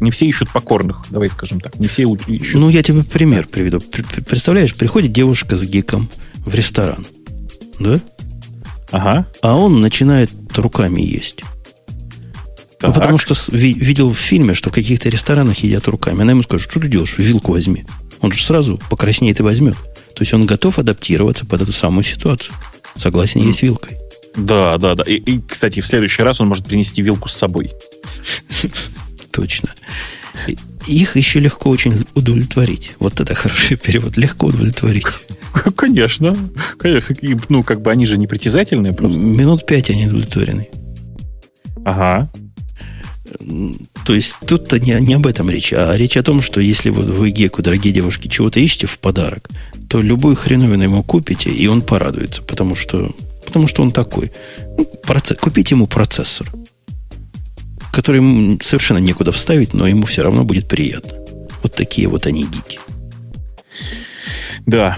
не 0.00 0.10
все 0.10 0.26
ищут 0.26 0.50
покорных, 0.50 1.04
давай 1.10 1.28
скажем 1.28 1.60
так. 1.60 1.78
Не 1.78 1.88
все 1.88 2.02
ищут... 2.02 2.60
Ну, 2.60 2.68
я 2.68 2.82
тебе 2.82 3.02
пример 3.02 3.46
приведу. 3.46 3.80
Представляешь, 3.80 4.74
приходит 4.74 5.12
девушка 5.12 5.56
с 5.56 5.64
гиком 5.64 6.08
в 6.38 6.54
ресторан. 6.54 7.04
Да? 7.78 8.00
Ага. 8.90 9.26
А 9.42 9.56
он 9.56 9.80
начинает 9.80 10.30
руками 10.56 11.00
есть. 11.00 11.42
Ну, 12.86 12.92
потому 12.92 13.18
что 13.18 13.34
видел 13.52 14.12
в 14.12 14.18
фильме, 14.18 14.54
что 14.54 14.70
в 14.70 14.72
каких-то 14.72 15.08
ресторанах 15.08 15.58
едят 15.58 15.88
руками. 15.88 16.22
Она 16.22 16.32
ему 16.32 16.42
скажет, 16.42 16.70
что 16.70 16.80
ты 16.80 16.88
делаешь, 16.88 17.16
вилку 17.18 17.52
возьми. 17.52 17.84
Он 18.20 18.30
же 18.30 18.44
сразу 18.44 18.78
покраснеет 18.90 19.40
и 19.40 19.42
возьмет. 19.42 19.76
То 20.14 20.22
есть 20.22 20.32
он 20.32 20.46
готов 20.46 20.78
адаптироваться 20.78 21.44
под 21.44 21.62
эту 21.62 21.72
самую 21.72 22.04
ситуацию. 22.04 22.54
Согласен, 22.96 23.42
есть 23.42 23.62
вилкой. 23.62 23.98
Да, 24.36 24.78
да, 24.78 24.94
да. 24.94 25.04
И, 25.04 25.14
и, 25.14 25.40
кстати, 25.40 25.80
в 25.80 25.86
следующий 25.86 26.22
раз 26.22 26.40
он 26.40 26.48
может 26.48 26.64
принести 26.64 27.02
вилку 27.02 27.28
с 27.28 27.34
собой. 27.34 27.72
Точно. 29.32 29.70
Их 30.86 31.16
еще 31.16 31.40
легко 31.40 31.70
очень 31.70 32.04
удовлетворить. 32.14 32.92
Вот 32.98 33.20
это 33.20 33.34
хороший 33.34 33.76
перевод. 33.76 34.16
Легко 34.16 34.46
удовлетворить. 34.46 35.06
Конечно. 35.76 36.36
Конечно. 36.78 37.16
Ну, 37.48 37.62
как 37.62 37.80
бы 37.80 37.90
они 37.90 38.06
же 38.06 38.18
не 38.18 38.26
притязательные 38.26 38.92
просто. 38.92 39.18
Минут 39.18 39.66
пять 39.66 39.90
они 39.90 40.06
удовлетворены. 40.06 40.68
Ага. 41.84 42.30
То 44.04 44.14
есть 44.14 44.36
тут-то 44.46 44.78
не, 44.78 44.98
не 45.00 45.14
об 45.14 45.26
этом 45.26 45.50
речь, 45.50 45.72
а 45.72 45.94
речь 45.94 46.16
о 46.16 46.22
том, 46.22 46.40
что 46.40 46.60
если 46.60 46.90
вот 46.90 47.06
вы 47.06 47.30
геку, 47.30 47.62
дорогие 47.62 47.92
девушки, 47.92 48.28
чего-то 48.28 48.60
ищете 48.60 48.86
в 48.86 48.98
подарок, 48.98 49.48
то 49.88 50.00
любую 50.00 50.36
хреновину 50.36 50.82
ему 50.82 51.02
купите, 51.02 51.50
и 51.50 51.66
он 51.66 51.82
порадуется, 51.82 52.42
потому 52.42 52.74
что, 52.74 53.14
потому 53.44 53.66
что 53.66 53.82
он 53.82 53.90
такой. 53.90 54.32
Ну, 54.76 54.84
процесс, 54.84 55.38
купите 55.38 55.74
ему 55.74 55.86
процессор, 55.86 56.52
который 57.92 58.16
ему 58.16 58.58
совершенно 58.60 58.98
некуда 58.98 59.32
вставить, 59.32 59.74
но 59.74 59.86
ему 59.86 60.06
все 60.06 60.22
равно 60.22 60.44
будет 60.44 60.68
приятно. 60.68 61.14
Вот 61.62 61.74
такие 61.74 62.08
вот 62.08 62.26
они 62.26 62.44
гики. 62.44 62.78
Да. 64.66 64.96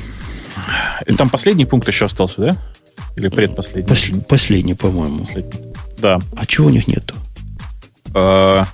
И 1.07 1.15
там 1.15 1.31
последний 1.31 1.67
пункт 1.67 1.87
еще 1.89 2.07
остался, 2.07 2.41
да? 2.41 2.63
Или 3.17 3.29
предпоследний? 3.29 3.89
Пос, 3.89 4.11
последний, 4.29 4.75
по-моему. 4.75 5.21
Последний. 5.21 5.61
Да. 5.99 6.21
А 6.37 6.47
чего 6.47 6.67
у 6.67 6.71
них 6.71 6.87
нету? 6.89 7.15
Э, 8.17 8.65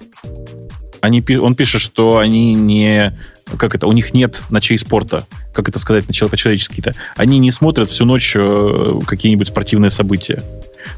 они, 1.00 1.22
он 1.40 1.56
пишет, 1.56 1.82
что 1.82 2.18
они 2.18 2.54
не... 2.54 3.18
Как 3.58 3.74
это? 3.74 3.88
У 3.88 3.92
них 3.92 4.14
нет 4.14 4.40
ночей 4.50 4.78
спорта. 4.78 5.26
Как 5.52 5.68
это 5.68 5.78
сказать 5.78 6.06
по-человечески-то? 6.06 6.94
Они 7.16 7.38
не 7.38 7.50
смотрят 7.50 7.90
всю 7.90 8.04
ночь 8.04 8.34
э, 8.36 9.00
какие-нибудь 9.04 9.48
спортивные 9.48 9.90
события. 9.90 10.42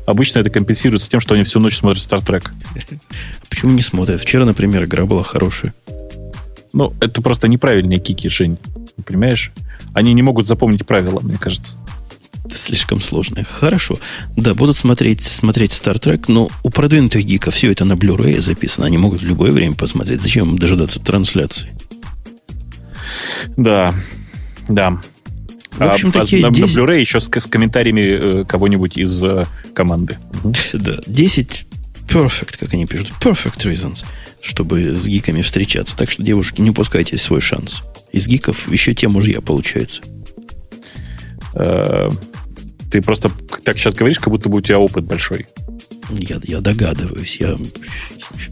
Обычно 0.07 0.41
это 0.41 0.51
компенсируется 0.51 1.11
тем, 1.11 1.21
что 1.21 1.35
они 1.35 1.45
всю 1.45 1.59
ночь 1.59 1.77
смотрят 1.77 2.03
Стартрек. 2.03 2.53
Почему 3.49 3.73
не 3.73 3.81
смотрят? 3.81 4.21
Вчера, 4.21 4.45
например, 4.45 4.85
игра 4.85 5.07
была 5.07 5.23
хорошая. 5.23 5.75
Ну, 6.75 6.93
это 7.01 7.23
просто 7.23 7.49
неправильные 7.49 7.99
кики, 7.99 8.29
Жень. 8.29 8.59
Понимаешь? 9.07 9.53
Они 9.95 10.13
не 10.13 10.23
могут 10.23 10.47
запомнить 10.47 10.87
правила, 10.87 11.21
мне 11.21 11.39
кажется 11.39 11.79
слишком 12.51 13.01
сложное. 13.01 13.45
Хорошо. 13.45 13.99
Да, 14.37 14.55
будут 14.55 14.77
смотреть, 14.77 15.23
смотреть 15.23 15.73
Star 15.73 15.99
Trek, 15.99 16.25
но 16.29 16.51
у 16.63 16.71
продвинутых 16.71 17.25
гиков 17.25 17.55
все 17.55 17.71
это 17.73 17.85
на 17.85 17.95
Blu-ray 17.95 18.41
записано. 18.41 18.87
Они 18.87 18.99
могут 18.99 19.21
в 19.21 19.25
любое 19.25 19.53
время 19.53 19.75
посмотреть. 19.75 20.21
Зачем 20.21 20.59
дожидаться 20.59 21.01
трансляции? 21.01 21.77
Да, 23.57 23.95
да. 24.69 25.01
В 25.73 25.83
общем, 25.83 26.11
а, 26.11 26.13
такие 26.13 26.47
а, 26.47 26.51
10... 26.51 26.75
на 26.75 26.81
Blu-ray 26.81 27.01
еще 27.01 27.21
с, 27.21 27.29
с 27.29 27.47
комментариями 27.47 28.01
э, 28.01 28.45
кого-нибудь 28.45 28.97
из 28.97 29.23
э, 29.25 29.45
команды. 29.75 30.19
Да, 30.73 30.97
10 31.07 31.67
perfect, 32.09 32.59
как 32.61 32.73
они 32.75 32.87
пишут, 32.87 33.13
perfect 33.21 33.65
reasons, 33.65 34.05
чтобы 34.41 34.95
с 34.95 35.07
гиками 35.07 35.43
встречаться. 35.43 35.97
Так 35.97 36.11
что, 36.11 36.23
девушки, 36.23 36.61
не 36.61 36.71
упускайте 36.71 37.19
свой 37.19 37.41
шанс. 37.41 37.83
Из 38.13 38.29
гиков 38.29 38.71
еще 38.71 38.95
те 38.95 39.09
мужья 39.09 39.41
получаются. 39.41 40.03
Ты 42.95 43.03
просто 43.03 43.29
так 43.65 43.77
сейчас 43.77 43.93
говоришь, 43.95 44.21
как 44.21 44.29
будто 44.29 44.49
бы 44.49 44.59
у 44.59 44.61
тебя 44.61 44.79
опыт 44.79 45.03
большой. 45.03 45.49
Я, 46.11 46.39
я 46.45 46.61
догадываюсь, 46.61 47.39
я, 47.41 47.59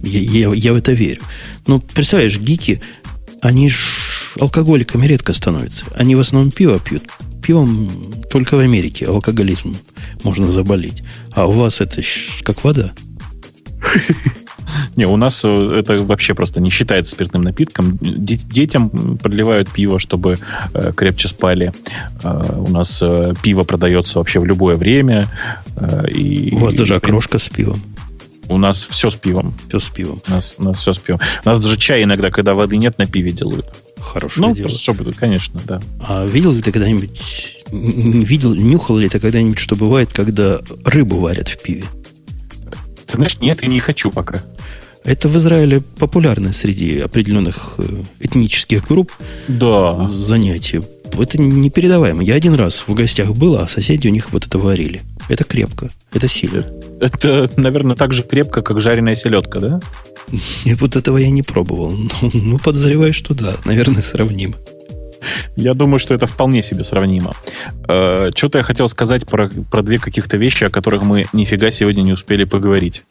я, 0.03 0.19
я, 0.19 0.53
я 0.53 0.73
в 0.73 0.77
это 0.77 0.91
верю. 0.91 1.23
Ну, 1.69 1.79
представляешь, 1.79 2.41
гики, 2.41 2.83
они 3.41 3.69
ж 3.69 4.35
алкоголиками 4.41 5.07
редко 5.07 5.33
становятся. 5.33 5.85
Они 5.95 6.17
в 6.17 6.19
основном 6.19 6.51
пиво 6.51 6.81
пьют. 6.81 7.05
Пивом 7.41 7.89
только 8.33 8.57
в 8.57 8.59
Америке 8.59 9.07
алкоголизм 9.07 9.77
можно 10.25 10.51
заболеть. 10.51 11.05
А 11.31 11.47
у 11.47 11.53
вас 11.53 11.81
это 11.81 12.03
как 12.43 12.65
вода. 12.65 12.93
Не, 14.97 15.07
у 15.07 15.17
нас 15.17 15.43
э, 15.45 15.73
это 15.77 15.97
вообще 15.99 16.35
просто 16.35 16.61
не 16.61 16.71
считается 16.71 17.13
спиртным 17.13 17.43
напитком. 17.43 17.99
Детям 18.01 18.91
подливают 19.19 19.71
пиво, 19.71 19.99
чтобы 19.99 20.39
э, 20.75 20.93
крепче 20.95 21.29
спали. 21.29 21.73
Э, 22.23 22.43
у 22.59 22.71
нас 22.71 23.03
пиво 23.43 23.65
продается 23.65 24.19
вообще 24.19 24.41
в 24.41 24.45
любое 24.45 24.77
время. 24.77 25.29
И, 26.09 26.51
у 26.53 26.59
вас 26.59 26.75
даже 26.75 26.97
окрошка 26.97 27.39
с 27.39 27.49
пивом. 27.49 27.81
У 28.49 28.59
нас 28.59 28.83
все 28.83 29.11
с 29.11 29.17
пивом. 29.17 29.55
Все 29.69 29.79
с 29.79 29.89
пивом. 29.89 30.21
У 30.27 30.31
нас, 30.31 30.55
у 30.59 30.65
нас 30.65 30.79
все 30.79 30.93
с 30.93 30.99
пивом. 30.99 31.21
У 31.45 31.49
нас 31.49 31.61
даже 31.61 31.79
чай 31.79 32.03
иногда, 32.03 32.31
когда 32.31 32.55
воды 32.55 32.77
нет, 32.77 32.99
на 32.99 33.07
пиве 33.07 33.33
делают. 33.33 33.67
Хорошее 33.99 34.49
ну, 34.49 34.55
дело. 34.55 34.69
Чтобы, 34.69 35.13
конечно, 35.13 35.61
да. 35.65 35.81
А 36.07 36.27
видел 36.27 36.53
ли 36.53 36.61
ты 36.61 36.73
когда-нибудь, 36.73 37.63
видел, 37.71 38.55
нюхал 38.55 38.99
ли 38.99 39.09
ты 39.09 39.21
когда-нибудь, 39.21 39.59
что 39.59 39.77
бывает, 39.77 40.13
когда 40.13 40.61
рыбу 40.85 41.17
варят 41.17 41.49
в 41.49 41.63
пиве? 41.63 41.85
Ты 43.07 43.15
знаешь, 43.15 43.39
нет, 43.41 43.63
и 43.63 43.69
не 43.69 43.81
хочу 43.81 44.11
пока. 44.11 44.43
Это 45.05 45.29
в 45.29 45.37
Израиле 45.37 45.81
популярно 45.81 46.53
среди 46.53 47.01
определенных 47.01 47.75
э, 47.79 48.03
этнических 48.21 48.87
групп 48.87 49.13
да. 49.49 50.07
занятие. 50.07 50.83
Это 51.19 51.41
непередаваемо. 51.41 52.23
Я 52.23 52.35
один 52.35 52.55
раз 52.55 52.85
в 52.87 52.95
гостях 52.95 53.33
был, 53.35 53.57
а 53.57 53.69
соседи 53.69 54.09
у 54.09 54.11
них 54.11 54.33
вот 54.33 54.47
это 54.47 54.59
варили. 54.59 55.03
Это 55.29 55.45
крепко, 55.45 55.91
это 56.13 56.29
сильно. 56.29 56.65
Это, 57.01 57.51
наверное, 57.57 57.97
так 57.97 58.13
же 58.13 58.23
крепко, 58.23 58.63
как 58.63 58.81
жареная 58.81 59.15
селедка, 59.15 59.59
да? 59.59 59.81
И 60.65 60.75
вот 60.75 60.97
этого 60.97 61.19
я 61.19 61.31
не 61.31 61.43
пробовал. 61.43 61.91
Ну, 61.91 62.31
ну, 62.33 62.59
подозреваю, 62.59 63.13
что 63.13 63.35
да, 63.35 63.57
наверное, 63.65 64.03
сравнимо. 64.03 64.55
Я 65.57 65.75
думаю, 65.75 65.99
что 65.99 66.15
это 66.15 66.27
вполне 66.27 66.63
себе 66.63 66.85
сравнимо. 66.85 67.35
Э, 67.89 68.31
что-то 68.35 68.59
я 68.59 68.65
хотел 68.65 68.89
сказать 68.89 69.27
про, 69.27 69.49
про 69.49 69.83
две 69.83 69.99
каких-то 69.99 70.37
вещи, 70.37 70.65
о 70.65 70.71
которых 70.71 71.03
мы 71.03 71.27
нифига 71.33 71.71
сегодня 71.71 72.03
не 72.03 72.13
успели 72.13 72.45
поговорить. 72.45 73.03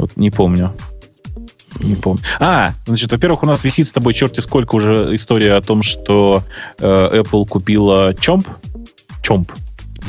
Вот 0.00 0.16
не 0.16 0.30
помню. 0.30 0.72
Не 1.80 1.94
помню. 1.94 2.22
А, 2.40 2.72
значит, 2.86 3.12
во-первых, 3.12 3.42
у 3.42 3.46
нас 3.46 3.64
висит 3.64 3.86
с 3.86 3.92
тобой 3.92 4.14
черти 4.14 4.40
сколько 4.40 4.74
уже 4.76 5.14
история 5.14 5.54
о 5.54 5.60
том, 5.60 5.82
что 5.82 6.42
э, 6.78 7.20
Apple 7.20 7.46
купила 7.46 8.14
Чомп. 8.14 8.48
Чомп 9.22 9.52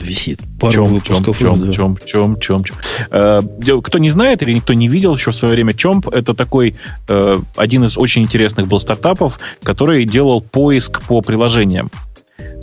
висит. 0.01 0.39
Пару 0.61 0.73
чем, 0.73 0.85
выпусков 0.85 1.37
чем, 1.37 1.61
уже, 1.61 1.73
чем, 1.73 1.95
да. 1.95 2.05
чем, 2.05 2.39
чем, 2.39 2.63
чем. 2.63 2.77
Э, 3.11 3.41
кто 3.83 3.97
не 3.97 4.09
знает 4.09 4.41
или 4.43 4.53
никто 4.53 4.71
не 4.71 4.87
видел 4.87 5.13
еще 5.13 5.31
в 5.31 5.35
свое 5.35 5.53
время 5.53 5.73
Чомп, 5.73 6.07
это 6.07 6.33
такой 6.33 6.77
э, 7.09 7.39
один 7.57 7.83
из 7.83 7.97
очень 7.97 8.21
интересных 8.21 8.69
был 8.69 8.79
стартапов, 8.79 9.37
который 9.61 10.05
делал 10.05 10.39
поиск 10.39 11.01
по 11.01 11.21
приложениям. 11.21 11.91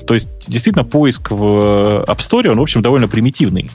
То 0.06 0.14
есть, 0.14 0.30
действительно, 0.48 0.86
поиск 0.86 1.30
в 1.30 2.04
App 2.08 2.18
Store, 2.20 2.48
он, 2.48 2.58
в 2.58 2.62
общем, 2.62 2.80
довольно 2.80 3.06
примитивный. 3.06 3.70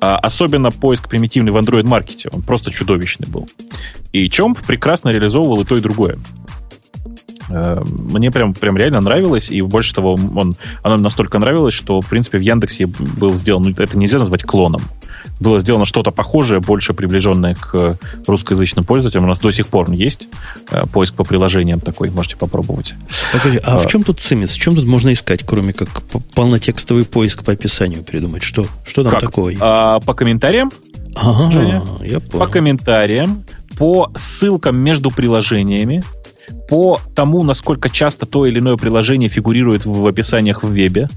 А 0.00 0.16
особенно 0.18 0.70
поиск 0.70 1.08
примитивный 1.08 1.52
в 1.52 1.56
Android-маркете. 1.56 2.28
Он 2.32 2.42
просто 2.42 2.70
чудовищный 2.70 3.28
был. 3.28 3.48
И 4.12 4.28
Чомп 4.30 4.60
прекрасно 4.66 5.10
реализовывал 5.10 5.62
и 5.62 5.64
то, 5.64 5.76
и 5.76 5.80
другое. 5.80 6.16
Э, 7.48 7.82
мне 7.86 8.30
прям, 8.30 8.54
прям 8.54 8.76
реально 8.76 9.00
нравилось, 9.00 9.50
и 9.50 9.60
больше 9.62 9.94
того, 9.94 10.14
он, 10.14 10.56
оно 10.82 10.96
настолько 10.96 11.38
нравилось, 11.38 11.74
что, 11.74 12.00
в 12.00 12.06
принципе, 12.06 12.38
в 12.38 12.40
Яндексе 12.40 12.86
был 12.86 13.34
сделан, 13.34 13.62
ну, 13.62 13.70
это 13.70 13.96
нельзя 13.96 14.18
назвать 14.18 14.42
клоном. 14.42 14.82
Было 15.40 15.60
сделано 15.60 15.84
что-то 15.84 16.10
похожее, 16.10 16.60
больше 16.60 16.94
приближенное 16.94 17.54
к 17.54 17.98
русскоязычным 18.26 18.84
пользователям. 18.84 19.24
У 19.24 19.28
нас 19.28 19.38
до 19.38 19.50
сих 19.50 19.68
пор 19.68 19.90
есть 19.92 20.28
э, 20.70 20.86
поиск 20.86 21.14
по 21.14 21.24
приложениям 21.24 21.80
такой, 21.80 22.10
можете 22.10 22.36
попробовать. 22.36 22.94
Погоди, 23.32 23.58
а, 23.62 23.76
а 23.76 23.78
в 23.78 23.86
чем 23.86 24.02
тут 24.02 24.20
цимис? 24.20 24.50
В 24.50 24.58
чем 24.58 24.74
тут 24.74 24.86
можно 24.86 25.12
искать, 25.12 25.44
кроме 25.44 25.72
как 25.72 25.88
полнотекстовый 26.34 27.04
поиск 27.04 27.44
по 27.44 27.52
описанию 27.52 28.02
придумать? 28.02 28.42
Что, 28.42 28.66
что 28.84 29.02
там 29.02 29.12
как? 29.12 29.20
такого 29.20 29.50
есть? 29.50 29.60
А, 29.62 30.00
по 30.00 30.14
комментариям? 30.14 30.70
Ага, 31.16 31.50
Женя? 31.50 31.82
я 32.02 32.20
понял. 32.20 32.44
По 32.44 32.46
комментариям, 32.46 33.44
по 33.78 34.10
ссылкам 34.16 34.76
между 34.76 35.10
приложениями, 35.10 36.02
по 36.68 37.00
тому, 37.14 37.42
насколько 37.42 37.88
часто 37.88 38.26
то 38.26 38.46
или 38.46 38.58
иное 38.58 38.76
приложение 38.76 39.28
фигурирует 39.28 39.86
в 39.86 40.06
описаниях 40.06 40.62
в 40.62 40.68
вебе. 40.68 41.08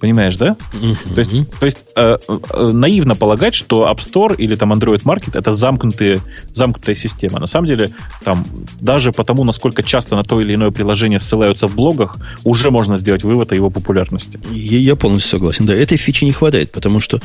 Понимаешь, 0.00 0.36
да? 0.36 0.56
Mm-hmm. 0.74 1.14
То 1.14 1.18
есть, 1.18 1.50
то 1.58 1.66
есть 1.66 1.78
э, 1.96 2.18
э, 2.28 2.70
наивно 2.72 3.16
полагать, 3.16 3.54
что 3.54 3.90
App 3.90 3.98
Store 3.98 4.36
или 4.36 4.54
там 4.54 4.72
Android 4.72 5.02
Market 5.02 5.36
это 5.36 5.52
замкнутые, 5.52 6.20
замкнутая 6.52 6.94
система. 6.94 7.40
На 7.40 7.46
самом 7.46 7.66
деле, 7.66 7.90
там 8.22 8.44
даже 8.80 9.10
по 9.10 9.24
тому, 9.24 9.42
насколько 9.42 9.82
часто 9.82 10.14
на 10.14 10.22
то 10.22 10.40
или 10.40 10.54
иное 10.54 10.70
приложение 10.70 11.18
ссылаются 11.18 11.66
в 11.66 11.74
блогах, 11.74 12.16
уже 12.44 12.70
можно 12.70 12.96
сделать 12.96 13.24
вывод 13.24 13.50
о 13.50 13.56
его 13.56 13.70
популярности. 13.70 14.38
Я, 14.52 14.78
я 14.78 14.94
полностью 14.94 15.30
согласен. 15.30 15.66
Да, 15.66 15.74
этой 15.74 15.98
фичи 15.98 16.24
не 16.24 16.32
хватает, 16.32 16.70
потому 16.70 17.00
что 17.00 17.20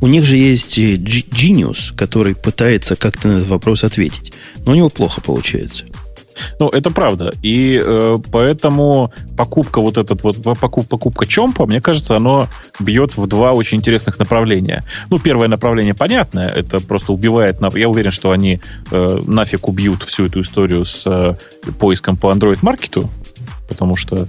у 0.00 0.06
них 0.06 0.24
же 0.24 0.36
есть 0.36 0.78
Genius, 0.78 1.94
который 1.94 2.34
пытается 2.34 2.96
как-то 2.96 3.28
на 3.28 3.36
этот 3.36 3.48
вопрос 3.48 3.84
ответить. 3.84 4.32
Но 4.64 4.72
у 4.72 4.74
него 4.74 4.88
плохо 4.88 5.20
получается. 5.20 5.84
Ну, 6.58 6.68
это 6.68 6.90
правда. 6.90 7.32
И 7.42 7.80
э, 7.82 8.16
поэтому 8.32 9.12
покупка 9.36 9.80
вот 9.80 9.98
этот 9.98 10.22
вот, 10.22 10.42
покуп, 10.60 10.88
покупка 10.88 11.26
Чомпа, 11.26 11.66
мне 11.66 11.80
кажется, 11.80 12.16
оно 12.16 12.48
бьет 12.80 13.16
в 13.16 13.26
два 13.26 13.52
очень 13.52 13.78
интересных 13.78 14.18
направления. 14.18 14.84
Ну, 15.10 15.18
первое 15.18 15.48
направление 15.48 15.94
понятное, 15.94 16.48
это 16.48 16.78
просто 16.80 17.12
убивает... 17.12 17.58
Я 17.74 17.88
уверен, 17.88 18.10
что 18.10 18.30
они 18.30 18.60
э, 18.90 19.18
нафиг 19.26 19.68
убьют 19.68 20.02
всю 20.02 20.26
эту 20.26 20.40
историю 20.40 20.84
с 20.84 21.06
э, 21.06 21.36
поиском 21.78 22.16
по 22.16 22.32
Android-маркету, 22.32 23.10
потому 23.68 23.96
что 23.96 24.28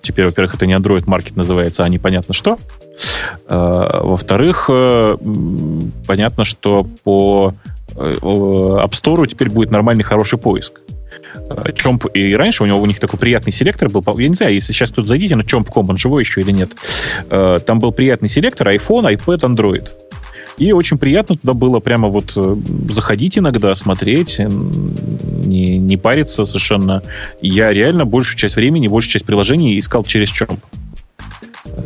теперь, 0.00 0.26
во-первых, 0.26 0.54
это 0.54 0.66
не 0.66 0.74
Android 0.74 1.04
Market 1.04 1.32
называется, 1.36 1.84
а 1.84 1.88
непонятно 1.88 2.34
что. 2.34 2.58
Э, 3.48 4.00
во-вторых, 4.02 4.66
э, 4.68 5.16
понятно, 6.06 6.44
что 6.44 6.86
по 7.04 7.54
э, 7.94 8.10
App 8.22 8.90
Store 8.90 9.26
теперь 9.26 9.50
будет 9.50 9.70
нормальный 9.70 10.04
хороший 10.04 10.38
поиск. 10.38 10.80
Чомп 11.74 12.06
и 12.14 12.34
раньше 12.34 12.62
у 12.62 12.66
него 12.66 12.80
у 12.80 12.86
них 12.86 13.00
такой 13.00 13.18
приятный 13.18 13.52
селектор 13.52 13.88
был. 13.88 14.04
Я 14.18 14.28
не 14.28 14.34
знаю, 14.34 14.54
если 14.54 14.72
сейчас 14.72 14.90
тут 14.90 15.06
зайдите 15.06 15.36
на 15.36 15.42
Chomp.com, 15.42 15.90
он 15.90 15.96
живой 15.96 16.22
еще 16.22 16.40
или 16.40 16.50
нет. 16.50 16.72
Э, 17.30 17.58
там 17.64 17.78
был 17.78 17.92
приятный 17.92 18.28
селектор 18.28 18.68
iPhone, 18.68 19.12
iPad, 19.14 19.40
Android. 19.40 19.88
И 20.58 20.72
очень 20.72 20.98
приятно 20.98 21.36
туда 21.36 21.54
было 21.54 21.80
прямо 21.80 22.08
вот 22.08 22.32
э, 22.36 22.54
заходить 22.88 23.38
иногда, 23.38 23.74
смотреть, 23.74 24.38
не, 24.38 25.78
не 25.78 25.96
париться 25.96 26.44
совершенно. 26.44 27.02
Я 27.40 27.72
реально 27.72 28.04
большую 28.04 28.38
часть 28.38 28.56
времени, 28.56 28.88
большую 28.88 29.12
часть 29.12 29.24
приложений 29.24 29.78
искал 29.78 30.04
через 30.04 30.28
Chomp. 30.28 30.58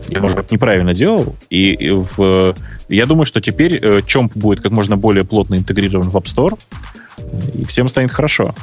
Я, 0.09 0.20
может 0.20 0.36
быть, 0.36 0.51
неправильно 0.51 0.94
делал. 0.94 1.36
И, 1.48 1.90
в, 1.90 2.57
я 2.89 3.07
думаю, 3.07 3.27
что 3.27 3.40
теперь 3.40 3.78
э, 3.82 4.01
будет 4.35 4.62
как 4.62 4.73
можно 4.73 4.97
более 4.97 5.24
плотно 5.24 5.55
интегрирован 5.55 6.11
в 6.11 6.16
App 6.16 6.24
Store, 6.24 6.59
и 7.55 7.65
всем 7.65 7.89
станет 7.89 8.11
хорошо. 8.11 8.55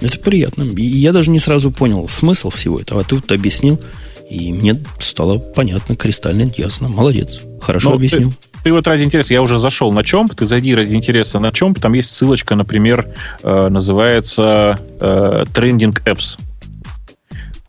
Это 0.00 0.18
приятно. 0.18 0.64
И 0.64 0.82
я 0.82 1.12
даже 1.12 1.30
не 1.30 1.38
сразу 1.38 1.70
понял 1.70 2.08
смысл 2.08 2.50
всего 2.50 2.78
этого. 2.78 3.00
А 3.00 3.04
ты 3.04 3.14
вот 3.16 3.30
объяснил, 3.32 3.80
и 4.28 4.52
мне 4.52 4.82
стало 4.98 5.38
понятно, 5.38 5.96
кристально 5.96 6.50
ясно. 6.56 6.88
Молодец. 6.88 7.40
Хорошо 7.60 7.88
Но 7.88 7.90
ну, 7.92 7.96
объяснил. 7.96 8.30
Ты, 8.30 8.36
ты 8.64 8.72
вот 8.72 8.86
ради 8.86 9.04
интереса, 9.04 9.32
я 9.32 9.42
уже 9.42 9.58
зашел 9.58 9.92
на 9.92 10.04
чем, 10.04 10.28
ты 10.28 10.46
зайди 10.46 10.74
ради 10.74 10.94
интереса 10.94 11.38
на 11.38 11.52
чем, 11.52 11.74
там 11.74 11.92
есть 11.92 12.10
ссылочка, 12.10 12.54
например, 12.56 13.14
э, 13.42 13.68
называется 13.68 14.78
э, 15.00 15.44
Trending 15.54 16.02
Apps. 16.04 16.38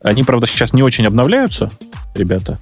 Они, 0.01 0.23
правда, 0.23 0.47
сейчас 0.47 0.73
не 0.73 0.83
очень 0.83 1.05
обновляются, 1.05 1.69
ребята 2.15 2.59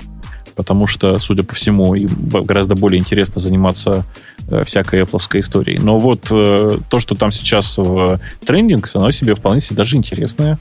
потому 0.55 0.87
что, 0.87 1.19
судя 1.19 1.43
по 1.43 1.55
всему, 1.55 1.95
им 1.95 2.09
гораздо 2.29 2.75
более 2.75 2.99
интересно 2.99 3.41
заниматься 3.41 4.05
э, 4.47 4.63
всякой 4.65 5.01
Apple 5.01 5.39
историей. 5.39 5.79
Но 5.79 5.99
вот 5.99 6.27
э, 6.31 6.77
то, 6.89 6.99
что 6.99 7.15
там 7.15 7.31
сейчас 7.31 7.77
в 7.77 8.19
трендинг, 8.45 8.89
оно 8.93 9.11
себе 9.11 9.35
вполне 9.35 9.61
себе 9.61 9.77
даже 9.77 9.97
интересное. 9.97 10.57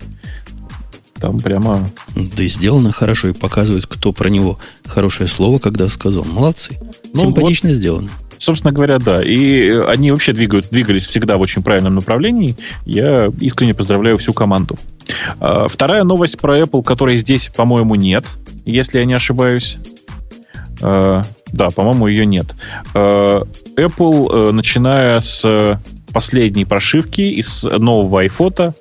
Там 1.15 1.41
прямо... 1.41 1.89
Да 2.15 2.43
и 2.43 2.49
сделано 2.49 2.93
хорошо, 2.93 3.29
и 3.29 3.33
показывает, 3.33 3.87
кто 3.87 4.13
про 4.13 4.29
него 4.29 4.59
хорошее 4.85 5.29
слово, 5.29 5.59
когда 5.59 5.89
сказал. 5.89 6.25
Молодцы. 6.25 6.79
Ну, 7.15 7.23
Симпатично 7.23 7.71
вот, 7.71 7.77
сделано. 7.77 8.11
Собственно 8.39 8.73
говоря, 8.73 8.99
да. 8.99 9.23
И 9.23 9.71
они 9.71 10.11
вообще 10.11 10.33
двигают, 10.33 10.69
двигались 10.71 11.07
всегда 11.07 11.39
в 11.39 11.41
очень 11.41 11.63
правильном 11.63 11.95
направлении. 11.95 12.57
Я 12.85 13.29
искренне 13.41 13.75
поздравляю 13.75 14.19
всю 14.19 14.33
команду. 14.33 14.77
А, 15.41 15.69
вторая 15.69 16.05
новость 16.05 16.39
про 16.39 16.59
Apple, 16.59 16.83
которой 16.83 17.19
здесь, 17.19 17.51
по-моему, 17.55 17.95
нет, 17.95 18.25
если 18.65 18.99
я 18.99 19.05
не 19.05 19.15
ошибаюсь. 19.15 19.77
А, 20.83 21.23
да, 21.53 21.71
по-моему, 21.71 22.07
ее 22.07 22.27
нет. 22.27 22.47
А, 22.95 23.43
Apple, 23.77 24.49
э, 24.49 24.53
начиная 24.53 25.21
с 25.21 25.81
последней 26.13 26.65
прошивки 26.65 27.23
из 27.23 27.65
нового 27.65 28.25
iPhone, 28.25 28.75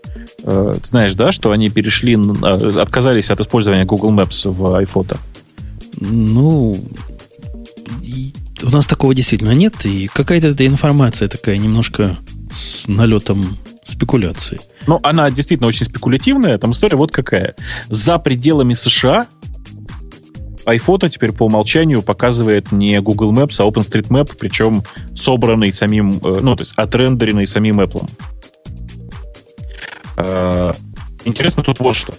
э, 0.43 0.73
знаешь, 0.83 1.15
да, 1.15 1.31
что 1.31 1.51
они 1.51 1.69
перешли, 1.69 2.17
отказались 2.79 3.29
от 3.29 3.39
использования 3.39 3.85
Google 3.85 4.11
Maps 4.11 4.49
в 4.49 4.81
iPhone? 4.81 5.17
Ну, 5.99 6.77
у 8.61 8.69
нас 8.69 8.87
такого 8.87 9.13
действительно 9.13 9.51
нет, 9.51 9.85
и 9.85 10.07
какая-то 10.07 10.47
эта 10.47 10.65
информация 10.65 11.27
такая 11.27 11.57
немножко 11.57 12.17
с 12.51 12.87
налетом 12.87 13.57
спекуляции. 13.83 14.59
Ну, 14.87 14.99
она 15.03 15.29
действительно 15.31 15.67
очень 15.67 15.85
спекулятивная. 15.85 16.57
Там 16.57 16.71
история 16.71 16.97
вот 16.97 17.11
какая. 17.11 17.55
За 17.89 18.17
пределами 18.19 18.73
США 18.73 19.27
iPhoto 20.65 21.09
теперь 21.09 21.31
по 21.31 21.43
умолчанию 21.43 22.01
показывает 22.01 22.71
не 22.71 22.99
Google 23.01 23.33
Maps, 23.33 23.55
а 23.59 23.67
OpenStreetMap, 23.67 24.35
причем 24.39 24.83
собранный 25.15 25.73
самим, 25.73 26.19
э, 26.23 26.39
ну, 26.41 26.55
то 26.55 26.63
есть 26.63 26.73
отрендеренный 26.75 27.47
самим 27.47 27.81
Apple. 27.81 28.09
Э, 30.17 30.73
интересно 31.25 31.63
тут 31.63 31.79
вот 31.79 31.95
что. 31.95 32.13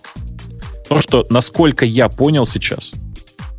То, 0.89 1.01
что, 1.01 1.27
насколько 1.31 1.85
я 1.85 2.09
понял 2.09 2.47
сейчас, 2.47 2.93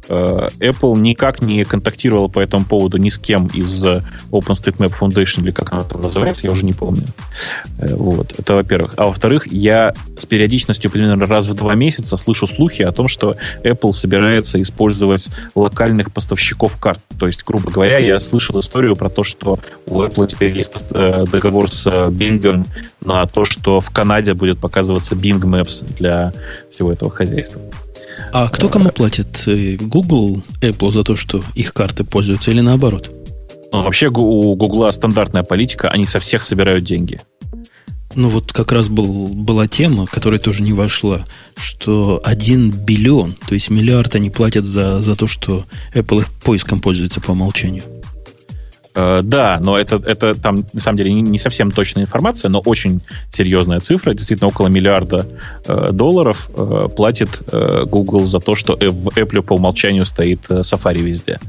Apple 0.10 0.98
никак 0.98 1.42
не 1.42 1.64
контактировала 1.64 2.28
по 2.28 2.40
этому 2.40 2.66
поводу 2.66 2.98
ни 2.98 3.10
с 3.10 3.18
кем 3.18 3.48
из 3.48 3.86
OpenStreetMap 4.32 4.94
Foundation, 5.00 5.44
или 5.44 5.52
как 5.52 5.74
она 5.74 5.84
там 5.84 6.02
называется, 6.02 6.48
я 6.48 6.54
уже 6.54 6.66
не 6.66 6.74
помню. 6.74 7.04
Э, 7.78 7.96
вот, 7.96 8.34
это 8.38 8.56
во-первых. 8.56 8.94
А 8.98 9.08
во-вторых, 9.08 9.48
я 9.52 9.94
с 10.18 10.26
периодичностью 10.26 10.92
примерно 10.92 11.26
раз 11.26 11.48
в 11.48 11.54
два 11.54 11.76
месяца 11.76 12.18
слышу 12.18 12.48
слухи 12.48 12.84
о 12.84 12.92
том, 12.92 13.08
что 13.08 13.36
Apple 13.64 13.94
собирается 13.94 14.62
использовать 14.62 15.30
локальных 15.56 16.12
поставщиков 16.12 16.78
карт. 16.78 17.02
То 17.20 17.28
есть, 17.28 17.44
грубо 17.46 17.72
говоря, 17.72 17.98
я 17.98 18.20
слышал 18.20 18.60
историю 18.60 18.96
про 18.96 19.10
то, 19.10 19.24
что 19.24 19.60
у 19.86 20.02
Apple 20.02 20.28
теперь 20.28 20.56
есть 20.56 20.72
э, 20.92 21.26
договор 21.32 21.72
с 21.72 21.88
Bing 21.88 22.66
на 23.02 23.26
то, 23.26 23.46
что 23.46 23.80
в 23.80 23.90
Канаде 23.92 24.34
будет 24.34 24.60
показываться 24.60 25.16
Bing 25.16 25.42
Maps 25.42 25.86
для 25.96 26.34
всего 26.70 26.92
этого 26.92 27.12
хозяйства. 27.12 27.62
А 28.32 28.50
кто 28.50 28.70
кому 28.70 28.90
платит? 28.90 29.44
Э, 29.48 29.76
Google, 29.76 30.44
Apple 30.62 30.92
за 30.92 31.04
то, 31.04 31.16
что 31.16 31.42
их 31.54 31.74
карты 31.74 32.04
пользуются 32.04 32.52
или 32.52 32.62
наоборот? 32.62 33.12
Ну, 33.72 33.82
вообще 33.82 34.08
у 34.08 34.56
Google 34.56 34.92
стандартная 34.92 35.44
политика, 35.44 35.90
они 35.90 36.06
со 36.06 36.20
всех 36.20 36.46
собирают 36.46 36.84
деньги. 36.84 37.20
Ну 38.16 38.30
вот 38.30 38.54
как 38.54 38.72
раз 38.72 38.88
был, 38.88 39.28
была 39.28 39.68
тема, 39.68 40.06
которая 40.08 40.40
тоже 40.40 40.64
не 40.64 40.72
вошла, 40.72 41.26
что 41.58 42.22
один 42.24 42.72
биллион, 42.72 43.34
то 43.34 43.54
есть 43.54 43.70
миллиард 43.70 44.16
они 44.16 44.30
платят 44.30 44.64
за, 44.64 45.02
за 45.02 45.16
то, 45.16 45.28
что 45.28 45.66
Apple 45.94 46.22
их 46.22 46.32
поиском 46.32 46.80
пользуется 46.80 47.20
по 47.20 47.32
умолчанию. 47.32 47.84
Э, 48.96 49.22
да, 49.24 49.60
но 49.62 49.78
это, 49.78 50.02
это 50.06 50.36
там, 50.36 50.66
на 50.74 50.80
самом 50.80 50.98
деле, 50.98 51.14
не 51.14 51.38
совсем 51.38 51.72
точная 51.72 52.04
информация, 52.04 52.50
но 52.50 52.60
очень 52.60 53.02
серьезная 53.30 53.80
цифра. 53.80 54.14
Действительно, 54.14 54.48
около 54.48 54.68
миллиарда 54.68 55.28
э, 55.66 55.90
долларов 55.92 56.50
э, 56.56 56.88
платит 56.96 57.42
Google 57.46 58.26
за 58.26 58.40
то, 58.40 58.56
что 58.56 58.74
в 58.74 59.10
Apple 59.10 59.42
по 59.42 59.54
умолчанию 59.54 60.06
стоит 60.06 60.46
Safari 60.50 61.02
везде. 61.02 61.40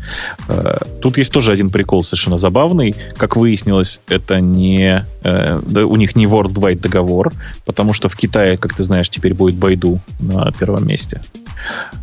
Тут 1.01 1.19
есть 1.19 1.33
тоже 1.33 1.53
один 1.53 1.71
прикол 1.71 2.03
совершенно 2.05 2.39
забавный. 2.39 2.95
Как 3.17 3.37
выяснилось, 3.37 4.01
это 4.09 4.41
не... 4.41 5.05
у 5.23 5.97
них 5.97 6.17
не 6.17 6.27
worldwide 6.27 6.81
договор, 6.81 7.33
потому 7.65 7.93
что 7.93 8.09
в 8.09 8.17
Китае, 8.17 8.57
как 8.57 8.75
ты 8.75 8.83
знаешь, 8.83 9.09
теперь 9.09 9.35
будет 9.35 9.55
Байду 9.55 10.01
на 10.21 10.51
первом 10.53 10.87
месте. 10.87 11.21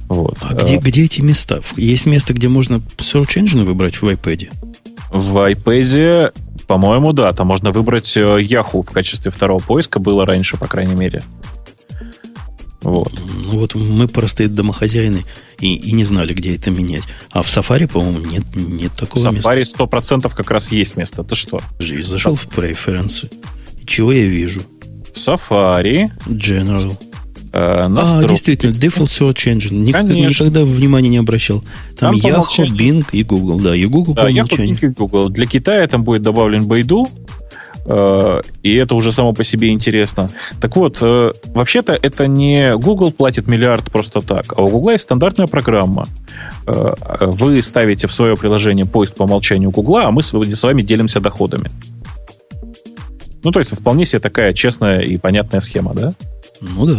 Вот. 0.07 0.37
А 0.41 0.53
где, 0.53 0.77
где 0.77 1.03
эти 1.03 1.21
места? 1.21 1.61
Есть 1.75 2.05
место, 2.05 2.33
где 2.33 2.47
можно 2.47 2.75
search 2.97 3.37
engine 3.37 3.63
выбрать 3.63 4.01
в 4.01 4.07
iPad? 4.07 4.49
В 5.13 5.37
iPad, 5.51 6.33
по-моему, 6.65 7.13
да, 7.13 7.31
там 7.33 7.47
можно 7.47 7.71
выбрать 7.71 8.17
э, 8.17 8.19
Yahoo 8.19 8.81
в 8.81 8.91
качестве 8.91 9.29
второго 9.29 9.61
поиска, 9.61 9.99
было 9.99 10.25
раньше, 10.25 10.57
по 10.57 10.67
крайней 10.67 10.95
мере. 10.95 11.21
Вот. 12.81 13.13
Ну 13.13 13.59
вот 13.59 13.75
мы 13.75 14.07
простые 14.07 14.49
домохозяины 14.49 15.23
и, 15.59 15.75
и 15.75 15.91
не 15.91 16.03
знали, 16.03 16.33
где 16.33 16.55
это 16.55 16.71
менять. 16.71 17.03
А 17.31 17.43
в 17.43 17.47
Safari, 17.47 17.87
по-моему, 17.87 18.25
нет, 18.25 18.43
нет 18.55 18.91
такого 18.93 19.21
в 19.21 19.25
Safari 19.25 19.59
места. 19.59 19.83
100% 19.83 20.35
как 20.35 20.49
раз 20.49 20.71
есть 20.71 20.97
место. 20.97 21.23
Ты 21.23 21.35
что? 21.35 21.61
Жизнь 21.77 22.09
зашел 22.09 22.35
в 22.35 22.47
преференсы. 22.47 23.29
чего 23.85 24.11
я 24.11 24.25
вижу? 24.25 24.63
В 25.13 25.17
Safari. 25.17 26.09
General. 26.25 26.97
Э, 27.53 27.85
а, 27.85 28.23
действительно, 28.27 28.71
Default 28.71 29.05
Search 29.05 29.53
Engine. 29.53 29.75
Никогда, 29.75 30.13
никогда 30.15 30.61
внимания 30.61 31.09
не 31.09 31.17
обращал. 31.17 31.63
Там, 31.99 32.19
там 32.19 32.31
Yahoo, 32.31 32.67
Bing 32.67 33.05
и 33.11 33.23
Google. 33.23 33.59
Да, 33.59 33.75
и 33.75 33.85
Google 33.85 34.15
да, 34.15 34.23
по 34.23 34.29
умолчанию. 34.29 34.75
Yahoo, 34.75 34.81
Bing 34.81 34.89
и 34.89 34.93
Google. 34.93 35.29
Для 35.29 35.45
Китая 35.45 35.87
там 35.87 36.03
будет 36.03 36.23
добавлен 36.23 36.63
Baidu, 36.63 37.05
э, 37.85 38.41
и 38.63 38.73
это 38.73 38.95
уже 38.95 39.11
само 39.11 39.33
по 39.33 39.43
себе 39.43 39.69
интересно. 39.69 40.31
Так 40.59 40.75
вот, 40.75 40.97
э, 41.01 41.31
вообще-то 41.53 41.93
это 41.93 42.25
не 42.25 42.75
Google 42.75 43.11
платит 43.11 43.47
миллиард 43.47 43.91
просто 43.91 44.21
так, 44.21 44.53
а 44.57 44.63
у 44.63 44.69
Google 44.69 44.89
есть 44.89 45.03
стандартная 45.03 45.45
программа. 45.45 46.07
Э, 46.65 46.95
вы 47.21 47.61
ставите 47.61 48.07
в 48.07 48.13
свое 48.13 48.35
приложение 48.35 48.87
поиск 48.87 49.13
по 49.13 49.23
умолчанию 49.23 49.69
Google, 49.69 49.97
а 49.97 50.09
мы 50.09 50.23
с 50.23 50.33
вами 50.63 50.81
делимся 50.81 51.19
доходами. 51.19 51.69
Ну, 53.43 53.51
то 53.51 53.59
есть, 53.59 53.77
вполне 53.77 54.05
себе 54.05 54.19
такая 54.19 54.53
честная 54.53 55.01
и 55.01 55.17
понятная 55.17 55.61
схема, 55.61 55.93
да? 55.93 56.13
Ну 56.61 56.87
да. 56.87 56.97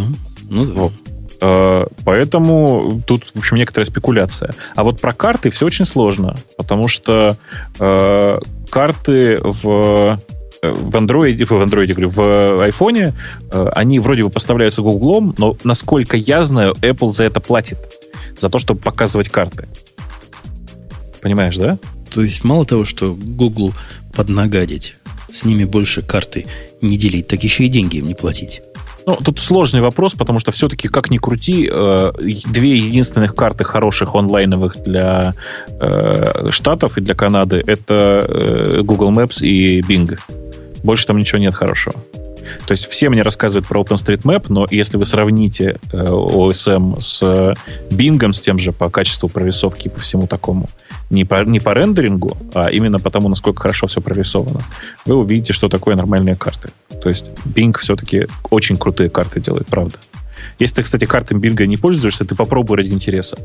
Ну, 0.49 0.65
да. 0.65 0.73
Вот. 0.73 0.93
Э, 1.41 1.87
поэтому 2.05 3.03
тут, 3.07 3.31
в 3.35 3.39
общем, 3.39 3.57
некоторая 3.57 3.87
спекуляция. 3.87 4.55
А 4.75 4.85
вот 4.85 5.01
про 5.01 5.13
карты 5.13 5.51
все 5.51 5.67
очень 5.67 5.85
сложно, 5.85 6.37
потому 6.57 6.89
что 6.89 7.37
э, 7.79 8.39
карты 8.71 9.39
в 9.43 10.19
в 10.63 10.97
Android, 10.97 11.45
в 11.45 11.53
Android, 11.53 11.89
говорю, 11.89 12.09
в 12.09 12.19
iPhone, 12.67 13.13
э, 13.51 13.67
они 13.75 13.99
вроде 13.99 14.23
бы 14.23 14.31
поставляются 14.31 14.81
Google, 14.81 15.35
но, 15.37 15.57
насколько 15.63 16.17
я 16.17 16.43
знаю, 16.43 16.73
Apple 16.81 17.13
за 17.13 17.25
это 17.25 17.41
платит. 17.41 17.79
За 18.39 18.49
то, 18.49 18.59
чтобы 18.59 18.81
показывать 18.81 19.29
карты. 19.29 19.69
Понимаешь, 21.21 21.57
да? 21.57 21.79
То 22.11 22.23
есть 22.23 22.45
мало 22.45 22.65
того, 22.65 22.85
что 22.85 23.13
Google 23.15 23.75
поднагадить, 24.15 24.97
с 25.31 25.45
ними 25.45 25.65
больше 25.65 26.01
карты 26.01 26.47
не 26.81 26.97
делить, 26.97 27.27
так 27.27 27.43
еще 27.43 27.65
и 27.65 27.69
деньги 27.69 27.99
им 27.99 28.07
не 28.07 28.15
платить. 28.15 28.63
Ну, 29.07 29.17
тут 29.17 29.39
сложный 29.39 29.81
вопрос, 29.81 30.15
потому 30.15 30.41
что 30.41 30.51
все-таки, 30.51 30.89
как 30.89 31.11
ни 31.11 31.19
крути, 31.19 31.71
э, 31.71 32.13
две 32.47 32.77
единственных 32.77 33.35
карты 33.35 33.65
хороших 33.65 34.15
онлайновых 34.15 34.83
для 34.83 35.35
э, 35.81 36.49
Штатов 36.51 36.97
и 36.97 37.01
для 37.01 37.15
Канады 37.15 37.63
это 37.67 37.95
э, 37.95 38.83
Google 38.83 39.11
Maps 39.11 39.45
и 39.45 39.81
Bing. 39.81 40.19
Больше 40.83 41.07
там 41.07 41.19
ничего 41.19 41.39
нет 41.39 41.55
хорошего. 41.55 41.95
То 42.67 42.73
есть 42.73 42.87
все 42.87 43.09
мне 43.09 43.23
рассказывают 43.23 43.67
про 43.67 43.83
OpenStreetMap, 43.83 44.47
но 44.49 44.67
если 44.71 44.97
вы 44.97 45.07
сравните 45.07 45.79
OSM 45.93 47.01
с 47.01 47.23
Bing, 47.91 48.33
с 48.33 48.41
тем 48.41 48.59
же 48.59 48.73
по 48.73 48.91
качеству 48.91 49.29
прорисовки 49.29 49.89
и 49.89 49.91
по 49.91 50.01
всему 50.01 50.27
такому, 50.27 50.69
не 51.11 51.25
по, 51.25 51.45
не 51.45 51.61
по 51.61 51.75
рендерингу, 51.75 52.37
а 52.55 52.71
именно 52.71 52.99
потому, 52.99 53.29
насколько 53.29 53.63
хорошо 53.63 53.87
все 53.87 54.01
прорисовано, 54.01 54.61
вы 55.07 55.17
увидите, 55.17 55.53
что 55.53 55.69
такое 55.69 55.97
нормальные 55.97 56.37
карты. 56.37 56.71
То 57.03 57.09
есть 57.09 57.27
Bing 57.45 57.77
все-таки 57.79 58.27
очень 58.51 58.77
крутые 58.77 59.11
карты 59.11 59.41
делает, 59.41 59.67
правда. 59.67 59.99
Если 60.59 60.77
ты, 60.77 60.83
кстати, 60.83 61.05
картами 61.05 61.41
Bing 61.41 61.67
не 61.67 61.77
пользуешься, 61.77 62.25
ты 62.25 62.35
попробуй 62.35 62.79
ради 62.79 62.91
интереса. 62.91 63.39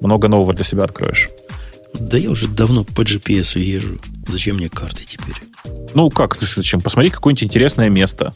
Много 0.00 0.28
нового 0.28 0.52
для 0.52 0.64
себя 0.64 0.84
откроешь. 0.84 1.28
Да 1.98 2.16
я 2.16 2.30
уже 2.30 2.48
давно 2.48 2.84
по 2.84 3.02
GPS 3.02 3.58
езжу. 3.58 3.98
Зачем 4.28 4.56
мне 4.56 4.68
карты 4.68 5.04
теперь? 5.06 5.36
Ну 5.94 6.10
как, 6.10 6.36
зачем? 6.40 6.80
Посмотри 6.80 7.10
какое-нибудь 7.10 7.44
интересное 7.44 7.88
место. 7.88 8.34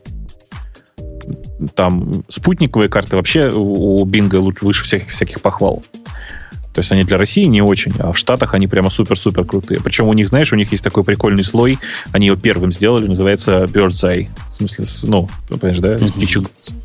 Там 1.75 2.25
спутниковые 2.29 2.89
карты 2.89 3.17
вообще 3.17 3.51
у 3.51 4.05
Бинга 4.05 4.37
выше 4.37 4.85
всяких, 4.85 5.11
всяких 5.11 5.41
похвал. 5.43 5.83
То 6.73 6.79
есть 6.79 6.93
они 6.93 7.03
для 7.03 7.19
России 7.19 7.45
не 7.45 7.63
очень, 7.63 7.93
а 7.99 8.13
в 8.13 8.19
Штатах 8.19 8.55
они 8.55 8.69
прямо 8.69 8.91
супер-супер 8.91 9.45
крутые. 9.45 9.81
Причем 9.83 10.07
у 10.07 10.13
них, 10.13 10.29
знаешь, 10.29 10.53
у 10.53 10.57
них 10.57 10.71
есть 10.71 10.85
такой 10.85 11.03
прикольный 11.03 11.43
слой, 11.43 11.79
они 12.13 12.27
его 12.27 12.37
первым 12.37 12.71
сделали, 12.71 13.09
называется 13.09 13.65
Bird's 13.65 14.05
Eye. 14.05 14.29
В 14.49 14.55
смысле, 14.55 14.85
ну, 15.05 15.29
понимаешь, 15.49 15.81
да, 15.81 15.97
из 15.97 16.13
птичьих 16.13 16.45
глаз, 16.45 16.77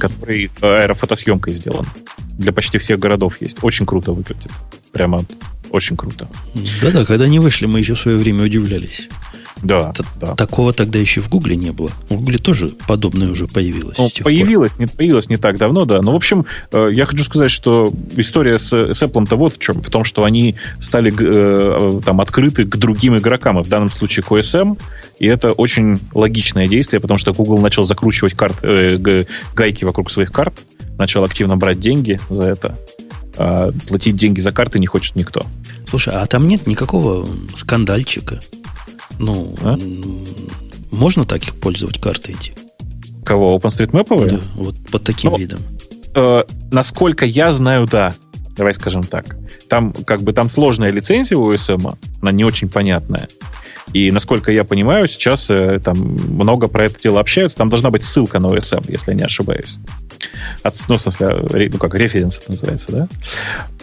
который 0.00 0.50
аэрофотосъемкой 0.62 1.52
сделан. 1.52 1.86
Для 2.38 2.52
почти 2.52 2.78
всех 2.78 2.98
городов 2.98 3.40
есть. 3.42 3.62
Очень 3.62 3.84
круто 3.84 4.12
выглядит. 4.12 4.50
Прямо 4.92 5.24
очень 5.74 5.96
круто. 5.96 6.28
Да-да, 6.80 7.04
когда 7.04 7.24
они 7.24 7.40
вышли, 7.40 7.66
мы 7.66 7.80
еще 7.80 7.94
в 7.94 7.98
свое 7.98 8.16
время 8.16 8.44
удивлялись. 8.44 9.08
Да, 9.62 9.92
да. 10.20 10.34
Такого 10.34 10.72
тогда 10.72 10.98
еще 10.98 11.20
в 11.20 11.28
Гугле 11.28 11.56
не 11.56 11.72
было. 11.72 11.90
В 12.08 12.14
Гугле 12.14 12.38
тоже 12.38 12.68
подобное 12.86 13.30
уже 13.30 13.46
появилось. 13.46 13.98
Ну, 13.98 14.08
появилось, 14.22 14.78
не, 14.78 14.86
появилось 14.86 15.28
не 15.28 15.36
так 15.36 15.56
давно, 15.56 15.84
да. 15.84 16.00
Но, 16.00 16.12
в 16.12 16.16
общем, 16.16 16.44
э, 16.70 16.90
я 16.92 17.06
хочу 17.06 17.24
сказать, 17.24 17.50
что 17.50 17.92
история 18.16 18.58
с, 18.58 18.72
с 18.72 19.02
Apple-то 19.02 19.36
вот 19.36 19.54
в 19.54 19.58
чем. 19.58 19.82
В 19.82 19.90
том, 19.90 20.04
что 20.04 20.24
они 20.24 20.54
стали 20.80 21.12
э, 21.16 22.00
там 22.02 22.20
открыты 22.20 22.66
к 22.66 22.76
другим 22.76 23.16
игрокам, 23.16 23.58
и 23.58 23.64
в 23.64 23.68
данном 23.68 23.90
случае 23.90 24.22
к 24.22 24.30
OSM, 24.30 24.78
и 25.18 25.26
это 25.26 25.52
очень 25.52 25.98
логичное 26.12 26.68
действие, 26.68 27.00
потому 27.00 27.18
что 27.18 27.32
Google 27.32 27.58
начал 27.58 27.84
закручивать 27.84 28.34
карт, 28.34 28.56
э, 28.62 29.24
гайки 29.54 29.84
вокруг 29.84 30.10
своих 30.10 30.30
карт, 30.30 30.54
начал 30.98 31.24
активно 31.24 31.56
брать 31.56 31.80
деньги 31.80 32.20
за 32.28 32.44
это. 32.44 32.76
А 33.36 33.70
платить 33.88 34.16
деньги 34.16 34.40
за 34.40 34.52
карты 34.52 34.78
не 34.78 34.86
хочет 34.86 35.16
никто. 35.16 35.46
Слушай, 35.86 36.14
а 36.14 36.26
там 36.26 36.48
нет 36.48 36.66
никакого 36.66 37.28
скандальчика? 37.56 38.40
Ну, 39.18 39.54
а? 39.62 39.76
можно 40.90 41.24
так 41.24 41.42
их 41.42 41.54
пользовать 41.56 42.00
карты 42.00 42.32
эти? 42.32 42.54
Кого? 43.24 43.56
OpenStreetMap? 43.56 44.28
Да, 44.28 44.40
вот 44.54 44.76
под 44.90 45.04
таким 45.04 45.32
ну, 45.32 45.38
видом. 45.38 45.60
Э, 46.14 46.44
насколько 46.70 47.24
я 47.24 47.52
знаю, 47.52 47.86
да. 47.86 48.12
Давай 48.56 48.74
скажем 48.74 49.02
так. 49.02 49.36
Там 49.68 49.92
как 49.92 50.22
бы 50.22 50.32
там 50.32 50.48
сложная 50.48 50.90
лицензия 50.90 51.36
у 51.36 51.52
USM, 51.52 51.96
она 52.22 52.32
не 52.32 52.44
очень 52.44 52.68
понятная. 52.68 53.28
И 53.92 54.10
насколько 54.10 54.52
я 54.52 54.64
понимаю, 54.64 55.08
сейчас 55.08 55.50
э, 55.50 55.80
там 55.84 55.96
много 55.98 56.68
про 56.68 56.86
это 56.86 57.00
дело 57.00 57.20
общаются. 57.20 57.58
Там 57.58 57.68
должна 57.68 57.90
быть 57.90 58.02
ссылка 58.02 58.38
на 58.38 58.46
OSM, 58.46 58.84
если 58.88 59.12
я 59.12 59.16
не 59.16 59.24
ошибаюсь. 59.24 59.78
От, 60.62 60.74
ну, 60.88 60.96
в 60.96 61.00
смысле, 61.00 61.70
ну, 61.72 61.78
как 61.78 61.94
референс 61.94 62.38
это 62.38 62.50
называется, 62.50 62.92
да? 62.92 63.08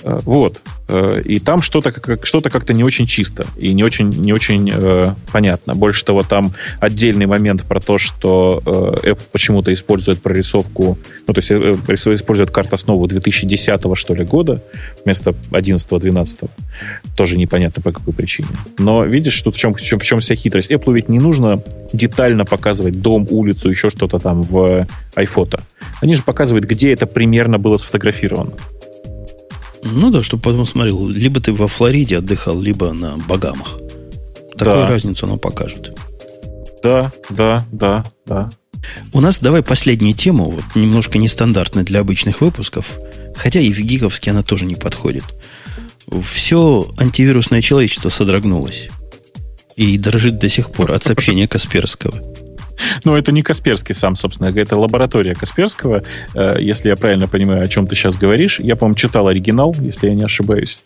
Э, 0.04 0.20
вот. 0.24 0.62
Э, 0.88 1.22
и 1.24 1.40
там 1.40 1.62
что-то 1.62 1.92
как, 1.92 2.26
что 2.26 2.42
как-то 2.42 2.74
не 2.74 2.84
очень 2.84 3.08
чисто 3.08 3.46
и 3.56 3.74
не 3.74 3.84
очень, 3.84 4.10
не 4.10 4.34
очень 4.34 4.70
э, 4.74 5.14
понятно. 5.32 5.76
Больше 5.76 6.04
того, 6.04 6.24
там 6.24 6.54
отдельный 6.80 7.26
момент 7.26 7.64
про 7.64 7.80
то, 7.80 7.98
что 7.98 8.62
э, 8.66 9.12
Apple 9.12 9.28
почему-то 9.32 9.74
использует 9.74 10.22
прорисовку, 10.22 10.98
ну, 11.28 11.34
то 11.34 11.40
есть 11.40 11.52
э, 11.52 12.16
использует 12.16 12.52
карт 12.52 12.74
основу 12.74 13.08
2010 13.08 13.82
что 13.96 14.14
ли, 14.14 14.26
года 14.26 14.64
вместо 15.06 15.32
11-12. 15.52 16.50
Тоже 17.16 17.38
непонятно 17.38 17.82
по 17.82 17.92
какой 17.92 18.14
причине. 18.14 18.50
Но 18.78 19.06
видишь, 19.06 19.42
тут 19.42 19.56
в 19.56 19.60
чем, 19.60 19.74
в 19.82 19.86
чем, 19.86 20.00
в 20.00 20.04
чем 20.04 20.20
вся 20.20 20.36
хитрость. 20.36 20.72
Apple 20.72 20.94
ведь 20.94 21.10
не 21.10 21.20
нужно 21.20 21.62
детально 21.92 22.46
показывать 22.46 23.02
дом, 23.02 23.28
улицу, 23.30 23.70
еще 23.70 23.90
что-то 23.90 24.20
там 24.20 24.44
в 24.44 24.88
iPhoto. 25.16 25.60
Они 26.02 26.16
же 26.16 26.24
показывают, 26.24 26.66
где 26.66 26.94
это 26.94 27.08
примерно 27.08 27.60
было 27.60 27.78
сфотографировано. 27.78 28.54
Ну 29.84 30.12
да, 30.12 30.22
чтобы 30.22 30.44
потом 30.44 30.66
смотрел, 30.66 31.08
либо 31.08 31.42
ты 31.42 31.54
во 31.54 31.68
Флориде 31.68 32.18
отдыхал, 32.18 32.60
либо 32.60 32.94
на 32.94 33.18
Багамах. 33.18 33.80
Такую 34.58 34.84
да. 34.84 34.88
разницу 34.88 35.26
оно 35.26 35.38
покажет. 35.38 35.98
Да, 36.84 37.12
да, 37.30 37.66
да, 37.72 38.04
да. 38.26 38.50
У 39.14 39.22
нас 39.22 39.40
давай 39.40 39.64
последнюю 39.64 40.16
тему, 40.16 40.52
вот, 40.52 40.64
немножко 40.76 41.18
нестандартная 41.18 41.84
для 41.84 42.00
обычных 42.00 42.42
выпусков, 42.42 42.98
хотя 43.36 43.60
и 43.60 43.72
в 43.72 43.80
гиговске 43.80 44.32
она 44.32 44.42
тоже 44.44 44.66
не 44.66 44.76
подходит. 44.76 45.24
Все 46.24 46.92
антивирусное 46.98 47.62
человечество 47.62 48.10
содрогнулось. 48.10 48.90
И 49.76 49.98
дрожит 49.98 50.38
до 50.38 50.50
сих 50.50 50.72
пор 50.72 50.92
от 50.92 51.04
сообщения 51.04 51.48
Касперского. 51.48 52.22
Ну, 53.04 53.16
это 53.16 53.32
не 53.32 53.42
Касперский 53.42 53.94
сам, 53.94 54.16
собственно, 54.16 54.48
это 54.48 54.78
лаборатория 54.78 55.36
Касперского. 55.36 56.04
Э, 56.34 56.58
если 56.60 56.90
я 56.90 56.96
правильно 56.96 57.28
понимаю, 57.28 57.64
о 57.64 57.68
чем 57.68 57.88
ты 57.88 57.96
сейчас 57.96 58.18
говоришь. 58.18 58.60
Я, 58.60 58.76
по-моему, 58.76 58.96
читал 58.96 59.28
оригинал, 59.28 59.76
если 59.80 60.08
я 60.10 60.16
не 60.16 60.24
ошибаюсь. 60.24 60.82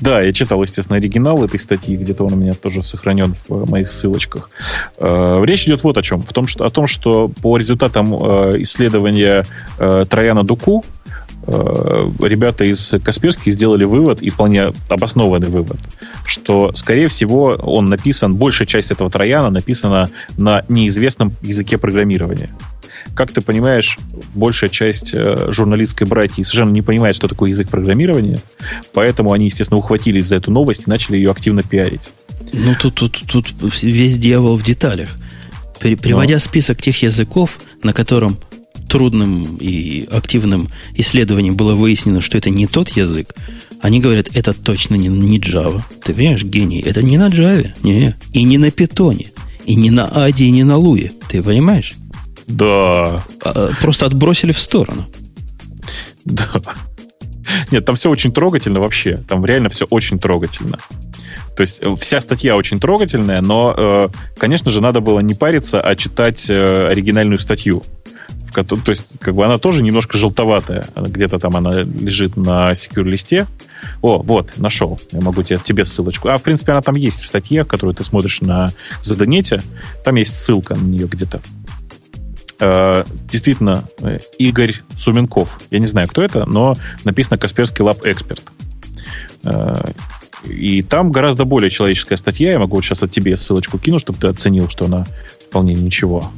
Да, 0.00 0.20
я 0.20 0.32
читал, 0.32 0.62
естественно, 0.62 0.98
оригинал 0.98 1.44
этой 1.44 1.58
статьи, 1.58 1.96
где-то 1.96 2.24
он 2.24 2.34
у 2.34 2.36
меня 2.36 2.52
тоже 2.52 2.82
сохранен 2.82 3.34
в 3.48 3.68
моих 3.70 3.92
ссылочках. 3.92 4.50
Э, 4.98 5.40
речь 5.44 5.64
идет 5.64 5.82
вот 5.84 5.98
о 5.98 6.02
чем. 6.02 6.22
В 6.22 6.32
том, 6.32 6.46
что, 6.46 6.64
о 6.64 6.70
том, 6.70 6.86
что 6.86 7.28
по 7.28 7.56
результатам 7.56 8.14
э, 8.14 8.62
исследования 8.62 9.44
Трояна 9.78 10.44
Дуку, 10.44 10.84
Э, 11.03 11.03
ребята 11.46 12.64
из 12.64 12.94
Касперских 13.02 13.52
сделали 13.52 13.84
вывод, 13.84 14.22
и 14.22 14.30
вполне 14.30 14.72
обоснованный 14.88 15.48
вывод, 15.48 15.78
что, 16.26 16.72
скорее 16.74 17.08
всего, 17.08 17.56
он 17.62 17.86
написан, 17.86 18.34
большая 18.34 18.66
часть 18.66 18.90
этого 18.90 19.10
трояна 19.10 19.50
написана 19.50 20.10
на 20.36 20.64
неизвестном 20.68 21.34
языке 21.42 21.78
программирования. 21.78 22.50
Как 23.14 23.30
ты 23.30 23.40
понимаешь, 23.40 23.98
большая 24.34 24.70
часть 24.70 25.12
э, 25.14 25.48
журналистской 25.50 26.06
братьи 26.06 26.42
совершенно 26.42 26.72
не 26.72 26.82
понимает, 26.82 27.14
что 27.14 27.28
такое 27.28 27.50
язык 27.50 27.68
программирования, 27.68 28.40
поэтому 28.92 29.32
они, 29.32 29.46
естественно, 29.46 29.78
ухватились 29.78 30.26
за 30.26 30.36
эту 30.36 30.50
новость 30.50 30.84
и 30.86 30.90
начали 30.90 31.16
ее 31.16 31.30
активно 31.30 31.62
пиарить. 31.62 32.10
Ну, 32.52 32.74
тут, 32.80 32.94
тут, 32.94 33.22
тут 33.26 33.82
весь 33.82 34.16
дьявол 34.18 34.56
в 34.56 34.64
деталях. 34.64 35.10
Приводя 35.80 36.34
Но. 36.34 36.38
список 36.38 36.80
тех 36.80 37.02
языков, 37.02 37.60
на 37.82 37.92
котором 37.92 38.38
трудным 38.88 39.56
и 39.56 40.06
активным 40.10 40.68
исследованием 40.94 41.56
было 41.56 41.74
выяснено, 41.74 42.20
что 42.20 42.38
это 42.38 42.50
не 42.50 42.66
тот 42.66 42.90
язык, 42.90 43.34
они 43.80 44.00
говорят, 44.00 44.28
это 44.34 44.52
точно 44.52 44.94
не, 44.94 45.08
не 45.08 45.38
Java. 45.38 45.82
Ты 46.02 46.14
понимаешь, 46.14 46.44
гений, 46.44 46.80
это 46.80 47.02
не 47.02 47.18
на 47.18 47.28
Java, 47.28 47.68
не, 47.82 48.16
и 48.32 48.42
не 48.42 48.58
на 48.58 48.70
Питоне, 48.70 49.32
и 49.66 49.74
не 49.74 49.90
на 49.90 50.08
Аде, 50.24 50.44
и 50.44 50.50
не 50.50 50.64
на 50.64 50.76
Луе. 50.76 51.12
Ты 51.28 51.42
понимаешь? 51.42 51.94
Да. 52.46 53.24
А, 53.42 53.70
просто 53.80 54.06
отбросили 54.06 54.52
в 54.52 54.58
сторону. 54.58 55.06
Да. 56.24 56.50
Нет, 57.70 57.84
там 57.84 57.96
все 57.96 58.10
очень 58.10 58.32
трогательно 58.32 58.80
вообще. 58.80 59.18
Там 59.28 59.44
реально 59.44 59.68
все 59.68 59.86
очень 59.90 60.18
трогательно. 60.18 60.78
То 61.56 61.62
есть 61.62 61.80
э, 61.82 61.94
вся 61.98 62.20
статья 62.20 62.56
очень 62.56 62.80
трогательная, 62.80 63.40
но, 63.40 63.74
э, 63.76 64.08
конечно 64.38 64.70
же, 64.70 64.80
надо 64.80 65.00
было 65.00 65.20
не 65.20 65.34
париться, 65.34 65.80
а 65.80 65.94
читать 65.94 66.46
э, 66.48 66.88
оригинальную 66.88 67.38
статью 67.38 67.82
то 68.62 68.76
есть 68.86 69.06
как 69.18 69.34
бы 69.34 69.44
она 69.44 69.58
тоже 69.58 69.82
немножко 69.82 70.16
желтоватая. 70.16 70.86
Где-то 70.96 71.38
там 71.38 71.56
она 71.56 71.82
лежит 71.82 72.36
на 72.36 72.72
secure 72.72 73.04
листе. 73.04 73.46
О, 74.00 74.22
вот, 74.22 74.56
нашел. 74.56 75.00
Я 75.10 75.20
могу 75.20 75.42
тебе, 75.42 75.58
тебе 75.62 75.84
ссылочку. 75.84 76.28
А, 76.28 76.38
в 76.38 76.42
принципе, 76.42 76.72
она 76.72 76.82
там 76.82 76.94
есть 76.94 77.20
в 77.20 77.26
статье, 77.26 77.64
которую 77.64 77.94
ты 77.94 78.04
смотришь 78.04 78.40
на 78.40 78.72
Задонете. 79.02 79.62
Там 80.04 80.14
есть 80.14 80.34
ссылка 80.34 80.74
на 80.74 80.84
нее 80.84 81.06
где-то. 81.06 81.40
Э, 82.60 83.04
действительно, 83.30 83.84
э, 84.00 84.20
Игорь 84.38 84.74
Суменков. 84.96 85.60
Я 85.70 85.80
не 85.80 85.86
знаю, 85.86 86.08
кто 86.08 86.22
это, 86.22 86.46
но 86.46 86.74
написано 87.04 87.36
«Касперский 87.36 87.84
лаб 87.84 88.04
эксперт». 88.04 88.42
Э, 89.42 89.74
и 90.46 90.82
там 90.82 91.10
гораздо 91.10 91.44
более 91.44 91.70
человеческая 91.70 92.16
статья. 92.16 92.52
Я 92.52 92.58
могу 92.58 92.80
сейчас 92.82 93.02
от 93.02 93.10
тебе 93.10 93.36
ссылочку 93.36 93.78
кину, 93.78 93.98
чтобы 93.98 94.18
ты 94.18 94.28
оценил, 94.28 94.68
что 94.68 94.84
она 94.86 95.06
вполне 95.48 95.74
ничего. 95.74 96.30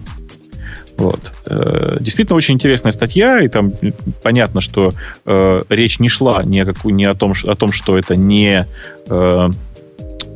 Вот. 0.97 1.33
Э, 1.47 1.99
действительно 2.01 2.37
очень 2.37 2.55
интересная 2.55 2.93
статья, 2.93 3.41
и 3.41 3.49
там 3.49 3.73
понятно, 4.23 4.61
что 4.61 4.93
э, 5.27 5.63
речь 5.69 5.99
не 5.99 6.09
шла 6.09 6.43
ни 6.43 6.59
о, 6.59 6.65
какую, 6.65 6.95
ни 6.95 7.05
о, 7.05 7.15
том, 7.15 7.33
о 7.47 7.55
том, 7.55 7.73
что 7.73 7.99
это 7.99 8.17
не... 8.17 8.67
Э, 9.09 9.51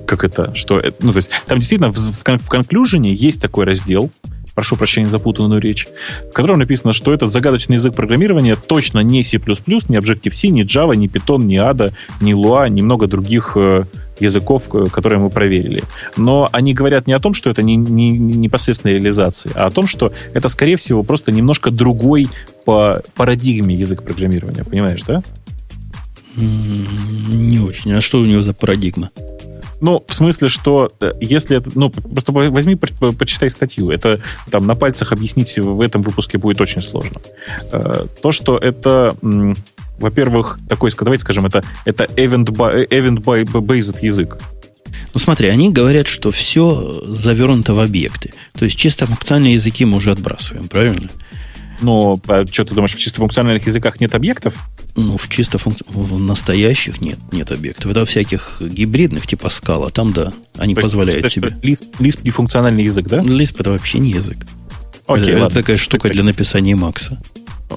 как 0.06 0.24
это? 0.24 0.54
Что, 0.54 0.82
ну, 1.00 1.12
то 1.12 1.18
есть, 1.18 1.30
там 1.46 1.58
действительно 1.58 1.92
в, 1.92 1.96
в, 1.96 2.22
в 2.22 2.48
конклюжене 2.48 3.12
есть 3.14 3.40
такой 3.40 3.64
раздел, 3.64 4.10
прошу 4.60 4.76
прощения 4.76 5.08
за 5.08 5.18
путанную 5.18 5.58
речь, 5.58 5.88
в 6.30 6.34
котором 6.34 6.58
написано, 6.58 6.92
что 6.92 7.14
этот 7.14 7.32
загадочный 7.32 7.76
язык 7.76 7.94
программирования 7.94 8.56
точно 8.56 9.00
не 9.00 9.22
C++, 9.22 9.38
не 9.38 9.96
Objective-C, 9.96 10.48
не 10.48 10.64
Java, 10.64 10.94
не 10.94 11.08
Python, 11.08 11.44
не 11.44 11.56
ADA, 11.56 11.94
не 12.20 12.32
Lua, 12.32 12.68
не 12.68 12.82
много 12.82 13.06
других 13.06 13.52
э, 13.56 13.84
языков, 14.18 14.64
э, 14.74 14.84
которые 14.92 15.18
мы 15.18 15.30
проверили. 15.30 15.82
Но 16.18 16.46
они 16.52 16.74
говорят 16.74 17.06
не 17.06 17.14
о 17.14 17.20
том, 17.20 17.32
что 17.32 17.48
это 17.48 17.62
не, 17.62 17.76
не, 17.76 18.10
не 18.10 18.34
непосредственная 18.34 18.96
реализация, 18.96 19.50
а 19.54 19.64
о 19.64 19.70
том, 19.70 19.86
что 19.86 20.12
это, 20.34 20.48
скорее 20.48 20.76
всего, 20.76 21.02
просто 21.04 21.32
немножко 21.32 21.70
другой 21.70 22.28
по 22.66 23.02
парадигме 23.14 23.74
язык 23.74 24.02
программирования. 24.02 24.64
Понимаешь, 24.64 25.00
да? 25.06 25.22
Не 26.36 27.60
очень. 27.60 27.94
А 27.94 28.02
что 28.02 28.20
у 28.20 28.26
него 28.26 28.42
за 28.42 28.52
парадигма? 28.52 29.08
Ну, 29.80 30.02
в 30.06 30.14
смысле, 30.14 30.48
что 30.48 30.92
э, 31.00 31.12
если... 31.20 31.62
Ну, 31.74 31.90
просто 31.90 32.32
возьми, 32.32 32.76
почитай 32.76 33.50
статью. 33.50 33.90
Это 33.90 34.20
там 34.50 34.66
на 34.66 34.74
пальцах 34.74 35.12
объяснить 35.12 35.58
в 35.58 35.80
этом 35.80 36.02
выпуске 36.02 36.38
будет 36.38 36.60
очень 36.60 36.82
сложно. 36.82 37.20
Э, 37.72 38.06
то, 38.22 38.32
что 38.32 38.58
это 38.58 39.16
во-первых, 40.00 40.58
такой, 40.68 40.90
давайте 40.98 41.22
скажем, 41.22 41.44
это, 41.46 41.62
это 41.84 42.04
event-based 42.04 42.88
event 42.88 43.98
язык. 44.02 44.38
Ну 45.12 45.20
смотри, 45.20 45.48
они 45.48 45.70
говорят, 45.70 46.06
что 46.06 46.30
все 46.30 47.02
завернуто 47.06 47.74
в 47.74 47.80
объекты. 47.80 48.32
То 48.58 48.64
есть 48.64 48.76
чисто 48.76 49.06
функциональные 49.06 49.54
языки 49.54 49.84
мы 49.84 49.96
уже 49.96 50.10
отбрасываем, 50.10 50.68
правильно? 50.68 51.10
Но 51.80 52.20
а 52.28 52.44
что 52.46 52.64
ты 52.64 52.74
думаешь, 52.74 52.94
в 52.94 52.98
чисто 52.98 53.18
функциональных 53.18 53.66
языках 53.66 54.00
нет 54.00 54.14
объектов? 54.14 54.54
Ну, 54.96 55.16
в 55.16 55.28
чисто 55.28 55.58
функ... 55.58 55.78
в 55.86 56.18
настоящих 56.18 57.00
нет, 57.00 57.18
нет 57.32 57.50
объектов. 57.52 57.90
Это 57.90 58.04
всяких 58.04 58.60
гибридных, 58.60 59.26
типа 59.26 59.48
скала, 59.48 59.90
там 59.90 60.12
да, 60.12 60.32
они 60.56 60.74
То 60.74 60.82
позволяют 60.82 61.22
есть, 61.22 61.34
себе. 61.34 61.56
Lisp, 61.62 61.86
Lisp 61.98 62.20
не 62.22 62.30
функциональный 62.30 62.84
язык, 62.84 63.06
да? 63.06 63.18
Lisp 63.18 63.56
это 63.58 63.70
вообще 63.70 63.98
не 63.98 64.10
язык. 64.10 64.38
Окей, 65.06 65.34
это, 65.34 65.46
это 65.46 65.54
такая 65.54 65.76
штука 65.76 66.08
для 66.08 66.22
написания 66.22 66.76
Макса. 66.76 67.20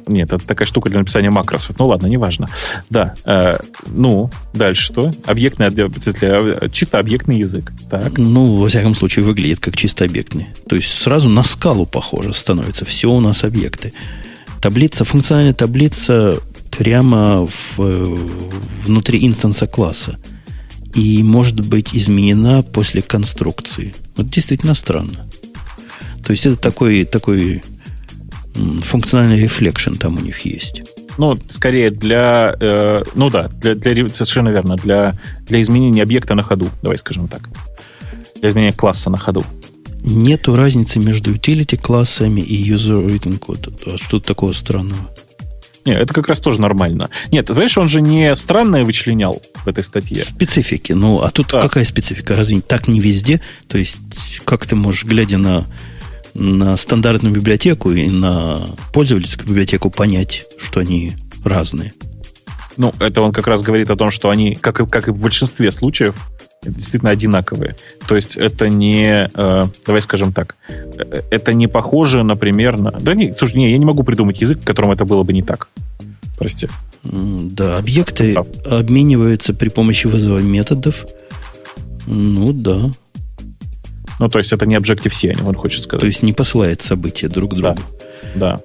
Нет, 0.08 0.34
это 0.34 0.46
такая 0.46 0.68
штука 0.68 0.90
для 0.90 1.00
написания 1.00 1.30
макросов. 1.30 1.78
Ну 1.80 1.88
ладно, 1.88 2.08
неважно. 2.08 2.50
Да. 2.90 3.16
Э, 3.26 3.58
ну, 3.88 4.30
дальше 4.54 4.84
что? 4.84 5.14
Объектный, 5.26 5.68
э, 5.68 6.70
чисто 6.72 7.00
объектный 7.00 7.40
язык. 7.40 7.72
Так. 7.90 8.18
Ну, 8.18 8.58
во 8.58 8.68
всяком 8.68 8.96
случае, 8.96 9.26
выглядит 9.26 9.60
как 9.60 9.78
чисто 9.78 10.06
объектный. 10.06 10.48
То 10.68 10.76
есть 10.76 10.90
сразу 10.94 11.30
на 11.30 11.44
скалу 11.44 11.86
похоже 11.86 12.34
становится. 12.34 12.86
Все 12.86 13.12
у 13.12 13.20
нас 13.20 13.44
объекты. 13.44 13.94
Таблица, 14.62 15.04
функциональная 15.04 15.54
таблица 15.54 16.40
прямо 16.78 17.46
в, 17.46 17.80
э, 17.80 18.18
внутри 18.86 19.26
инстанса 19.26 19.68
класса. 19.68 20.18
И 20.96 21.24
может 21.24 21.60
быть 21.62 21.96
изменена 21.96 22.62
после 22.62 23.02
конструкции. 23.02 23.94
Вот 24.16 24.30
действительно 24.30 24.76
странно. 24.76 25.28
То 26.24 26.32
есть 26.32 26.46
это 26.46 26.56
такой, 26.56 27.04
такой 27.04 27.62
функциональный 28.54 29.40
reflection 29.40 29.96
там 29.96 30.18
у 30.18 30.22
них 30.22 30.40
есть. 30.42 30.84
Ну, 31.18 31.38
скорее 31.50 31.92
для, 31.92 32.56
э, 32.60 33.04
ну 33.16 33.30
да, 33.30 33.50
для, 33.50 33.76
для, 33.76 34.10
совершенно 34.10 34.50
верно, 34.50 34.76
для, 34.76 35.14
для 35.48 35.62
изменения 35.62 36.02
объекта 36.02 36.34
на 36.36 36.42
ходу, 36.42 36.70
давай 36.82 36.98
скажем 36.98 37.28
так. 37.28 37.50
Для 38.42 38.50
изменения 38.50 38.74
класса 38.74 39.10
на 39.10 39.18
ходу. 39.18 39.44
Нету 40.02 40.56
разницы 40.56 41.00
между 41.00 41.32
utility 41.34 41.78
классами 41.78 42.42
и 42.42 42.70
user 42.70 43.06
written 43.06 43.40
code. 43.40 43.94
А 43.94 43.98
что-то 43.98 44.28
такого 44.28 44.52
странного. 44.54 45.10
Нет, 45.86 46.00
это 46.00 46.14
как 46.14 46.28
раз 46.28 46.40
тоже 46.40 46.62
нормально. 46.62 47.10
Нет, 47.32 47.50
знаешь, 47.50 47.78
он 47.78 47.90
же 47.90 48.02
не 48.02 48.36
странное 48.36 48.86
вычленял 48.86 49.42
в 49.54 49.68
этой 49.68 49.84
статье. 49.84 50.24
Специфики. 50.24 50.94
Ну, 50.94 51.22
а 51.22 51.30
тут 51.30 51.50
да. 51.52 51.62
какая 51.62 51.84
специфика? 51.84 52.36
Разве 52.36 52.62
так 52.62 52.88
не 52.88 53.00
везде? 53.00 53.42
То 53.68 53.78
есть, 53.78 54.00
как 54.46 54.66
ты 54.66 54.76
можешь, 54.76 55.04
глядя 55.04 55.38
на 55.38 55.66
на 56.34 56.78
стандартную 56.78 57.34
библиотеку 57.34 57.92
и 57.92 58.10
на 58.10 58.68
пользовательскую 58.92 59.48
библиотеку 59.48 59.90
понять, 59.90 60.46
что 60.58 60.80
они 60.80 61.14
разные. 61.44 61.94
Ну, 62.78 62.94
это 63.00 63.22
он 63.22 63.32
как 63.32 63.48
раз 63.48 63.62
говорит 63.62 63.90
о 63.90 63.96
том, 63.96 64.10
что 64.10 64.30
они, 64.30 64.56
как 64.56 64.80
и, 64.80 64.86
как 64.86 65.08
и 65.08 65.12
в 65.12 65.20
большинстве 65.20 65.72
случаев, 65.72 66.16
действительно 66.64 67.12
одинаковые. 67.12 67.76
То 68.08 68.16
есть 68.16 68.36
это 68.36 68.70
не, 68.70 69.30
э, 69.34 69.64
давай 69.86 70.02
скажем 70.02 70.34
так, 70.34 70.56
э, 70.70 71.22
это 71.30 71.54
не 71.54 71.68
похоже, 71.68 72.24
например, 72.24 72.80
на... 72.80 72.92
Да 72.92 73.14
не, 73.14 73.34
слушай, 73.34 73.58
не, 73.58 73.72
я 73.72 73.78
не 73.78 73.86
могу 73.86 74.04
придумать 74.04 74.42
язык, 74.42 74.62
в 74.62 74.66
котором 74.66 74.92
это 74.92 75.06
было 75.06 75.24
бы 75.24 75.34
не 75.34 75.44
так. 75.44 75.68
Прости. 76.38 76.68
Да, 77.04 77.78
объекты 77.78 78.34
да. 78.34 78.80
обмениваются 78.80 79.54
при 79.54 79.70
помощи 79.70 80.08
вызова 80.08 80.40
методов. 80.40 81.06
Ну 82.08 82.54
да. 82.54 82.92
Ну, 84.20 84.30
то 84.30 84.38
есть 84.38 84.52
это 84.52 84.66
не 84.66 84.76
Objective-C, 84.76 85.36
он 85.46 85.56
хочет 85.56 85.84
сказать. 85.84 86.02
То 86.02 86.08
есть 86.08 86.24
не 86.24 86.34
посылает 86.34 86.82
события 86.82 87.28
друг 87.28 87.52
к 87.52 87.54
другу. 87.56 87.80
Да. 88.36 88.58
да. 88.58 88.62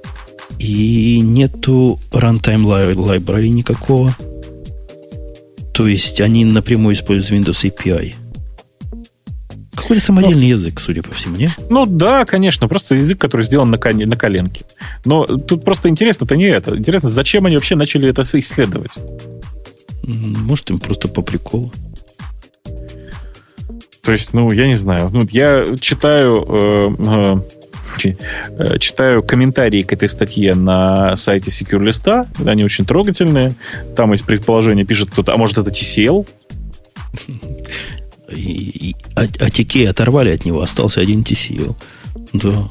И 0.58 1.20
нету 1.20 2.00
runtime 2.12 2.64
library 2.64 3.48
никакого. 3.48 4.14
То 5.72 5.86
есть 5.86 6.20
они 6.20 6.44
напрямую 6.44 6.94
используют 6.94 7.48
Windows 7.48 7.70
API. 7.70 8.14
Какой-то 9.74 10.02
самодельный 10.02 10.48
ну, 10.48 10.48
язык, 10.48 10.80
судя 10.80 11.02
по 11.02 11.12
всему, 11.12 11.36
не? 11.36 11.50
Ну 11.70 11.86
да, 11.86 12.24
конечно, 12.24 12.66
просто 12.66 12.96
язык, 12.96 13.20
который 13.20 13.42
сделан 13.42 13.70
на, 13.70 13.78
на 13.78 14.16
коленке. 14.16 14.64
Но 15.04 15.24
тут 15.24 15.64
просто 15.64 15.88
интересно-то 15.88 16.34
не 16.36 16.46
это. 16.46 16.76
Интересно, 16.76 17.08
зачем 17.08 17.46
они 17.46 17.54
вообще 17.54 17.76
начали 17.76 18.08
это 18.08 18.22
исследовать? 18.22 18.90
Может, 20.02 20.70
им 20.70 20.80
просто 20.80 21.06
по 21.06 21.22
приколу. 21.22 21.72
То 24.08 24.12
есть, 24.12 24.32
ну, 24.32 24.50
я 24.52 24.66
не 24.66 24.74
знаю. 24.74 25.10
Ну, 25.12 25.26
я 25.30 25.66
читаю, 25.82 26.42
э, 26.48 27.42
э, 28.02 28.14
э, 28.56 28.78
читаю 28.78 29.22
комментарии 29.22 29.82
к 29.82 29.92
этой 29.92 30.08
статье 30.08 30.54
на 30.54 31.14
сайте 31.14 31.50
SecureList. 31.50 32.26
Они 32.48 32.64
очень 32.64 32.86
трогательные. 32.86 33.54
Там 33.94 34.12
есть 34.12 34.24
предположение, 34.24 34.86
пишет 34.86 35.10
кто-то, 35.10 35.34
а 35.34 35.36
может 35.36 35.58
это 35.58 35.70
TCL? 35.70 36.26
И, 38.30 38.88
и, 38.88 38.96
а, 39.14 39.24
а 39.40 39.90
оторвали 39.90 40.30
от 40.30 40.46
него, 40.46 40.62
остался 40.62 41.02
один 41.02 41.20
TCL. 41.20 41.76
Да. 42.32 42.70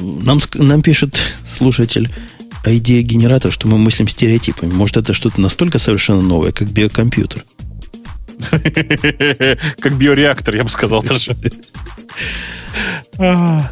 Нам, 0.00 0.40
нам 0.54 0.80
пишет 0.80 1.18
слушатель, 1.44 2.08
идея 2.64 3.02
генератора, 3.02 3.52
что 3.52 3.68
мы 3.68 3.76
мыслим 3.76 4.08
стереотипами. 4.08 4.72
Может, 4.72 4.96
это 4.96 5.12
что-то 5.12 5.38
настолько 5.38 5.76
совершенно 5.76 6.22
новое, 6.22 6.52
как 6.52 6.70
биокомпьютер. 6.70 7.44
Как 9.80 9.96
биореактор, 9.96 10.56
я 10.56 10.64
бы 10.64 10.70
сказал 10.70 11.02
даже. 11.02 11.36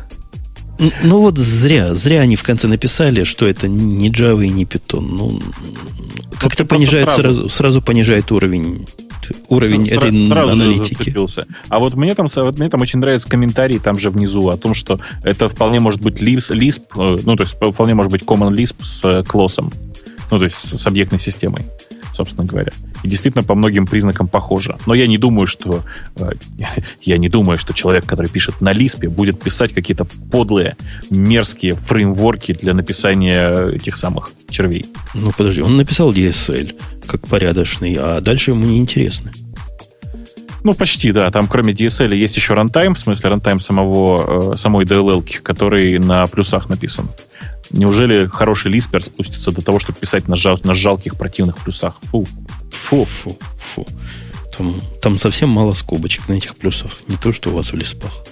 Ну 1.03 1.21
вот 1.21 1.39
зря, 1.39 1.93
зря 1.95 2.21
они 2.21 2.37
в 2.37 2.45
конце 2.45 2.69
написали, 2.69 3.25
что 3.25 3.49
это 3.49 3.67
не 3.67 4.11
Java 4.11 4.47
и 4.47 4.49
не 4.49 4.65
Python. 4.65 5.01
Ну, 5.01 5.43
как-то 6.39 6.65
понижает 6.65 7.11
сразу, 7.11 7.49
сразу 7.49 7.83
понижает 7.83 8.31
уровень 8.31 8.87
уровень 9.49 9.85
С, 9.85 9.93
этой 9.93 10.23
сразу 10.23 10.53
аналитики. 10.53 10.95
Зацепился. 10.95 11.47
А 11.69 11.79
вот 11.81 11.95
мне 11.95 12.15
там, 12.15 12.27
вот 12.35 12.59
мне 12.59 12.71
там 12.71 12.81
очень 12.81 12.99
нравится 12.99 13.29
комментарий 13.29 13.79
там 13.79 13.99
же 13.99 14.11
внизу 14.11 14.49
о 14.49 14.57
том, 14.57 14.75
что 14.75 15.01
это 15.23 15.49
вполне 15.49 15.81
может 15.81 16.01
быть 16.01 16.21
Lisp, 16.23 16.57
Lisp 16.57 16.83
э, 16.97 17.19
ну, 17.25 17.37
то 17.37 17.43
есть 17.43 17.57
вполне 17.57 17.95
может 17.95 18.13
быть 18.13 18.23
Common 18.23 18.55
Lisp 18.55 18.77
с 18.83 19.25
клоссом, 19.25 19.73
ну, 20.31 20.39
то 20.39 20.45
есть 20.45 20.57
с 20.57 20.87
объектной 20.87 21.19
системой 21.19 21.67
собственно 22.19 22.47
говоря. 22.47 22.73
И 23.05 23.09
действительно 23.09 23.45
по 23.45 23.55
многим 23.55 23.87
признакам 23.87 24.27
похоже. 24.27 24.77
Но 24.87 24.95
я 24.95 25.07
не 25.07 25.19
думаю, 25.19 25.47
что 25.47 25.85
э, 26.17 26.31
я 27.03 27.17
не 27.17 27.29
думаю, 27.29 27.59
что 27.59 27.73
человек, 27.73 28.07
который 28.07 28.29
пишет 28.29 28.61
на 28.61 28.73
Лиспе, 28.73 29.09
будет 29.09 29.41
писать 29.41 29.73
какие-то 29.73 30.05
подлые, 30.05 30.77
мерзкие 31.11 31.75
фреймворки 31.75 32.55
для 32.55 32.75
написания 32.75 33.69
этих 33.77 33.97
самых 33.97 34.33
червей. 34.51 34.87
Ну, 35.15 35.31
подожди, 35.37 35.63
он 35.63 35.77
написал 35.77 36.13
DSL 36.13 36.75
как 37.07 37.29
порядочный, 37.29 37.97
а 37.99 38.21
дальше 38.21 38.51
ему 38.51 38.67
не 38.67 38.79
интересно. 38.79 39.31
Ну, 40.65 40.75
почти, 40.75 41.13
да. 41.13 41.31
Там 41.31 41.47
кроме 41.47 41.73
DSL 41.73 42.15
есть 42.17 42.37
еще 42.37 42.55
runtime, 42.55 42.97
в 42.97 42.99
смысле 42.99 43.31
runtime 43.31 43.61
самого, 43.61 44.55
э, 44.55 44.57
самой 44.57 44.85
DLL, 44.85 45.41
который 45.43 45.99
на 45.99 46.27
плюсах 46.27 46.69
написан. 46.69 47.09
Неужели 47.71 48.27
хороший 48.27 48.71
лиспер 48.71 49.03
спустится 49.05 49.53
до 49.53 49.63
того, 49.63 49.79
чтобы 49.79 49.99
писать 49.99 50.29
на, 50.29 50.37
жал, 50.37 50.59
на 50.65 50.75
жалких 50.75 51.17
противных 51.17 51.59
плюсах? 51.59 51.99
Фу. 52.05 52.27
Фу. 52.71 53.05
Фу. 53.05 53.39
Фу. 53.75 53.87
Там, 54.57 54.81
там 55.03 55.19
совсем 55.19 55.51
мало 55.51 55.75
скобочек 55.75 56.29
на 56.29 56.35
этих 56.35 56.57
плюсах. 56.57 56.91
Не 57.07 57.17
то, 57.17 57.33
что 57.33 57.51
у 57.51 57.55
вас 57.55 57.73
в 57.73 57.77
лиспах. 57.77 58.25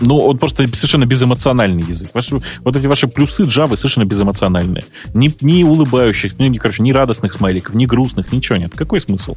Ну, 0.00 0.18
он 0.18 0.38
просто 0.38 0.66
совершенно 0.74 1.06
безэмоциональный 1.06 1.82
язык. 1.82 2.10
Ваши, 2.14 2.38
вот 2.60 2.76
эти 2.76 2.86
ваши 2.86 3.08
плюсы 3.08 3.42
Java 3.42 3.76
совершенно 3.76 4.04
безэмоциональные. 4.04 4.84
Ни, 5.14 5.32
ни 5.40 5.62
улыбающихся, 5.62 6.36
ни, 6.38 6.58
короче, 6.58 6.82
ни 6.82 6.92
радостных 6.92 7.34
смайликов, 7.34 7.74
ни 7.74 7.86
грустных, 7.86 8.32
ничего 8.32 8.56
нет. 8.56 8.72
Какой 8.74 9.00
смысл? 9.00 9.36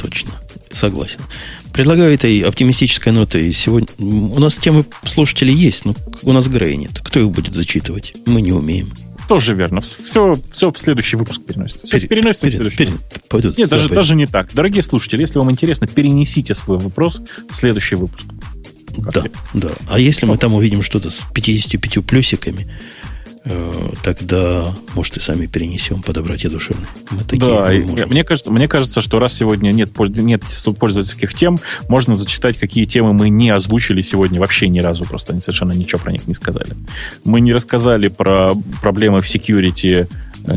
Точно. 0.00 0.30
Согласен. 0.70 1.20
Предлагаю 1.72 2.14
этой 2.14 2.40
оптимистической 2.40 3.12
нотой 3.12 3.52
сегодня... 3.52 3.88
У 3.98 4.38
нас 4.38 4.56
темы 4.56 4.84
слушателей 5.04 5.54
есть, 5.54 5.84
но 5.84 5.94
у 6.22 6.32
нас 6.32 6.46
Грея 6.48 6.76
нет. 6.76 7.00
Кто 7.02 7.20
их 7.20 7.30
будет 7.30 7.54
зачитывать? 7.54 8.14
Мы 8.26 8.40
не 8.42 8.52
умеем. 8.52 8.92
Тоже 9.28 9.54
верно. 9.54 9.80
Все, 9.80 10.36
все 10.50 10.70
в 10.70 10.78
следующий 10.78 11.16
выпуск 11.16 11.42
переносится. 11.42 11.86
Все 11.86 11.98
Пере, 11.98 12.08
переносится 12.08 12.46
пере, 12.46 12.58
в 12.58 12.74
следующий. 12.74 12.76
Пере, 12.76 12.92
пойдут, 13.28 13.58
Нет, 13.58 13.68
даже, 13.70 13.88
даже 13.88 14.14
не 14.14 14.26
так. 14.26 14.52
Дорогие 14.52 14.82
слушатели, 14.82 15.22
если 15.22 15.38
вам 15.38 15.50
интересно, 15.50 15.86
перенесите 15.86 16.54
свой 16.54 16.78
вопрос 16.78 17.22
в 17.48 17.56
следующий 17.56 17.94
выпуск. 17.94 18.26
Да, 19.12 19.24
да. 19.52 19.70
А 19.88 19.98
если 19.98 20.26
мы 20.26 20.36
там 20.36 20.54
увидим 20.54 20.82
что-то 20.82 21.10
с 21.10 21.24
55 21.32 22.04
плюсиками, 22.04 22.68
Э, 23.46 23.90
тогда, 24.02 24.74
может, 24.94 25.18
и 25.18 25.20
сами 25.20 25.44
перенесем 25.44 26.02
по 26.02 26.14
доброте 26.14 26.48
душевной. 26.48 26.86
Мы 27.10 27.24
такие 27.24 27.46
да, 27.46 27.70
можем. 27.86 28.08
мне 28.08 28.24
кажется, 28.24 28.50
мне 28.50 28.68
кажется, 28.68 29.02
что 29.02 29.18
раз 29.18 29.34
сегодня 29.34 29.70
нет, 29.70 29.90
нет 29.98 30.42
пользовательских 30.78 31.34
тем, 31.34 31.58
можно 31.88 32.16
зачитать, 32.16 32.56
какие 32.56 32.86
темы 32.86 33.12
мы 33.12 33.28
не 33.28 33.50
озвучили 33.50 34.00
сегодня 34.00 34.40
вообще 34.40 34.68
ни 34.68 34.80
разу, 34.80 35.04
просто 35.04 35.32
они 35.32 35.42
совершенно 35.42 35.72
ничего 35.72 36.00
про 36.00 36.12
них 36.12 36.26
не 36.26 36.32
сказали. 36.32 36.72
Мы 37.24 37.42
не 37.42 37.52
рассказали 37.52 38.08
про 38.08 38.54
проблемы 38.80 39.20
в 39.20 39.26
security, 39.26 40.08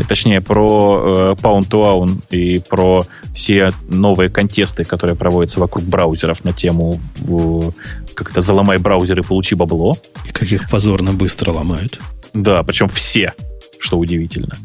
точнее, 0.07 0.41
про 0.41 1.35
э, 1.37 1.41
Pound 1.41 1.69
to 1.69 1.83
Own 1.83 2.21
и 2.29 2.59
про 2.59 3.05
все 3.33 3.71
новые 3.87 4.29
контесты, 4.29 4.83
которые 4.83 5.15
проводятся 5.15 5.59
вокруг 5.59 5.85
браузеров 5.85 6.43
на 6.43 6.53
тему 6.53 6.99
как 8.15 8.33
то 8.33 8.41
заломай 8.41 8.77
браузер 8.77 9.19
и 9.19 9.23
получи 9.23 9.55
бабло. 9.55 9.97
И 10.27 10.31
как 10.31 10.51
их 10.51 10.69
позорно 10.69 11.13
быстро 11.13 11.51
ломают. 11.51 11.99
Да, 12.33 12.63
причем 12.63 12.87
все, 12.89 13.33
что 13.79 13.97
удивительно. 13.97 14.55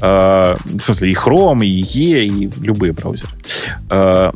А, 0.00 0.56
в 0.64 0.80
смысле, 0.80 1.10
и 1.10 1.14
Chrome, 1.14 1.64
и 1.64 1.82
E, 1.82 2.26
и 2.26 2.50
любые 2.60 2.92
браузеры. 2.92 3.32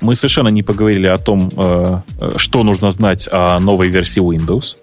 Мы 0.01 0.17
совершенно 0.17 0.49
не 0.49 0.63
поговорили 0.63 1.07
о 1.07 1.19
том, 1.19 1.51
что 2.37 2.65
нужно 2.65 2.91
знать 2.91 3.29
о 3.31 3.59
новой 3.61 3.89
версии 3.89 4.23
Windows. 4.23 4.77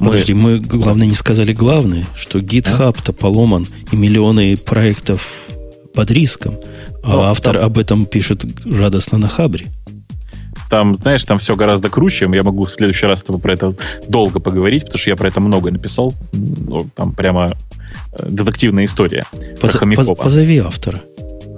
Подожди, 0.00 0.34
мы, 0.34 0.58
главное, 0.58 1.06
не 1.06 1.14
сказали 1.14 1.52
главное, 1.52 2.06
что 2.16 2.38
GitHub-то 2.38 3.12
поломан, 3.12 3.66
и 3.92 3.96
миллионы 3.96 4.56
проектов 4.56 5.46
под 5.94 6.10
риском. 6.10 6.58
А 7.02 7.12
Но, 7.12 7.22
автор 7.22 7.56
там... 7.56 7.64
об 7.64 7.78
этом 7.78 8.06
пишет 8.06 8.44
радостно 8.64 9.18
на 9.18 9.28
Хабре. 9.28 9.66
Там, 10.68 10.96
знаешь, 10.96 11.24
там 11.24 11.38
все 11.38 11.56
гораздо 11.56 11.90
круче. 11.90 12.28
Я 12.32 12.42
могу 12.42 12.64
в 12.64 12.70
следующий 12.70 13.06
раз 13.06 13.20
с 13.20 13.22
тобой 13.24 13.40
про 13.40 13.54
это 13.54 13.74
долго 14.06 14.38
поговорить, 14.38 14.84
потому 14.84 14.98
что 14.98 15.10
я 15.10 15.16
про 15.16 15.28
это 15.28 15.40
много 15.40 15.70
написал. 15.70 16.14
Ну, 16.32 16.88
там 16.94 17.12
прямо 17.12 17.56
э, 18.12 18.28
детективная 18.28 18.84
история. 18.84 19.24
Поза, 19.60 19.80
поз, 19.80 20.06
позови 20.16 20.58
автора. 20.58 21.02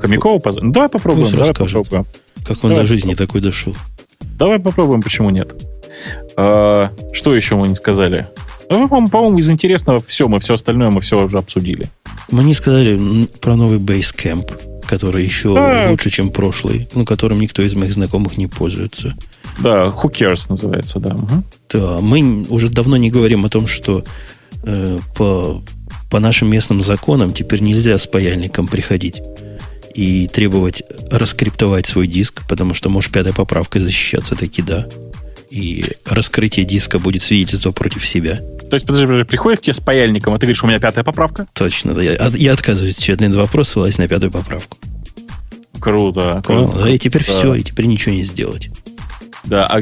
Хомякова? 0.00 0.38
Поз... 0.38 0.56
Ну, 0.56 0.72
давай 0.72 0.88
попробуем. 0.88 1.26
Пусть 1.26 1.36
давай 1.36 1.54
попробуем. 1.54 2.06
Как 2.44 2.64
он 2.64 2.70
давай 2.70 2.76
до 2.76 2.86
жизни 2.86 3.10
попробуем. 3.10 3.28
такой 3.28 3.40
дошел. 3.42 3.76
Давай 4.38 4.58
попробуем, 4.58 5.02
почему 5.02 5.28
нет. 5.28 5.54
А, 6.36 6.90
что 7.12 7.34
еще 7.34 7.56
мы 7.56 7.68
не 7.68 7.74
сказали? 7.74 8.28
Ну, 8.70 8.88
по-моему, 8.88 9.38
из 9.38 9.50
интересного 9.50 10.02
все, 10.06 10.28
мы 10.28 10.40
все 10.40 10.54
остальное 10.54 10.90
мы 10.90 11.00
все 11.00 11.22
уже 11.22 11.38
обсудили. 11.38 11.90
Мы 12.30 12.44
не 12.44 12.54
сказали 12.54 13.26
про 13.40 13.54
новый 13.56 13.78
Basecamp, 13.78 14.82
который 14.86 15.24
еще 15.24 15.52
да. 15.52 15.88
лучше, 15.90 16.10
чем 16.10 16.30
прошлый, 16.30 16.88
ну, 16.94 17.04
которым 17.04 17.40
никто 17.40 17.62
из 17.62 17.74
моих 17.74 17.92
знакомых 17.92 18.38
не 18.38 18.46
пользуется. 18.46 19.14
Да, 19.58 19.86
Who 19.86 20.10
Cares 20.10 20.46
называется, 20.48 20.98
да. 21.00 21.14
Угу. 21.14 21.44
Да, 21.70 22.00
мы 22.00 22.46
уже 22.48 22.68
давно 22.68 22.96
не 22.96 23.10
говорим 23.10 23.44
о 23.44 23.48
том, 23.48 23.66
что 23.66 24.04
э, 24.64 24.98
по, 25.14 25.62
по 26.10 26.18
нашим 26.18 26.50
местным 26.50 26.80
законам 26.80 27.32
теперь 27.32 27.60
нельзя 27.60 27.98
с 27.98 28.06
паяльником 28.06 28.66
приходить 28.66 29.20
и 29.94 30.26
требовать 30.28 30.82
раскриптовать 31.10 31.86
свой 31.86 32.06
диск, 32.06 32.42
потому 32.48 32.72
что 32.72 32.88
можешь 32.88 33.10
пятой 33.10 33.34
поправкой 33.34 33.82
защищаться 33.82 34.34
таки 34.34 34.62
да. 34.62 34.88
И 35.52 35.84
раскрытие 36.06 36.64
диска 36.64 36.98
будет 36.98 37.20
свидетельство 37.20 37.72
против 37.72 38.06
себя. 38.06 38.36
То 38.36 38.72
есть, 38.72 38.86
подожди, 38.86 39.24
приходит 39.24 39.60
к 39.60 39.64
тебе 39.64 39.74
с 39.74 39.80
паяльником, 39.80 40.32
а 40.32 40.38
ты 40.38 40.46
говоришь, 40.46 40.64
у 40.64 40.66
меня 40.66 40.78
пятая 40.78 41.04
поправка? 41.04 41.46
Точно, 41.52 41.92
да. 41.92 42.02
Я, 42.02 42.32
я 42.34 42.54
отказываюсь 42.54 42.94
отвечать 42.94 43.20
на 43.20 43.26
этот 43.26 43.36
вопрос, 43.36 43.68
ссылаясь 43.68 43.98
на 43.98 44.08
пятую 44.08 44.32
поправку. 44.32 44.78
Круто, 45.78 46.40
круто. 46.42 46.78
Ну, 46.78 46.86
и 46.86 46.96
теперь 46.96 47.22
да. 47.26 47.34
все, 47.34 47.52
и 47.52 47.62
теперь 47.62 47.84
ничего 47.84 48.14
не 48.14 48.22
сделать. 48.22 48.70
Да, 49.44 49.66
а 49.66 49.80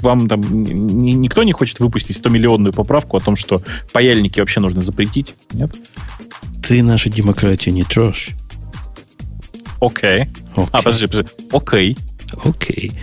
вам 0.00 0.28
там 0.28 0.40
никто 0.64 1.42
не 1.42 1.52
хочет 1.52 1.80
выпустить 1.80 2.18
100-миллионную 2.18 2.72
поправку 2.72 3.18
о 3.18 3.20
том, 3.20 3.36
что 3.36 3.62
паяльники 3.92 4.40
вообще 4.40 4.60
нужно 4.60 4.80
запретить? 4.80 5.34
Нет? 5.52 5.74
Ты 6.66 6.82
нашу 6.82 7.10
демократию 7.10 7.74
не 7.74 7.82
трожь. 7.82 8.30
Окей. 9.78 10.22
Okay. 10.56 10.68
А, 10.72 10.80
подожди, 10.80 11.06
подожди. 11.06 11.32
Окей. 11.52 11.98
Okay. 12.32 12.50
Окей. 12.50 12.92
Okay. 12.92 12.98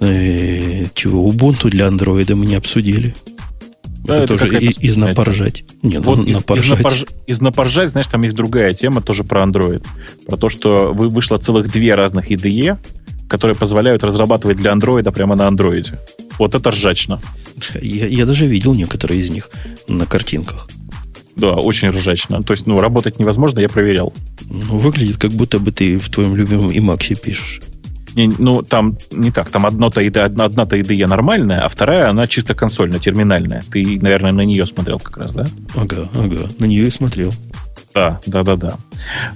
Э, 0.00 0.84
чего, 0.94 1.28
Ubuntu 1.28 1.70
для 1.70 1.86
андроида 1.86 2.36
мы 2.36 2.46
не 2.46 2.54
обсудили. 2.54 3.14
Да, 4.06 4.14
это, 4.14 4.34
это 4.34 4.38
тоже 4.38 4.58
из, 4.60 4.78
из 4.78 4.96
напоржать. 4.96 5.64
Нет, 5.82 6.04
вот 6.04 6.24
из, 6.26 6.36
напоржать. 6.36 6.78
Из, 6.78 6.84
напорж, 6.84 7.04
из 7.26 7.40
напоржать, 7.40 7.90
знаешь, 7.90 8.08
там 8.08 8.22
есть 8.22 8.34
другая 8.34 8.72
тема 8.72 9.00
тоже 9.00 9.24
про 9.24 9.42
Android. 9.42 9.84
Про 10.26 10.36
то, 10.36 10.48
что 10.48 10.92
вы, 10.94 11.08
вышло 11.08 11.38
целых 11.38 11.70
две 11.72 11.94
разных 11.94 12.30
IDE, 12.30 12.78
которые 13.28 13.56
позволяют 13.56 14.04
разрабатывать 14.04 14.58
для 14.58 14.72
андроида 14.72 15.10
прямо 15.10 15.34
на 15.34 15.48
андроиде. 15.48 15.98
Вот 16.38 16.54
это 16.54 16.70
ржачно. 16.70 17.20
Я, 17.80 18.06
я 18.06 18.26
даже 18.26 18.46
видел 18.46 18.74
некоторые 18.74 19.20
из 19.20 19.30
них 19.30 19.50
на 19.88 20.06
картинках. 20.06 20.68
Да, 21.34 21.54
очень 21.54 21.90
ржачно. 21.90 22.42
То 22.42 22.52
есть, 22.52 22.66
ну, 22.66 22.80
работать 22.80 23.18
невозможно, 23.18 23.58
я 23.60 23.68
проверял. 23.68 24.14
Ну, 24.48 24.78
выглядит, 24.78 25.18
как 25.18 25.32
будто 25.32 25.58
бы 25.58 25.72
ты 25.72 25.98
в 25.98 26.08
твоем 26.08 26.36
любимом 26.36 26.70
Emacs 26.70 27.14
пишешь. 27.20 27.60
Не, 28.16 28.32
ну, 28.38 28.62
там 28.62 28.96
не 29.10 29.30
так. 29.30 29.50
Там 29.50 29.66
одно-то 29.66 30.00
IDE, 30.00 30.20
одна, 30.20 30.46
одна-то 30.46 30.76
IDE 30.76 31.06
нормальная, 31.06 31.60
а 31.60 31.68
вторая, 31.68 32.08
она 32.08 32.26
чисто 32.26 32.54
консольная, 32.54 32.98
терминальная. 32.98 33.62
Ты, 33.70 33.98
наверное, 34.00 34.32
на 34.32 34.40
нее 34.40 34.64
смотрел 34.64 34.98
как 34.98 35.18
раз, 35.18 35.34
да? 35.34 35.46
Ага, 35.74 36.08
ага. 36.14 36.48
На 36.58 36.64
нее 36.64 36.86
и 36.86 36.90
смотрел. 36.90 37.32
Да, 37.94 38.20
да, 38.26 38.42
да, 38.42 38.56
да. 38.56 38.78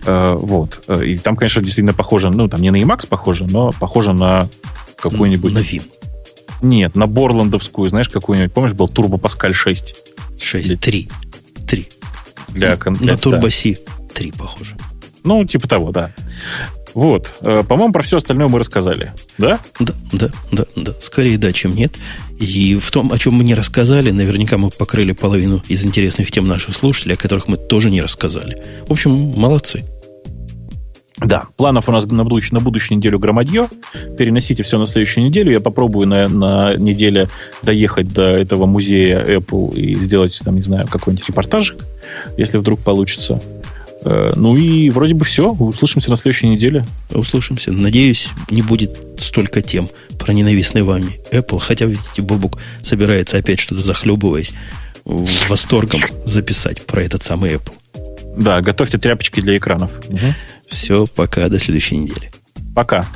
Э, 0.07 0.35
вот. 0.35 0.83
Э, 0.89 1.05
и 1.05 1.19
там, 1.19 1.37
конечно, 1.37 1.63
действительно 1.63 1.93
похоже, 1.93 2.31
ну, 2.31 2.49
там 2.49 2.63
не 2.63 2.71
на 2.71 2.77
Emacs 2.77 3.07
похоже, 3.07 3.45
но 3.45 3.71
похоже 3.79 4.15
на 4.15 4.49
какую-нибудь... 4.97 5.53
На 5.53 5.59
Vim. 5.59 5.83
Нет, 6.63 6.97
на 6.97 7.07
Борландовскую, 7.07 7.89
знаешь, 7.89 8.09
какую-нибудь, 8.09 8.53
помнишь, 8.53 8.73
был 8.73 8.87
Turbo 8.87 9.21
Pascal 9.21 9.53
6? 9.53 9.95
6, 10.41 10.81
3. 10.81 11.09
3. 11.67 11.89
Для, 12.49 12.77
для, 12.77 12.91
на 12.91 13.17
Turbo 13.17 13.51
C 13.51 13.79
3 14.15 14.33
похоже. 14.33 14.77
Ну, 15.23 15.45
типа 15.45 15.69
того, 15.69 15.91
да. 15.91 16.13
Вот. 16.95 17.33
Э, 17.41 17.63
по-моему, 17.67 17.93
про 17.93 18.03
все 18.03 18.17
остальное 18.19 18.49
мы 18.49 18.59
рассказали. 18.59 19.13
Да? 19.39 19.59
Да, 19.79 19.95
да, 20.13 20.31
да, 20.51 20.65
да. 20.77 20.93
Скорее 21.01 21.39
да, 21.39 21.53
чем 21.53 21.75
нет. 21.75 21.95
И 22.39 22.77
в 22.77 22.91
том, 22.91 23.13
о 23.13 23.19
чем 23.19 23.35
мы 23.35 23.45
не 23.45 23.55
рассказали, 23.55 24.11
наверняка 24.11 24.59
мы 24.59 24.71
покрыли 24.71 25.13
половину 25.13 25.63
из 25.69 25.85
интересных 25.85 26.31
тем 26.31 26.49
наших 26.49 26.75
слушателей, 26.75 27.15
о 27.15 27.19
которых 27.19 27.49
мы 27.49 27.57
тоже 27.57 27.91
не 27.91 28.01
рассказали. 28.01 28.63
В 28.87 28.93
общем, 28.93 29.11
молодцы. 29.13 29.85
Да, 31.19 31.45
планов 31.57 31.89
у 31.89 31.93
нас 31.93 32.07
на 32.07 32.25
будущую, 32.25 32.59
на 32.59 32.65
будущую 32.65 32.97
неделю 32.97 33.19
громадье. 33.19 33.69
Переносите 34.17 34.63
все 34.63 34.79
на 34.79 34.87
следующую 34.87 35.27
неделю. 35.27 35.53
Я 35.53 35.61
попробую 35.61 36.09
на, 36.09 36.29
на 36.29 36.77
неделе 36.77 37.29
доехать 37.63 38.13
до 38.13 38.31
этого 38.31 38.65
музея 38.65 39.23
Apple 39.23 39.75
и 39.75 39.95
сделать 39.97 40.41
там, 40.43 40.55
не 40.55 40.63
знаю, 40.63 40.89
какой-нибудь 40.89 41.29
репортажик, 41.29 41.85
если 42.39 42.57
вдруг 42.57 42.81
получится. 42.81 43.41
Э, 44.05 44.33
ну 44.37 44.57
и 44.57 44.91
вроде 44.91 45.15
бы 45.15 45.25
все. 45.25 45.51
Услышимся 45.51 46.11
на 46.11 46.17
следующей 46.17 46.49
неделе. 46.49 46.87
Услышимся. 47.11 47.73
Надеюсь, 47.73 48.31
не 48.51 48.63
будет 48.63 48.99
столько 49.19 49.63
тем 49.63 49.89
про 50.19 50.33
ненавистный 50.33 50.83
вами 50.83 51.21
Apple. 51.31 51.59
Хотя, 51.59 51.87
видите, 51.87 52.23
Бобук 52.23 52.59
собирается 52.83 53.39
опять 53.39 53.61
что-то 53.61 53.81
захлебываясь 53.81 54.53
восторгом 55.05 56.01
записать 56.25 56.85
про 56.87 57.03
этот 57.03 57.23
самый 57.23 57.55
Apple. 57.55 57.75
Да, 58.37 58.61
готовьте 58.61 58.99
тряпочки 58.99 59.41
для 59.41 59.57
экранов. 59.57 59.91
Угу. 60.09 60.19
Все, 60.69 61.07
пока, 61.07 61.49
до 61.49 61.59
следующей 61.59 61.97
недели. 61.97 62.31
Пока. 62.75 63.07